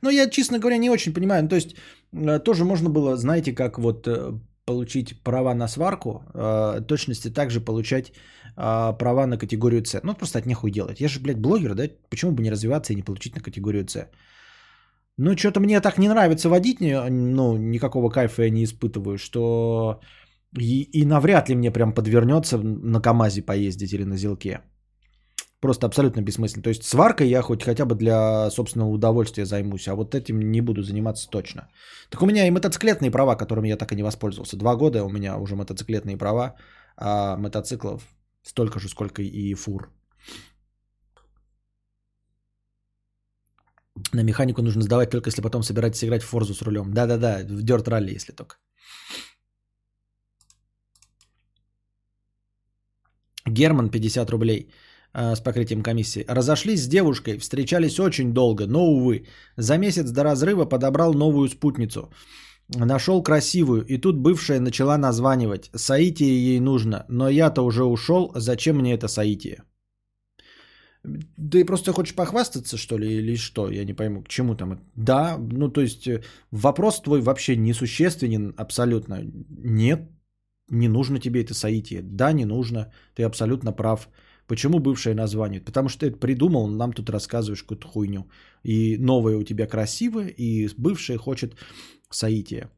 Но 0.02 0.10
я, 0.10 0.30
честно 0.30 0.58
говоря, 0.58 0.78
не 0.78 0.90
очень 0.90 1.14
понимаю. 1.14 1.42
Ну, 1.42 1.48
то 1.48 1.56
есть, 1.56 1.76
э, 2.12 2.38
тоже 2.44 2.64
можно 2.64 2.90
было, 2.90 3.16
знаете, 3.16 3.54
как 3.54 3.78
вот 3.78 4.06
э, 4.08 4.32
получить 4.64 5.22
права 5.22 5.54
на 5.54 5.68
сварку, 5.68 6.22
э, 6.34 6.80
точности 6.86 7.30
также 7.30 7.60
получать 7.60 8.12
права 8.56 9.26
на 9.26 9.36
категорию 9.36 9.84
С. 9.84 10.00
Ну, 10.02 10.14
просто 10.14 10.38
от 10.38 10.46
нехуй 10.46 10.70
делать. 10.70 11.00
Я 11.00 11.08
же, 11.08 11.20
блядь, 11.20 11.38
блогер, 11.38 11.74
да? 11.74 11.90
Почему 12.08 12.32
бы 12.32 12.42
не 12.42 12.50
развиваться 12.50 12.92
и 12.92 12.96
не 12.96 13.02
получить 13.02 13.36
на 13.36 13.42
категорию 13.42 13.86
С? 13.86 14.08
Ну, 15.18 15.36
что-то 15.36 15.60
мне 15.60 15.80
так 15.80 15.98
не 15.98 16.08
нравится 16.08 16.48
водить, 16.48 16.80
ну, 16.80 17.56
никакого 17.56 18.08
кайфа 18.08 18.42
я 18.42 18.50
не 18.50 18.64
испытываю, 18.64 19.18
что 19.18 20.00
и, 20.58 20.82
и 20.82 21.04
навряд 21.04 21.48
ли 21.48 21.54
мне 21.54 21.70
прям 21.70 21.92
подвернется 21.92 22.58
на 22.58 23.00
КАМАЗе 23.00 23.42
поездить 23.42 23.92
или 23.92 24.04
на 24.04 24.16
Зилке. 24.16 24.60
Просто 25.66 25.86
абсолютно 25.86 26.22
бессмысленно. 26.22 26.62
То 26.62 26.70
есть 26.70 26.84
сваркой 26.84 27.28
я 27.28 27.42
хоть 27.42 27.64
хотя 27.64 27.84
бы 27.84 27.96
для 27.96 28.50
собственного 28.50 28.88
удовольствия 28.88 29.44
займусь, 29.44 29.88
а 29.88 29.94
вот 29.94 30.14
этим 30.14 30.38
не 30.38 30.60
буду 30.60 30.82
заниматься 30.82 31.28
точно. 31.28 31.68
Так 32.08 32.22
у 32.22 32.26
меня 32.26 32.46
и 32.46 32.50
мотоциклетные 32.50 33.10
права, 33.10 33.36
которыми 33.36 33.68
я 33.68 33.76
так 33.76 33.92
и 33.92 33.96
не 33.96 34.04
воспользовался. 34.04 34.56
Два 34.56 34.76
года 34.76 35.02
у 35.02 35.08
меня 35.08 35.36
уже 35.38 35.56
мотоциклетные 35.56 36.16
права, 36.16 36.54
а 36.96 37.36
мотоциклов 37.36 38.02
столько 38.42 38.78
же, 38.78 38.88
сколько 38.88 39.22
и 39.22 39.54
фур. 39.54 39.90
На 44.12 44.22
механику 44.22 44.62
нужно 44.62 44.82
сдавать 44.82 45.10
только 45.10 45.30
если 45.30 45.42
потом 45.42 45.62
собираетесь 45.64 46.04
играть 46.04 46.22
в 46.22 46.28
Форзу 46.28 46.54
с 46.54 46.62
рулем. 46.62 46.94
Да-да-да, 46.94 47.38
в 47.38 47.64
Dirt 47.64 47.88
Rally, 47.88 48.14
если 48.14 48.32
только. 48.32 48.56
Герман, 53.48 53.90
50 53.90 54.30
рублей 54.30 54.70
с 55.16 55.40
покрытием 55.40 55.82
комиссии. 55.82 56.24
Разошлись 56.28 56.82
с 56.84 56.88
девушкой, 56.88 57.38
встречались 57.38 57.98
очень 57.98 58.34
долго, 58.34 58.66
но, 58.66 58.84
увы, 58.84 59.26
за 59.56 59.78
месяц 59.78 60.10
до 60.10 60.22
разрыва 60.22 60.66
подобрал 60.66 61.14
новую 61.14 61.48
спутницу. 61.48 62.10
Нашел 62.68 63.22
красивую, 63.22 63.86
и 63.86 63.98
тут 63.98 64.18
бывшая 64.18 64.60
начала 64.60 64.98
названивать. 64.98 65.70
Саитие 65.74 66.52
ей 66.52 66.60
нужно, 66.60 67.06
но 67.08 67.28
я-то 67.28 67.62
уже 67.62 67.84
ушел, 67.84 68.32
зачем 68.34 68.76
мне 68.76 68.94
это 68.94 69.08
Саитие? 69.08 69.62
Ты 71.52 71.64
просто 71.64 71.92
хочешь 71.92 72.14
похвастаться, 72.14 72.76
что 72.76 72.98
ли, 72.98 73.06
или 73.06 73.36
что? 73.36 73.70
Я 73.70 73.84
не 73.84 73.94
пойму, 73.94 74.22
к 74.22 74.28
чему 74.28 74.56
там. 74.56 74.80
Да, 74.96 75.38
ну 75.38 75.68
то 75.68 75.80
есть 75.80 76.08
э, 76.08 76.22
вопрос 76.50 77.00
твой 77.00 77.20
вообще 77.20 77.56
несущественен 77.56 78.52
абсолютно. 78.56 79.20
Нет, 79.48 80.10
не 80.68 80.88
нужно 80.88 81.20
тебе 81.20 81.42
это 81.42 81.54
соитие. 81.54 82.02
Да, 82.02 82.32
не 82.32 82.44
нужно. 82.44 82.92
Ты 83.14 83.22
абсолютно 83.22 83.72
прав. 83.72 84.08
Почему 84.46 84.78
бывшее 84.78 85.14
название? 85.14 85.60
Потому 85.60 85.88
что 85.88 86.00
ты 86.00 86.06
это 86.06 86.18
придумал, 86.18 86.68
нам 86.68 86.92
тут 86.92 87.10
рассказываешь 87.10 87.62
какую-то 87.62 87.88
хуйню. 87.88 88.26
И 88.62 88.96
новое 88.98 89.36
у 89.36 89.44
тебя 89.44 89.66
красивое, 89.66 90.28
и 90.28 90.68
бывшее 90.76 91.18
хочет 91.18 91.56
соитие. 92.10 92.70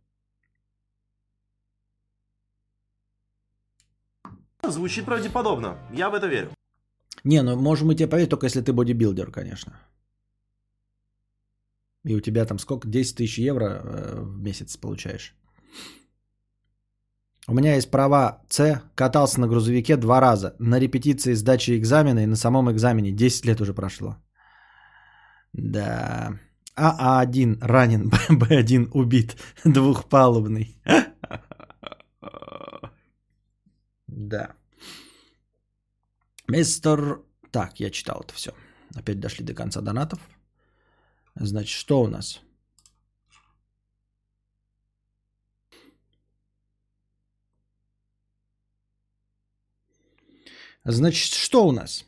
Звучит 4.62 5.04
правдеподобно. 5.04 5.78
Я 5.92 6.10
в 6.10 6.14
это 6.14 6.26
верю. 6.26 6.50
Не, 7.24 7.42
ну 7.42 7.56
можем 7.56 7.88
мы 7.88 7.94
тебе 7.94 8.08
поверить, 8.08 8.30
только 8.30 8.46
если 8.46 8.62
ты 8.62 8.72
бодибилдер, 8.72 9.30
конечно. 9.30 9.80
И 12.04 12.14
у 12.14 12.20
тебя 12.20 12.46
там 12.46 12.58
сколько? 12.58 12.88
10 12.88 13.16
тысяч 13.16 13.38
евро 13.38 13.64
э, 13.64 14.20
в 14.22 14.40
месяц 14.40 14.76
получаешь. 14.76 15.34
У 17.48 17.54
меня 17.54 17.76
есть 17.76 17.90
права 17.90 18.42
С, 18.50 18.82
катался 18.94 19.40
на 19.40 19.48
грузовике 19.48 19.96
два 19.96 20.20
раза. 20.20 20.54
На 20.58 20.78
репетиции 20.78 21.34
сдачи 21.34 21.76
экзамена 21.78 22.24
и 22.24 22.26
на 22.26 22.36
самом 22.36 22.70
экзамене. 22.70 23.10
10 23.10 23.46
лет 23.46 23.60
уже 23.60 23.72
прошло. 23.72 24.16
Да. 25.54 26.38
АА1 26.76 27.58
ранен, 27.62 28.10
Б1 28.30 28.90
убит. 28.92 29.36
Двухпалубный. 29.64 30.76
Да. 34.08 34.48
Мистер... 36.48 37.20
Так, 37.50 37.80
я 37.80 37.90
читал 37.90 38.20
это 38.24 38.34
все. 38.34 38.50
Опять 38.94 39.20
дошли 39.20 39.44
до 39.44 39.54
конца 39.54 39.80
донатов. 39.80 40.18
Значит, 41.34 41.78
что 41.78 42.02
у 42.02 42.08
нас? 42.08 42.42
Значит, 50.90 51.34
что 51.34 51.66
у 51.66 51.72
нас? 51.72 52.06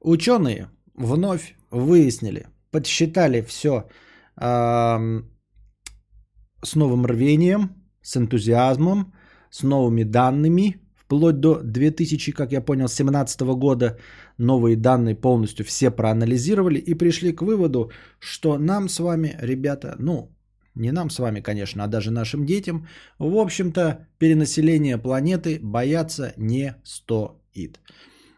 Ученые 0.00 0.68
вновь 0.94 1.54
выяснили, 1.70 2.48
подсчитали 2.72 3.40
все 3.42 3.88
э, 4.36 5.22
с 6.60 6.74
новым 6.74 7.06
рвением, 7.06 7.70
с 8.02 8.16
энтузиазмом, 8.16 9.14
с 9.48 9.62
новыми 9.62 10.02
данными, 10.02 10.81
вплоть 11.12 11.40
до 11.40 11.60
2000, 11.62 12.32
как 12.32 12.52
я 12.52 12.62
понял, 12.62 12.86
2017 12.86 13.40
года 13.40 13.98
новые 14.38 14.76
данные 14.76 15.14
полностью 15.14 15.66
все 15.66 15.90
проанализировали 15.90 16.78
и 16.78 16.94
пришли 16.94 17.32
к 17.32 17.42
выводу, 17.42 17.90
что 18.18 18.56
нам 18.58 18.88
с 18.88 18.98
вами, 18.98 19.36
ребята, 19.42 19.96
ну, 19.98 20.30
не 20.74 20.92
нам 20.92 21.10
с 21.10 21.18
вами, 21.18 21.40
конечно, 21.40 21.84
а 21.84 21.86
даже 21.86 22.10
нашим 22.10 22.46
детям, 22.46 22.86
в 23.18 23.36
общем-то, 23.36 24.06
перенаселение 24.18 24.96
планеты 24.96 25.58
бояться 25.62 26.32
не 26.38 26.76
стоит. 26.82 27.78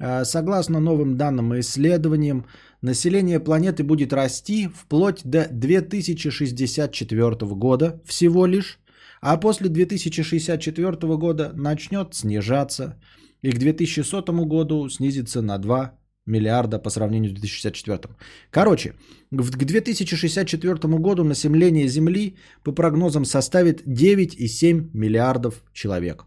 А, 0.00 0.24
согласно 0.24 0.80
новым 0.80 1.16
данным 1.16 1.54
и 1.54 1.60
исследованиям, 1.60 2.44
население 2.82 3.38
планеты 3.38 3.84
будет 3.84 4.12
расти 4.12 4.68
вплоть 4.68 5.20
до 5.24 5.46
2064 5.48 7.54
года 7.54 8.00
всего 8.04 8.46
лишь, 8.46 8.80
а 9.24 9.38
после 9.38 9.68
2064 9.68 11.16
года 11.16 11.52
начнет 11.54 12.14
снижаться 12.14 13.00
и 13.40 13.52
к 13.52 13.58
2100 13.58 14.22
году 14.44 14.88
снизится 14.90 15.40
на 15.40 15.58
2 15.58 15.98
миллиарда 16.26 16.78
по 16.78 16.90
сравнению 16.90 17.30
с 17.30 17.34
2064. 17.34 18.14
Короче, 18.50 18.92
к 19.30 19.64
2064 19.64 20.98
году 20.98 21.24
население 21.24 21.88
Земли 21.88 22.36
по 22.64 22.72
прогнозам 22.72 23.24
составит 23.24 23.86
9,7 23.86 24.90
миллиардов 24.92 25.62
человек. 25.72 26.26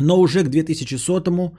Но 0.00 0.18
уже 0.18 0.42
к 0.42 0.48
2100 0.48 1.52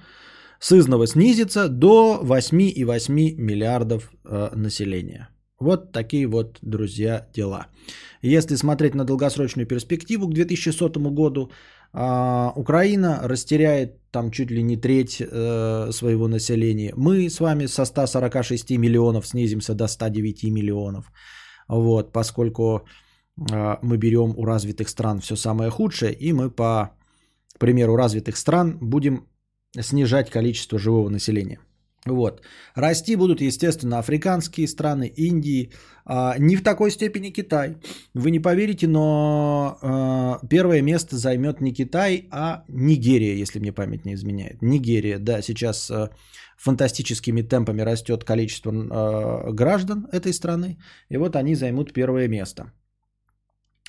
сызново 0.59 1.07
снизится 1.07 1.69
до 1.69 2.19
8,8 2.21 3.35
миллиардов 3.37 4.11
э, 4.25 4.49
населения. 4.55 5.29
Вот 5.59 5.91
такие 5.91 6.27
вот, 6.27 6.59
друзья, 6.61 7.27
дела. 7.33 7.67
Если 8.21 8.55
смотреть 8.55 8.95
на 8.95 9.05
долгосрочную 9.05 9.67
перспективу 9.67 10.27
к 10.27 10.33
2100 10.33 11.11
году, 11.11 11.49
а, 11.93 12.51
Украина 12.55 13.19
растеряет 13.23 14.01
там 14.11 14.31
чуть 14.31 14.51
ли 14.51 14.63
не 14.63 14.77
треть 14.77 15.21
э, 15.21 15.91
своего 15.91 16.27
населения. 16.27 16.93
Мы 16.95 17.29
с 17.29 17.39
вами 17.39 17.67
со 17.67 17.85
146 17.85 18.77
миллионов 18.77 19.27
снизимся 19.27 19.73
до 19.73 19.87
109 19.87 20.43
миллионов. 20.51 21.11
Вот, 21.67 22.13
поскольку 22.13 22.61
э, 23.51 23.77
мы 23.81 23.97
берем 23.97 24.33
у 24.37 24.45
развитых 24.45 24.89
стран 24.89 25.19
все 25.19 25.35
самое 25.35 25.69
худшее, 25.69 26.13
и 26.13 26.33
мы 26.33 26.49
по 26.49 26.91
примеру 27.59 27.95
развитых 27.97 28.37
стран 28.37 28.77
будем 28.81 29.27
снижать 29.81 30.29
количество 30.29 30.79
живого 30.79 31.09
населения. 31.09 31.59
Вот. 32.07 32.41
Расти 32.75 33.15
будут, 33.15 33.41
естественно, 33.41 33.97
африканские 33.97 34.67
страны, 34.67 35.11
Индии, 35.17 35.71
а, 36.05 36.35
не 36.37 36.55
в 36.55 36.63
такой 36.63 36.91
степени 36.91 37.31
Китай. 37.31 37.77
Вы 38.13 38.29
не 38.29 38.39
поверите, 38.39 38.87
но 38.87 39.77
а, 39.81 40.39
первое 40.47 40.83
место 40.83 41.17
займет 41.17 41.61
не 41.61 41.73
Китай, 41.73 42.27
а 42.31 42.63
Нигерия, 42.69 43.33
если 43.33 43.59
мне 43.59 43.71
память 43.71 44.05
не 44.05 44.13
изменяет. 44.13 44.61
Нигерия, 44.61 45.17
да, 45.17 45.41
сейчас 45.41 45.89
а, 45.89 46.11
фантастическими 46.57 47.41
темпами 47.41 47.81
растет 47.81 48.23
количество 48.23 48.71
граждан 49.51 50.07
этой 50.11 50.33
страны, 50.33 50.77
и 51.09 51.17
вот 51.17 51.35
они 51.35 51.55
займут 51.55 51.91
первое 51.91 52.27
место. 52.27 52.71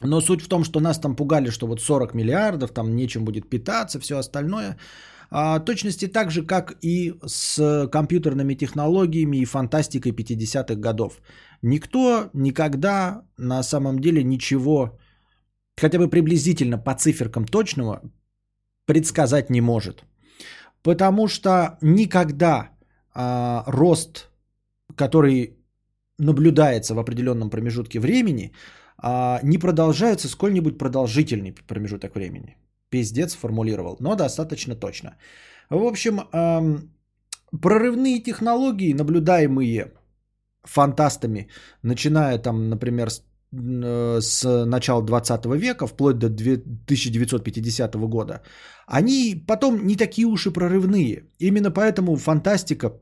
Но 0.02 0.20
суть 0.20 0.42
в 0.42 0.48
том, 0.48 0.64
что 0.64 0.80
нас 0.80 0.98
там 0.98 1.16
пугали, 1.16 1.50
что 1.50 1.66
вот 1.66 1.80
40 1.80 2.14
миллиардов, 2.14 2.72
там 2.72 2.96
нечем 2.96 3.24
будет 3.24 3.50
питаться, 3.50 4.00
все 4.00 4.16
остальное– 4.16 4.78
А, 5.30 5.58
точности 5.60 6.08
так 6.08 6.30
же, 6.30 6.42
как 6.42 6.76
и 6.82 7.14
с 7.26 7.88
компьютерными 7.90 8.54
технологиями 8.54 9.38
и 9.38 9.44
фантастикой 9.44 10.12
50-х 10.12 10.74
годов. 10.76 11.20
Никто 11.62 12.30
никогда 12.32 13.22
на 13.38 13.62
самом 13.62 13.98
деле 13.98 14.22
ничего, 14.22 14.98
хотя 15.76 15.98
бы 15.98 16.08
приблизительно 16.08 16.78
по 16.78 16.94
циферкам 16.94 17.44
точного, 17.44 18.00
предсказать 18.86 19.50
не 19.50 19.60
может. 19.60 20.04
Потому 20.82 21.28
что 21.28 21.78
никогда 21.82 22.70
а, 23.14 23.64
рост, 23.66 24.30
который 24.94 25.56
наблюдается 26.18 26.94
в 26.94 26.98
определенном 26.98 27.50
промежутке 27.50 27.98
времени, 27.98 28.52
а, 28.98 29.40
не 29.42 29.58
продолжается 29.58 30.28
сколь-нибудь 30.28 30.78
продолжительный 30.78 31.52
промежуток 31.66 32.14
времени. 32.14 32.56
Пиздец 32.90 33.34
формулировал, 33.34 33.96
но 34.00 34.14
достаточно 34.14 34.74
точно. 34.74 35.16
В 35.70 35.84
общем, 35.84 36.20
прорывные 37.60 38.22
технологии, 38.22 38.94
наблюдаемые 38.94 39.92
фантастами, 40.64 41.48
начиная 41.82 42.38
там, 42.38 42.68
например, 42.68 43.10
с, 43.10 43.22
э, 43.52 44.20
с 44.20 44.64
начала 44.66 45.02
20 45.02 45.56
века, 45.56 45.86
вплоть 45.86 46.18
до 46.18 46.28
1950 46.28 48.08
года, 48.08 48.42
они 48.86 49.44
потом 49.46 49.86
не 49.86 49.96
такие 49.96 50.26
уж 50.26 50.46
и 50.46 50.52
прорывные. 50.52 51.24
Именно 51.38 51.70
поэтому 51.70 52.16
фантастика 52.16 52.92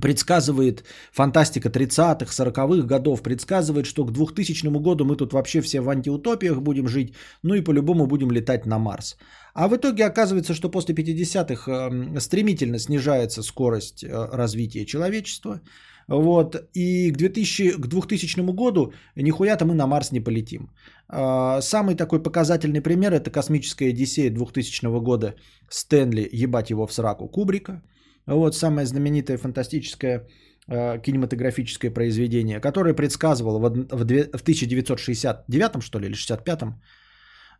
предсказывает, 0.00 0.84
фантастика 1.12 1.68
30-х, 1.68 2.32
40-х 2.32 2.86
годов 2.86 3.22
предсказывает, 3.22 3.86
что 3.86 4.04
к 4.04 4.12
2000 4.12 4.66
году 4.80 5.04
мы 5.04 5.16
тут 5.16 5.32
вообще 5.32 5.60
все 5.60 5.80
в 5.80 5.88
антиутопиях 5.88 6.60
будем 6.60 6.88
жить, 6.88 7.14
ну 7.42 7.54
и 7.54 7.64
по-любому 7.64 8.06
будем 8.06 8.30
летать 8.30 8.66
на 8.66 8.78
Марс. 8.78 9.16
А 9.54 9.68
в 9.68 9.76
итоге 9.76 10.04
оказывается, 10.04 10.54
что 10.54 10.68
после 10.68 10.94
50-х 10.94 11.70
эм, 11.70 12.20
стремительно 12.20 12.78
снижается 12.78 13.42
скорость 13.42 14.02
э, 14.04 14.08
развития 14.32 14.84
человечества. 14.84 15.60
Вот, 16.08 16.56
и 16.74 17.10
к, 17.10 17.16
2000, 17.16 17.76
к 17.78 17.86
2000 17.86 18.52
году 18.52 18.92
нихуя-то 19.16 19.64
мы 19.64 19.74
на 19.74 19.86
Марс 19.86 20.12
не 20.12 20.20
полетим. 20.20 20.70
А, 21.08 21.62
самый 21.62 21.94
такой 21.94 22.22
показательный 22.22 22.82
пример 22.82 23.14
это 23.14 23.30
космическая 23.30 23.88
Одиссея 23.88 24.30
2000 24.30 25.00
года 25.00 25.34
Стэнли, 25.70 26.28
ебать 26.30 26.70
его 26.70 26.86
в 26.86 26.92
сраку, 26.92 27.28
Кубрика– 27.28 27.82
вот 28.26 28.54
самое 28.54 28.86
знаменитое 28.86 29.38
фантастическое 29.38 30.26
э, 30.68 30.98
кинематографическое 31.02 31.90
произведение, 31.90 32.60
которое 32.60 32.94
предсказывало 32.94 33.58
в, 33.58 33.70
в, 33.90 34.04
в 34.38 34.42
1969 34.42 35.82
что 35.82 35.98
ли 35.98 36.06
или 36.06 36.16
65-м, 36.16 36.80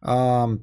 э, 0.02 0.58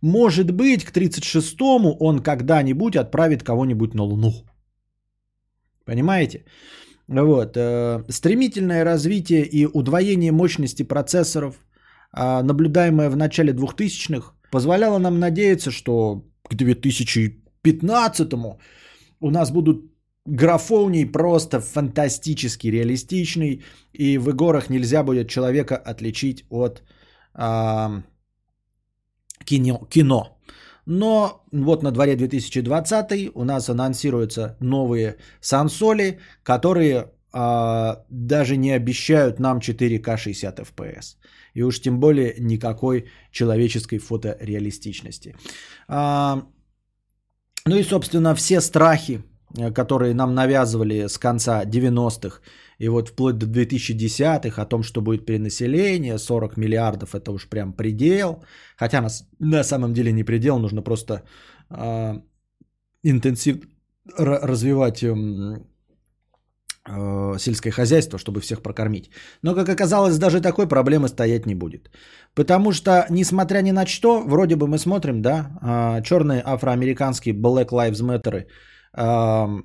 может 0.03 0.51
быть 0.51 0.85
к 0.85 0.93
36-му 0.93 1.97
он 2.01 2.19
когда-нибудь 2.19 2.97
отправит 2.97 3.43
кого-нибудь 3.43 3.95
на 3.95 4.03
Луну. 4.03 4.33
Понимаете? 5.87 6.45
Вот. 7.09 7.57
Э, 7.57 8.05
стремительное 8.09 8.85
развитие 8.85 9.45
и 9.45 9.67
удвоение 9.67 10.33
мощности 10.33 10.83
процессоров, 10.83 11.57
а, 12.13 12.43
наблюдаемое 12.43 13.11
в 13.11 13.17
начале 13.17 13.53
2000-х, 13.53 14.33
позволяло 14.51 14.99
нам 14.99 15.19
надеяться, 15.19 15.71
что 15.71 16.25
к 16.49 16.55
2015-му 16.55 18.61
у 19.21 19.31
нас 19.31 19.51
будут 19.51 19.91
графоний 20.27 21.07
просто 21.07 21.61
фантастически 21.61 22.69
реалистичный, 22.69 23.63
и 23.93 24.19
в 24.19 24.31
игорах 24.31 24.71
нельзя 24.71 25.03
будет 25.03 25.29
человека 25.29 25.77
отличить 25.77 26.45
от 26.51 26.83
а, 27.35 28.03
кино, 29.45 29.87
кино. 29.91 30.39
Но 30.87 31.45
вот 31.53 31.83
на 31.83 31.91
дворе 31.91 32.17
2020 32.17 33.31
у 33.35 33.45
нас 33.45 33.71
анонсируются 33.71 34.57
новые 34.61 35.17
сансоли, 35.41 36.19
которые 36.43 37.11
а, 37.33 38.05
даже 38.11 38.57
не 38.57 38.71
обещают 38.71 39.41
нам 39.41 39.59
4К 39.59 40.17
60 40.17 40.61
FPS. 40.61 41.17
И 41.55 41.63
уж 41.63 41.81
тем 41.81 42.01
более 42.01 42.35
никакой 42.39 43.07
человеческой 43.31 43.99
фотореалистичности. 43.99 45.35
А, 45.89 46.47
ну 47.67 47.77
и, 47.77 47.83
собственно, 47.83 48.35
все 48.35 48.61
страхи, 48.61 49.23
которые 49.75 50.15
нам 50.15 50.35
навязывали 50.35 51.07
с 51.09 51.19
конца 51.19 51.65
90-х 51.65 52.41
и 52.79 52.89
вот 52.89 53.09
вплоть 53.09 53.39
до 53.39 53.47
2010-х 53.47 54.63
о 54.63 54.67
том, 54.67 54.83
что 54.83 55.01
будет 55.01 55.27
перенаселение, 55.27 56.19
40 56.19 56.57
миллиардов 56.57 57.15
это 57.15 57.33
уж 57.33 57.49
прям 57.49 57.73
предел. 57.73 58.45
Хотя 58.77 59.01
на, 59.01 59.09
на 59.39 59.65
самом 59.65 59.93
деле 59.93 60.13
не 60.13 60.25
предел, 60.25 60.59
нужно 60.59 60.83
просто 60.83 61.23
э, 61.71 62.21
интенсивно 63.03 63.63
развивать 64.19 65.03
э, 65.03 65.15
э, 66.89 67.39
сельское 67.39 67.71
хозяйство, 67.71 68.19
чтобы 68.19 68.41
всех 68.41 68.63
прокормить. 68.63 69.11
Но, 69.43 69.55
как 69.55 69.69
оказалось, 69.69 70.19
даже 70.19 70.41
такой 70.41 70.69
проблемы 70.69 71.09
стоять 71.09 71.47
не 71.47 71.55
будет. 71.55 71.91
Потому 72.35 72.73
что, 72.73 73.07
несмотря 73.11 73.63
ни 73.63 73.73
на 73.73 73.87
что, 73.87 74.23
вроде 74.23 74.57
бы 74.57 74.67
мы 74.67 74.79
смотрим, 74.79 75.23
да, 75.23 75.51
э, 75.63 76.03
черные 76.03 76.43
афроамериканские 76.45 77.35
Black 77.35 77.71
Lives 77.71 78.03
Matter, 78.03 78.47
э, 78.97 79.63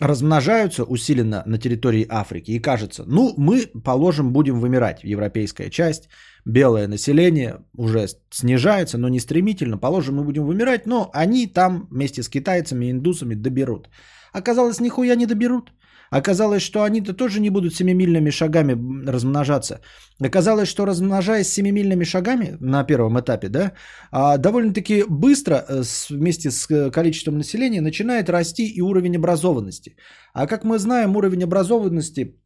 размножаются 0.00 0.84
усиленно 0.84 1.42
на 1.46 1.58
территории 1.58 2.06
Африки. 2.08 2.50
И 2.50 2.58
кажется, 2.58 3.04
ну, 3.06 3.32
мы, 3.36 3.66
положим, 3.84 4.32
будем 4.32 4.60
вымирать. 4.60 5.02
Европейская 5.04 5.70
часть, 5.70 6.08
белое 6.44 6.86
население 6.86 7.64
уже 7.76 8.08
снижается, 8.30 8.98
но 8.98 9.08
не 9.08 9.20
стремительно. 9.20 9.78
Положим, 9.78 10.16
мы 10.16 10.24
будем 10.24 10.44
вымирать, 10.44 10.86
но 10.86 11.10
они 11.14 11.46
там 11.46 11.88
вместе 11.90 12.22
с 12.22 12.28
китайцами 12.28 12.86
и 12.86 12.90
индусами 12.90 13.34
доберут. 13.34 13.88
Оказалось, 14.32 14.80
нихуя 14.80 15.14
не 15.14 15.26
доберут. 15.26 15.72
Оказалось, 16.10 16.62
что 16.62 16.82
они-то 16.82 17.12
тоже 17.12 17.40
не 17.40 17.50
будут 17.50 17.74
семимильными 17.74 18.30
шагами 18.30 18.76
размножаться. 19.06 19.80
Оказалось, 20.24 20.68
что 20.68 20.86
размножаясь 20.86 21.52
семимильными 21.52 22.04
шагами 22.04 22.56
на 22.60 22.84
первом 22.84 23.18
этапе, 23.18 23.48
да, 23.48 23.72
а, 24.10 24.38
довольно-таки 24.38 25.04
быстро 25.08 25.54
э, 25.54 25.82
вместе 26.10 26.50
с 26.50 26.70
э, 26.70 26.90
количеством 26.90 27.38
населения 27.38 27.80
начинает 27.80 28.30
расти 28.30 28.66
и 28.66 28.80
уровень 28.80 29.16
образованности. 29.16 29.96
А 30.32 30.46
как 30.46 30.64
мы 30.64 30.78
знаем, 30.78 31.16
уровень 31.16 31.44
образованности 31.44 32.36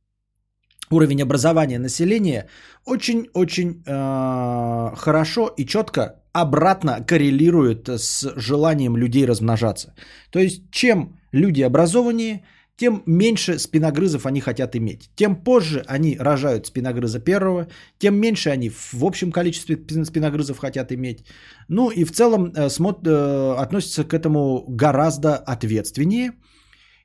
уровень 0.91 1.23
образования 1.23 1.78
населения 1.78 2.49
очень-очень 2.85 3.82
э, 3.87 4.97
хорошо 4.97 5.55
и 5.57 5.65
четко 5.65 6.20
обратно 6.32 7.05
коррелирует 7.07 7.89
с 7.89 8.32
желанием 8.37 8.97
людей 8.97 9.27
размножаться. 9.27 9.95
То 10.31 10.39
есть, 10.39 10.70
чем 10.70 11.19
люди 11.32 11.62
образованнее, 11.62 12.45
тем 12.81 13.02
меньше 13.05 13.59
спиногрызов 13.59 14.24
они 14.24 14.40
хотят 14.40 14.74
иметь. 14.74 15.11
Тем 15.15 15.36
позже 15.36 15.85
они 15.86 16.16
рожают 16.19 16.66
спиногрыза 16.66 17.20
первого, 17.20 17.66
тем 17.98 18.15
меньше 18.15 18.48
они 18.48 18.70
в 18.70 19.05
общем 19.05 19.32
количестве 19.32 19.77
спиногрызов 20.05 20.59
хотят 20.59 20.90
иметь. 20.90 21.27
Ну 21.69 21.90
и 21.90 22.05
в 22.05 22.11
целом 22.12 22.52
э, 22.57 22.70
смотр, 22.70 23.11
э, 23.11 23.55
относятся 23.59 24.05
к 24.05 24.15
этому 24.15 24.65
гораздо 24.66 25.36
ответственнее. 25.36 26.32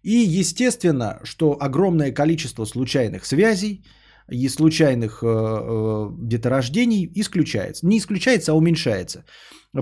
И 0.01 0.11
естественно, 0.11 1.19
что 1.23 1.57
огромное 1.59 2.13
количество 2.13 2.63
случайных 2.63 3.25
связей 3.25 3.83
и 4.31 4.49
случайных 4.49 5.21
э, 5.23 5.27
э, 5.27 6.09
деторождений 6.17 7.11
исключается. 7.15 7.85
Не 7.85 7.97
исключается, 7.97 8.51
а 8.51 8.55
уменьшается. 8.55 9.23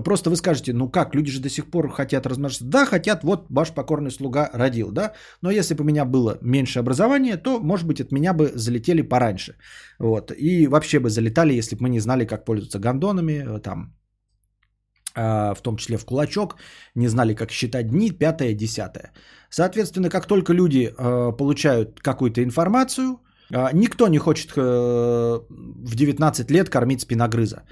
Просто 0.04 0.30
вы 0.30 0.36
скажете, 0.36 0.74
ну 0.74 0.90
как, 0.90 1.16
люди 1.16 1.32
же 1.32 1.40
до 1.40 1.50
сих 1.50 1.70
пор 1.70 1.90
хотят 1.90 2.26
размножиться. 2.26 2.66
Да, 2.66 2.86
хотят, 2.86 3.24
вот 3.24 3.46
ваш 3.50 3.74
покорный 3.74 4.12
слуга 4.12 4.50
родил, 4.54 4.92
да. 4.92 5.14
Но 5.42 5.52
если 5.52 5.76
бы 5.76 5.84
у 5.84 5.86
меня 5.86 6.06
было 6.06 6.38
меньше 6.42 6.80
образования, 6.80 7.38
то, 7.38 7.60
может 7.60 7.88
быть, 7.88 8.02
от 8.02 8.12
меня 8.12 8.34
бы 8.34 8.52
залетели 8.56 9.02
пораньше. 9.02 9.56
Вот. 10.00 10.32
И 10.32 10.68
вообще 10.68 11.00
бы 11.00 11.10
залетали, 11.10 11.54
если 11.54 11.76
бы 11.76 11.84
мы 11.84 11.90
не 11.90 12.00
знали, 12.00 12.26
как 12.26 12.46
пользоваться 12.46 12.80
гондонами, 12.80 13.46
э, 13.46 13.60
там, 13.60 13.94
а, 15.16 15.54
в 15.54 15.62
том 15.62 15.78
числе 15.78 15.98
в 15.98 16.06
кулачок, 16.06 16.56
не 16.96 17.08
знали, 17.08 17.36
как 17.36 17.52
считать 17.52 17.90
дни, 17.90 18.10
пятое, 18.12 18.56
десятое. 18.56 19.14
Соответственно, 19.50 20.10
как 20.10 20.26
только 20.26 20.54
люди 20.54 20.92
получают 21.38 22.00
какую-то 22.00 22.42
информацию, 22.42 23.20
никто 23.50 24.08
не 24.08 24.18
хочет 24.18 24.52
э, 24.58 24.62
в 24.62 25.96
19 25.96 26.52
лет 26.52 26.70
кормить 26.70 27.02
спиногрыза. 27.02 27.64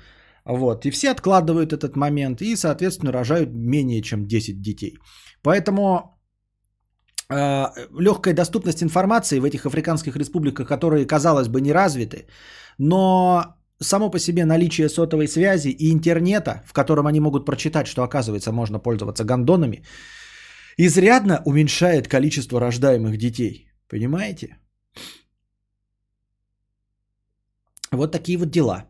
Вот. 0.46 0.86
И 0.86 0.92
все 0.92 1.12
откладывают 1.12 1.74
этот 1.74 1.96
момент 1.96 2.42
и, 2.42 2.56
соответственно, 2.56 3.12
рожают 3.12 3.50
менее 3.54 4.02
чем 4.02 4.26
10 4.28 4.62
детей. 4.62 4.98
Поэтому 5.44 6.20
э, 7.30 7.66
легкая 8.00 8.34
доступность 8.34 8.84
информации 8.84 9.40
в 9.40 9.46
этих 9.46 9.66
африканских 9.66 10.16
республиках, 10.16 10.68
которые, 10.68 11.06
казалось 11.06 11.48
бы, 11.48 11.62
не 11.62 11.72
развиты, 11.72 12.28
но 12.78 13.56
само 13.80 14.12
по 14.12 14.20
себе 14.20 14.46
наличие 14.46 14.90
сотовой 14.90 15.28
связи 15.28 15.70
и 15.70 15.92
интернета, 15.92 16.64
в 16.66 16.74
котором 16.74 17.08
они 17.08 17.20
могут 17.20 17.46
прочитать, 17.46 17.88
что 17.88 18.04
оказывается 18.04 18.52
можно 18.52 18.80
пользоваться 18.80 19.24
гондонами, 19.24 19.84
изрядно 20.78 21.42
уменьшает 21.46 22.08
количество 22.08 22.60
рождаемых 22.60 23.18
детей. 23.18 23.68
Понимаете? 23.88 24.61
Вот 27.92 28.12
такие 28.12 28.38
вот 28.38 28.50
дела. 28.50 28.86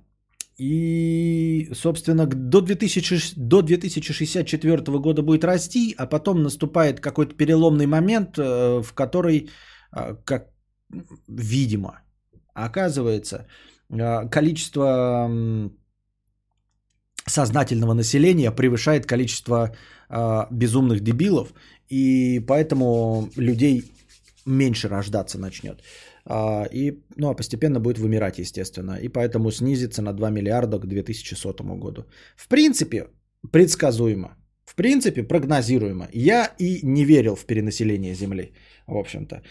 И, 0.62 1.72
собственно, 1.74 2.28
до, 2.28 2.62
2000, 2.62 3.34
до 3.36 3.62
2064 3.62 5.00
года 5.00 5.24
будет 5.24 5.44
расти, 5.44 5.96
а 5.98 6.06
потом 6.06 6.44
наступает 6.44 7.00
какой-то 7.00 7.34
переломный 7.36 7.88
момент, 7.88 8.38
э, 8.38 8.82
в 8.84 8.94
который, 8.94 9.50
э, 9.98 10.16
как 10.24 10.52
видимо, 11.28 12.02
оказывается, 12.54 13.48
э, 13.90 14.30
количество 14.30 15.30
сознательного 17.26 17.94
населения 17.94 18.52
превышает 18.52 19.06
количество 19.06 19.76
безумных 20.52 21.00
дебилов, 21.00 21.54
и 21.88 22.40
поэтому 22.48 23.30
людей 23.38 23.84
меньше 24.46 24.90
рождаться 24.90 25.40
начнет. 25.40 25.82
А, 26.26 26.66
и, 26.72 27.00
ну, 27.18 27.30
а 27.30 27.36
постепенно 27.36 27.80
будет 27.80 27.98
вымирать, 27.98 28.40
естественно. 28.40 28.98
И 29.02 29.10
поэтому 29.10 29.52
снизится 29.52 30.02
на 30.02 30.14
2 30.14 30.30
миллиарда 30.30 30.80
к 30.80 30.88
2100 30.88 31.64
году. 31.78 32.06
В 32.36 32.48
принципе, 32.48 33.08
предсказуемо. 33.52 34.38
В 34.66 34.76
принципе, 34.76 35.24
прогнозируемо. 35.24 36.08
Я 36.14 36.56
и 36.60 36.80
не 36.84 37.06
верил 37.06 37.36
в 37.36 37.46
перенаселение 37.46 38.14
Земли, 38.14 38.54
в 38.88 38.96
общем-то. 38.96 39.42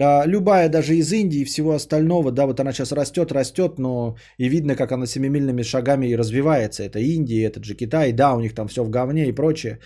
А, 0.00 0.26
любая, 0.26 0.68
даже 0.68 0.96
из 0.96 1.12
Индии 1.12 1.40
и 1.40 1.44
всего 1.44 1.72
остального, 1.72 2.32
да, 2.32 2.46
вот 2.46 2.60
она 2.60 2.72
сейчас 2.72 2.92
растет, 2.92 3.32
растет, 3.32 3.78
но 3.78 4.16
и 4.38 4.48
видно, 4.48 4.74
как 4.74 4.92
она 4.92 5.06
семимильными 5.06 5.62
шагами 5.62 6.06
и 6.06 6.16
развивается. 6.16 6.82
Это 6.82 6.98
Индия, 6.98 7.44
это 7.44 7.62
же 7.62 7.74
Китай, 7.74 8.12
да, 8.12 8.34
у 8.34 8.40
них 8.40 8.54
там 8.54 8.66
все 8.66 8.82
в 8.82 8.90
говне 8.90 9.28
и 9.28 9.32
прочее. 9.32 9.78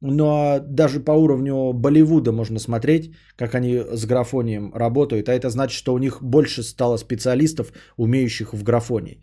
Но 0.00 0.60
даже 0.60 1.00
по 1.00 1.12
уровню 1.12 1.72
Болливуда 1.72 2.32
можно 2.32 2.60
смотреть, 2.60 3.14
как 3.36 3.54
они 3.54 3.78
с 3.78 4.06
графонием 4.06 4.72
работают. 4.74 5.28
А 5.28 5.32
это 5.32 5.50
значит, 5.50 5.76
что 5.76 5.94
у 5.94 5.98
них 5.98 6.22
больше 6.22 6.62
стало 6.62 6.98
специалистов, 6.98 7.72
умеющих 7.96 8.52
в 8.52 8.62
графонии. 8.62 9.22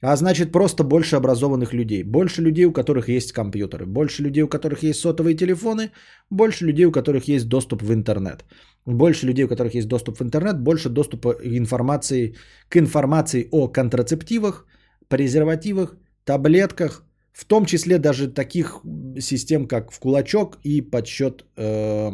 А 0.00 0.16
значит, 0.16 0.52
просто 0.52 0.84
больше 0.84 1.16
образованных 1.16 1.72
людей. 1.72 2.02
Больше 2.02 2.42
людей, 2.42 2.66
у 2.66 2.72
которых 2.72 3.08
есть 3.08 3.32
компьютеры. 3.32 3.86
Больше 3.86 4.22
людей, 4.22 4.42
у 4.42 4.48
которых 4.48 4.82
есть 4.82 5.00
сотовые 5.00 5.34
телефоны. 5.34 5.90
Больше 6.30 6.66
людей, 6.66 6.86
у 6.86 6.92
которых 6.92 7.28
есть 7.28 7.48
доступ 7.48 7.82
в 7.82 7.92
интернет. 7.92 8.44
Больше 8.86 9.26
людей, 9.26 9.44
у 9.44 9.48
которых 9.48 9.74
есть 9.74 9.88
доступ 9.88 10.18
в 10.18 10.22
интернет. 10.22 10.60
Больше 10.60 10.88
доступа 10.88 11.34
к 11.34 11.46
информации, 11.46 12.34
к 12.68 12.76
информации 12.76 13.48
о 13.50 13.68
контрацептивах, 13.68 14.66
презервативах, 15.08 15.96
таблетках, 16.24 17.03
в 17.34 17.44
том 17.44 17.66
числе 17.66 17.98
даже 17.98 18.28
таких 18.28 18.80
систем, 19.20 19.66
как 19.66 19.92
в 19.92 19.98
кулачок 19.98 20.58
и 20.64 20.80
подсчет 20.80 21.44
э, 21.56 22.12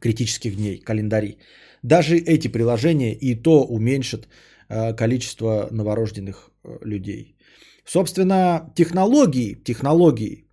критических 0.00 0.56
дней, 0.56 0.78
календарей. 0.78 1.38
Даже 1.82 2.16
эти 2.16 2.48
приложения 2.48 3.14
и 3.14 3.34
то 3.34 3.64
уменьшат 3.64 4.28
э, 4.68 4.94
количество 4.94 5.68
новорожденных 5.70 6.50
э, 6.64 6.78
людей. 6.84 7.36
Собственно, 7.84 8.72
технологии, 8.74 9.54
технологии 9.64 10.44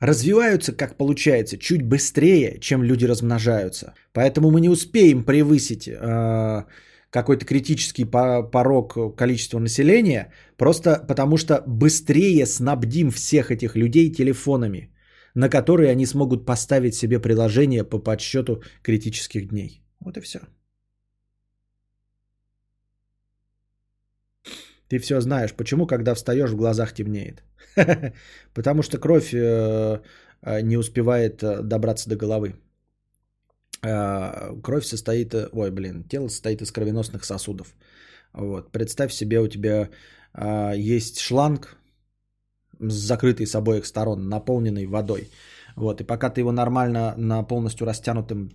развиваются, 0.00 0.72
как 0.72 0.96
получается, 0.96 1.58
чуть 1.58 1.82
быстрее, 1.82 2.58
чем 2.60 2.84
люди 2.84 3.06
размножаются. 3.06 3.94
Поэтому 4.12 4.50
мы 4.50 4.60
не 4.60 4.68
успеем 4.68 5.24
превысить 5.24 5.88
э, 5.88 6.64
какой-то 7.10 7.44
критический 7.44 8.04
порог 8.04 9.16
количества 9.16 9.58
населения, 9.58 10.32
просто 10.56 11.04
потому 11.08 11.36
что 11.36 11.62
быстрее 11.66 12.46
снабдим 12.46 13.10
всех 13.10 13.50
этих 13.50 13.76
людей 13.76 14.12
телефонами, 14.12 14.90
на 15.34 15.48
которые 15.48 15.90
они 15.90 16.06
смогут 16.06 16.46
поставить 16.46 16.94
себе 16.94 17.20
приложение 17.20 17.84
по 17.84 17.98
подсчету 17.98 18.62
критических 18.82 19.48
дней. 19.48 19.82
Вот 20.00 20.16
и 20.16 20.20
все. 20.20 20.40
Ты 24.88 24.98
все 24.98 25.20
знаешь. 25.20 25.52
Почему, 25.52 25.86
когда 25.86 26.14
встаешь, 26.14 26.50
в 26.50 26.56
глазах 26.56 26.92
темнеет? 26.92 27.42
Потому 28.54 28.82
что 28.82 28.98
кровь 28.98 29.34
э, 29.34 30.00
э, 30.42 30.60
не 30.62 30.76
успевает 30.76 31.42
э, 31.42 31.62
добраться 31.62 32.08
до 32.08 32.16
головы. 32.16 32.54
А, 33.82 34.54
кровь 34.62 34.84
состоит, 34.84 35.34
э, 35.34 35.48
ой, 35.52 35.70
блин, 35.70 36.04
тело 36.04 36.28
состоит 36.28 36.62
из 36.62 36.72
кровеносных 36.72 37.24
сосудов. 37.24 37.74
Вот. 38.32 38.72
Представь 38.72 39.12
себе, 39.12 39.40
у 39.40 39.48
тебя 39.48 39.90
а, 40.32 40.72
есть 40.72 41.18
шланг 41.18 41.76
закрытый 42.78 43.46
с 43.46 43.54
обоих 43.54 43.86
сторон, 43.86 44.28
наполненный 44.28 44.86
водой. 44.86 45.30
Вот. 45.76 46.00
И 46.00 46.04
пока 46.04 46.30
ты 46.30 46.40
его 46.40 46.52
нормально 46.52 47.14
на 47.16 47.42
полностью 47.42 47.86
растянутым 47.86 48.50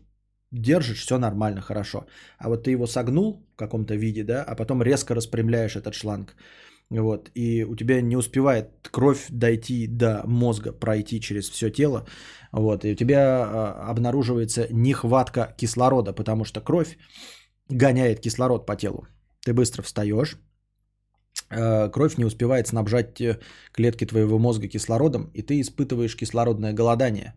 держишь, 0.51 1.01
все 1.01 1.17
нормально, 1.17 1.61
хорошо. 1.61 2.05
А 2.37 2.49
вот 2.49 2.63
ты 2.63 2.71
его 2.71 2.87
согнул 2.87 3.45
в 3.53 3.55
каком-то 3.55 3.95
виде, 3.95 4.23
да, 4.23 4.43
а 4.43 4.55
потом 4.55 4.83
резко 4.83 5.15
распрямляешь 5.15 5.75
этот 5.75 5.95
шланг. 5.95 6.35
Вот, 6.99 7.31
и 7.35 7.63
у 7.63 7.75
тебя 7.75 8.01
не 8.01 8.17
успевает 8.17 8.89
кровь 8.91 9.27
дойти 9.29 9.87
до 9.87 10.23
мозга, 10.25 10.73
пройти 10.73 11.21
через 11.21 11.49
все 11.49 11.69
тело. 11.69 12.05
Вот, 12.51 12.83
и 12.83 12.91
у 12.91 12.95
тебя 12.95 13.19
а, 13.19 13.91
обнаруживается 13.91 14.67
нехватка 14.71 15.55
кислорода, 15.57 16.11
потому 16.13 16.43
что 16.43 16.59
кровь 16.59 16.97
гоняет 17.69 18.19
кислород 18.19 18.65
по 18.65 18.75
телу. 18.75 19.07
Ты 19.45 19.53
быстро 19.53 19.83
встаешь, 19.83 20.37
а, 21.49 21.89
кровь 21.89 22.17
не 22.17 22.25
успевает 22.25 22.67
снабжать 22.67 23.21
э, 23.21 23.39
клетки 23.71 24.05
твоего 24.05 24.37
мозга 24.37 24.67
кислородом, 24.67 25.31
и 25.33 25.41
ты 25.41 25.61
испытываешь 25.61 26.17
кислородное 26.17 26.73
голодание, 26.73 27.33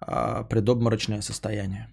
а, 0.00 0.44
предобморочное 0.44 1.22
состояние. 1.22 1.88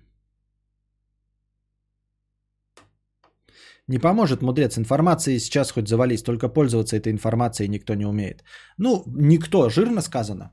Не 3.88 3.99
поможет, 3.99 4.41
мудрец, 4.41 4.78
информации 4.78 5.40
сейчас 5.40 5.72
хоть 5.72 5.88
завались, 5.88 6.24
только 6.24 6.49
пользоваться 6.49 6.95
этой 6.95 7.12
информацией 7.12 7.70
никто 7.70 7.94
не 7.95 8.06
умеет. 8.06 8.44
Ну, 8.78 9.03
никто, 9.07 9.70
жирно 9.70 10.02
сказано. 10.02 10.52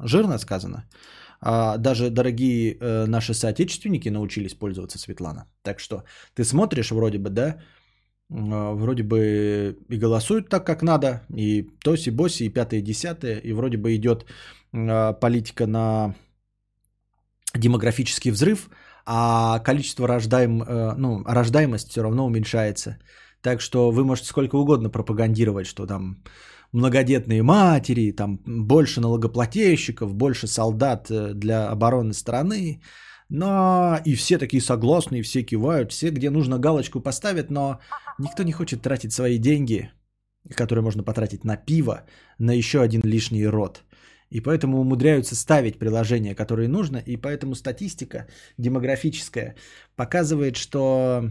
Жирно 0.00 0.38
сказано. 0.38 0.88
А, 1.40 1.76
даже 1.76 2.10
дорогие 2.10 2.74
э, 2.74 3.06
наши 3.06 3.34
соотечественники 3.34 4.10
научились 4.10 4.54
пользоваться 4.54 4.98
Светлана. 4.98 5.46
Так 5.62 5.80
что 5.80 6.02
ты 6.34 6.44
смотришь 6.44 6.90
вроде 6.90 7.18
бы, 7.18 7.30
да, 7.30 7.46
э, 8.30 8.74
вроде 8.74 9.04
бы 9.04 9.76
и 9.88 9.98
голосуют 9.98 10.48
так, 10.48 10.66
как 10.66 10.82
надо, 10.82 11.22
и 11.36 11.68
тоси-боси, 11.84 12.44
и 12.44 12.52
пятое, 12.52 12.80
и 12.80 12.82
десятое, 12.82 13.38
и 13.38 13.52
вроде 13.52 13.76
бы 13.76 13.94
идет 13.94 14.26
э, 14.72 15.12
политика 15.20 15.66
на 15.66 16.14
демографический 17.54 18.32
взрыв– 18.32 18.70
а 19.06 19.58
количество 19.58 20.08
рождаем, 20.08 20.62
э, 20.62 20.94
ну, 20.96 21.24
рождаемость 21.24 21.90
все 21.90 22.02
равно 22.02 22.26
уменьшается. 22.26 22.98
Так 23.40 23.60
что 23.60 23.90
вы 23.90 24.04
можете 24.04 24.28
сколько 24.28 24.56
угодно 24.56 24.90
пропагандировать, 24.90 25.66
что 25.66 25.86
там 25.86 26.22
многодетные 26.72 27.42
матери, 27.42 28.12
там 28.12 28.38
больше 28.46 29.00
налогоплательщиков, 29.00 30.14
больше 30.14 30.46
солдат 30.46 31.10
э, 31.10 31.34
для 31.34 31.70
обороны 31.70 32.12
страны. 32.12 32.80
Но 33.28 33.98
и 34.04 34.14
все 34.14 34.38
такие 34.38 34.60
согласны, 34.60 35.22
все 35.22 35.42
кивают, 35.42 35.92
все, 35.92 36.10
где 36.10 36.30
нужно 36.30 36.58
галочку 36.58 37.00
поставят, 37.00 37.50
но 37.50 37.80
никто 38.18 38.42
не 38.42 38.52
хочет 38.52 38.82
тратить 38.82 39.12
свои 39.12 39.38
деньги, 39.38 39.90
которые 40.54 40.82
можно 40.82 41.02
потратить 41.02 41.44
на 41.44 41.56
пиво, 41.56 42.02
на 42.38 42.52
еще 42.52 42.82
один 42.82 43.00
лишний 43.04 43.46
рот. 43.46 43.84
И 44.32 44.40
поэтому 44.40 44.80
умудряются 44.80 45.36
ставить 45.36 45.78
приложения, 45.78 46.34
которые 46.34 46.66
нужно. 46.66 46.96
И 46.96 47.18
поэтому 47.18 47.54
статистика 47.54 48.26
демографическая 48.56 49.56
показывает, 49.94 50.56
что 50.56 51.28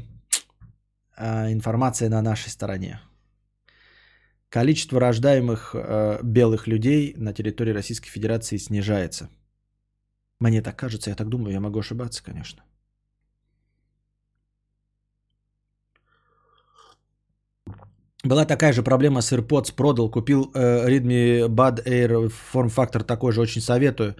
а, 1.17 1.51
информация 1.51 2.09
на 2.09 2.21
нашей 2.21 2.49
стороне. 2.49 3.01
Количество 4.49 4.99
рождаемых 4.99 5.73
э, 5.73 6.19
белых 6.23 6.67
людей 6.67 7.13
на 7.15 7.33
территории 7.33 7.71
Российской 7.71 8.09
Федерации 8.09 8.57
снижается. 8.57 9.29
Мне 10.39 10.61
так 10.61 10.75
кажется, 10.75 11.09
я 11.09 11.15
так 11.15 11.29
думаю, 11.29 11.53
я 11.53 11.59
могу 11.59 11.79
ошибаться, 11.79 12.21
конечно. 12.23 12.61
Была 18.23 18.45
такая 18.45 18.73
же 18.73 18.83
проблема 18.83 19.21
с 19.21 19.33
AirPods, 19.33 19.73
продал, 19.75 20.11
купил 20.11 20.51
э, 20.53 20.87
Redmi 20.89 21.47
Bud 21.47 21.83
Air 21.85 22.29
форм-фактор 22.29 23.03
такой 23.03 23.31
же, 23.31 23.41
очень 23.41 23.61
советую. 23.61 24.15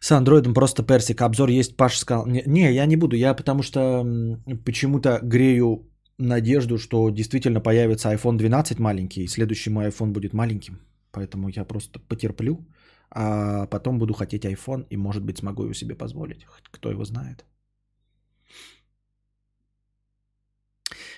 С 0.00 0.12
андроидом 0.12 0.54
просто 0.54 0.82
персик. 0.82 1.20
Обзор 1.22 1.50
есть, 1.50 1.76
Паша 1.76 1.98
сказал. 1.98 2.26
Не, 2.26 2.42
не, 2.46 2.72
я 2.72 2.86
не 2.86 2.96
буду, 2.96 3.16
я 3.16 3.34
потому 3.34 3.62
что 3.62 4.04
почему-то 4.64 5.18
грею 5.22 5.86
надежду, 6.18 6.78
что 6.78 7.10
действительно 7.10 7.60
появится 7.60 8.12
iPhone 8.12 8.36
12 8.36 8.78
маленький, 8.78 9.24
и 9.24 9.28
следующий 9.28 9.70
мой 9.70 9.88
iPhone 9.88 10.12
будет 10.12 10.32
маленьким. 10.32 10.80
Поэтому 11.10 11.48
я 11.48 11.64
просто 11.64 12.00
потерплю. 12.00 12.66
а 13.10 13.66
потом 13.66 13.98
буду 13.98 14.14
хотеть 14.14 14.44
iPhone 14.44 14.86
и, 14.90 14.96
может 14.96 15.22
быть, 15.22 15.38
смогу 15.38 15.64
его 15.64 15.74
себе 15.74 15.94
позволить. 15.94 16.46
Кто 16.70 16.90
его 16.90 17.04
знает. 17.04 17.44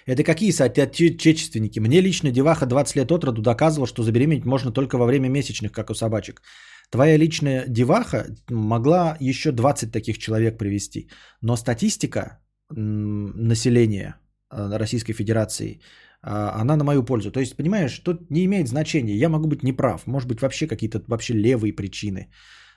Это 0.07 0.23
какие 0.23 0.53
соотечественники? 0.53 1.81
Мне 1.81 2.01
лично 2.01 2.31
деваха 2.31 2.67
20 2.67 2.97
лет 2.97 3.13
от 3.13 3.25
роду 3.25 3.43
доказывал, 3.43 3.87
что 3.87 4.03
забеременеть 4.03 4.45
можно 4.45 4.73
только 4.73 4.99
во 4.99 5.07
время 5.07 5.29
месячных, 5.29 5.73
как 5.73 5.91
у 5.91 5.95
собачек. 5.95 6.43
Твоя 6.91 7.19
личная 7.19 7.65
деваха 7.69 8.27
могла 8.49 9.17
еще 9.21 9.51
20 9.51 9.93
таких 9.93 10.19
человек 10.19 10.59
привести. 10.59 11.11
Но 11.43 11.57
статистика 11.57 12.39
населения 12.71 14.15
э, 14.51 14.79
Российской 14.79 15.13
Федерации, 15.13 15.81
а, 16.23 16.61
она 16.61 16.77
на 16.77 16.85
мою 16.85 17.05
пользу. 17.05 17.31
То 17.33 17.41
есть, 17.41 17.57
понимаешь, 17.57 17.99
тут 17.99 18.31
не 18.31 18.45
имеет 18.45 18.69
значения. 18.69 19.17
Я 19.17 19.29
могу 19.29 19.49
быть 19.49 19.63
неправ. 19.63 20.07
Может 20.07 20.29
быть, 20.29 20.41
вообще 20.41 20.67
какие-то 20.67 21.03
вообще 21.09 21.35
левые 21.35 21.73
причины. 21.73 22.31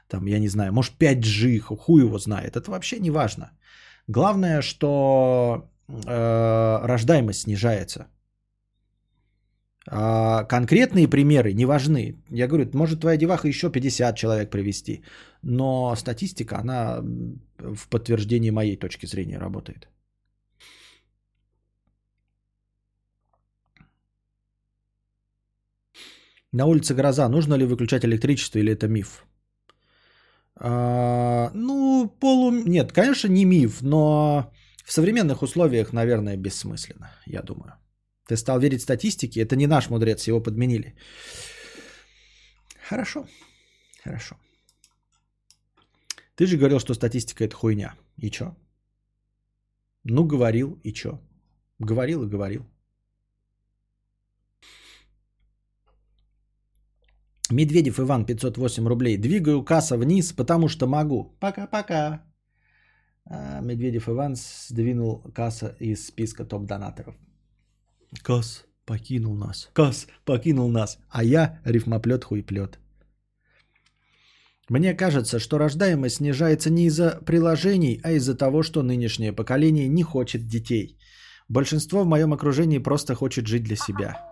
Там, 0.08 0.28
я 0.28 0.40
не 0.40 0.48
знаю, 0.48 0.74
может 0.74 0.94
5G, 1.00 1.60
хуй 1.60 2.02
его 2.02 2.18
знает. 2.18 2.56
Это 2.56 2.72
вообще 2.72 3.00
не 3.00 3.12
важно. 3.12 3.52
Главное, 4.08 4.62
что 4.62 5.70
э, 5.90 6.86
рождаемость 6.86 7.42
снижается. 7.42 8.08
А 9.92 10.44
конкретные 10.44 11.08
примеры 11.08 11.54
не 11.54 11.66
важны. 11.66 12.16
Я 12.30 12.48
говорю, 12.48 12.70
может 12.74 13.00
твоя 13.02 13.18
деваха 13.18 13.48
еще 13.48 13.72
50 13.72 14.16
человек 14.16 14.50
привести, 14.50 15.04
но 15.42 15.96
статистика, 15.96 16.60
она 16.60 17.00
в 17.58 17.90
подтверждении 17.90 18.52
моей 18.52 18.78
точки 18.78 19.08
зрения 19.08 19.40
работает. 19.40 19.88
На 26.52 26.66
улице 26.66 26.94
гроза. 26.94 27.30
Нужно 27.30 27.56
ли 27.56 27.66
выключать 27.66 28.06
электричество 28.06 28.60
или 28.60 28.72
это 28.74 28.88
миф? 28.88 29.26
А, 30.56 31.52
ну, 31.54 32.10
полу... 32.20 32.52
Нет, 32.52 32.92
конечно, 32.92 33.28
не 33.28 33.46
миф, 33.46 33.82
но 33.82 34.52
в 34.90 34.92
современных 34.92 35.44
условиях, 35.44 35.94
наверное, 35.94 36.38
бессмысленно, 36.38 37.12
я 37.28 37.44
думаю. 37.44 37.74
Ты 38.28 38.36
стал 38.36 38.60
верить 38.60 38.82
статистике, 38.82 39.42
это 39.42 39.56
не 39.56 39.68
наш 39.68 39.90
мудрец, 39.90 40.28
его 40.28 40.42
подменили. 40.42 40.96
Хорошо, 42.90 43.28
хорошо. 44.04 44.36
Ты 46.36 46.48
же 46.48 46.58
говорил, 46.58 46.80
что 46.80 46.96
статистика 46.96 47.44
это 47.44 47.56
хуйня. 47.56 47.94
И 48.18 48.32
чё? 48.32 48.56
Ну, 50.04 50.26
говорил, 50.26 50.80
и 50.84 50.92
чё? 50.92 51.20
Говорил 51.80 52.24
и 52.24 52.30
говорил. 52.30 52.66
Медведев 57.52 58.00
Иван, 58.00 58.26
508 58.26 58.88
рублей. 58.88 59.18
Двигаю 59.18 59.64
касса 59.64 59.98
вниз, 59.98 60.34
потому 60.34 60.68
что 60.68 60.88
могу. 60.88 61.38
Пока-пока. 61.40 62.29
А, 63.26 63.62
Медведев 63.62 64.10
Иван 64.10 64.36
сдвинул 64.36 65.22
касса 65.34 65.76
из 65.80 66.08
списка 66.08 66.46
топ-донаторов. 66.46 67.16
Кас 68.24 68.66
покинул 68.86 69.36
нас. 69.36 69.70
Кас 69.74 70.08
покинул 70.26 70.70
нас. 70.70 70.98
А 71.10 71.24
я 71.24 71.60
рифмоплет 71.66 72.24
хуйплет. 72.24 72.80
Мне 74.70 74.94
кажется, 74.94 75.40
что 75.40 75.58
рождаемость 75.58 76.18
снижается 76.18 76.70
не 76.70 76.86
из-за 76.86 77.20
приложений, 77.26 78.02
а 78.04 78.12
из-за 78.12 78.36
того, 78.36 78.62
что 78.64 78.84
нынешнее 78.84 79.34
поколение 79.34 79.88
не 79.88 80.04
хочет 80.04 80.48
детей. 80.48 80.98
Большинство 81.48 82.04
в 82.04 82.08
моем 82.08 82.34
окружении 82.34 82.78
просто 82.78 83.16
хочет 83.16 83.48
жить 83.48 83.64
для 83.64 83.76
себя. 83.76 84.30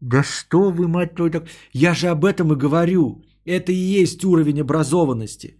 Да 0.00 0.22
что 0.22 0.70
вы, 0.70 0.88
мать 0.88 1.14
твою, 1.14 1.30
так... 1.30 1.44
Я 1.72 1.94
же 1.94 2.08
об 2.08 2.24
этом 2.24 2.52
и 2.52 2.56
говорю. 2.56 3.22
Это 3.44 3.72
и 3.72 4.02
есть 4.02 4.24
уровень 4.24 4.60
образованности. 4.60 5.56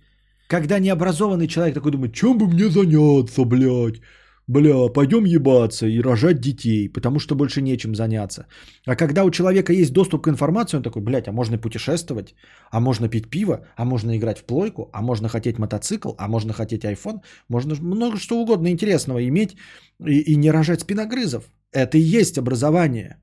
Когда 0.48 0.78
необразованный 0.78 1.48
человек 1.48 1.74
такой 1.74 1.92
думает, 1.92 2.14
чем 2.14 2.38
бы 2.38 2.46
мне 2.46 2.68
заняться, 2.68 3.44
блядь? 3.44 4.00
Бля, 4.48 4.88
пойдем 4.88 5.24
ебаться 5.24 5.86
и 5.86 6.02
рожать 6.02 6.40
детей, 6.40 6.88
потому 6.92 7.20
что 7.20 7.36
больше 7.36 7.62
нечем 7.62 7.94
заняться. 7.94 8.46
А 8.84 8.96
когда 8.96 9.24
у 9.24 9.30
человека 9.30 9.72
есть 9.72 9.92
доступ 9.92 10.24
к 10.24 10.28
информации, 10.28 10.76
он 10.76 10.82
такой, 10.82 11.00
блядь, 11.00 11.28
а 11.28 11.32
можно 11.32 11.59
путешествовать, 11.59 12.34
а 12.70 12.80
можно 12.80 13.09
пить 13.09 13.30
пиво, 13.30 13.66
а 13.76 13.84
можно 13.84 14.16
играть 14.16 14.40
в 14.40 14.44
плойку, 14.44 14.90
а 14.92 15.00
можно 15.00 15.28
хотеть 15.28 15.59
мотоцикл, 15.59 16.10
а 16.18 16.28
можно 16.28 16.52
хотеть 16.52 16.84
iPhone, 16.84 17.20
можно 17.48 17.76
много 17.80 18.16
что 18.18 18.40
угодно 18.40 18.68
интересного 18.68 19.26
иметь 19.28 19.56
и, 20.04 20.32
и 20.32 20.36
не 20.36 20.50
рожать 20.50 20.80
спиногрызов. 20.80 21.44
Это 21.72 21.96
и 21.96 22.18
есть 22.20 22.36
образование. 22.36 23.22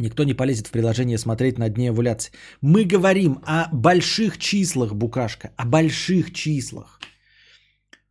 Никто 0.00 0.24
не 0.24 0.34
полезет 0.34 0.66
в 0.66 0.70
приложение 0.70 1.18
смотреть 1.18 1.58
на 1.58 1.68
дне 1.68 1.90
овуляции. 1.90 2.32
Мы 2.60 2.84
говорим 2.84 3.40
о 3.46 3.68
больших 3.72 4.38
числах, 4.38 4.94
Букашка, 4.94 5.50
о 5.56 5.66
больших 5.66 6.32
числах. 6.32 7.00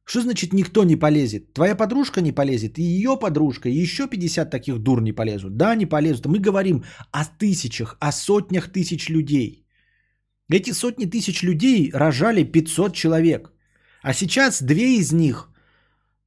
Что 0.03 0.21
значит 0.21 0.53
никто 0.53 0.83
не 0.83 0.95
полезет? 0.95 1.53
Твоя 1.53 1.75
подружка 1.75 2.21
не 2.21 2.31
полезет, 2.31 2.77
и 2.77 2.81
ее 2.81 3.17
подружка, 3.19 3.69
и 3.69 3.83
еще 3.83 4.07
50 4.07 4.49
таких 4.49 4.79
дур 4.79 5.01
не 5.01 5.13
полезут. 5.13 5.57
Да, 5.57 5.75
не 5.75 5.85
полезут. 5.85 6.25
Мы 6.25 6.39
говорим 6.39 6.83
о 7.11 7.25
тысячах, 7.25 7.97
о 7.99 8.11
сотнях 8.11 8.71
тысяч 8.71 9.09
людей. 9.09 9.65
Эти 10.49 10.71
сотни 10.71 11.05
тысяч 11.05 11.43
людей 11.43 11.91
рожали 11.93 12.43
500 12.43 12.93
человек. 12.93 13.51
А 14.01 14.13
сейчас 14.13 14.61
две 14.61 14.97
из 14.97 15.11
них 15.11 15.49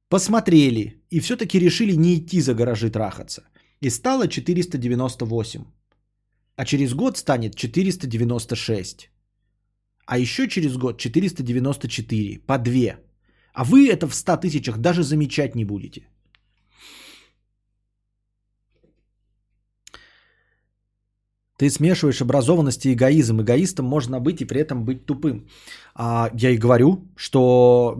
посмотрели 0.09 1.03
и 1.09 1.19
все-таки 1.19 1.59
решили 1.59 1.95
не 1.95 2.15
идти 2.15 2.41
за 2.41 2.53
гаражи 2.53 2.91
трахаться. 2.91 3.43
И 3.81 3.89
стало 3.89 4.27
498. 4.27 5.65
А 6.55 6.65
через 6.65 6.93
год 6.93 7.17
станет 7.17 7.55
496. 7.55 9.09
А 10.05 10.17
еще 10.17 10.47
через 10.47 10.77
год 10.77 10.99
494. 10.99 12.39
По 12.45 12.57
2. 12.57 12.99
А 13.53 13.63
вы 13.63 13.89
это 13.89 14.07
в 14.07 14.13
100 14.13 14.37
тысячах 14.37 14.77
даже 14.77 15.03
замечать 15.03 15.55
не 15.55 15.65
будете. 15.65 16.07
Ты 21.61 21.69
смешиваешь 21.69 22.21
образованность 22.21 22.85
и 22.85 22.93
эгоизм. 22.93 23.41
Эгоистом 23.41 23.85
можно 23.85 24.19
быть 24.19 24.41
и 24.41 24.45
при 24.45 24.61
этом 24.61 24.83
быть 24.83 25.05
тупым. 25.05 25.45
А 25.93 26.31
я 26.33 26.49
и 26.49 26.57
говорю, 26.57 27.05
что 27.15 27.95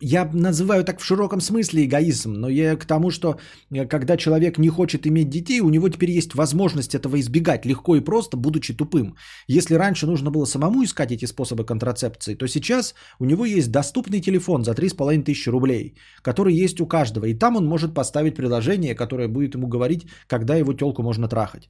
я 0.00 0.30
называю 0.32 0.82
так 0.82 1.00
в 1.00 1.04
широком 1.04 1.40
смысле 1.40 1.84
эгоизм, 1.84 2.32
но 2.32 2.48
я 2.48 2.76
к 2.76 2.86
тому, 2.86 3.10
что 3.10 3.36
э, 3.70 3.84
когда 3.84 4.16
человек 4.16 4.58
не 4.58 4.70
хочет 4.70 5.06
иметь 5.06 5.28
детей, 5.28 5.60
у 5.60 5.68
него 5.68 5.90
теперь 5.90 6.12
есть 6.12 6.34
возможность 6.34 6.94
этого 6.94 7.20
избегать 7.20 7.66
легко 7.66 7.96
и 7.96 8.00
просто, 8.00 8.38
будучи 8.38 8.72
тупым. 8.72 9.16
Если 9.48 9.74
раньше 9.74 10.06
нужно 10.06 10.30
было 10.30 10.46
самому 10.46 10.82
искать 10.82 11.12
эти 11.12 11.26
способы 11.26 11.66
контрацепции, 11.66 12.36
то 12.36 12.46
сейчас 12.46 12.94
у 13.18 13.26
него 13.26 13.44
есть 13.44 13.70
доступный 13.70 14.22
телефон 14.22 14.64
за 14.64 14.72
3,5 14.72 15.24
тысячи 15.24 15.50
рублей, 15.50 15.94
который 16.22 16.64
есть 16.64 16.80
у 16.80 16.86
каждого. 16.86 17.26
И 17.26 17.34
там 17.34 17.56
он 17.56 17.66
может 17.66 17.92
поставить 17.92 18.34
приложение, 18.34 18.94
которое 18.94 19.28
будет 19.28 19.56
ему 19.56 19.68
говорить, 19.68 20.06
когда 20.26 20.56
его 20.56 20.72
телку 20.72 21.02
можно 21.02 21.28
трахать. 21.28 21.68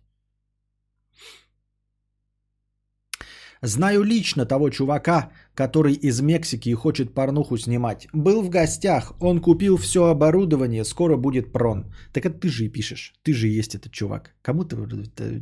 Знаю 3.64 4.02
лично 4.02 4.44
того 4.44 4.70
чувака, 4.70 5.30
который 5.54 5.92
из 5.94 6.20
Мексики 6.20 6.68
и 6.68 6.74
хочет 6.74 7.14
порнуху 7.14 7.56
снимать. 7.56 8.08
Был 8.12 8.42
в 8.42 8.48
гостях, 8.48 9.12
он 9.20 9.40
купил 9.40 9.76
все 9.76 10.06
оборудование, 10.06 10.84
скоро 10.84 11.16
будет 11.16 11.52
прон. 11.52 11.84
Так 12.12 12.26
это 12.26 12.40
ты 12.40 12.48
же 12.48 12.64
и 12.64 12.68
пишешь, 12.68 13.14
ты 13.22 13.32
же 13.32 13.46
и 13.46 13.58
есть 13.58 13.76
этот 13.76 13.92
чувак. 13.92 14.34
Кому 14.42 14.64
ты 14.64 14.76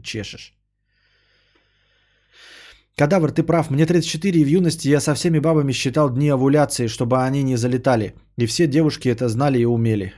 чешешь? 0.03 0.55
Кадавр, 2.95 3.33
ты 3.33 3.43
прав. 3.43 3.71
Мне 3.71 3.87
34 3.87 4.41
и 4.41 4.45
в 4.45 4.49
юности 4.49 4.89
я 4.89 5.01
со 5.01 5.15
всеми 5.15 5.39
бабами 5.39 5.73
считал 5.73 6.11
дни 6.11 6.29
овуляции, 6.29 6.89
чтобы 6.89 7.17
они 7.17 7.43
не 7.43 7.57
залетали. 7.57 8.15
И 8.37 8.45
все 8.47 8.67
девушки 8.67 9.09
это 9.09 9.31
знали 9.31 9.59
и 9.59 9.65
умели. 9.65 10.13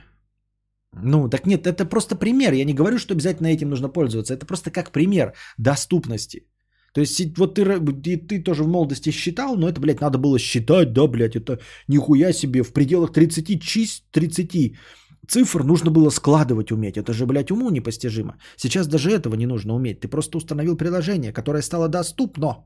Ну, 0.91 1.29
так 1.29 1.45
нет, 1.45 1.65
это 1.65 1.85
просто 1.85 2.17
пример. 2.17 2.53
Я 2.53 2.65
не 2.65 2.73
говорю, 2.73 2.99
что 2.99 3.13
обязательно 3.13 3.47
этим 3.47 3.69
нужно 3.69 3.87
пользоваться. 3.87 4.33
Это 4.33 4.45
просто 4.45 4.71
как 4.71 4.91
пример 4.91 5.33
доступности. 5.57 6.45
То 6.93 7.01
есть 7.01 7.37
вот 7.37 7.55
ты, 7.55 7.63
ты, 8.03 8.17
ты 8.17 8.43
тоже 8.43 8.63
в 8.63 8.67
молодости 8.67 9.11
считал, 9.11 9.57
но 9.57 9.67
это, 9.67 9.81
блядь, 9.81 10.01
надо 10.01 10.17
было 10.17 10.39
считать, 10.39 10.93
да, 10.93 11.07
блядь, 11.07 11.35
это 11.35 11.59
нихуя 11.87 12.33
себе 12.33 12.63
в 12.63 12.71
пределах 12.71 13.11
30 13.13 13.61
чист, 13.61 14.03
30 14.11 14.75
цифр 15.27 15.63
нужно 15.63 15.91
было 15.91 16.11
складывать 16.11 16.71
уметь. 16.71 16.97
Это 16.97 17.13
же, 17.13 17.25
блядь, 17.25 17.51
уму 17.51 17.69
непостижимо. 17.69 18.37
Сейчас 18.57 18.87
даже 18.87 19.09
этого 19.09 19.35
не 19.35 19.47
нужно 19.47 19.73
уметь. 19.73 20.01
Ты 20.01 20.07
просто 20.07 20.37
установил 20.37 20.77
приложение, 20.77 21.33
которое 21.33 21.61
стало 21.61 21.87
доступно. 21.89 22.65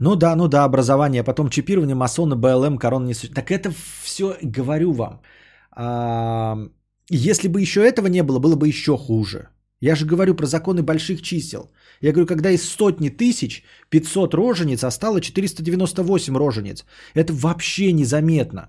Ну 0.00 0.16
да, 0.16 0.36
ну 0.36 0.48
да, 0.48 0.64
образование, 0.64 1.24
потом 1.24 1.50
чипирование, 1.50 1.94
масоны, 1.94 2.36
БЛМ, 2.36 2.78
корон 2.78 3.04
не 3.04 3.14
Так 3.14 3.50
это 3.50 3.72
все, 4.02 4.36
говорю 4.42 4.92
вам. 4.92 5.20
Если 7.10 7.48
бы 7.48 7.60
еще 7.60 7.80
этого 7.80 8.08
не 8.08 8.22
было, 8.22 8.38
было 8.38 8.56
бы 8.56 8.68
еще 8.68 8.96
хуже. 8.96 9.48
Я 9.80 9.94
же 9.94 10.06
говорю 10.06 10.34
про 10.34 10.46
законы 10.46 10.82
больших 10.82 11.22
чисел. 11.22 11.70
Я 12.00 12.12
говорю, 12.12 12.26
когда 12.26 12.50
из 12.50 12.68
сотни 12.68 13.08
тысяч 13.10 13.62
500 13.90 14.34
рожениц, 14.34 14.84
а 14.84 14.90
стало 14.90 15.20
498 15.20 16.36
рожениц. 16.36 16.84
Это 17.14 17.32
вообще 17.32 17.92
незаметно. 17.92 18.68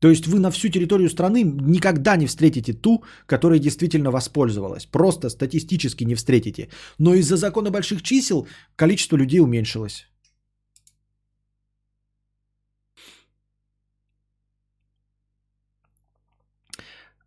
То 0.00 0.08
есть 0.08 0.26
вы 0.26 0.38
на 0.38 0.50
всю 0.50 0.68
территорию 0.68 1.10
страны 1.10 1.42
никогда 1.42 2.16
не 2.16 2.26
встретите 2.26 2.72
ту, 2.72 3.02
которая 3.26 3.58
действительно 3.58 4.10
воспользовалась. 4.10 4.86
Просто 4.86 5.28
статистически 5.28 6.04
не 6.04 6.14
встретите. 6.14 6.68
Но 6.98 7.14
из-за 7.14 7.36
закона 7.36 7.70
больших 7.70 8.02
чисел 8.02 8.46
количество 8.76 9.16
людей 9.16 9.40
уменьшилось. 9.40 10.06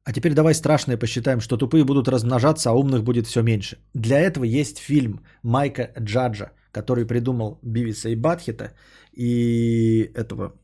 А 0.04 0.14
теперь 0.14 0.34
давай 0.34 0.54
страшное 0.56 0.98
посчитаем, 0.98 1.42
что 1.42 1.58
тупые 1.58 1.84
будут 1.84 2.08
размножаться, 2.08 2.70
а 2.70 2.74
умных 2.74 3.04
будет 3.04 3.28
все 3.28 3.42
меньше. 3.44 3.78
Для 3.94 4.20
этого 4.20 4.46
есть 4.46 4.80
фильм 4.80 5.22
Майка 5.44 5.92
Джаджа, 6.00 6.52
который 6.72 7.06
придумал 7.06 7.60
Бивиса 7.62 8.10
и 8.10 8.16
Батхита 8.16 8.72
и 9.14 10.12
этого 10.16 10.56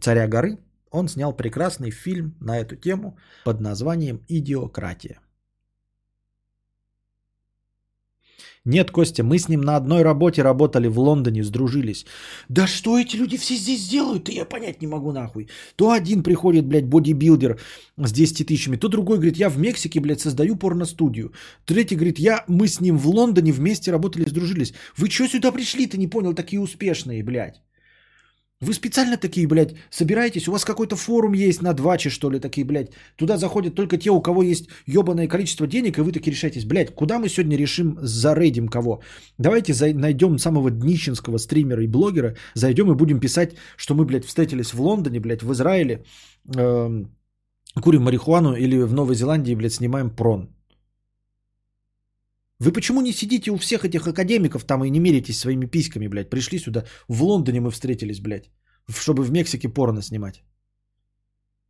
царя 0.00 0.28
горы. 0.28 0.58
Он 0.90 1.08
снял 1.08 1.36
прекрасный 1.36 1.90
фильм 1.90 2.34
на 2.40 2.58
эту 2.58 2.76
тему 2.76 3.18
под 3.44 3.60
названием 3.60 4.20
«Идиократия». 4.28 5.18
Нет, 8.66 8.90
Костя, 8.90 9.22
мы 9.22 9.38
с 9.38 9.48
ним 9.50 9.60
на 9.60 9.76
одной 9.76 10.02
работе 10.02 10.42
работали 10.42 10.88
в 10.88 10.98
Лондоне, 10.98 11.44
сдружились. 11.44 12.06
Да 12.48 12.66
что 12.66 12.98
эти 12.98 13.14
люди 13.14 13.36
все 13.36 13.56
здесь 13.56 13.86
делают, 13.88 14.30
я 14.30 14.46
понять 14.46 14.80
не 14.80 14.86
могу 14.86 15.12
нахуй. 15.12 15.48
То 15.76 15.90
один 15.90 16.22
приходит, 16.22 16.66
блядь, 16.66 16.86
бодибилдер 16.86 17.60
с 17.98 18.10
10 18.10 18.46
тысячами, 18.46 18.76
то 18.76 18.88
другой 18.88 19.16
говорит, 19.16 19.36
я 19.36 19.50
в 19.50 19.58
Мексике, 19.58 20.00
блядь, 20.00 20.20
создаю 20.22 20.56
порностудию. 20.56 21.32
Третий 21.66 21.94
говорит, 21.94 22.18
я, 22.18 22.44
мы 22.48 22.66
с 22.66 22.80
ним 22.80 22.96
в 22.96 23.06
Лондоне 23.06 23.52
вместе 23.52 23.90
работали, 23.90 24.24
сдружились. 24.24 24.72
Вы 24.96 25.10
что 25.10 25.28
сюда 25.28 25.52
пришли, 25.52 25.86
ты 25.86 25.98
не 25.98 26.08
понял, 26.08 26.32
такие 26.32 26.60
успешные, 26.60 27.22
блядь. 27.22 27.60
Вы 28.60 28.72
специально 28.72 29.16
такие, 29.16 29.46
блядь, 29.46 29.74
собираетесь? 29.90 30.48
У 30.48 30.52
вас 30.52 30.64
какой-то 30.64 30.96
форум 30.96 31.34
есть 31.34 31.62
на 31.62 31.74
дваче, 31.74 32.10
что 32.10 32.30
ли, 32.30 32.40
такие, 32.40 32.64
блядь. 32.64 32.92
Туда 33.16 33.36
заходят 33.36 33.74
только 33.74 33.98
те, 33.98 34.10
у 34.10 34.22
кого 34.22 34.42
есть 34.42 34.68
ебаное 34.86 35.28
количество 35.28 35.66
денег, 35.66 35.98
и 35.98 36.02
вы 36.02 36.12
такие 36.12 36.30
решаетесь, 36.30 36.64
блядь, 36.64 36.94
куда 36.94 37.18
мы 37.18 37.28
сегодня 37.28 37.56
решим, 37.56 37.98
зарейдим 38.00 38.68
кого? 38.68 39.02
Давайте 39.38 39.72
за... 39.72 39.92
найдем 39.92 40.38
самого 40.38 40.70
днищенского 40.70 41.38
стримера 41.38 41.82
и 41.82 41.88
блогера, 41.88 42.36
зайдем 42.54 42.90
и 42.90 42.94
будем 42.94 43.20
писать, 43.20 43.56
что 43.76 43.94
мы, 43.94 44.04
блядь, 44.04 44.24
встретились 44.24 44.72
в 44.72 44.80
Лондоне, 44.80 45.20
блядь, 45.20 45.42
в 45.42 45.52
Израиле, 45.52 46.04
э, 46.56 47.04
курим 47.82 48.02
марихуану 48.02 48.54
или 48.54 48.76
в 48.78 48.92
Новой 48.92 49.16
Зеландии, 49.16 49.54
блядь, 49.54 49.74
снимаем 49.74 50.10
прон. 50.10 50.48
Вы 52.60 52.72
почему 52.72 53.00
не 53.00 53.12
сидите 53.12 53.50
у 53.50 53.56
всех 53.56 53.84
этих 53.84 54.06
академиков 54.06 54.64
там 54.64 54.84
и 54.84 54.90
не 54.90 55.00
меритесь 55.00 55.38
своими 55.38 55.66
письками, 55.66 56.08
блядь? 56.08 56.30
Пришли 56.30 56.58
сюда. 56.58 56.84
В 57.08 57.22
Лондоне 57.22 57.60
мы 57.60 57.70
встретились, 57.70 58.20
блядь. 58.20 58.50
Чтобы 58.88 59.22
в 59.22 59.32
Мексике 59.32 59.68
порно 59.68 60.02
снимать. 60.02 60.42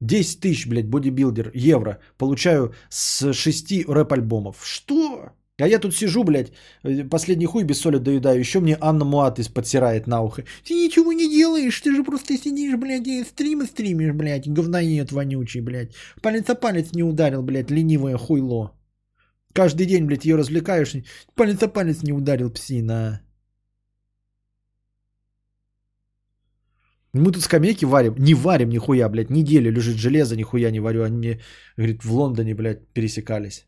10 0.01 0.41
тысяч, 0.41 0.67
блядь, 0.67 0.89
бодибилдер, 0.89 1.51
евро. 1.55 1.99
Получаю 2.19 2.75
с 2.91 3.33
6 3.33 3.89
рэп-альбомов. 3.89 4.63
Что? 4.65 5.33
А 5.59 5.69
я 5.69 5.79
тут 5.79 5.95
сижу, 5.95 6.25
блядь, 6.25 6.53
э, 6.83 7.05
последний 7.05 7.47
хуй 7.47 7.63
без 7.65 7.79
соли 7.79 7.99
доедаю. 7.99 8.41
Еще 8.41 8.59
мне 8.61 8.77
Анна 8.81 9.05
Муатис 9.05 9.49
подсирает 9.49 10.07
на 10.07 10.21
ухо. 10.21 10.45
Ты 10.65 10.75
ничего 10.75 11.13
не 11.13 11.29
делаешь, 11.29 11.81
ты 11.81 11.95
же 11.95 12.03
просто 12.03 12.37
сидишь, 12.37 12.77
блядь, 12.77 13.07
и 13.07 13.25
стримы 13.25 13.67
стримишь, 13.67 14.15
блядь. 14.15 14.49
Говноед 14.49 15.13
вонючий, 15.13 15.61
блядь. 15.61 15.95
Палец 16.23 16.51
о 16.51 16.57
палец 16.57 16.93
не 16.93 17.05
ударил, 17.05 17.43
блядь, 17.43 17.71
ленивое 17.71 18.17
хуйло. 18.19 18.73
Каждый 19.55 19.87
день, 19.87 20.05
блядь, 20.07 20.25
ее 20.25 20.37
развлекаешь. 20.37 20.97
Палец 21.35 21.63
о 21.63 21.69
палец 21.69 22.03
не 22.03 22.13
ударил 22.13 22.51
псина. 22.51 23.21
Мы 27.13 27.31
тут 27.33 27.43
скамейки 27.43 27.85
варим. 27.85 28.15
Не 28.19 28.35
варим 28.35 28.69
нихуя, 28.69 29.09
блядь. 29.09 29.31
Неделю 29.31 29.71
лежит 29.71 29.97
железо, 29.97 30.37
нихуя 30.37 30.73
не 30.73 30.81
варю. 30.81 31.05
Они 31.05 31.41
говорит, 31.77 32.05
в 32.05 32.13
Лондоне, 32.13 32.55
блядь, 32.55 32.89
пересекались. 32.93 33.67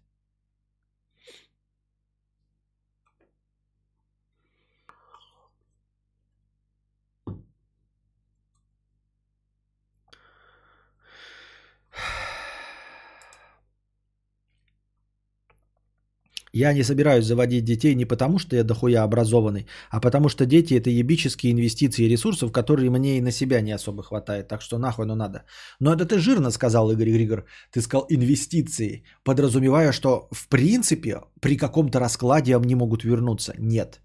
Я 16.57 16.73
не 16.73 16.85
собираюсь 16.85 17.27
заводить 17.27 17.65
детей 17.65 17.95
не 17.95 18.07
потому, 18.07 18.39
что 18.39 18.57
я 18.57 18.65
дохуя 18.65 19.03
образованный, 19.03 19.67
а 19.91 20.01
потому 20.01 20.31
что 20.31 20.47
дети 20.47 20.73
это 20.73 20.89
ебические 20.89 21.53
инвестиции 21.53 22.09
ресурсов, 22.09 22.51
которые 22.51 22.89
мне 22.91 23.19
и 23.19 23.21
на 23.21 23.31
себя 23.31 23.61
не 23.61 23.75
особо 23.75 24.03
хватает. 24.03 24.49
Так 24.49 24.63
что 24.63 24.79
нахуй, 24.79 25.05
ну 25.05 25.15
надо. 25.15 25.43
Но 25.81 25.93
это 25.93 26.07
ты 26.07 26.19
жирно 26.19 26.51
сказал, 26.51 26.91
Игорь 26.91 27.11
Григор. 27.11 27.45
Ты 27.73 27.83
сказал 27.83 28.07
инвестиции, 28.09 29.03
подразумевая, 29.23 29.93
что 29.93 30.29
в 30.33 30.49
принципе 30.49 31.21
при 31.41 31.59
каком-то 31.59 32.01
раскладе 32.01 32.57
они 32.57 32.75
могут 32.75 33.05
вернуться. 33.05 33.53
Нет. 33.59 34.01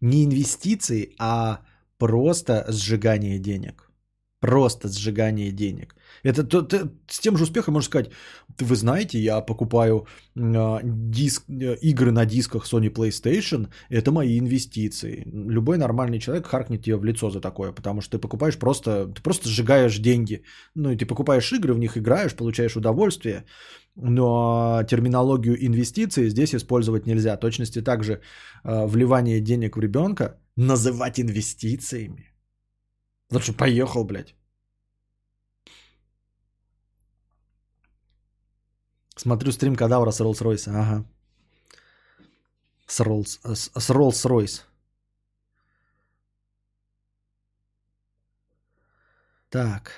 Не 0.00 0.24
инвестиции, 0.24 1.14
а 1.18 1.58
просто 1.98 2.64
сжигание 2.70 3.38
денег. 3.38 3.89
Просто 4.40 4.88
сжигание 4.88 5.52
денег. 5.52 5.94
Это 6.22 6.44
то, 6.44 6.62
то, 6.62 6.90
с 7.08 7.20
тем 7.20 7.36
же 7.36 7.44
успехом 7.44 7.74
можно 7.74 7.86
сказать, 7.86 8.10
вы 8.58 8.74
знаете, 8.74 9.18
я 9.18 9.40
покупаю 9.42 10.06
э, 10.34 10.80
диск, 10.82 11.44
э, 11.48 11.76
игры 11.82 12.10
на 12.10 12.24
дисках 12.24 12.64
Sony 12.64 12.90
PlayStation, 12.90 13.68
это 13.90 14.12
мои 14.12 14.38
инвестиции. 14.38 15.24
Любой 15.26 15.76
нормальный 15.76 16.18
человек 16.18 16.46
харкнет 16.46 16.82
тебе 16.82 16.96
в 16.96 17.04
лицо 17.04 17.30
за 17.30 17.40
такое, 17.40 17.72
потому 17.72 18.00
что 18.00 18.12
ты 18.12 18.18
покупаешь 18.18 18.58
просто, 18.58 19.12
ты 19.14 19.20
просто 19.22 19.48
сжигаешь 19.48 19.98
деньги. 19.98 20.42
Ну 20.74 20.90
и 20.90 20.96
ты 20.96 21.04
покупаешь 21.04 21.52
игры, 21.52 21.74
в 21.74 21.78
них 21.78 21.98
играешь, 21.98 22.34
получаешь 22.34 22.76
удовольствие, 22.76 23.44
но 23.94 24.82
терминологию 24.88 25.66
инвестиции 25.66 26.30
здесь 26.30 26.54
использовать 26.54 27.06
нельзя. 27.06 27.36
Точности 27.36 27.82
также 27.82 28.12
э, 28.64 28.86
вливание 28.86 29.40
денег 29.40 29.76
в 29.76 29.80
ребенка 29.80 30.38
называть 30.56 31.20
инвестициями. 31.20 32.29
Лучше 33.30 33.52
поехал, 33.52 34.04
блядь. 34.04 34.34
Смотрю 39.16 39.52
стрим 39.52 39.76
Кадавра 39.76 40.10
с 40.10 40.20
Роллс-Ройса. 40.20 40.70
Ага. 40.74 41.04
С, 42.86 43.00
Роллс, 43.00 43.40
с 43.44 43.90
Роллс-Ройс. 43.90 44.62
Так. 49.50 49.92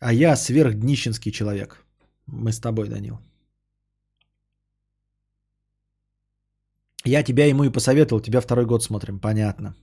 А 0.00 0.12
я 0.12 0.36
сверхднищенский 0.36 1.30
человек. 1.30 1.84
Мы 2.26 2.52
с 2.52 2.58
тобой, 2.58 2.88
Данил. 2.88 3.20
Я 7.04 7.22
тебя 7.22 7.46
ему 7.46 7.64
и 7.64 7.72
посоветовал, 7.72 8.22
тебя 8.22 8.40
второй 8.40 8.64
год 8.64 8.82
смотрим, 8.82 9.18
понятно. 9.18 9.74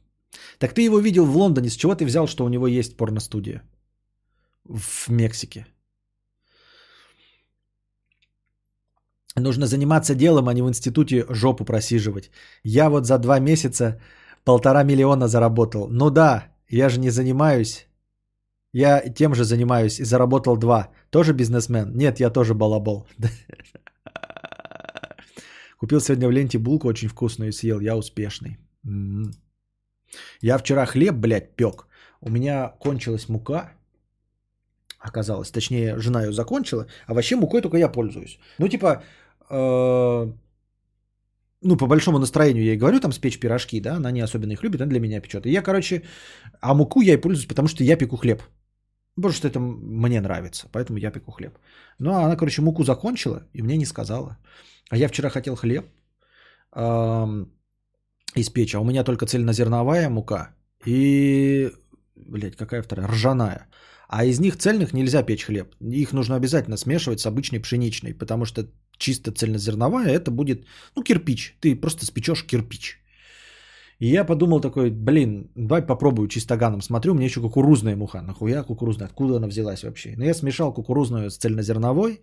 Так 0.58 0.74
ты 0.74 0.82
его 0.82 1.00
видел 1.00 1.26
в 1.26 1.38
Лондоне, 1.38 1.70
с 1.70 1.76
чего 1.76 1.96
ты 1.96 2.06
взял, 2.06 2.28
что 2.28 2.46
у 2.46 2.50
него 2.50 2.68
есть 2.68 2.98
порностудия? 2.98 3.62
В 4.66 5.10
Мексике. 5.10 5.66
Нужно 9.40 9.66
заниматься 9.66 10.16
делом, 10.16 10.48
а 10.48 10.54
не 10.54 10.62
в 10.62 10.68
институте 10.68 11.26
жопу 11.30 11.66
просиживать. 11.66 12.32
Я 12.64 12.90
вот 12.90 13.06
за 13.06 13.18
два 13.18 13.40
месяца 13.40 14.00
полтора 14.44 14.84
миллиона 14.84 15.28
заработал. 15.28 15.88
Ну 15.90 16.10
да, 16.10 16.44
я 16.70 16.90
же 16.90 17.00
не 17.00 17.12
занимаюсь. 17.12 17.88
Я 18.74 19.02
тем 19.16 19.36
же 19.36 19.44
занимаюсь 19.44 20.00
и 20.00 20.06
заработал 20.06 20.58
два. 20.58 20.90
Тоже 21.10 21.34
бизнесмен? 21.34 21.92
Нет, 21.96 22.20
я 22.20 22.30
тоже 22.30 22.54
балабол. 22.54 23.08
Купил 25.80 26.02
сегодня 26.02 26.28
в 26.28 26.32
ленте 26.32 26.60
булку 26.60 26.88
очень 26.88 27.10
вкусную 27.10 27.50
и 27.50 27.54
съел. 27.54 27.80
Я 27.80 27.96
успешный. 27.96 28.58
Я 30.42 30.58
вчера 30.58 30.86
хлеб, 30.86 31.16
блядь, 31.16 31.56
пек. 31.56 31.88
У 32.22 32.30
меня 32.30 32.74
кончилась 32.80 33.30
мука. 33.30 33.72
Оказалось. 35.00 35.52
Точнее, 35.52 35.98
жена 36.00 36.24
ее 36.24 36.34
закончила. 36.34 36.88
А 37.08 37.14
вообще 37.14 37.36
мукой 37.36 37.62
только 37.62 37.78
я 37.78 37.88
пользуюсь. 37.88 38.40
Ну, 38.58 38.68
типа, 38.68 39.04
Э, 39.50 40.32
ну, 41.62 41.78
по 41.78 41.88
большому 41.88 42.20
настроению 42.20 42.64
я 42.64 42.72
ей 42.72 42.80
говорю, 42.80 43.00
там 43.00 43.12
спечь 43.12 43.40
пирожки, 43.40 43.82
да, 43.82 43.96
она 43.96 44.12
не 44.12 44.22
особенно 44.22 44.54
их 44.54 44.64
любит, 44.64 44.82
она 44.82 44.90
для 44.90 45.00
меня 45.00 45.22
печет. 45.22 45.46
И 45.46 45.52
я, 45.52 45.62
короче, 45.62 46.04
а 46.62 46.74
муку 46.74 47.02
я 47.02 47.14
и 47.14 47.22
пользуюсь, 47.22 47.48
потому 47.48 47.68
что 47.68 47.84
я 47.84 47.98
пеку 47.98 48.18
хлеб. 48.18 48.42
Потому 49.16 49.34
что 49.34 49.48
это 49.48 49.60
мне 49.60 50.22
нравится, 50.22 50.70
поэтому 50.72 50.98
я 51.00 51.12
пеку 51.12 51.32
хлеб. 51.32 51.58
Ну, 52.00 52.12
а 52.12 52.26
она, 52.26 52.36
короче, 52.38 52.62
муку 52.62 52.84
закончила 52.84 53.44
и 53.54 53.62
мне 53.62 53.78
не 53.78 53.86
сказала. 53.86 54.38
А 54.90 54.98
я 54.98 55.08
вчера 55.08 55.30
хотел 55.30 55.56
хлеб 55.56 55.86
эм, 56.74 57.52
испечь, 58.36 58.76
а 58.76 58.80
у 58.80 58.86
меня 58.86 59.04
только 59.04 59.26
цельнозерновая 59.26 60.10
мука 60.10 60.56
и, 60.86 61.72
блядь, 62.16 62.56
какая 62.56 62.82
вторая, 62.82 63.08
ржаная. 63.08 63.68
А 64.08 64.26
из 64.26 64.40
них 64.40 64.58
цельных 64.58 64.94
нельзя 64.94 65.24
печь 65.24 65.46
хлеб. 65.46 65.76
Их 65.82 66.14
нужно 66.14 66.36
обязательно 66.36 66.78
смешивать 66.78 67.20
с 67.20 67.26
обычной 67.26 67.60
пшеничной, 67.60 68.14
потому 68.14 68.46
что 68.46 68.66
чисто 68.98 69.32
цельнозерновая 69.32 70.08
это 70.08 70.32
будет, 70.32 70.66
ну, 70.96 71.04
кирпич. 71.04 71.56
Ты 71.62 71.76
просто 71.76 72.06
спечешь 72.06 72.44
кирпич. 72.46 73.00
И 74.00 74.08
я 74.08 74.24
подумал 74.24 74.62
такой, 74.62 74.90
блин, 74.90 75.52
давай 75.56 75.82
попробую 75.82 76.28
чистоганом. 76.28 76.82
Смотрю, 76.82 77.14
мне 77.14 77.26
еще 77.26 77.42
кукурузная 77.42 77.96
муха. 77.96 78.22
Нахуя 78.22 78.64
кукурузная? 78.64 79.08
Откуда 79.08 79.38
она 79.38 79.48
взялась 79.48 79.84
вообще? 79.84 80.16
Но 80.18 80.26
я 80.26 80.34
смешал 80.34 80.74
кукурузную 80.74 81.30
с 81.30 81.38
цельнозерновой 81.38 82.22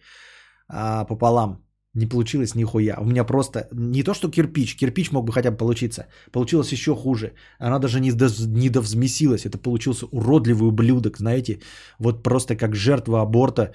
а, 0.69 1.05
пополам. 1.05 1.66
Не 1.97 2.07
получилось 2.07 2.55
нихуя. 2.55 2.99
У 3.01 3.05
меня 3.05 3.25
просто 3.25 3.69
не 3.73 4.03
то, 4.03 4.15
что 4.15 4.31
кирпич. 4.31 4.77
Кирпич 4.77 5.13
мог 5.13 5.25
бы 5.25 5.33
хотя 5.33 5.51
бы 5.51 5.57
получиться. 5.57 6.07
Получилось 6.31 6.73
еще 6.73 6.95
хуже. 6.95 7.33
Она 7.59 7.79
даже 7.79 8.01
не, 8.01 8.13
до, 8.13 8.29
не 8.47 8.69
довзмесилась. 8.69 9.47
Это 9.47 9.57
получился 9.57 10.07
уродливый 10.07 10.69
ублюдок, 10.69 11.17
знаете. 11.17 11.61
Вот 11.99 12.23
просто 12.23 12.55
как 12.55 12.77
жертва 12.77 13.23
аборта. 13.23 13.73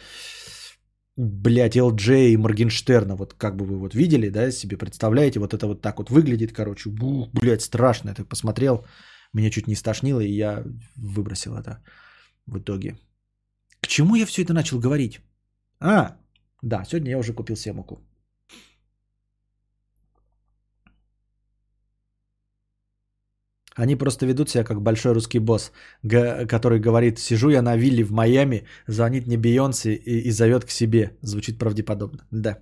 Блять, 1.17 1.75
ЛД 1.75 2.09
и 2.09 2.37
Моргенштерна. 2.37 3.15
Вот 3.15 3.33
как 3.33 3.55
бы 3.55 3.65
вы 3.65 3.79
вот 3.79 3.95
видели, 3.95 4.29
да, 4.29 4.51
себе 4.51 4.77
представляете. 4.77 5.39
Вот 5.39 5.53
это 5.53 5.65
вот 5.65 5.81
так 5.81 5.97
вот 5.97 6.11
выглядит, 6.11 6.53
короче. 6.53 6.89
Бух, 6.89 7.29
блядь, 7.33 7.63
страшно. 7.63 8.09
Я 8.09 8.15
так 8.15 8.29
посмотрел. 8.29 8.85
Меня 9.33 9.49
чуть 9.49 9.67
не 9.67 9.75
стошнило, 9.75 10.19
и 10.19 10.31
я 10.31 10.63
выбросил 10.95 11.55
это 11.55 11.83
в 12.45 12.59
итоге. 12.59 12.99
К 13.81 13.87
чему 13.87 14.15
я 14.15 14.25
все 14.27 14.43
это 14.43 14.53
начал 14.53 14.79
говорить? 14.79 15.21
А, 15.79 16.17
да, 16.61 16.85
сегодня 16.85 17.09
я 17.09 17.17
уже 17.17 17.33
купил 17.33 17.55
себе 17.55 17.73
муку. 17.73 17.97
Они 23.75 23.95
просто 23.95 24.25
ведут 24.25 24.49
себя 24.49 24.63
как 24.63 24.81
большой 24.81 25.13
русский 25.13 25.39
босс, 25.39 25.71
который 26.47 26.79
говорит, 26.79 27.19
сижу 27.19 27.49
я 27.49 27.61
на 27.61 27.77
вилле 27.77 28.03
в 28.03 28.11
Майами, 28.11 28.65
звонит 28.87 29.27
мне 29.27 29.37
Бейонсе 29.37 29.93
и, 29.93 30.27
и 30.27 30.31
зовет 30.31 30.65
к 30.65 30.71
себе. 30.71 31.17
Звучит 31.21 31.57
правдеподобно. 31.57 32.19
Да. 32.31 32.57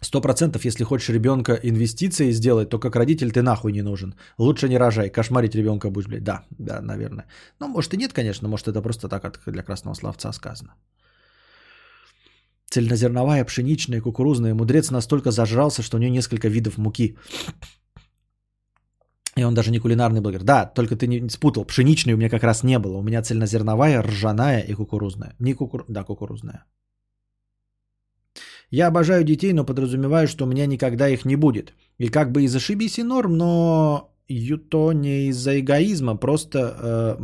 Сто 0.00 0.20
процентов, 0.20 0.66
если 0.66 0.84
хочешь 0.84 1.08
ребенка 1.08 1.58
инвестиции 1.62 2.30
сделать, 2.32 2.68
то 2.68 2.78
как 2.78 2.96
родитель 2.96 3.32
ты 3.32 3.40
нахуй 3.40 3.72
не 3.72 3.82
нужен. 3.82 4.14
Лучше 4.38 4.68
не 4.68 4.78
рожай, 4.78 5.08
кошмарить 5.08 5.54
ребенка 5.54 5.90
будешь, 5.90 6.08
блядь. 6.08 6.24
Да, 6.24 6.44
да, 6.58 6.82
наверное. 6.82 7.24
Ну, 7.58 7.68
может 7.68 7.94
и 7.94 7.96
нет, 7.96 8.12
конечно, 8.12 8.48
может 8.48 8.68
это 8.68 8.82
просто 8.82 9.08
так 9.08 9.40
для 9.46 9.62
красного 9.62 9.94
словца 9.94 10.30
сказано 10.32 10.74
цельнозерновая, 12.70 13.44
пшеничная, 13.44 14.00
кукурузная. 14.00 14.54
Мудрец 14.54 14.90
настолько 14.90 15.30
зажрался, 15.30 15.82
что 15.82 15.96
у 15.96 16.00
него 16.00 16.12
несколько 16.12 16.48
видов 16.48 16.78
муки. 16.78 17.16
И 19.36 19.44
он 19.44 19.54
даже 19.54 19.70
не 19.70 19.78
кулинарный 19.78 20.20
блогер. 20.20 20.42
Да, 20.42 20.66
только 20.66 20.96
ты 20.96 21.06
не 21.06 21.28
спутал. 21.28 21.64
Пшеничной 21.64 22.14
у 22.14 22.16
меня 22.16 22.30
как 22.30 22.44
раз 22.44 22.62
не 22.62 22.78
было. 22.78 22.98
У 22.98 23.02
меня 23.02 23.22
цельнозерновая, 23.22 24.02
ржаная 24.02 24.60
и 24.60 24.74
кукурузная. 24.74 25.34
Не 25.40 25.54
кукур... 25.54 25.84
Да, 25.88 26.04
кукурузная. 26.04 26.64
Я 28.70 28.88
обожаю 28.88 29.24
детей, 29.24 29.52
но 29.52 29.64
подразумеваю, 29.64 30.28
что 30.28 30.44
у 30.44 30.48
меня 30.48 30.66
никогда 30.66 31.08
их 31.08 31.24
не 31.24 31.36
будет. 31.36 31.74
И 31.98 32.08
как 32.08 32.32
бы 32.32 32.42
и 32.42 32.48
зашибись 32.48 32.98
и 32.98 33.02
норм, 33.02 33.36
но 33.36 34.10
то 34.70 34.92
не 34.92 35.28
из-за 35.28 35.60
эгоизма, 35.60 36.16
просто 36.16 36.58
э, 36.58 37.16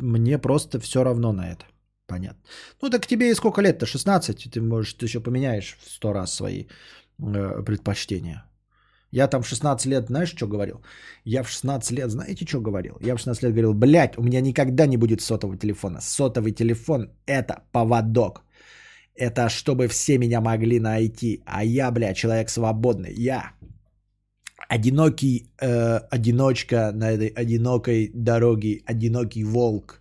мне 0.00 0.38
просто 0.38 0.80
все 0.80 1.04
равно 1.04 1.32
на 1.32 1.52
это. 1.52 1.64
Понятно. 2.10 2.40
Ну 2.82 2.90
так 2.90 3.06
тебе 3.06 3.30
и 3.30 3.34
сколько 3.34 3.62
лет-то? 3.62 3.86
16? 3.86 4.50
Ты, 4.50 4.60
может, 4.60 5.02
еще 5.02 5.20
поменяешь 5.20 5.76
в 5.80 5.90
100 5.90 6.12
раз 6.12 6.34
свои 6.34 6.64
э, 7.18 7.62
предпочтения. 7.64 8.44
Я 9.12 9.28
там 9.28 9.42
в 9.42 9.46
16 9.46 9.86
лет, 9.86 10.06
знаешь, 10.06 10.34
что 10.36 10.46
говорил? 10.46 10.82
Я 11.24 11.42
в 11.42 11.48
16 11.48 11.92
лет, 11.92 12.10
знаете, 12.10 12.46
что 12.46 12.60
говорил? 12.60 12.96
Я 13.00 13.14
в 13.14 13.18
16 13.18 13.42
лет 13.44 13.52
говорил, 13.52 13.74
блядь, 13.74 14.18
у 14.18 14.22
меня 14.22 14.40
никогда 14.40 14.86
не 14.86 14.96
будет 14.96 15.20
сотового 15.20 15.56
телефона. 15.58 16.00
Сотовый 16.00 16.52
телефон– 16.52 17.10
это 17.26 17.62
поводок. 17.72 18.42
Это 19.14 19.48
чтобы 19.48 19.88
все 19.88 20.18
меня 20.18 20.40
могли 20.40 20.80
найти. 20.80 21.42
А 21.46 21.64
я, 21.64 21.90
блядь, 21.90 22.16
человек 22.16 22.50
свободный. 22.50 23.14
Я 23.14 23.52
одинокий, 24.68 25.50
э, 25.60 26.00
одиночка 26.10 26.92
на 26.92 27.10
этой 27.12 27.28
одинокой 27.28 28.10
дороге, 28.14 28.82
одинокий 28.86 29.44
волк. 29.44 29.99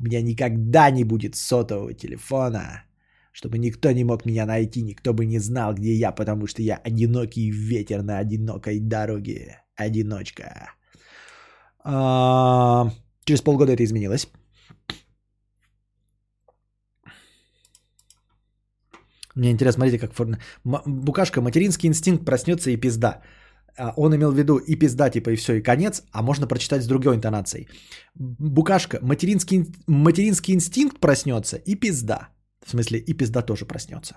У 0.00 0.04
меня 0.04 0.22
никогда 0.22 0.90
не 0.90 1.04
будет 1.04 1.36
сотового 1.36 1.92
телефона, 1.92 2.84
чтобы 3.32 3.58
никто 3.58 3.92
не 3.92 4.04
мог 4.04 4.24
меня 4.24 4.46
найти, 4.46 4.82
никто 4.82 5.12
бы 5.12 5.26
не 5.26 5.38
знал, 5.38 5.74
где 5.74 5.92
я, 5.94 6.12
потому 6.12 6.46
что 6.46 6.62
я 6.62 6.76
одинокий 6.76 7.50
ветер 7.50 8.02
на 8.02 8.18
одинокой 8.18 8.80
дороге. 8.80 9.62
Одиночка. 9.76 10.72
А, 11.84 12.90
через 13.24 13.42
полгода 13.42 13.72
это 13.72 13.84
изменилось. 13.84 14.26
Мне 19.34 19.50
интересно, 19.50 19.84
смотрите, 19.84 19.98
как 19.98 20.14
форма. 20.14 20.38
Букашка, 20.64 21.40
материнский 21.40 21.88
инстинкт 21.88 22.24
проснется 22.24 22.70
и 22.70 22.76
пизда. 22.76 23.22
А, 23.76 23.92
он 23.96 24.14
имел 24.14 24.32
в 24.32 24.36
виду 24.36 24.58
и 24.58 24.76
пизда, 24.76 25.10
типа, 25.10 25.30
и 25.30 25.36
все, 25.36 25.54
и 25.54 25.62
конец, 25.62 26.02
а 26.12 26.22
можно 26.22 26.46
прочитать 26.46 26.82
с 26.82 26.86
другой 26.86 27.16
интонацией. 27.16 27.68
Букашка, 28.14 28.98
материнский, 29.02 29.66
материнский 29.86 30.54
инстинкт 30.54 31.00
проснется 31.00 31.56
и 31.56 31.74
пизда. 31.74 32.28
В 32.64 32.70
смысле, 32.70 32.98
и 32.98 33.14
пизда 33.14 33.42
тоже 33.42 33.64
проснется. 33.66 34.16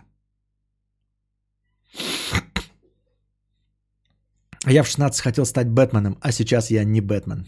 Я 4.65 4.83
в 4.83 4.87
16 4.87 5.21
хотел 5.21 5.45
стать 5.45 5.67
Бэтменом, 5.67 6.17
а 6.21 6.31
сейчас 6.31 6.71
я 6.71 6.83
не 6.85 7.01
Бэтмен. 7.01 7.47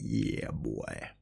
Yeah. 0.00 1.19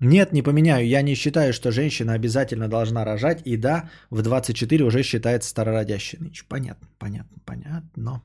Нет, 0.00 0.32
не 0.32 0.42
поменяю. 0.42 0.86
Я 0.86 1.02
не 1.02 1.14
считаю, 1.14 1.52
что 1.52 1.72
женщина 1.72 2.12
обязательно 2.12 2.68
должна 2.68 3.04
рожать. 3.04 3.42
И 3.44 3.56
да, 3.56 3.90
в 4.10 4.22
24 4.22 4.84
уже 4.84 5.02
считается 5.02 5.50
старородящей. 5.50 6.18
Понятно, 6.48 6.88
понятно, 6.98 7.36
понятно. 7.44 8.22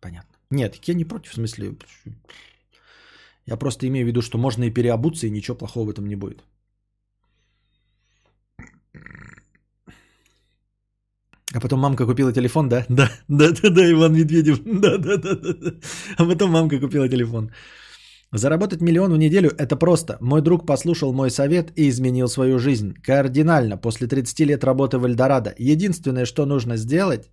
Понятно. 0.00 0.38
Нет, 0.50 0.76
я 0.88 0.94
не 0.94 1.04
против, 1.04 1.32
в 1.32 1.34
смысле... 1.34 1.76
Я 3.46 3.56
просто 3.56 3.86
имею 3.86 4.04
в 4.04 4.08
виду, 4.08 4.22
что 4.22 4.38
можно 4.38 4.64
и 4.64 4.70
переобуться, 4.70 5.26
и 5.26 5.30
ничего 5.30 5.56
плохого 5.56 5.86
в 5.86 5.90
этом 5.90 6.06
не 6.06 6.16
будет. 6.16 6.44
А 11.54 11.60
потом 11.60 11.80
мамка 11.80 12.06
купила 12.06 12.32
телефон, 12.32 12.68
да? 12.68 12.84
Да, 12.88 13.10
да, 13.28 13.50
да, 13.50 13.70
да, 13.70 13.90
Иван 13.90 14.14
Медведев. 14.14 14.60
Да, 14.64 14.98
да, 14.98 15.16
да, 15.16 15.34
да. 15.34 15.70
А 16.18 16.24
потом 16.24 16.50
мамка 16.50 16.78
купила 16.78 17.08
телефон. 17.08 17.50
Заработать 18.32 18.82
миллион 18.82 19.12
в 19.12 19.18
неделю– 19.18 19.50
это 19.58 19.76
просто. 19.76 20.18
Мой 20.20 20.42
друг 20.42 20.66
послушал 20.66 21.12
мой 21.12 21.30
совет 21.30 21.72
и 21.76 21.88
изменил 21.88 22.28
свою 22.28 22.58
жизнь. 22.58 22.94
Кардинально, 23.02 23.78
после 23.78 24.06
30 24.06 24.40
лет 24.40 24.64
работы 24.64 24.98
в 24.98 25.06
Эльдорадо. 25.06 25.54
Единственное, 25.58 26.26
что 26.26 26.46
нужно 26.46 26.76
сделать... 26.76 27.30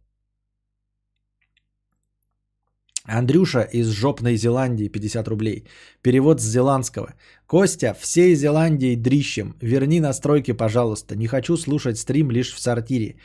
Андрюша 3.08 3.62
из 3.62 3.88
жопной 3.90 4.36
Зеландии, 4.36 4.88
50 4.88 5.28
рублей. 5.28 5.68
Перевод 6.02 6.42
с 6.42 6.44
зеландского. 6.44 7.14
Костя, 7.46 7.94
всей 7.94 8.36
Зеландии 8.36 8.96
дрищем. 8.96 9.56
Верни 9.62 10.00
настройки, 10.00 10.54
пожалуйста. 10.54 11.16
Не 11.16 11.28
хочу 11.28 11.58
слушать 11.58 11.98
стрим 11.98 12.32
лишь 12.32 12.54
в 12.54 12.60
сортире. 12.60 13.18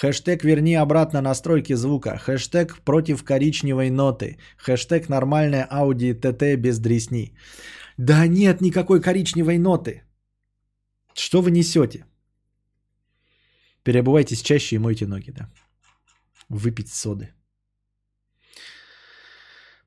Хэштег 0.00 0.44
«Верни 0.44 0.76
обратно 0.76 1.20
настройки 1.20 1.74
звука». 1.74 2.18
Хэштег 2.18 2.84
«Против 2.84 3.24
коричневой 3.24 3.90
ноты». 3.90 4.38
Хэштег 4.56 5.08
«Нормальная 5.08 5.66
Audi 5.72 6.14
TT 6.14 6.56
без 6.56 6.78
дресни». 6.78 7.34
Да 7.96 8.28
нет 8.28 8.60
никакой 8.60 9.00
коричневой 9.00 9.58
ноты. 9.58 10.02
Что 11.14 11.42
вы 11.42 11.50
несете? 11.50 12.04
Переобувайтесь 13.82 14.40
чаще 14.40 14.76
и 14.76 14.78
мойте 14.78 15.06
ноги, 15.06 15.32
да. 15.32 15.50
Выпить 16.48 16.88
соды. 16.88 17.30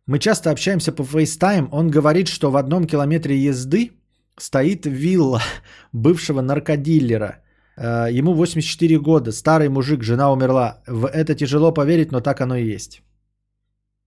Мы 0.06 0.20
часто 0.20 0.52
общаемся 0.52 0.92
по 0.92 1.04
FaceTime. 1.04 1.70
Он 1.72 1.90
говорит, 1.90 2.28
что 2.28 2.52
в 2.52 2.58
одном 2.58 2.86
километре 2.86 3.38
езды 3.38 3.92
стоит 4.38 4.86
вилла 4.86 5.42
бывшего 5.94 6.42
наркодиллера– 6.42 7.38
ему 7.82 8.34
84 8.34 9.00
года, 9.00 9.32
старый 9.32 9.70
мужик, 9.70 10.04
жена 10.04 10.32
умерла. 10.32 10.82
В 10.88 11.08
это 11.08 11.36
тяжело 11.36 11.74
поверить, 11.74 12.12
но 12.12 12.22
так 12.22 12.42
оно 12.42 12.56
и 12.56 12.74
есть. 12.74 13.02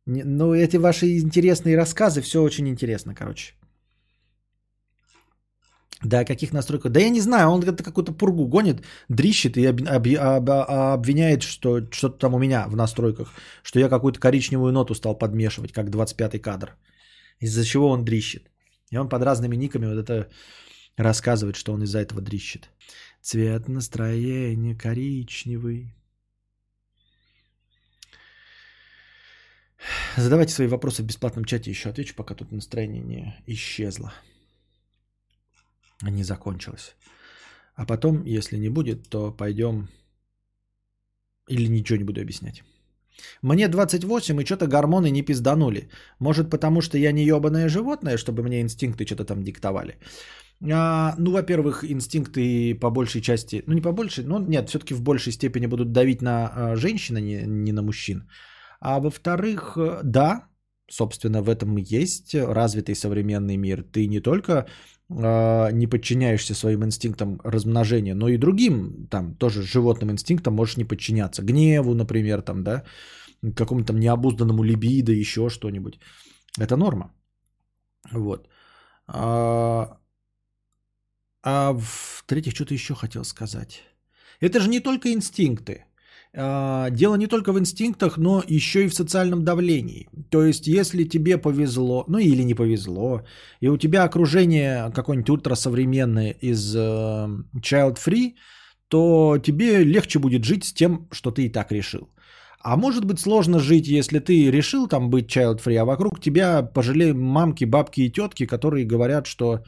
Ну, 0.07 0.55
эти 0.55 0.77
ваши 0.77 1.19
интересные 1.19 1.77
рассказы, 1.77 2.21
все 2.21 2.43
очень 2.43 2.69
интересно, 2.69 3.15
короче. 3.15 3.55
Да, 6.05 6.25
каких 6.25 6.53
настройках? 6.53 6.93
Да 6.93 7.01
я 7.01 7.11
не 7.11 7.21
знаю, 7.21 7.49
он 7.49 7.63
это 7.63 7.83
какую-то 7.83 8.13
пургу 8.13 8.47
гонит, 8.47 8.83
дрищит 9.09 9.57
и 9.57 9.65
об, 9.67 9.81
об, 9.89 10.07
об, 10.07 10.51
обвиняет, 10.51 11.43
что 11.43 11.81
что-то 11.91 12.19
там 12.19 12.35
у 12.35 12.39
меня 12.39 12.67
в 12.69 12.77
настройках, 12.77 13.33
что 13.63 13.79
я 13.79 13.89
какую-то 13.89 14.21
коричневую 14.21 14.73
ноту 14.73 14.95
стал 14.95 15.19
подмешивать, 15.19 15.73
как 15.73 15.89
25-й 15.89 16.41
кадр. 16.41 16.77
Из-за 17.41 17.65
чего 17.65 17.89
он 17.89 18.05
дрищит. 18.05 18.51
И 18.91 18.99
он 18.99 19.09
под 19.09 19.23
разными 19.23 19.57
никами 19.57 19.87
вот 19.87 19.99
это 19.99 20.29
рассказывает, 20.97 21.57
что 21.57 21.73
он 21.73 21.83
из-за 21.83 22.01
этого 22.01 22.21
дрищит. 22.21 22.71
Цвет 23.21 23.69
настроения 23.69 24.75
коричневый. 24.75 25.95
Задавайте 30.17 30.55
свои 30.55 30.69
вопросы 30.69 31.03
в 31.03 31.07
бесплатном 31.07 31.45
чате, 31.45 31.71
еще 31.71 31.91
отвечу, 31.91 32.15
пока 32.15 32.35
тут 32.35 32.53
настроение 32.53 33.03
не 33.03 33.35
исчезло. 33.47 34.13
Не 36.03 36.25
закончилось. 36.25 36.97
А 37.75 37.85
потом, 37.87 38.25
если 38.25 38.57
не 38.57 38.69
будет, 38.69 39.09
то 39.09 39.33
пойдем 39.33 39.89
или 41.49 41.67
ничего 41.69 41.99
не 41.99 42.05
буду 42.05 42.21
объяснять. 42.21 42.63
Мне 43.43 43.69
28, 43.69 44.41
и 44.41 44.45
что-то 44.45 44.67
гормоны 44.67 45.11
не 45.11 45.23
пизданули. 45.23 45.89
Может, 46.19 46.51
потому 46.51 46.81
что 46.81 46.99
я 46.99 47.13
не 47.13 47.25
ебаное 47.25 47.69
животное, 47.69 48.17
чтобы 48.17 48.43
мне 48.43 48.61
инстинкты 48.61 49.07
что-то 49.07 49.25
там 49.25 49.43
диктовали. 49.45 49.99
А, 50.73 51.15
ну, 51.19 51.33
во-первых, 51.33 51.85
инстинкты 51.85 52.75
по 52.75 52.91
большей 52.91 53.21
части, 53.21 53.63
ну 53.67 53.75
не 53.75 53.81
по 53.81 53.93
большей, 53.93 54.25
но 54.25 54.39
нет, 54.39 54.69
все-таки 54.69 54.95
в 54.95 55.03
большей 55.03 55.33
степени 55.33 55.67
будут 55.67 55.93
давить 55.93 56.23
на 56.23 56.47
а, 56.47 56.77
женщин, 56.77 57.17
а 57.17 57.21
не, 57.21 57.43
не 57.47 57.73
на 57.73 57.83
мужчин. 57.83 58.29
А 58.81 59.01
во-вторых, 59.01 59.77
э, 59.77 60.01
да, 60.05 60.47
собственно, 60.91 61.43
в 61.43 61.49
этом 61.49 61.79
и 61.79 61.83
есть 61.83 62.35
развитый 62.35 62.95
современный 62.95 63.57
мир. 63.57 63.83
Ты 63.83 64.07
не 64.09 64.21
только 64.21 64.53
э, 65.11 65.73
не 65.73 65.87
подчиняешься 65.87 66.55
своим 66.55 66.85
инстинктам 66.85 67.41
размножения, 67.45 68.15
но 68.15 68.29
и 68.29 68.39
другим, 68.39 69.07
там, 69.11 69.35
тоже 69.35 69.63
животным 69.63 70.11
инстинктам 70.11 70.55
можешь 70.55 70.77
не 70.77 70.85
подчиняться. 70.85 71.43
Гневу, 71.43 71.95
например, 71.95 72.43
там, 72.43 72.63
да, 72.63 72.85
какому-то 73.57 73.89
там 73.89 74.01
необузданному 74.01 74.63
либидо, 74.63 75.13
еще 75.13 75.49
что-нибудь. 75.49 75.99
Это 76.59 76.77
норма. 76.77 77.13
Вот. 78.13 78.49
А, 79.07 79.99
а 81.45 81.75
в-третьих, 81.79 82.55
что-то 82.55 82.75
еще 82.75 82.95
хотел 82.95 83.25
сказать. 83.25 83.83
Это 84.41 84.61
же 84.61 84.69
не 84.69 84.81
только 84.81 85.13
инстинкты. 85.13 85.85
А, 86.37 86.91
дело 86.91 87.17
не 87.17 87.27
только 87.27 87.53
в 87.53 87.59
инстинктах, 87.59 88.17
но 88.17 88.43
еще 88.47 88.85
и 88.85 88.89
в 88.89 88.95
социальном 88.95 89.45
давлении. 89.45 90.09
То 90.31 90.43
есть, 90.43 90.67
если 90.67 91.05
тебе 91.05 91.39
повезло, 91.39 92.05
ну 92.09 92.19
или 92.19 92.43
не 92.43 92.55
повезло, 92.55 93.23
и 93.61 93.69
у 93.69 93.77
тебя 93.77 94.05
окружение 94.05 94.91
какое-нибудь 94.93 95.31
ультрасовременное 95.31 96.31
из 96.31 96.75
э, 96.75 96.81
child 97.61 97.99
free, 98.05 98.35
то 98.89 99.39
тебе 99.39 99.85
легче 99.85 100.19
будет 100.19 100.45
жить 100.45 100.65
с 100.65 100.73
тем, 100.73 101.09
что 101.13 101.31
ты 101.31 101.47
и 101.47 101.53
так 101.53 101.71
решил. 101.71 102.09
А 102.61 102.77
может 102.77 103.05
быть 103.05 103.21
сложно 103.21 103.59
жить, 103.59 103.87
если 103.87 104.19
ты 104.19 104.51
решил 104.51 104.89
там 104.89 105.11
быть 105.11 105.27
child 105.27 105.63
free, 105.63 105.77
а 105.77 105.85
вокруг 105.85 106.21
тебя 106.21 106.63
пожалели 106.63 107.13
мамки, 107.13 107.67
бабки 107.67 108.01
и 108.01 108.11
тетки, 108.11 108.47
которые 108.47 108.87
говорят, 108.87 109.27
что 109.27 109.63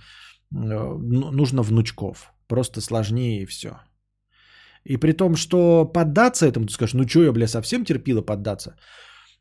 нужно 0.50 1.62
внучков. 1.62 2.32
Просто 2.48 2.80
сложнее 2.80 3.42
и 3.42 3.46
все. 3.46 3.70
И 4.84 4.96
при 4.98 5.12
том, 5.12 5.36
что 5.36 5.84
поддаться 5.84 6.46
этому, 6.46 6.66
ты 6.66 6.72
скажешь, 6.72 6.94
ну 6.94 7.08
что 7.08 7.22
я, 7.22 7.32
бля, 7.32 7.48
совсем 7.48 7.84
терпила 7.84 8.22
поддаться? 8.22 8.76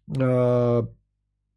Э, 0.10 0.88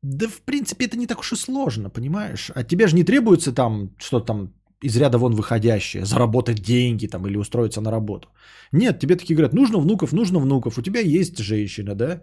да, 0.03 0.29
в 0.29 0.41
принципе, 0.45 0.85
это 0.85 0.97
не 0.97 1.07
так 1.07 1.21
уж 1.21 1.33
и 1.33 1.37
сложно, 1.37 1.91
понимаешь? 1.91 2.51
А 2.55 2.65
тебе 2.65 2.87
же 2.87 2.97
не 2.97 3.05
требуется 3.05 3.53
там 3.53 3.91
что-то 3.99 4.27
там 4.27 4.53
из 4.83 4.97
ряда 4.97 5.19
вон 5.19 5.35
выходящее, 5.35 6.05
заработать 6.05 6.63
деньги 6.63 7.09
там 7.09 7.27
или 7.27 7.39
устроиться 7.39 7.81
на 7.81 7.91
работу. 7.91 8.29
Нет, 8.73 9.01
тебе 9.01 9.17
такие 9.17 9.37
говорят, 9.37 9.55
нужно 9.55 9.79
внуков, 9.79 10.13
нужно 10.13 10.39
внуков, 10.39 10.79
у 10.79 10.83
тебя 10.83 11.01
есть 11.01 11.39
женщина, 11.39 11.95
да? 11.95 12.21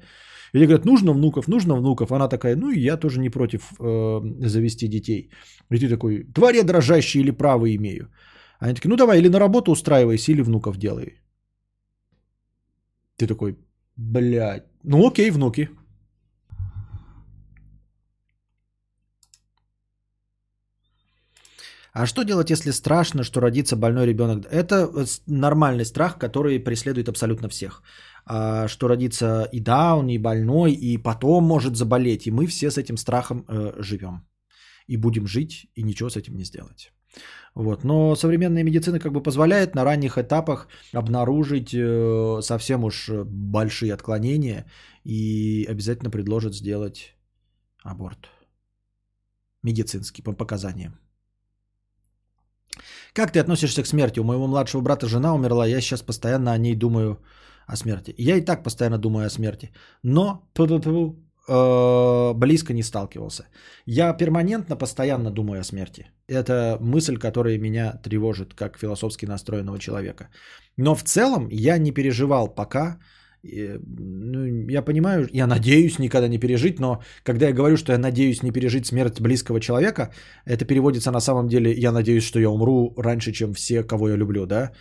Или 0.55 0.65
говорят, 0.65 0.85
нужно 0.85 1.13
внуков, 1.13 1.47
нужно 1.47 1.75
внуков. 1.75 2.11
Она 2.11 2.29
такая, 2.29 2.55
ну 2.55 2.71
и 2.71 2.79
я 2.79 2.97
тоже 2.97 3.19
не 3.19 3.29
против 3.29 3.73
э, 3.79 4.21
завести 4.47 4.87
детей. 4.87 5.29
И 5.73 5.79
ты 5.79 5.89
такой, 5.89 6.23
тварь 6.33 6.55
я 6.55 6.63
дрожащий 6.63 7.19
или 7.19 7.31
право 7.31 7.65
имею. 7.65 8.09
Они 8.59 8.73
такие, 8.73 8.89
ну 8.89 8.95
давай, 8.95 9.19
или 9.19 9.29
на 9.29 9.39
работу 9.39 9.71
устраивайся, 9.71 10.31
или 10.31 10.41
внуков 10.41 10.77
делай. 10.77 11.21
Ты 13.17 13.27
такой, 13.27 13.57
блядь, 13.97 14.63
ну 14.83 15.05
окей, 15.05 15.29
внуки. 15.31 15.69
А 21.93 22.05
что 22.05 22.23
делать, 22.23 22.49
если 22.49 22.71
страшно, 22.71 23.23
что 23.23 23.41
родится 23.41 23.75
больной 23.75 24.05
ребенок? 24.05 24.45
Это 24.51 24.89
нормальный 25.27 25.85
страх, 25.85 26.17
который 26.17 26.59
преследует 26.63 27.09
абсолютно 27.09 27.49
всех. 27.49 27.83
А, 28.27 28.67
что 28.67 28.87
родится 28.87 29.47
и 29.51 29.59
даун, 29.59 30.09
и 30.09 30.17
больной, 30.17 30.71
и 30.73 30.97
потом 30.97 31.43
может 31.43 31.75
заболеть. 31.75 32.27
И 32.27 32.31
мы 32.31 32.47
все 32.47 32.71
с 32.71 32.77
этим 32.77 32.97
страхом 32.97 33.45
э, 33.47 33.73
живем. 33.77 34.25
И 34.87 34.97
будем 34.97 35.27
жить, 35.27 35.67
и 35.75 35.83
ничего 35.83 36.09
с 36.09 36.17
этим 36.17 36.35
не 36.35 36.43
сделать. 36.43 36.91
Вот. 37.53 37.83
Но 37.83 38.15
современная 38.15 38.63
медицина 38.63 38.99
как 38.99 39.11
бы 39.11 39.21
позволяет 39.21 39.75
на 39.75 39.83
ранних 39.83 40.17
этапах 40.17 40.67
обнаружить 40.93 41.73
э, 41.73 42.41
совсем 42.41 42.83
уж 42.83 43.09
большие 43.25 43.93
отклонения 43.93 44.65
и 45.03 45.67
обязательно 45.69 46.09
предложит 46.09 46.55
сделать 46.55 47.15
аборт. 47.83 48.29
Медицинский, 49.63 50.23
по 50.23 50.33
показаниям. 50.33 50.99
Как 53.13 53.31
ты 53.31 53.39
относишься 53.39 53.83
к 53.83 53.87
смерти? 53.87 54.19
У 54.19 54.23
моего 54.23 54.47
младшего 54.47 54.81
брата 54.81 55.07
жена 55.07 55.33
умерла, 55.33 55.67
я 55.67 55.79
сейчас 55.79 56.01
постоянно 56.01 56.51
о 56.51 56.57
ней 56.57 56.75
думаю 56.75 57.19
о 57.67 57.75
смерти. 57.75 58.13
Я 58.17 58.37
и 58.37 58.41
так 58.41 58.63
постоянно 58.63 58.97
думаю 58.97 59.25
о 59.25 59.29
смерти. 59.29 59.71
Но 60.03 60.49
Э, 61.47 62.33
близко 62.33 62.73
не 62.73 62.83
сталкивался. 62.83 63.43
Я 63.85 64.13
перманентно, 64.13 64.75
постоянно 64.75 65.31
думаю 65.31 65.59
о 65.59 65.63
смерти. 65.63 66.07
Это 66.27 66.77
мысль, 66.81 67.17
которая 67.17 67.59
меня 67.59 67.99
тревожит 68.03 68.53
как 68.53 68.79
философски 68.79 69.27
настроенного 69.27 69.77
человека. 69.77 70.29
Но 70.77 70.95
в 70.95 71.03
целом 71.03 71.47
я 71.51 71.77
не 71.77 71.91
переживал 71.91 72.47
пока. 72.47 72.97
Ну, 73.43 74.69
я 74.69 74.81
понимаю, 74.81 75.27
я 75.31 75.45
надеюсь 75.45 75.99
никогда 75.99 76.27
не 76.27 76.39
пережить, 76.39 76.79
но 76.79 77.03
когда 77.23 77.45
я 77.45 77.53
говорю, 77.53 77.77
что 77.77 77.91
я 77.91 77.99
надеюсь 77.99 78.41
не 78.41 78.51
пережить 78.51 78.87
смерть 78.87 79.21
близкого 79.21 79.59
человека, 79.59 80.11
это 80.45 80.65
переводится 80.65 81.11
на 81.11 81.19
самом 81.19 81.47
деле, 81.47 81.71
я 81.71 81.91
надеюсь, 81.91 82.23
что 82.23 82.39
я 82.39 82.49
умру 82.49 82.95
раньше, 82.97 83.31
чем 83.31 83.53
все, 83.53 83.83
кого 83.83 84.09
я 84.09 84.15
люблю, 84.15 84.47
да? 84.47 84.71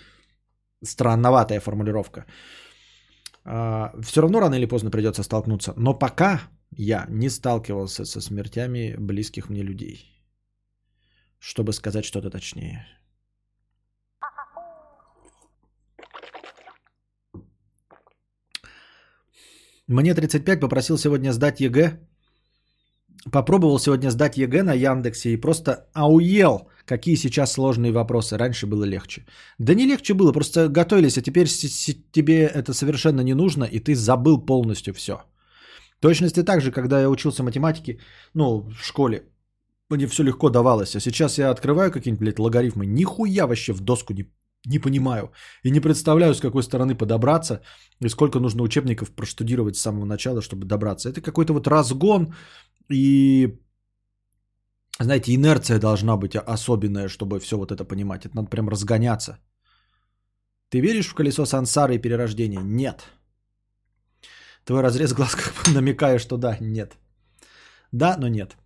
Странноватая 0.82 1.60
формулировка. 1.60 2.24
А, 3.44 3.92
все 4.02 4.20
равно 4.20 4.40
рано 4.40 4.54
или 4.54 4.66
поздно 4.66 4.90
придется 4.90 5.22
столкнуться. 5.22 5.74
Но 5.76 5.98
пока 5.98 6.40
я 6.70 7.06
не 7.08 7.28
сталкивался 7.28 8.04
со 8.04 8.20
смертями 8.20 8.96
близких 8.98 9.48
мне 9.48 9.62
людей. 9.62 10.10
Чтобы 11.38 11.72
сказать 11.72 12.04
что-то 12.04 12.30
точнее. 12.30 12.86
Мне 19.86 20.14
35, 20.14 20.60
попросил 20.60 20.96
сегодня 20.96 21.32
сдать 21.32 21.60
ЕГЭ. 21.60 22.00
Попробовал 23.32 23.78
сегодня 23.78 24.10
сдать 24.10 24.36
ЕГЭ 24.36 24.62
на 24.62 24.74
Яндексе 24.74 25.30
и 25.30 25.40
просто 25.40 25.86
охуел, 25.94 26.68
какие 26.84 27.16
сейчас 27.16 27.52
сложные 27.52 27.92
вопросы. 27.92 28.36
Раньше 28.36 28.66
было 28.66 28.84
легче. 28.84 29.24
Да 29.58 29.74
не 29.74 29.86
легче 29.86 30.14
было, 30.14 30.32
просто 30.32 30.68
готовились, 30.68 31.18
а 31.18 31.22
теперь 31.22 31.48
тебе 32.12 32.46
это 32.46 32.74
совершенно 32.74 33.22
не 33.22 33.34
нужно, 33.34 33.64
и 33.64 33.80
ты 33.80 33.94
забыл 33.94 34.44
полностью 34.44 34.92
все. 34.94 35.22
Точности 36.00 36.42
так 36.42 36.60
же, 36.60 36.70
когда 36.70 37.00
я 37.00 37.08
учился 37.08 37.42
математике, 37.42 37.98
ну, 38.34 38.68
в 38.68 38.84
школе, 38.84 39.22
мне 39.88 40.06
все 40.06 40.22
легко 40.22 40.50
давалось. 40.50 40.96
А 40.96 41.00
сейчас 41.00 41.38
я 41.38 41.50
открываю 41.50 41.90
какие-нибудь, 41.90 42.20
блядь, 42.20 42.38
логарифмы, 42.38 42.84
нихуя 42.86 43.46
вообще 43.46 43.72
в 43.72 43.80
доску 43.80 44.12
не, 44.12 44.26
не 44.66 44.78
понимаю. 44.78 45.32
И 45.64 45.70
не 45.70 45.80
представляю, 45.80 46.34
с 46.34 46.40
какой 46.40 46.62
стороны 46.62 46.94
подобраться, 46.94 47.60
и 48.00 48.08
сколько 48.08 48.40
нужно 48.40 48.62
учебников 48.62 49.10
проштудировать 49.10 49.76
с 49.76 49.82
самого 49.82 50.04
начала, 50.04 50.42
чтобы 50.42 50.66
добраться. 50.66 51.08
Это 51.08 51.20
какой-то 51.20 51.52
вот 51.52 51.66
разгон, 51.66 52.34
и, 52.92 53.58
знаете, 55.00 55.34
инерция 55.34 55.78
должна 55.78 56.16
быть 56.16 56.36
особенная, 56.36 57.08
чтобы 57.08 57.40
все 57.40 57.56
вот 57.56 57.72
это 57.72 57.84
понимать. 57.84 58.26
Это 58.26 58.36
надо 58.36 58.50
прям 58.50 58.68
разгоняться. 58.68 59.38
Ты 60.70 60.80
веришь 60.80 61.08
в 61.08 61.14
колесо 61.14 61.46
сансары 61.46 61.94
и 61.94 61.98
перерождения? 61.98 62.60
Нет. 62.60 63.04
Твой 64.64 64.82
разрез 64.82 65.12
глаз 65.12 65.34
как 65.34 65.54
бы 65.54 65.72
намекает, 65.72 66.20
что 66.20 66.36
да, 66.36 66.56
нет. 66.60 66.96
Да, 67.92 68.16
но 68.18 68.28
нет. 68.28 68.56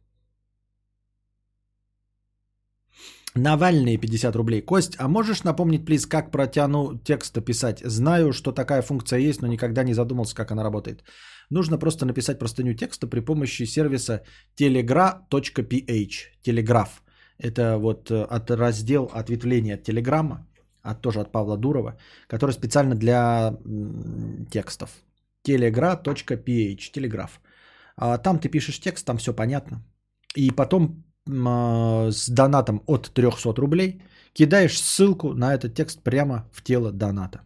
Навальные 3.38 3.98
50 3.98 4.36
рублей. 4.36 4.62
Кость, 4.62 4.96
а 4.98 5.08
можешь 5.08 5.44
напомнить, 5.44 5.86
плиз, 5.86 6.06
как 6.06 6.30
протяну 6.30 6.98
текста 7.04 7.40
писать? 7.40 7.82
Знаю, 7.84 8.32
что 8.32 8.52
такая 8.52 8.82
функция 8.82 9.20
есть, 9.20 9.42
но 9.42 9.48
никогда 9.48 9.84
не 9.84 9.94
задумался, 9.94 10.34
как 10.34 10.50
она 10.50 10.64
работает. 10.64 11.04
Нужно 11.50 11.78
просто 11.78 12.06
написать 12.06 12.38
простыню 12.38 12.74
текста 12.74 13.06
при 13.06 13.20
помощи 13.20 13.64
сервиса 13.66 14.22
telegra.ph. 14.60 16.12
Телеграф. 16.42 17.02
Это 17.38 17.78
вот 17.78 18.10
э, 18.10 18.22
от 18.22 18.50
раздел 18.50 19.10
ответвления 19.14 19.74
от 19.74 19.84
Телеграма, 19.84 20.46
от, 20.82 21.00
тоже 21.00 21.20
от 21.20 21.32
Павла 21.32 21.56
Дурова, 21.56 21.96
который 22.26 22.52
специально 22.52 22.94
для 22.94 23.56
текстов 24.50 24.90
telegra.ph, 25.46 26.92
телеграф. 26.92 27.40
А 27.96 28.18
там 28.18 28.38
ты 28.38 28.48
пишешь 28.48 28.80
текст, 28.80 29.06
там 29.06 29.16
все 29.18 29.32
понятно. 29.32 29.82
И 30.34 30.50
потом 30.50 30.82
а, 30.82 31.07
с 31.28 32.28
донатом 32.28 32.82
от 32.86 33.10
300 33.10 33.54
рублей 33.60 34.02
кидаешь 34.32 34.80
ссылку 34.80 35.34
на 35.34 35.54
этот 35.54 35.74
текст 35.74 36.02
прямо 36.02 36.46
в 36.52 36.62
тело 36.62 36.92
доната. 36.92 37.40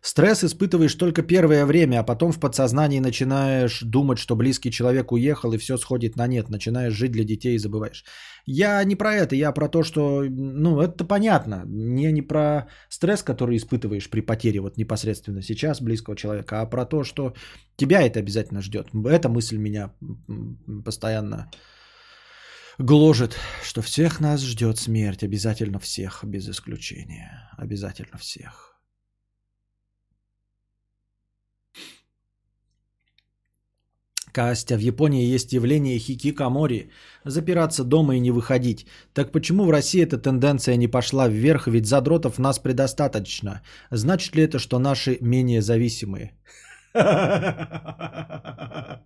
Стресс 0.00 0.44
испытываешь 0.44 0.94
только 0.94 1.22
первое 1.22 1.66
время, 1.66 2.00
а 2.00 2.02
потом 2.04 2.30
в 2.30 2.38
подсознании 2.38 3.00
начинаешь 3.00 3.80
думать, 3.82 4.18
что 4.18 4.36
близкий 4.36 4.70
человек 4.70 5.10
уехал 5.10 5.52
и 5.52 5.58
все 5.58 5.76
сходит 5.76 6.16
на 6.16 6.26
нет. 6.28 6.48
Начинаешь 6.50 6.94
жить 6.94 7.12
для 7.12 7.24
детей 7.24 7.56
и 7.56 7.58
забываешь. 7.58 8.04
Я 8.46 8.82
не 8.84 8.94
про 8.94 9.14
это, 9.14 9.34
я 9.34 9.52
про 9.52 9.68
то, 9.68 9.82
что, 9.82 10.22
ну, 10.22 10.80
это 10.80 11.04
понятно. 11.04 11.64
Мне 11.66 12.12
не 12.12 12.22
про 12.22 12.68
стресс, 12.88 13.22
который 13.22 13.56
испытываешь 13.56 14.08
при 14.08 14.20
потере 14.20 14.60
вот 14.60 14.76
непосредственно 14.76 15.42
сейчас 15.42 15.82
близкого 15.82 16.16
человека, 16.16 16.60
а 16.60 16.66
про 16.66 16.86
то, 16.86 17.02
что 17.02 17.34
тебя 17.76 18.02
это 18.02 18.20
обязательно 18.20 18.62
ждет. 18.62 18.88
Эта 19.04 19.28
мысль 19.28 19.58
меня 19.58 19.92
постоянно 20.84 21.50
гложет, 22.78 23.36
что 23.64 23.82
всех 23.82 24.20
нас 24.20 24.42
ждет 24.42 24.78
смерть, 24.78 25.24
обязательно 25.24 25.80
всех, 25.80 26.24
без 26.24 26.48
исключения, 26.48 27.50
обязательно 27.58 28.16
всех. 28.16 28.77
Костя, 34.32 34.76
в 34.76 34.80
Японии 34.80 35.34
есть 35.34 35.52
явление 35.52 35.98
хикикамори– 35.98 36.90
запираться 37.30 37.84
дома 37.84 38.16
и 38.16 38.20
не 38.20 38.30
выходить. 38.30 38.86
Так 39.12 39.32
почему 39.32 39.64
в 39.64 39.70
России 39.70 40.02
эта 40.02 40.18
тенденция 40.18 40.76
не 40.76 40.88
пошла 40.88 41.28
вверх, 41.28 41.66
ведь 41.66 41.86
задротов 41.86 42.38
нас 42.38 42.58
предостаточно? 42.58 43.62
Значит 43.90 44.36
ли 44.36 44.44
это, 44.44 44.58
что 44.58 44.78
наши 44.78 45.18
менее 45.20 45.62
зависимые? 45.62 46.32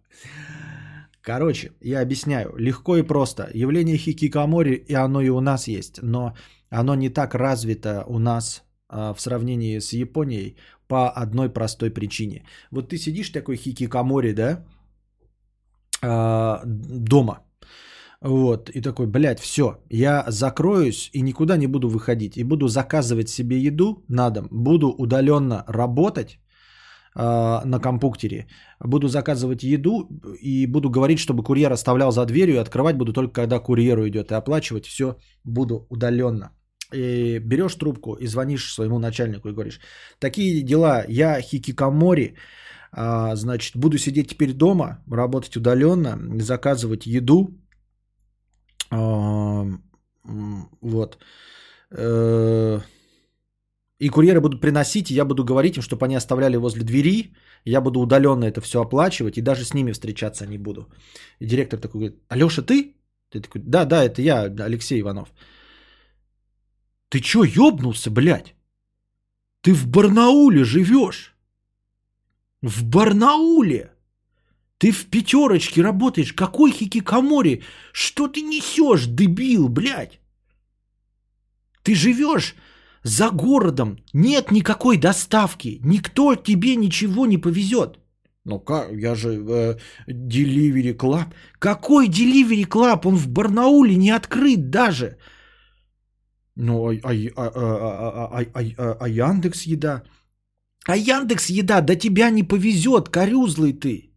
Короче, 1.23 1.73
я 1.81 2.01
объясняю. 2.01 2.57
Легко 2.57 2.97
и 2.97 3.03
просто. 3.03 3.49
Явление 3.55 3.97
хикикамори, 3.97 4.85
и 4.89 4.95
оно 4.95 5.21
и 5.21 5.29
у 5.29 5.41
нас 5.41 5.69
есть, 5.69 6.03
но 6.03 6.35
оно 6.69 6.97
не 6.97 7.11
так 7.11 7.35
развито 7.35 8.05
у 8.07 8.19
нас 8.19 8.65
а, 8.89 9.15
в 9.15 9.21
сравнении 9.21 9.79
с 9.79 9.93
Японией 9.93 10.57
по 10.89 11.11
одной 11.11 11.49
простой 11.49 11.91
причине. 11.91 12.45
Вот 12.71 12.89
ты 12.89 12.99
сидишь 12.99 13.31
такой 13.31 13.57
хикикамори, 13.57 14.33
да, 14.33 14.49
а, 14.49 14.65
дома. 16.03 17.41
Вот, 18.21 18.71
и 18.71 18.81
такой, 18.81 19.07
блядь, 19.07 19.41
все, 19.41 19.79
я 19.91 20.25
закроюсь 20.29 21.11
и 21.13 21.23
никуда 21.23 21.57
не 21.57 21.67
буду 21.67 21.89
выходить. 21.89 22.37
И 22.37 22.45
буду 22.45 22.69
заказывать 22.69 23.29
себе 23.29 23.59
еду 23.59 24.05
на 24.09 24.31
дом, 24.31 24.49
буду 24.51 24.95
удаленно 24.99 25.65
работать, 25.67 26.39
а, 27.15 27.63
на 27.65 27.79
компьютере. 27.79 28.47
Буду 28.81 29.09
заказывать 29.09 29.63
еду 29.63 30.09
и 30.41 30.67
буду 30.67 30.89
говорить, 30.91 31.19
чтобы 31.19 31.43
курьер 31.43 31.73
оставлял 31.73 32.11
за 32.11 32.25
дверью 32.25 32.55
и 32.55 32.59
открывать 32.59 32.97
буду 32.97 33.13
только 33.13 33.43
когда 33.43 33.59
курьеру 33.59 34.09
идет 34.09 34.31
и 34.31 34.35
оплачивать 34.35 34.87
все 34.87 35.17
буду 35.45 35.87
удаленно. 35.91 36.53
И 36.95 37.39
берешь 37.39 37.75
трубку 37.75 38.15
и 38.15 38.27
звонишь 38.27 38.73
своему 38.73 38.99
начальнику 38.99 39.49
и 39.49 39.53
говоришь, 39.53 39.81
такие 40.19 40.63
дела, 40.63 41.05
я 41.09 41.41
хикикамори, 41.41 42.35
значит, 42.93 43.77
буду 43.77 43.99
сидеть 43.99 44.29
теперь 44.29 44.53
дома, 44.53 45.03
работать 45.11 45.57
удаленно, 45.57 46.19
заказывать 46.41 47.07
еду, 47.07 47.59
а, 48.91 49.65
вот, 50.83 51.19
э, 51.91 52.81
и 54.03 54.09
курьеры 54.09 54.41
будут 54.41 54.61
приносить, 54.61 55.11
и 55.11 55.15
я 55.15 55.25
буду 55.25 55.45
говорить 55.45 55.77
им, 55.77 55.83
чтобы 55.83 56.05
они 56.07 56.17
оставляли 56.17 56.57
возле 56.57 56.83
двери. 56.83 57.35
Я 57.65 57.81
буду 57.81 58.01
удаленно 58.01 58.45
это 58.45 58.61
все 58.61 58.81
оплачивать, 58.81 59.39
и 59.39 59.43
даже 59.43 59.65
с 59.65 59.75
ними 59.75 59.93
встречаться 59.93 60.47
не 60.47 60.59
буду. 60.59 60.93
И 61.41 61.47
директор 61.47 61.79
такой 61.79 62.01
говорит, 62.01 62.23
Алеша, 62.29 62.63
ты? 62.63 62.97
Ты 63.31 63.41
такой, 63.41 63.63
да, 63.65 63.85
да, 63.85 64.03
это 64.03 64.21
я, 64.21 64.43
Алексей 64.67 65.01
Иванов. 65.01 65.33
Ты 67.09 67.21
чё, 67.21 67.45
ёбнулся, 67.45 68.11
блядь? 68.11 68.55
Ты 69.61 69.73
в 69.73 69.87
Барнауле 69.87 70.65
живешь. 70.65 71.32
В 72.63 72.85
Барнауле. 72.85 73.91
Ты 74.79 74.91
в 74.91 75.07
пятерочке 75.07 75.83
работаешь. 75.83 76.33
Какой 76.33 76.73
хикикамори? 76.73 77.63
Что 77.93 78.29
ты 78.29 78.43
несешь, 78.43 79.07
дебил, 79.07 79.69
блядь? 79.69 80.21
Ты 81.83 81.95
живешь 81.95 82.55
за 83.05 83.31
городом 83.31 83.97
нет 84.13 84.53
никакой 84.53 84.97
доставки. 84.97 85.81
Никто 85.85 86.35
тебе 86.37 86.77
ничего 86.77 87.27
не 87.27 87.39
повезет. 87.39 87.99
Ну 88.45 88.61
как, 88.61 88.93
я 88.93 89.15
же 89.15 89.29
э, 89.29 89.79
Delivery 90.09 90.97
Club. 90.97 91.27
Какой 91.59 92.09
Delivery 92.09 92.67
Club? 92.67 93.07
Он 93.07 93.17
в 93.17 93.29
Барнауле 93.29 93.97
не 93.97 94.11
открыт 94.11 94.71
даже. 94.71 95.17
Ну, 96.57 96.91
а, 96.91 96.95
а, 96.95 97.13
а, 97.37 97.51
а, 97.55 98.29
а, 98.33 98.47
а, 98.55 98.61
а, 98.79 98.97
а 99.01 99.09
Яндекс 99.09 99.63
Еда? 99.63 100.03
А 100.85 100.97
Яндекс 100.97 101.51
Еда 101.51 101.81
до 101.81 101.97
тебя 101.97 102.31
не 102.31 102.43
повезет, 102.43 103.09
корюзлый 103.09 103.73
ты. 103.73 104.11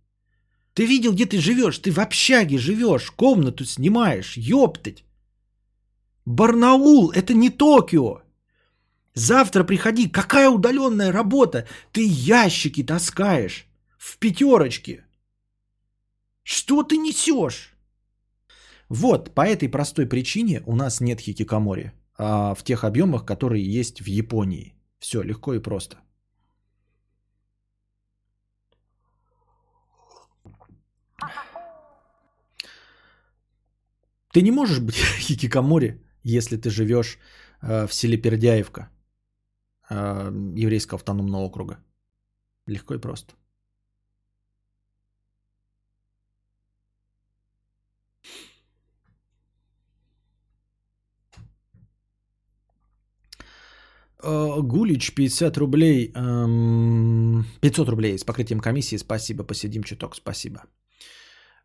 Ты 0.73 0.85
видел, 0.85 1.13
где 1.13 1.25
ты 1.25 1.39
живешь? 1.39 1.79
Ты 1.79 1.91
в 1.91 1.99
общаге 1.99 2.57
живешь, 2.57 3.11
комнату 3.11 3.65
снимаешь, 3.65 4.37
ёптать. 4.37 5.03
Барнаул– 6.25 7.11
это 7.15 7.33
не 7.33 7.49
Токио. 7.49 8.21
Завтра 9.13 9.63
приходи. 9.63 10.09
Какая 10.09 10.49
удаленная 10.49 11.11
работа? 11.11 11.67
Ты 11.91 12.05
ящики 12.05 12.83
таскаешь 12.83 13.67
в 13.97 14.17
пятерочке. 14.17 15.05
Что 16.43 16.83
ты 16.83 16.97
несешь? 16.97 17.73
Вот, 18.89 19.33
по 19.33 19.41
этой 19.41 19.69
простой 19.69 20.07
причине 20.07 20.61
у 20.65 20.75
нас 20.75 20.99
нет 20.99 21.21
хикикамори 21.21 21.93
а 22.17 22.53
в 22.55 22.63
тех 22.63 22.83
объемах, 22.83 23.25
которые 23.25 23.63
есть 23.63 24.01
в 24.01 24.07
Японии. 24.07 24.73
Все 24.99 25.21
легко 25.21 25.53
и 25.53 25.59
просто. 25.59 25.97
Ты 34.35 34.41
не 34.41 34.51
можешь 34.51 34.79
быть 34.79 34.95
хикикамори, 35.19 36.01
если 36.23 36.57
ты 36.57 36.69
живешь 36.69 37.17
э, 37.61 37.87
в 37.87 37.93
селе 37.93 38.17
Пердяевка. 38.17 38.89
Э, 39.89 40.29
еврейского 40.57 40.97
автономного 40.97 41.43
округа. 41.43 41.77
Легко 42.67 42.95
и 42.95 42.97
просто. 42.97 43.33
Э, 54.21 54.61
Гулич 54.61 55.15
50 55.15 55.57
рублей, 55.57 56.07
500 56.07 56.17
эм, 56.17 57.89
рублей 57.89 58.17
с 58.17 58.25
покрытием 58.25 58.59
комиссии. 58.59 58.97
Спасибо, 58.97 59.45
посидим 59.45 59.83
чуток, 59.83 60.15
спасибо. 60.15 60.65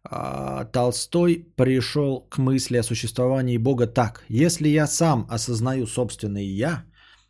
А, 0.02 0.64
Толстой 0.64 1.46
пришел 1.56 2.26
к 2.30 2.38
мысли 2.38 2.78
о 2.78 2.82
существовании 2.82 3.58
Бога 3.58 3.86
так. 3.86 4.24
Если 4.28 4.68
я 4.68 4.86
сам 4.86 5.26
осознаю 5.30 5.86
собственное 5.86 6.42
«я», 6.42 6.84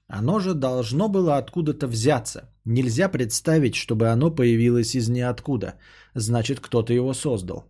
оно 0.07 0.41
же 0.41 0.55
должно 0.55 1.09
было 1.09 1.37
откуда-то 1.37 1.87
взяться. 1.87 2.41
Нельзя 2.65 3.09
представить, 3.09 3.75
чтобы 3.75 4.09
оно 4.09 4.31
появилось 4.35 4.95
из 4.95 5.09
ниоткуда. 5.09 5.75
Значит, 6.15 6.61
кто-то 6.61 6.93
его 6.93 7.15
создал. 7.15 7.65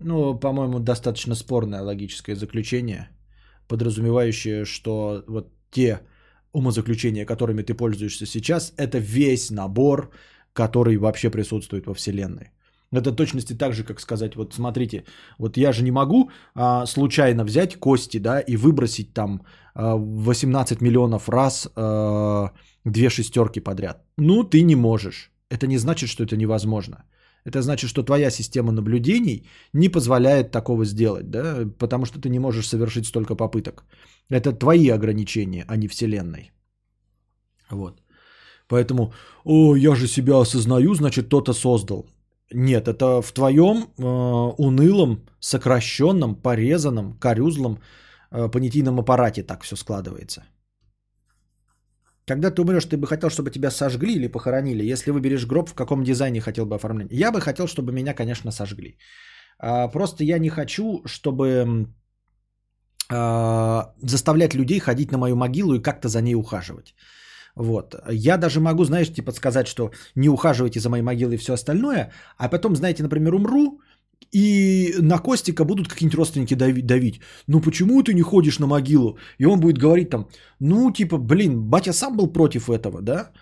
Ну, 0.00 0.38
по-моему, 0.38 0.78
достаточно 0.78 1.34
спорное 1.34 1.82
логическое 1.82 2.36
заключение, 2.36 3.08
подразумевающее, 3.68 4.64
что 4.64 5.24
вот 5.28 5.52
те 5.70 6.00
умозаключения, 6.52 7.26
которыми 7.26 7.62
ты 7.62 7.74
пользуешься 7.74 8.26
сейчас, 8.26 8.72
это 8.76 8.98
весь 8.98 9.50
набор, 9.50 10.10
который 10.52 10.96
вообще 10.96 11.30
присутствует 11.30 11.86
во 11.86 11.94
Вселенной. 11.94 12.52
Это 12.92 13.12
точности 13.12 13.54
так 13.54 13.72
же, 13.72 13.84
как 13.84 14.00
сказать, 14.00 14.34
вот 14.36 14.54
смотрите, 14.54 15.04
вот 15.38 15.56
я 15.56 15.72
же 15.72 15.84
не 15.84 15.92
могу 15.92 16.30
а, 16.54 16.86
случайно 16.86 17.44
взять 17.44 17.76
кости, 17.76 18.18
да, 18.18 18.40
и 18.40 18.56
выбросить 18.56 19.14
там 19.14 19.42
а, 19.74 19.96
18 19.96 20.80
миллионов 20.80 21.28
раз 21.28 21.68
а, 21.76 22.50
две 22.84 23.10
шестерки 23.10 23.60
подряд. 23.60 24.04
Ну, 24.18 24.42
ты 24.42 24.62
не 24.62 24.74
можешь. 24.74 25.30
Это 25.50 25.66
не 25.66 25.78
значит, 25.78 26.08
что 26.08 26.24
это 26.24 26.36
невозможно. 26.36 27.04
Это 27.44 27.62
значит, 27.62 27.90
что 27.90 28.02
твоя 28.02 28.30
система 28.30 28.72
наблюдений 28.72 29.48
не 29.72 29.88
позволяет 29.88 30.50
такого 30.50 30.84
сделать, 30.84 31.30
да, 31.30 31.64
потому 31.78 32.06
что 32.06 32.20
ты 32.20 32.28
не 32.28 32.38
можешь 32.38 32.68
совершить 32.68 33.06
столько 33.06 33.36
попыток. 33.36 33.84
Это 34.30 34.52
твои 34.52 34.88
ограничения, 34.88 35.64
а 35.68 35.76
не 35.76 35.88
Вселенной. 35.88 36.50
Вот. 37.70 38.02
Поэтому, 38.68 39.12
о, 39.44 39.76
я 39.76 39.94
же 39.94 40.08
себя 40.08 40.40
осознаю, 40.40 40.94
значит, 40.94 41.26
кто-то 41.26 41.52
создал. 41.52 42.06
Нет, 42.52 42.88
это 42.88 43.22
в 43.22 43.32
твоем 43.32 43.76
э, 43.76 44.02
унылом, 44.58 45.26
сокращенном, 45.40 46.34
порезанном, 46.34 47.18
корюзлом 47.18 47.78
э, 48.32 48.48
понятийном 48.48 48.98
аппарате 48.98 49.42
так 49.42 49.62
все 49.62 49.76
складывается. 49.76 50.42
Когда 52.26 52.50
ты 52.50 52.62
умрешь, 52.62 52.86
ты 52.86 52.96
бы 52.96 53.06
хотел, 53.06 53.30
чтобы 53.30 53.50
тебя 53.50 53.70
сожгли 53.70 54.14
или 54.14 54.28
похоронили? 54.28 54.92
Если 54.92 55.10
выберешь 55.10 55.46
гроб, 55.46 55.68
в 55.68 55.74
каком 55.74 56.04
дизайне 56.04 56.40
хотел 56.40 56.66
бы 56.66 56.76
оформлять? 56.76 57.12
Я 57.12 57.32
бы 57.32 57.40
хотел, 57.40 57.66
чтобы 57.66 57.92
меня, 57.92 58.14
конечно, 58.14 58.52
сожгли. 58.52 58.98
А, 59.58 59.88
просто 59.88 60.24
я 60.24 60.38
не 60.38 60.48
хочу, 60.48 61.02
чтобы 61.06 61.86
а, 63.12 63.94
заставлять 64.02 64.54
людей 64.54 64.78
ходить 64.78 65.12
на 65.12 65.18
мою 65.18 65.36
могилу 65.36 65.74
и 65.74 65.82
как-то 65.82 66.08
за 66.08 66.22
ней 66.22 66.34
ухаживать. 66.34 66.94
Вот. 67.56 67.94
Я 68.10 68.36
даже 68.36 68.60
могу, 68.60 68.84
знаешь, 68.84 69.12
типа 69.12 69.32
сказать, 69.32 69.66
что 69.66 69.90
не 70.14 70.28
ухаживайте 70.28 70.80
за 70.80 70.88
моей 70.88 71.02
могилой 71.02 71.34
и 71.34 71.38
все 71.38 71.52
остальное, 71.52 72.12
а 72.38 72.48
потом, 72.48 72.76
знаете, 72.76 73.02
например, 73.02 73.34
умру, 73.34 73.80
и 74.32 74.94
на 75.00 75.18
Костика 75.18 75.64
будут 75.64 75.88
какие-нибудь 75.88 76.18
родственники 76.18 76.54
давить. 76.54 77.20
Ну 77.48 77.60
почему 77.60 78.02
ты 78.02 78.14
не 78.14 78.22
ходишь 78.22 78.58
на 78.58 78.66
могилу? 78.66 79.18
И 79.38 79.46
он 79.46 79.60
будет 79.60 79.78
говорить 79.78 80.10
там, 80.10 80.28
ну 80.60 80.92
типа, 80.92 81.18
блин, 81.18 81.62
батя 81.70 81.92
сам 81.92 82.16
был 82.16 82.32
против 82.32 82.68
этого, 82.68 83.02
да? 83.02 83.32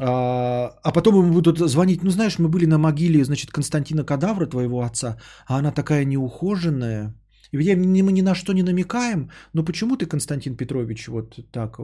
А, 0.00 0.78
а 0.82 0.92
потом 0.92 1.14
ему 1.14 1.32
будут 1.32 1.58
звонить, 1.58 2.04
ну 2.04 2.10
знаешь, 2.10 2.38
мы 2.38 2.48
были 2.48 2.66
на 2.66 2.78
могиле, 2.78 3.24
значит, 3.24 3.50
Константина 3.50 4.04
Кадавра, 4.04 4.46
твоего 4.46 4.82
отца, 4.82 5.16
а 5.46 5.58
она 5.58 5.72
такая 5.72 6.04
неухоженная. 6.04 7.14
И 7.52 7.56
ведь 7.56 7.76
мы 7.78 8.12
ни 8.12 8.22
на 8.22 8.34
что 8.34 8.52
не 8.52 8.62
намекаем, 8.62 9.30
но 9.54 9.64
почему 9.64 9.96
ты, 9.96 10.06
Константин 10.06 10.56
Петрович, 10.56 11.08
вот 11.08 11.38
так? 11.50 11.80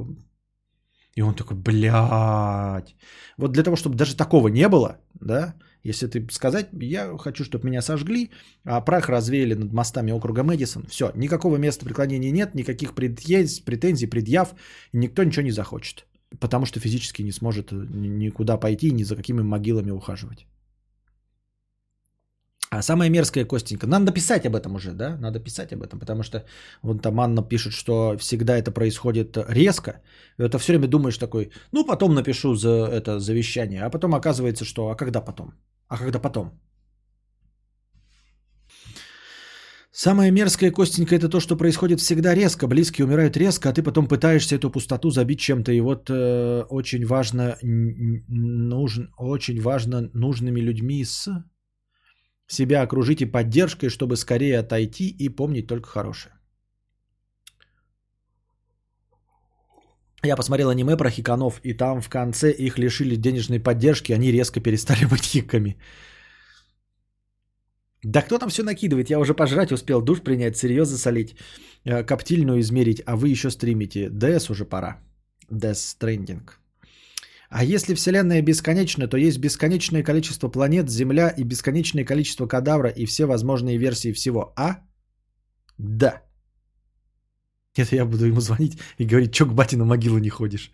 И 1.15 1.23
он 1.23 1.35
такой, 1.35 1.57
блядь. 1.57 2.97
Вот 3.37 3.53
для 3.53 3.63
того, 3.63 3.77
чтобы 3.77 3.97
даже 3.97 4.17
такого 4.17 4.49
не 4.49 4.69
было, 4.69 4.99
да, 5.15 5.55
если 5.85 6.07
ты 6.07 6.27
сказать, 6.31 6.69
я 6.73 7.17
хочу, 7.19 7.45
чтобы 7.45 7.69
меня 7.69 7.83
сожгли, 7.83 8.31
а 8.65 8.81
прах 8.81 9.09
развеяли 9.09 9.55
над 9.55 9.73
мостами 9.73 10.13
округа 10.13 10.43
Мэдисон, 10.43 10.87
все, 10.87 11.13
никакого 11.15 11.57
места 11.57 11.85
преклонения 11.85 12.31
нет, 12.31 12.55
никаких 12.55 12.95
претензий, 12.95 14.07
предъяв, 14.07 14.55
и 14.93 14.97
никто 14.97 15.23
ничего 15.23 15.43
не 15.43 15.51
захочет. 15.51 16.07
Потому 16.41 16.67
что 16.67 16.81
физически 16.81 17.23
не 17.23 17.33
сможет 17.33 17.71
никуда 17.71 18.57
пойти, 18.57 18.91
ни 18.91 19.05
за 19.05 19.15
какими 19.15 19.43
могилами 19.43 19.93
ухаживать. 19.93 20.47
А 22.75 22.83
самая 22.83 23.11
мерзкая 23.11 23.45
Костенька. 23.45 23.87
Надо 23.87 24.13
писать 24.13 24.47
об 24.47 24.57
этом 24.57 24.75
уже, 24.75 24.93
да? 24.93 25.17
Надо 25.21 25.39
писать 25.39 25.73
об 25.73 25.83
этом, 25.83 26.01
потому 26.01 26.23
что 26.23 26.45
вон 26.83 26.99
там 26.99 27.21
Анна 27.21 27.43
пишет, 27.49 27.73
что 27.73 28.17
всегда 28.19 28.57
это 28.57 28.73
происходит 28.73 29.37
резко. 29.49 29.91
И 30.39 30.43
это 30.43 30.59
все 30.59 30.73
время 30.73 30.89
думаешь 30.89 31.19
такой, 31.19 31.51
ну 31.73 31.87
потом 31.87 32.15
напишу 32.15 32.55
за 32.55 32.69
это 32.69 33.21
завещание, 33.21 33.85
а 33.85 33.91
потом 33.91 34.15
оказывается, 34.15 34.65
что 34.65 34.89
а 34.89 34.97
когда 34.97 35.21
потом? 35.21 35.55
А 35.89 35.99
когда 35.99 36.19
потом? 36.19 36.61
Самая 39.93 40.33
мерзкая 40.33 40.73
костенька 40.73 41.15
это 41.15 41.29
то, 41.29 41.39
что 41.39 41.57
происходит 41.57 42.01
всегда 42.01 42.35
резко. 42.35 42.67
Близкие 42.67 43.05
умирают 43.05 43.37
резко, 43.37 43.69
а 43.69 43.73
ты 43.73 43.83
потом 43.85 44.09
пытаешься 44.09 44.57
эту 44.57 44.71
пустоту 44.71 45.11
забить 45.11 45.39
чем-то. 45.39 45.71
И 45.71 45.81
вот 45.81 46.11
э, 46.11 46.65
очень 46.71 47.07
важно, 47.07 47.57
нужен, 47.63 49.15
очень 49.17 49.61
важно 49.61 50.11
нужными 50.13 50.61
людьми 50.61 51.05
с 51.05 51.29
себя 52.47 52.83
окружите 52.83 53.27
поддержкой, 53.27 53.89
чтобы 53.89 54.17
скорее 54.17 54.59
отойти 54.59 55.09
и 55.09 55.29
помнить 55.29 55.67
только 55.67 55.89
хорошее. 55.89 56.35
Я 60.25 60.37
посмотрел 60.37 60.71
аниме 60.71 60.97
про 60.97 61.11
хиканов, 61.11 61.61
и 61.63 61.75
там 61.75 62.01
в 62.01 62.09
конце 62.09 62.51
их 62.51 62.79
лишили 62.79 63.17
денежной 63.17 63.61
поддержки, 63.61 64.13
они 64.13 64.33
резко 64.33 64.61
перестали 64.61 65.05
быть 65.11 65.25
хиками. 65.25 65.77
Да 68.03 68.23
кто 68.23 68.39
там 68.39 68.49
все 68.49 68.63
накидывает? 68.63 69.11
Я 69.11 69.19
уже 69.19 69.35
пожрать 69.35 69.73
успел, 69.73 70.03
душ 70.03 70.21
принять, 70.21 70.57
серьезно 70.57 70.99
солить, 70.99 71.37
э, 71.85 72.05
коптильную 72.05 72.61
измерить, 72.61 73.03
а 73.07 73.17
вы 73.17 73.29
еще 73.29 73.51
стримите. 73.51 74.09
DS 74.09 74.51
уже 74.51 74.65
пора. 74.65 75.01
Death 75.51 75.75
Stranding. 75.75 76.64
А 77.55 77.63
если 77.63 77.95
Вселенная 77.95 78.43
бесконечна, 78.43 79.07
то 79.07 79.17
есть 79.17 79.39
бесконечное 79.39 80.03
количество 80.03 80.49
планет, 80.49 80.91
Земля 80.91 81.29
и 81.29 81.45
бесконечное 81.45 82.05
количество 82.05 82.49
кадавра 82.49 82.91
и 82.91 83.07
все 83.07 83.27
возможные 83.27 83.79
версии 83.79 84.13
всего. 84.13 84.53
А? 84.57 84.81
Да. 85.79 86.23
Это 87.77 87.95
я 87.95 88.07
буду 88.07 88.27
ему 88.27 88.41
звонить 88.41 88.79
и 88.99 89.07
говорить, 89.07 89.35
что 89.35 89.47
к 89.47 89.55
бате 89.55 89.77
на 89.77 89.85
могилу 89.85 90.19
не 90.19 90.31
ходишь. 90.31 90.73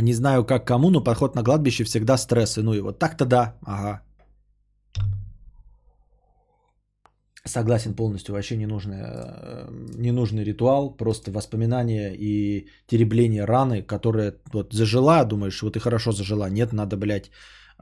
Не 0.00 0.14
знаю, 0.14 0.44
как 0.44 0.64
кому, 0.64 0.90
но 0.90 1.02
подход 1.02 1.34
на 1.34 1.42
кладбище 1.42 1.82
всегда 1.84 2.16
стресс. 2.16 2.56
И 2.58 2.62
ну 2.62 2.72
и 2.72 2.80
вот 2.80 3.00
так-то 3.00 3.24
да. 3.24 3.58
Ага. 3.62 4.02
Согласен 7.44 7.94
полностью, 7.94 8.34
вообще 8.34 8.56
ненужный, 8.56 9.00
э, 9.00 9.68
ненужный 9.98 10.44
ритуал, 10.44 10.96
просто 10.96 11.32
воспоминания 11.32 12.14
и 12.14 12.68
теребление 12.86 13.46
раны, 13.46 13.82
которая 13.82 14.36
вот 14.52 14.72
зажила, 14.72 15.24
думаешь, 15.24 15.60
вот 15.62 15.76
и 15.76 15.80
хорошо 15.80 16.12
зажила, 16.12 16.48
нет, 16.48 16.72
надо, 16.72 16.96
блядь, 16.96 17.30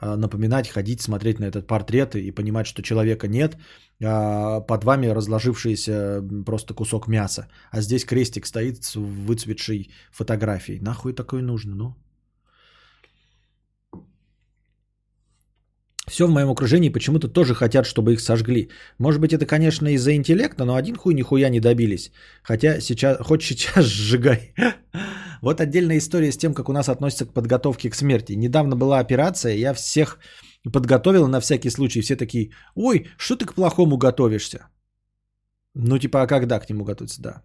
э, 0.00 0.16
напоминать, 0.16 0.68
ходить, 0.68 1.02
смотреть 1.02 1.40
на 1.40 1.44
этот 1.44 1.66
портрет 1.66 2.14
и 2.14 2.30
понимать, 2.30 2.66
что 2.66 2.82
человека 2.82 3.28
нет, 3.28 3.58
а 4.02 4.60
под 4.60 4.84
вами 4.84 5.08
разложившийся 5.08 6.22
просто 6.46 6.72
кусок 6.72 7.06
мяса, 7.06 7.48
а 7.70 7.82
здесь 7.82 8.06
крестик 8.06 8.46
стоит 8.46 8.82
с 8.84 8.96
выцветшей 8.96 9.90
фотографией. 10.10 10.80
Нахуй 10.80 11.12
такое 11.12 11.42
нужно, 11.42 11.74
ну? 11.74 11.94
Все 16.10 16.26
в 16.26 16.30
моем 16.30 16.50
окружении 16.50 16.90
почему-то 16.90 17.28
тоже 17.28 17.54
хотят, 17.54 17.86
чтобы 17.86 18.12
их 18.12 18.20
сожгли. 18.20 18.68
Может 18.98 19.20
быть, 19.20 19.32
это, 19.32 19.46
конечно, 19.46 19.88
из-за 19.94 20.10
интеллекта, 20.10 20.64
но 20.64 20.74
один 20.74 20.96
хуй 20.96 21.14
нихуя 21.14 21.48
не 21.50 21.60
добились. 21.60 22.10
Хотя 22.42 22.80
сейчас, 22.80 23.18
хоть 23.20 23.42
сейчас 23.42 23.84
сжигай. 23.86 24.52
Вот 25.42 25.60
отдельная 25.60 25.98
история 25.98 26.32
с 26.32 26.36
тем, 26.36 26.52
как 26.52 26.68
у 26.68 26.72
нас 26.72 26.88
относятся 26.88 27.26
к 27.26 27.32
подготовке 27.32 27.90
к 27.90 27.94
смерти. 27.94 28.36
Недавно 28.36 28.76
была 28.76 28.98
операция, 28.98 29.54
я 29.54 29.72
всех 29.72 30.18
подготовил 30.72 31.28
на 31.28 31.40
всякий 31.40 31.70
случай. 31.70 32.00
Все 32.00 32.16
такие, 32.16 32.50
ой, 32.74 33.06
что 33.16 33.36
ты 33.36 33.46
к 33.46 33.54
плохому 33.54 33.96
готовишься? 33.96 34.58
Ну, 35.74 35.98
типа, 35.98 36.22
а 36.22 36.26
когда 36.26 36.58
к 36.58 36.68
нему 36.68 36.84
готовиться, 36.84 37.22
да. 37.22 37.42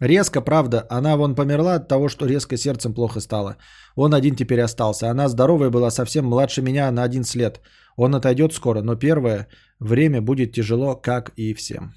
Резко, 0.00 0.40
правда, 0.40 0.86
она 0.90 1.16
вон 1.16 1.34
померла 1.34 1.74
от 1.76 1.88
того, 1.88 2.08
что 2.08 2.26
резко 2.26 2.56
сердцем 2.56 2.94
плохо 2.94 3.20
стало. 3.20 3.56
Он 3.96 4.12
один 4.14 4.34
теперь 4.36 4.60
остался. 4.60 5.10
Она 5.10 5.28
здоровая 5.28 5.70
была, 5.70 5.90
совсем 5.90 6.24
младше 6.24 6.62
меня 6.62 6.90
на 6.90 7.04
11 7.04 7.34
лет. 7.36 7.60
Он 7.98 8.14
отойдет 8.14 8.52
скоро, 8.52 8.80
но 8.82 8.94
первое 8.94 9.48
время 9.80 10.22
будет 10.22 10.52
тяжело, 10.52 10.94
как 10.94 11.32
и 11.36 11.52
всем. 11.52 11.94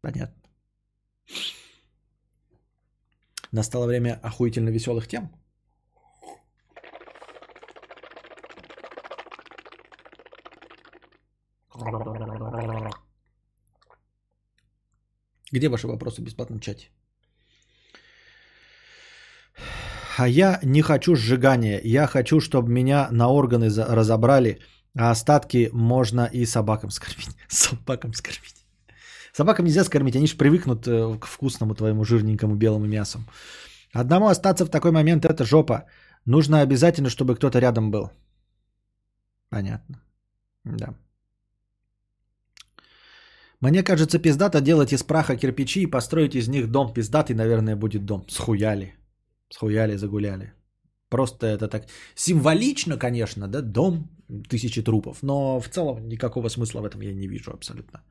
Понятно. 0.00 0.40
Настало 3.50 3.86
время 3.86 4.20
охуительно 4.22 4.70
веселых 4.70 5.08
тем. 5.08 5.30
Где 15.50 15.68
ваши 15.68 15.88
вопросы 15.88 16.20
в 16.20 16.24
бесплатном 16.24 16.60
чате? 16.60 16.90
А 20.18 20.28
я 20.28 20.60
не 20.62 20.82
хочу 20.82 21.16
сжигания. 21.16 21.80
Я 21.84 22.06
хочу, 22.06 22.40
чтобы 22.40 22.72
меня 22.72 23.08
на 23.10 23.28
органы 23.28 23.68
разобрали, 23.68 24.58
а 24.96 25.10
остатки 25.10 25.70
можно 25.72 26.28
и 26.32 26.46
собакам 26.46 26.90
скормить. 26.90 27.36
Собакам 27.48 28.14
скормить. 28.14 28.64
Собакам 29.32 29.64
нельзя 29.64 29.84
скормить, 29.84 30.16
они 30.16 30.26
же 30.26 30.36
привыкнут 30.36 30.86
э, 30.86 31.18
к 31.18 31.26
вкусному 31.26 31.74
твоему 31.74 32.04
жирненькому 32.04 32.54
белому 32.54 32.86
мясу. 32.86 33.18
Одному 33.92 34.28
остаться 34.28 34.64
в 34.64 34.70
такой 34.70 34.92
момент 34.92 35.24
это 35.24 35.44
жопа. 35.44 35.86
Нужно 36.26 36.60
обязательно, 36.60 37.10
чтобы 37.10 37.34
кто-то 37.34 37.58
рядом 37.58 37.90
был. 37.90 38.10
Понятно. 39.50 40.00
Да. 40.64 40.94
Мне 43.60 43.82
кажется, 43.82 44.18
пиздато 44.20 44.60
делать 44.60 44.92
из 44.92 45.02
праха 45.02 45.36
кирпичи 45.36 45.82
и 45.82 45.90
построить 45.90 46.36
из 46.36 46.48
них 46.48 46.70
дом. 46.70 46.92
Пиздатый, 46.92 47.34
наверное, 47.34 47.76
будет 47.76 48.04
дом. 48.04 48.24
Схуяли. 48.28 48.94
Схуяли, 49.54 49.96
загуляли. 49.96 50.52
Просто 51.10 51.46
это 51.46 51.68
так 51.68 51.86
символично, 52.16 52.98
конечно, 52.98 53.48
да, 53.48 53.62
дом 53.62 54.08
тысячи 54.48 54.82
трупов, 54.82 55.22
но 55.22 55.60
в 55.60 55.68
целом 55.68 56.08
никакого 56.08 56.48
смысла 56.48 56.80
в 56.80 56.84
этом 56.84 57.02
я 57.02 57.14
не 57.14 57.28
вижу 57.28 57.52
абсолютно. 57.52 58.02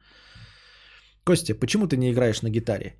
Костя, 1.25 1.55
почему 1.55 1.87
ты 1.87 1.97
не 1.97 2.11
играешь 2.11 2.41
на 2.41 2.49
гитаре? 2.49 2.95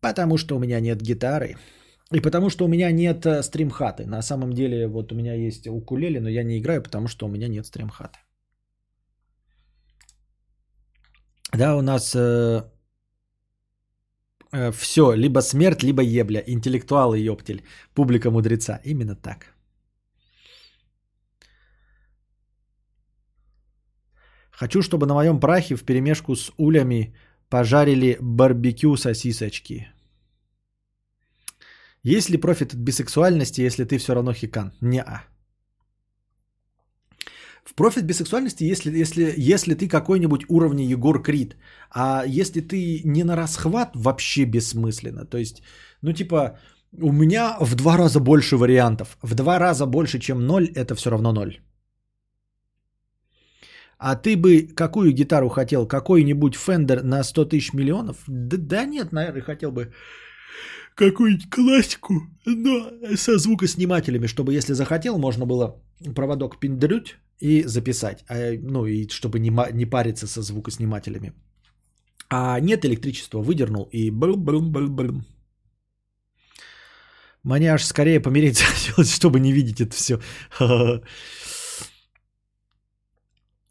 Потому 0.00 0.38
что 0.38 0.56
у 0.56 0.58
меня 0.58 0.80
нет 0.80 1.02
гитары. 1.02 1.56
И 2.14 2.20
потому 2.20 2.50
что 2.50 2.64
у 2.64 2.68
меня 2.68 2.92
нет 2.92 3.26
э, 3.26 3.42
стримхаты. 3.42 4.06
На 4.06 4.22
самом 4.22 4.52
деле, 4.52 4.86
вот 4.86 5.12
у 5.12 5.14
меня 5.14 5.34
есть 5.34 5.66
укулеле, 5.66 6.20
но 6.20 6.28
я 6.28 6.44
не 6.44 6.58
играю, 6.58 6.82
потому 6.82 7.08
что 7.08 7.26
у 7.26 7.28
меня 7.28 7.48
нет 7.48 7.66
стримхаты. 7.66 8.18
Да, 11.52 11.76
у 11.76 11.82
нас 11.82 12.14
э, 12.14 12.62
все, 14.72 15.12
либо 15.12 15.40
смерть, 15.40 15.82
либо 15.82 16.02
ебля. 16.02 16.42
Интеллектуал 16.46 17.14
и 17.14 17.20
ёптель. 17.20 17.62
Публика 17.94 18.30
мудреца. 18.30 18.80
Именно 18.84 19.16
так. 19.16 19.54
Хочу, 24.50 24.80
чтобы 24.82 25.06
на 25.06 25.14
моем 25.14 25.38
прахе 25.38 25.76
в 25.76 25.84
перемешку 25.84 26.34
с 26.34 26.50
улями 26.56 27.14
пожарили 27.50 28.16
барбекю 28.20 28.96
сосисочки. 28.96 29.88
Есть 32.02 32.30
ли 32.30 32.38
профит 32.38 32.72
от 32.72 32.78
бисексуальности, 32.78 33.60
если 33.66 33.84
ты 33.84 33.98
все 33.98 34.14
равно 34.14 34.32
хикан? 34.32 34.72
Не-а. 34.80 35.24
В 37.66 37.74
профит 37.74 38.04
бисексуальности, 38.04 38.64
если, 38.64 39.00
если, 39.00 39.34
если 39.36 39.74
ты 39.74 39.88
какой-нибудь 39.88 40.44
уровня 40.48 40.84
Егор 40.84 41.20
Крид, 41.22 41.56
а 41.90 42.24
если 42.26 42.60
ты 42.60 43.02
не 43.04 43.24
на 43.24 43.36
расхват, 43.36 43.90
вообще 43.94 44.44
бессмысленно. 44.44 45.24
То 45.24 45.38
есть, 45.38 45.62
ну 46.02 46.12
типа, 46.12 46.58
у 46.92 47.12
меня 47.12 47.56
в 47.60 47.74
два 47.74 47.96
раза 47.96 48.20
больше 48.20 48.56
вариантов. 48.56 49.18
В 49.22 49.34
два 49.34 49.58
раза 49.58 49.86
больше, 49.86 50.18
чем 50.18 50.46
ноль, 50.46 50.68
это 50.74 50.94
все 50.94 51.10
равно 51.10 51.32
ноль. 51.32 51.58
А 53.98 54.14
ты 54.14 54.36
бы 54.36 54.68
какую 54.76 55.12
гитару 55.12 55.48
хотел? 55.48 55.88
Какой-нибудь 55.88 56.54
Fender 56.54 57.02
на 57.02 57.24
100 57.24 57.44
тысяч 57.46 57.72
миллионов? 57.72 58.16
Да, 58.28 58.56
да 58.58 58.84
нет, 58.84 59.12
наверное, 59.12 59.42
хотел 59.42 59.72
бы 59.72 59.92
какую-нибудь 60.96 61.50
классику, 61.50 62.14
но 62.44 62.90
со 63.16 63.38
звукоснимателями, 63.38 64.26
чтобы, 64.26 64.54
если 64.54 64.74
захотел, 64.74 65.18
можно 65.18 65.46
было 65.46 65.76
проводок 66.14 66.58
пиндрють 66.58 67.16
и 67.38 67.64
записать. 67.66 68.24
А, 68.28 68.52
ну, 68.60 68.86
и 68.86 69.08
чтобы 69.08 69.38
не, 69.38 69.50
не 69.72 69.86
париться 69.86 70.26
со 70.26 70.42
звукоснимателями. 70.42 71.32
А 72.28 72.60
нет 72.60 72.84
электричества, 72.84 73.38
выдернул 73.42 73.88
и 73.92 74.10
брум-брум-брум-брум. 74.10 75.24
Мне 77.44 77.72
аж 77.72 77.84
скорее 77.84 78.20
помереть 78.20 78.58
захотелось, 78.58 79.14
чтобы 79.14 79.38
не 79.38 79.52
видеть 79.52 79.80
это 79.80 79.94
все. 79.94 80.20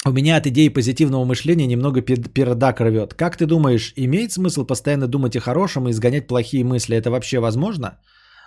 У 0.07 0.11
меня 0.11 0.38
от 0.38 0.45
идеи 0.45 0.69
позитивного 0.69 1.26
мышления 1.26 1.68
немного 1.68 2.02
пердак 2.02 2.80
рвет. 2.80 3.15
Как 3.15 3.38
ты 3.38 3.48
думаешь, 3.48 3.91
имеет 3.95 4.32
смысл 4.32 4.65
постоянно 4.65 5.07
думать 5.07 5.36
о 5.36 5.40
хорошем 5.40 5.88
и 5.88 5.91
изгонять 5.91 6.27
плохие 6.27 6.64
мысли? 6.64 6.95
Это 6.95 7.10
вообще 7.10 7.40
возможно? 7.40 7.98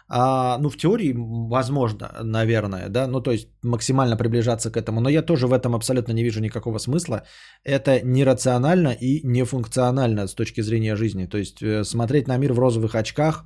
А, 0.08 0.56
ну, 0.58 0.70
в 0.70 0.76
теории 0.76 1.14
возможно, 1.50 2.10
наверное, 2.22 2.88
да, 2.88 3.08
ну, 3.08 3.20
то 3.20 3.32
есть 3.32 3.48
максимально 3.62 4.16
приближаться 4.16 4.70
к 4.70 4.76
этому. 4.76 5.00
Но 5.00 5.10
я 5.10 5.22
тоже 5.22 5.48
в 5.48 5.52
этом 5.52 5.74
абсолютно 5.74 6.12
не 6.12 6.22
вижу 6.22 6.40
никакого 6.40 6.78
смысла. 6.78 7.24
Это 7.64 8.02
нерационально 8.04 8.96
и 9.00 9.20
нефункционально 9.26 10.28
с 10.28 10.34
точки 10.34 10.62
зрения 10.62 10.96
жизни. 10.96 11.26
То 11.26 11.38
есть 11.38 11.60
э, 11.60 11.84
смотреть 11.84 12.28
на 12.28 12.38
мир 12.38 12.52
в 12.52 12.58
розовых 12.60 12.94
очках, 12.94 13.44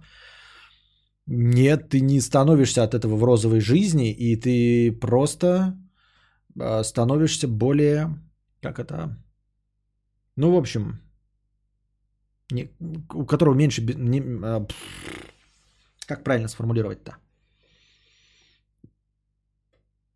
нет, 1.27 1.89
ты 1.89 2.01
не 2.01 2.21
становишься 2.21 2.83
от 2.83 2.95
этого 2.95 3.17
в 3.17 3.25
розовой 3.25 3.61
жизни, 3.61 4.13
и 4.13 4.37
ты 4.37 4.93
просто 4.93 5.79
становишься 6.83 7.49
более, 7.49 8.19
как 8.61 8.79
это, 8.79 9.17
ну, 10.37 10.53
в 10.53 10.57
общем, 10.57 11.01
не, 12.51 12.71
у 13.15 13.25
которого 13.25 13.55
меньше, 13.55 13.83
не, 13.83 14.21
а, 14.21 14.67
как 16.07 16.25
правильно 16.25 16.49
сформулировать-то? 16.49 17.17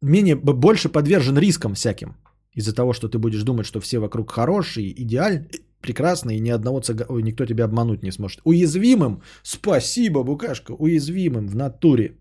Менее, 0.03 0.37
больше 0.37 0.89
подвержен 0.89 1.39
рискам 1.39 1.75
всяким. 1.75 2.17
Из-за 2.53 2.75
того, 2.75 2.93
что 2.93 3.09
ты 3.09 3.19
будешь 3.19 3.43
думать, 3.43 3.67
что 3.67 3.81
все 3.81 3.99
вокруг 3.99 4.31
хорошие, 4.31 4.93
идеальные, 5.03 5.49
прекрасные, 5.81 6.39
и 6.39 6.41
ни 6.41 6.51
одного 6.51 6.81
цыга... 6.81 7.07
Ой, 7.09 7.23
никто 7.23 7.47
тебя 7.47 7.65
обмануть 7.65 8.03
не 8.03 8.13
сможет. 8.13 8.41
Уязвимым, 8.45 9.23
спасибо, 9.43 10.23
Букашка, 10.23 10.73
уязвимым 10.73 11.49
в 11.49 11.57
натуре. 11.57 12.17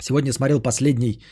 Сегодня 0.00 0.32
смотрел 0.32 0.60
последний 0.60 1.22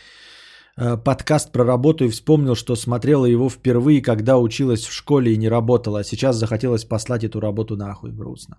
подкаст 0.76 1.52
про 1.52 1.64
работу 1.64 2.04
и 2.04 2.08
вспомнил, 2.08 2.54
что 2.54 2.76
смотрела 2.76 3.26
его 3.26 3.48
впервые, 3.50 4.02
когда 4.02 4.38
училась 4.38 4.86
в 4.86 4.92
школе 4.92 5.32
и 5.32 5.38
не 5.38 5.48
работала, 5.48 6.00
а 6.00 6.04
сейчас 6.04 6.36
захотелось 6.36 6.84
послать 6.84 7.24
эту 7.24 7.40
работу 7.40 7.76
нахуй, 7.76 8.10
грустно. 8.10 8.56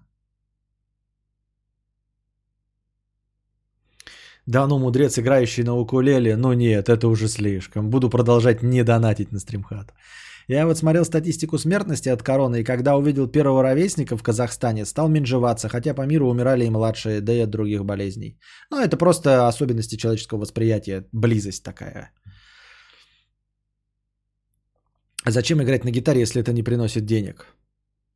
Да 4.46 4.68
ну, 4.68 4.78
мудрец, 4.78 5.18
играющий 5.18 5.64
на 5.64 5.74
укулеле, 5.76 6.36
ну 6.36 6.54
нет, 6.54 6.90
это 6.90 7.08
уже 7.08 7.28
слишком. 7.28 7.90
Буду 7.90 8.10
продолжать 8.10 8.62
не 8.62 8.84
донатить 8.84 9.32
на 9.32 9.40
стримхат. 9.40 9.94
Я 10.48 10.66
вот 10.66 10.78
смотрел 10.78 11.06
статистику 11.06 11.58
смертности 11.58 12.10
от 12.10 12.24
короны, 12.24 12.62
и 12.62 12.64
когда 12.64 12.98
увидел 12.98 13.28
первого 13.28 13.64
ровесника 13.64 14.18
в 14.18 14.24
Казахстане, 14.24 14.86
стал 14.86 15.10
менжеваться, 15.10 15.70
хотя 15.70 15.94
по 15.94 16.06
миру 16.06 16.30
умирали 16.30 16.66
и 16.66 16.70
младшие, 16.70 17.22
да 17.22 17.34
и 17.34 17.44
от 17.44 17.50
других 17.50 17.86
болезней. 17.86 18.40
Но 18.72 18.82
это 18.82 18.98
просто 18.98 19.48
особенности 19.48 19.96
человеческого 19.96 20.40
восприятия, 20.40 21.08
близость 21.12 21.64
такая. 21.64 22.12
Зачем 25.26 25.62
играть 25.62 25.86
на 25.86 25.92
гитаре, 25.92 26.22
если 26.22 26.42
это 26.42 26.52
не 26.52 26.64
приносит 26.64 27.06
денег? 27.06 27.48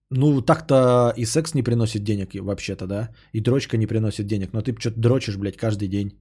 Ну, 0.09 0.41
так-то 0.41 1.13
и 1.17 1.25
секс 1.25 1.53
не 1.53 1.63
приносит 1.63 2.03
денег 2.03 2.33
вообще-то, 2.33 2.87
да? 2.87 3.09
И 3.33 3.41
дрочка 3.41 3.77
не 3.77 3.87
приносит 3.87 4.27
денег. 4.27 4.53
Но 4.53 4.61
ты 4.61 4.75
что-то 4.79 4.99
дрочишь, 4.99 5.37
блядь, 5.37 5.57
каждый 5.57 5.87
день. 5.87 6.11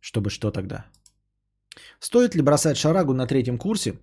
Чтобы 0.00 0.30
что 0.30 0.50
тогда? 0.50 0.86
Стоит 2.00 2.34
ли 2.34 2.42
бросать 2.42 2.76
шарагу 2.76 3.14
на 3.14 3.26
третьем 3.26 3.58
курсе, 3.58 3.94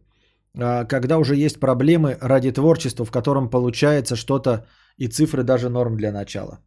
когда 0.53 1.18
уже 1.18 1.36
есть 1.36 1.60
проблемы 1.60 2.18
ради 2.22 2.52
творчества, 2.52 3.06
в 3.06 3.11
котором 3.11 3.49
получается 3.49 4.15
что-то 4.15 4.65
и 4.98 5.07
цифры 5.07 5.44
даже 5.44 5.69
норм 5.69 5.98
для 5.98 6.11
начала. 6.11 6.60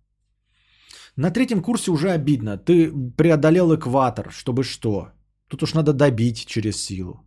На 1.17 1.31
третьем 1.31 1.63
курсе 1.63 1.91
уже 1.91 2.11
обидно. 2.11 2.59
Ты 2.59 2.93
преодолел 3.17 3.75
экватор, 3.75 4.33
чтобы 4.33 4.65
что? 4.65 5.13
Тут 5.49 5.63
уж 5.63 5.75
надо 5.75 5.93
добить 5.93 6.47
через 6.47 6.85
силу. 6.85 7.21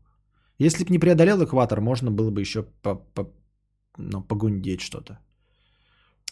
Если 0.60 0.84
бы 0.84 0.92
не 0.92 1.00
преодолел 1.00 1.44
экватор, 1.44 1.80
можно 1.82 2.12
было 2.12 2.32
бы 2.32 2.42
еще 2.42 2.64
по, 2.82 3.06
ну, 3.98 4.22
погундеть 4.22 4.82
что-то. 4.82 5.20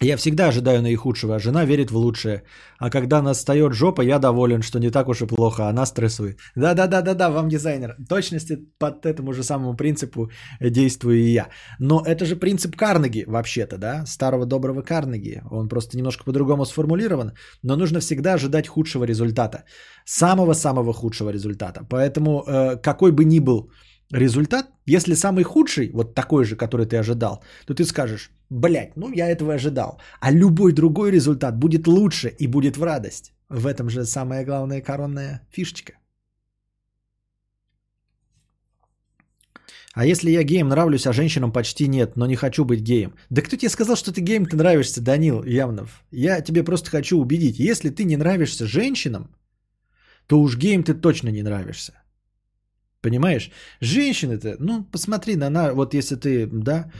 Я 0.02 0.18
всегда 0.18 0.48
ожидаю 0.48 0.82
наихудшего, 0.82 1.36
а 1.36 1.40
жена 1.40 1.66
верит 1.66 1.90
в 1.90 1.96
лучшее. 1.96 2.44
А 2.80 2.90
когда 2.90 3.22
настает 3.22 3.74
жопа, 3.74 4.02
я 4.02 4.20
доволен, 4.20 4.62
что 4.62 4.80
не 4.80 4.92
так 4.92 5.08
уж 5.08 5.22
и 5.22 5.26
плохо, 5.26 5.70
она 5.70 5.86
стрессует. 5.86 6.38
Да-да-да-да-да, 6.56 7.30
вам 7.30 7.48
дизайнер. 7.48 7.96
Точности 8.10 8.58
под 8.78 9.06
этому 9.06 9.32
же 9.34 9.42
самому 9.44 9.74
принципу 9.74 10.30
действую 10.60 11.16
и 11.20 11.34
я. 11.34 11.48
Но 11.80 12.04
это 12.06 12.26
же 12.26 12.36
принцип 12.36 12.76
Карнеги, 12.76 13.24
вообще-то, 13.26 13.78
да? 13.78 14.06
Старого 14.06 14.46
доброго 14.46 14.82
Карнеги. 14.82 15.42
Он 15.50 15.70
просто 15.70 15.98
немножко 15.98 16.26
по-другому 16.26 16.66
сформулирован, 16.66 17.32
но 17.64 17.78
нужно 17.78 18.02
всегда 18.02 18.34
ожидать 18.34 18.68
худшего 18.68 19.06
результата. 19.06 19.64
Самого-самого 20.06 20.94
худшего 20.94 21.30
результата. 21.30 21.88
Поэтому 21.90 22.44
э, 22.44 22.76
какой 22.84 23.14
бы 23.14 23.24
ни 23.24 23.40
был 23.40 23.72
результат, 24.12 24.66
если 24.86 25.16
самый 25.16 25.44
худший, 25.44 25.92
вот 25.94 26.16
такой 26.16 26.44
же, 26.44 26.58
который 26.58 26.86
ты 26.86 26.98
ожидал, 26.98 27.44
то 27.66 27.74
ты 27.74 27.86
скажешь, 27.86 28.35
блядь, 28.50 28.96
ну 28.96 29.12
я 29.12 29.30
этого 29.30 29.54
ожидал. 29.54 30.00
А 30.20 30.32
любой 30.32 30.74
другой 30.74 31.12
результат 31.12 31.58
будет 31.58 31.88
лучше 31.88 32.30
и 32.40 32.48
будет 32.48 32.78
в 32.78 32.84
радость. 32.84 33.34
В 33.50 33.68
этом 33.68 33.90
же 33.90 34.06
самая 34.06 34.46
главная 34.46 34.82
коронная 34.82 35.42
фишечка. 35.52 35.94
А 39.96 40.06
если 40.06 40.30
я 40.30 40.44
геем 40.44 40.68
нравлюсь, 40.68 41.08
а 41.08 41.14
женщинам 41.14 41.54
почти 41.54 41.88
нет, 41.88 42.18
но 42.18 42.26
не 42.26 42.36
хочу 42.36 42.66
быть 42.66 42.82
геем? 42.82 43.14
Да 43.30 43.42
кто 43.42 43.56
тебе 43.56 43.70
сказал, 43.70 43.96
что 43.96 44.12
ты 44.12 44.22
геем, 44.22 44.46
ты 44.46 44.58
нравишься, 44.58 45.02
Данил 45.02 45.44
Явнов? 45.44 46.04
Я 46.12 46.42
тебе 46.42 46.64
просто 46.64 46.90
хочу 46.90 47.18
убедить, 47.18 47.60
если 47.60 47.90
ты 47.90 48.04
не 48.04 48.18
нравишься 48.18 48.68
женщинам, 48.68 49.30
то 50.28 50.42
уж 50.42 50.58
геем 50.58 50.84
ты 50.84 50.94
точно 50.94 51.30
не 51.30 51.44
нравишься. 51.44 51.94
Понимаешь? 53.02 53.52
Женщины-то, 53.80 54.58
ну, 54.60 54.84
посмотри 54.84 55.38
на, 55.38 55.50
на 55.50 55.74
вот 55.74 55.94
если 55.94 56.16
ты, 56.16 56.46
да, 56.48 56.92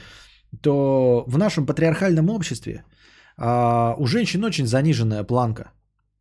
то 0.62 1.24
в 1.26 1.38
нашем 1.38 1.66
патриархальном 1.66 2.30
обществе 2.30 2.84
а, 3.36 3.94
у 3.98 4.06
женщин 4.06 4.44
очень 4.44 4.66
заниженная 4.66 5.24
планка. 5.24 5.72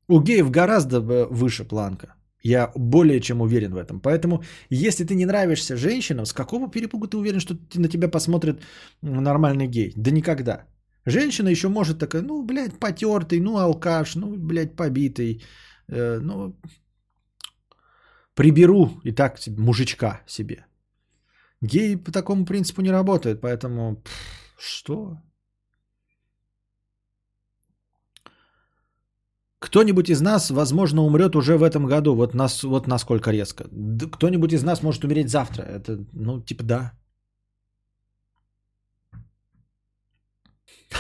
У 0.08 0.22
геев 0.22 0.52
гораздо 0.52 1.00
выше 1.00 1.64
планка. 1.64 2.08
Я 2.44 2.72
более 2.76 3.20
чем 3.20 3.42
уверен 3.42 3.74
в 3.74 3.78
этом. 3.78 4.00
Поэтому, 4.00 4.44
если 4.70 5.04
ты 5.04 5.16
не 5.16 5.26
нравишься 5.26 5.78
женщинам, 5.78 6.26
с 6.26 6.34
какого 6.34 6.70
перепугу 6.70 7.08
ты 7.08 7.18
уверен, 7.18 7.40
что 7.40 7.58
на 7.76 7.88
тебя 7.88 8.08
посмотрит 8.08 8.62
нормальный 9.02 9.68
гей? 9.68 9.94
Да 9.96 10.12
никогда. 10.12 10.66
Женщина 11.06 11.50
еще 11.50 11.70
может 11.70 12.00
такая, 12.00 12.22
ну, 12.22 12.44
блядь, 12.44 12.80
потертый, 12.80 13.40
ну, 13.40 13.58
алкаш, 13.58 14.16
ну, 14.16 14.36
блядь, 14.38 14.76
побитый. 14.76 15.42
Э, 15.88 16.20
ну, 16.22 16.56
приберу 18.36 19.02
и 19.04 19.12
так 19.12 19.40
мужичка 19.58 20.22
себе. 20.28 20.66
Геи 21.66 21.96
по 21.96 22.12
такому 22.12 22.46
принципу 22.46 22.82
не 22.82 22.92
работают, 22.92 23.42
поэтому 23.42 23.96
пфф, 23.96 24.56
что? 24.58 25.18
Кто-нибудь 29.60 30.10
из 30.10 30.22
нас, 30.22 30.52
возможно, 30.52 31.02
умрет 31.02 31.36
уже 31.36 31.58
в 31.58 31.64
этом 31.64 31.88
году. 31.88 32.16
Вот, 32.16 32.34
нас, 32.36 32.64
вот 32.64 32.88
насколько 32.88 33.32
резко. 33.32 33.64
Кто-нибудь 34.14 34.54
из 34.54 34.64
нас 34.64 34.84
может 34.84 35.04
умереть 35.04 35.30
завтра. 35.30 35.64
Это, 35.64 36.06
ну, 36.14 36.42
типа, 36.42 36.64
да. 36.64 36.92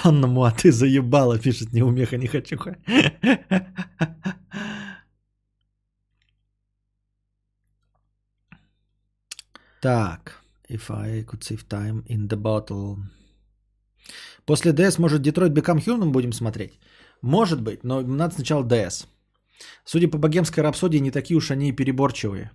Анна 0.03 0.27
Муа, 0.27 0.51
ты 0.51 0.71
заебала, 0.71 1.39
пишет 1.39 1.73
неумеха, 1.73 2.17
не 2.17 2.27
хочу. 2.27 2.57
Так, 9.81 10.41
if 10.69 10.89
I 10.89 11.23
could 11.23 11.43
save 11.43 11.67
time 11.67 12.03
in 12.07 12.27
the 12.27 12.37
bottle. 12.37 12.97
После 14.45 14.71
DS, 14.71 14.99
может, 14.99 15.21
Detroit 15.21 15.53
Become 15.53 15.83
Human 15.85 16.11
будем 16.11 16.31
смотреть? 16.33 16.79
Может 17.21 17.61
быть, 17.61 17.83
но 17.83 18.01
надо 18.01 18.35
сначала 18.35 18.63
DS. 18.63 19.07
Судя 19.85 20.07
по 20.07 20.17
богемской 20.17 20.63
рапсодии, 20.63 20.99
не 20.99 21.11
такие 21.11 21.37
уж 21.37 21.51
они 21.51 21.69
и 21.69 21.75
переборчивые. 21.75 22.51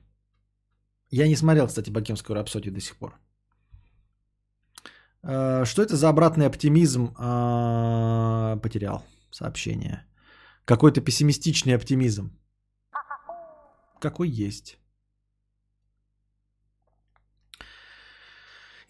Я 1.11 1.27
не 1.27 1.37
смотрел, 1.37 1.67
кстати, 1.67 1.91
«Богемскую 1.91 2.37
рапсодию» 2.37 2.73
до 2.73 2.81
сих 2.81 2.97
пор. 2.97 3.19
Э, 5.25 5.65
Что 5.65 5.83
это 5.83 5.97
за 5.97 6.09
обратный 6.09 6.47
оптимизм? 6.47 7.15
А, 7.19 8.57
Потерял 8.63 9.05
сообщение. 9.31 10.05
Какой-то 10.65 11.01
пессимистичный 11.01 11.75
оптимизм. 11.75 12.31
Какой 14.01 14.29
есть. 14.29 14.80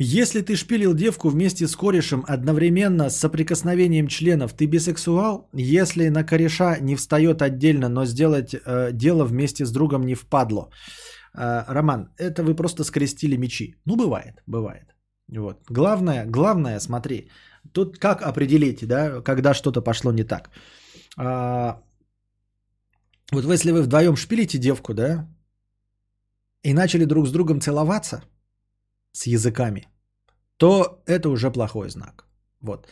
Если 0.02 0.40
ты 0.40 0.56
шпилил 0.56 0.94
девку 0.94 1.28
вместе 1.28 1.68
с 1.68 1.76
корешем 1.76 2.24
одновременно 2.26 3.10
с 3.10 3.18
соприкосновением 3.18 4.08
членов, 4.08 4.54
ты 4.54 4.64
бисексуал? 4.64 5.50
Если 5.52 6.08
на 6.08 6.24
кореша 6.24 6.78
не 6.80 6.96
встает 6.96 7.42
отдельно, 7.42 7.90
но 7.90 8.06
сделать 8.06 8.54
э, 8.54 8.92
дело 8.92 9.24
вместе 9.24 9.66
с 9.66 9.72
другом 9.72 10.06
не 10.06 10.14
впадло. 10.14 10.70
Э, 11.34 11.64
Роман, 11.68 12.08
это 12.16 12.42
вы 12.42 12.56
просто 12.56 12.82
скрестили 12.84 13.36
мечи. 13.36 13.74
Ну, 13.84 13.96
бывает, 13.96 14.42
бывает. 14.46 14.94
Вот. 15.28 15.58
Главное, 15.68 16.24
главное, 16.24 16.80
смотри, 16.80 17.28
тут 17.72 17.98
как 17.98 18.22
определить, 18.22 18.86
да, 18.86 19.20
когда 19.20 19.52
что-то 19.52 19.82
пошло 19.82 20.12
не 20.12 20.24
так. 20.24 20.48
А, 21.18 21.82
вот 23.32 23.44
если 23.44 23.70
вы 23.70 23.82
вдвоем 23.82 24.16
шпилите 24.16 24.56
девку, 24.56 24.94
да, 24.94 25.28
и 26.62 26.72
начали 26.72 27.04
друг 27.04 27.26
с 27.26 27.32
другом 27.32 27.60
целоваться 27.60 28.22
с 29.12 29.26
языками, 29.26 29.88
то 30.56 31.02
это 31.06 31.28
уже 31.28 31.50
плохой 31.50 31.90
знак. 31.90 32.26
Вот. 32.60 32.86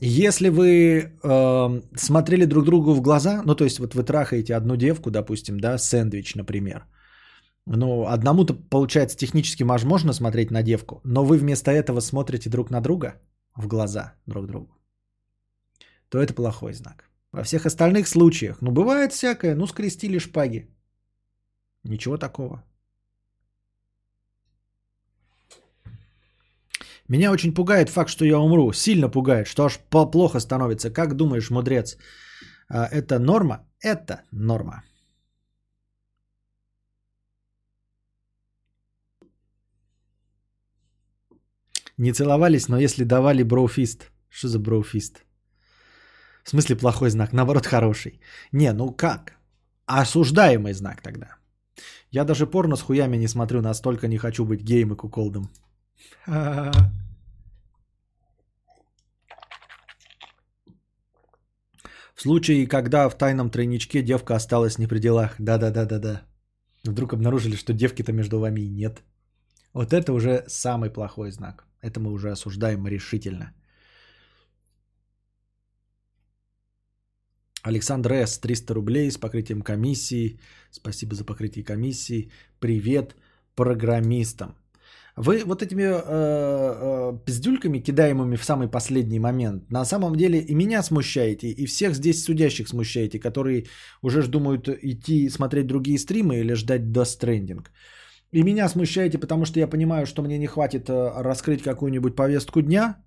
Если 0.00 0.50
вы 0.50 1.12
э, 1.22 1.80
смотрели 1.96 2.44
друг 2.44 2.64
другу 2.64 2.94
в 2.94 3.00
глаза, 3.00 3.42
ну 3.44 3.54
то 3.54 3.64
есть 3.64 3.78
вот 3.78 3.94
вы 3.94 4.02
трахаете 4.02 4.54
одну 4.54 4.76
девку, 4.76 5.10
допустим, 5.10 5.60
да, 5.60 5.78
сэндвич, 5.78 6.34
например, 6.34 6.86
ну 7.66 8.06
одному-то 8.06 8.54
получается 8.54 9.16
технически 9.16 9.64
возможно 9.64 10.12
смотреть 10.12 10.50
на 10.50 10.62
девку, 10.62 11.00
но 11.04 11.24
вы 11.24 11.38
вместо 11.38 11.70
этого 11.70 12.00
смотрите 12.00 12.50
друг 12.50 12.70
на 12.70 12.80
друга 12.80 13.14
в 13.56 13.66
глаза 13.66 14.14
друг 14.26 14.46
другу, 14.46 14.78
то 16.10 16.18
это 16.18 16.34
плохой 16.34 16.74
знак. 16.74 17.04
Во 17.32 17.42
всех 17.42 17.66
остальных 17.66 18.08
случаях, 18.08 18.60
ну 18.60 18.70
бывает 18.70 19.12
всякое, 19.12 19.54
ну 19.54 19.66
скрестили 19.66 20.18
шпаги, 20.18 20.68
ничего 21.82 22.18
такого. 22.18 22.62
Меня 27.08 27.30
очень 27.30 27.54
пугает 27.54 27.88
факт, 27.88 28.10
что 28.10 28.24
я 28.24 28.38
умру. 28.38 28.72
Сильно 28.72 29.08
пугает, 29.08 29.46
что 29.46 29.64
аж 29.64 29.78
плохо 30.12 30.40
становится. 30.40 30.90
Как 30.90 31.14
думаешь, 31.14 31.50
мудрец, 31.50 31.96
а, 32.68 32.86
это 32.86 33.18
норма? 33.18 33.66
Это 33.80 34.22
норма. 34.30 34.82
Не 41.96 42.12
целовались, 42.12 42.68
но 42.68 42.78
если 42.78 43.04
давали 43.04 43.42
броуфист. 43.42 44.10
Что 44.28 44.48
за 44.48 44.58
броуфист? 44.58 45.24
В 46.44 46.50
смысле 46.50 46.76
плохой 46.76 47.10
знак, 47.10 47.32
наоборот 47.32 47.66
хороший. 47.66 48.20
Не, 48.52 48.72
ну 48.72 48.92
как? 48.92 49.32
Осуждаемый 49.86 50.74
знак 50.74 51.02
тогда. 51.02 51.36
Я 52.10 52.24
даже 52.24 52.46
порно 52.46 52.76
с 52.76 52.82
хуями 52.82 53.16
не 53.16 53.28
смотрю, 53.28 53.62
настолько 53.62 54.08
не 54.08 54.18
хочу 54.18 54.44
быть 54.44 54.62
геем 54.62 54.92
и 54.92 54.96
куколдом. 54.96 55.50
В 62.14 62.20
случае, 62.22 62.66
когда 62.66 63.08
в 63.08 63.16
тайном 63.16 63.50
тройничке 63.50 64.02
девка 64.02 64.34
осталась 64.34 64.78
не 64.78 64.88
при 64.88 64.98
делах. 64.98 65.36
Да-да-да-да-да. 65.38 66.22
Вдруг 66.84 67.12
обнаружили, 67.12 67.56
что 67.56 67.72
девки-то 67.72 68.12
между 68.12 68.40
вами 68.40 68.60
и 68.60 68.68
нет. 68.68 69.02
Вот 69.72 69.92
это 69.92 70.12
уже 70.12 70.44
самый 70.48 70.90
плохой 70.90 71.30
знак. 71.30 71.64
Это 71.80 72.00
мы 72.00 72.12
уже 72.12 72.30
осуждаем 72.32 72.86
решительно. 72.86 73.52
Александр 77.62 78.12
С. 78.12 78.38
300 78.38 78.74
рублей 78.74 79.10
с 79.10 79.18
покрытием 79.18 79.62
комиссии. 79.62 80.40
Спасибо 80.70 81.14
за 81.14 81.24
покрытие 81.24 81.64
комиссии. 81.64 82.30
Привет 82.58 83.14
программистам. 83.54 84.56
Вы 85.20 85.42
вот 85.44 85.62
этими 85.62 85.82
э, 85.82 85.98
э, 85.98 87.18
пиздюльками, 87.26 87.80
кидаемыми 87.80 88.36
в 88.36 88.44
самый 88.44 88.68
последний 88.68 89.18
момент, 89.18 89.68
на 89.70 89.84
самом 89.84 90.14
деле 90.14 90.38
и 90.38 90.54
меня 90.54 90.82
смущаете, 90.82 91.48
и 91.48 91.66
всех 91.66 91.94
здесь 91.94 92.24
судящих 92.24 92.68
смущаете, 92.68 93.18
которые 93.18 93.66
уже 94.00 94.22
ж 94.22 94.28
думают 94.28 94.68
идти 94.68 95.28
смотреть 95.28 95.66
другие 95.66 95.98
стримы 95.98 96.38
или 96.38 96.54
ждать 96.54 96.82
Death 96.82 97.18
Stranding. 97.18 97.66
И 98.30 98.44
меня 98.44 98.68
смущаете, 98.68 99.18
потому 99.18 99.44
что 99.44 99.58
я 99.58 99.66
понимаю, 99.66 100.06
что 100.06 100.22
мне 100.22 100.38
не 100.38 100.46
хватит 100.46 100.88
э, 100.88 101.22
раскрыть 101.22 101.62
какую-нибудь 101.62 102.14
повестку 102.14 102.62
дня, 102.62 103.02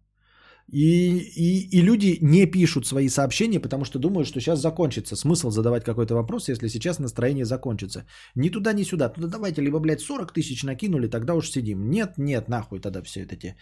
и, 0.68 1.18
и, 1.18 1.70
и 1.78 1.82
люди 1.82 2.18
не 2.22 2.46
пишут 2.46 2.86
свои 2.86 3.10
сообщения, 3.10 3.60
потому 3.60 3.86
что 3.86 4.00
думают, 4.00 4.28
что 4.28 4.40
сейчас 4.40 4.62
закончится. 4.62 5.16
Смысл 5.16 5.50
задавать 5.50 5.84
какой-то 5.84 6.16
вопрос, 6.16 6.50
если 6.50 6.70
сейчас 6.70 7.00
настроение 7.00 7.46
закончится. 7.46 8.06
Ни 8.36 8.50
туда, 8.50 8.74
ни 8.74 8.84
сюда. 8.84 9.10
Туда 9.10 9.28
давайте, 9.28 9.62
либо, 9.62 9.80
блядь, 9.80 10.02
40 10.02 10.34
тысяч 10.34 10.64
накинули, 10.64 11.08
тогда 11.08 11.34
уж 11.34 11.50
сидим. 11.50 11.90
Нет, 11.90 12.18
нет, 12.18 12.50
нахуй 12.50 12.80
тогда 12.80 13.02
все 13.02 13.22
эти 13.22 13.56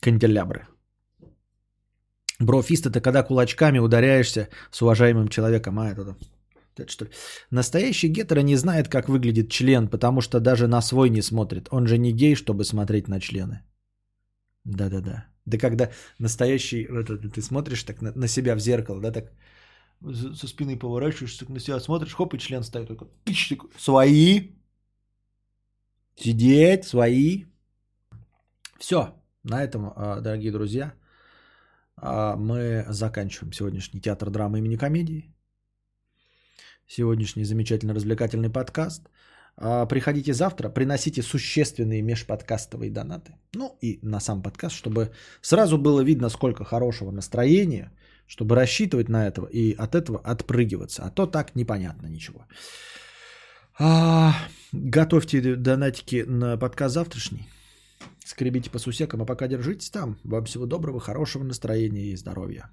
канделябры. 0.00 0.66
Брофист 2.40 2.86
это 2.86 3.00
когда 3.00 3.22
кулачками 3.22 3.78
ударяешься 3.78 4.48
с 4.70 4.82
уважаемым 4.82 5.28
человеком. 5.28 5.78
А, 5.78 5.90
это, 5.90 6.16
это 6.76 6.92
что 6.92 7.04
ли? 7.04 7.10
Настоящий 7.50 8.08
гетеро 8.08 8.42
не 8.42 8.56
знает, 8.56 8.88
как 8.88 9.08
выглядит 9.08 9.50
член, 9.50 9.88
потому 9.88 10.20
что 10.20 10.40
даже 10.40 10.68
на 10.68 10.82
свой 10.82 11.10
не 11.10 11.22
смотрит. 11.22 11.68
Он 11.70 11.86
же 11.86 11.98
не 11.98 12.12
гей, 12.12 12.36
чтобы 12.36 12.64
смотреть 12.64 13.08
на 13.08 13.20
члены. 13.20 13.62
Да-да-да. 14.68 15.26
Да 15.46 15.58
когда 15.58 15.90
настоящий, 16.18 16.82
это, 16.82 17.16
ты 17.16 17.42
смотришь 17.42 17.84
так 17.84 18.02
на, 18.02 18.12
на 18.12 18.28
себя 18.28 18.54
в 18.54 18.60
зеркало, 18.60 19.00
да, 19.00 19.12
так 19.12 19.32
со 20.34 20.46
спины 20.46 20.78
поворачиваешься, 20.78 21.40
так 21.40 21.48
на 21.48 21.60
себя 21.60 21.80
смотришь, 21.80 22.14
хоп, 22.14 22.34
и 22.34 22.38
член 22.38 22.62
стоит 22.62 22.88
только, 22.88 23.06
тыщ, 23.24 23.48
такой, 23.48 23.70
свои, 23.78 24.50
сидеть, 26.16 26.84
свои. 26.84 27.44
Все, 28.78 29.14
на 29.42 29.64
этом, 29.64 29.92
а, 29.96 30.20
дорогие 30.20 30.52
друзья, 30.52 30.92
а, 31.96 32.36
мы 32.36 32.84
заканчиваем 32.88 33.52
сегодняшний 33.52 34.00
театр 34.00 34.30
драмы 34.30 34.58
имени 34.58 34.76
комедии. 34.76 35.34
Сегодняшний 36.86 37.44
замечательно 37.44 37.94
развлекательный 37.94 38.50
подкаст. 38.50 39.08
А, 39.60 39.86
Приходите 39.86 40.32
завтра, 40.32 40.68
приносите 40.68 41.22
существенные 41.22 42.02
межподкастовые 42.02 42.90
донаты. 42.90 43.32
Ну 43.54 43.76
и 43.82 43.98
на 44.02 44.20
сам 44.20 44.42
подкаст, 44.42 44.76
чтобы 44.76 45.10
сразу 45.42 45.78
было 45.78 46.00
видно, 46.00 46.28
сколько 46.28 46.64
хорошего 46.64 47.10
настроения, 47.10 47.92
чтобы 48.26 48.54
рассчитывать 48.54 49.08
на 49.08 49.26
этого 49.26 49.46
и 49.46 49.74
от 49.74 49.94
этого 49.94 50.18
отпрыгиваться. 50.18 51.02
А 51.04 51.10
то 51.10 51.26
так 51.26 51.56
непонятно 51.56 52.06
ничего. 52.06 52.46
А, 53.80 54.32
готовьте 54.72 55.56
донатики 55.56 56.24
на 56.26 56.56
подкаст 56.56 56.94
завтрашний. 56.94 57.48
Скребите 58.24 58.70
по 58.70 58.78
сусекам, 58.78 59.22
а 59.22 59.26
пока 59.26 59.48
держитесь 59.48 59.90
там. 59.90 60.18
Вам 60.24 60.44
всего 60.44 60.66
доброго, 60.66 61.00
хорошего 61.00 61.42
настроения 61.42 62.12
и 62.12 62.16
здоровья. 62.16 62.70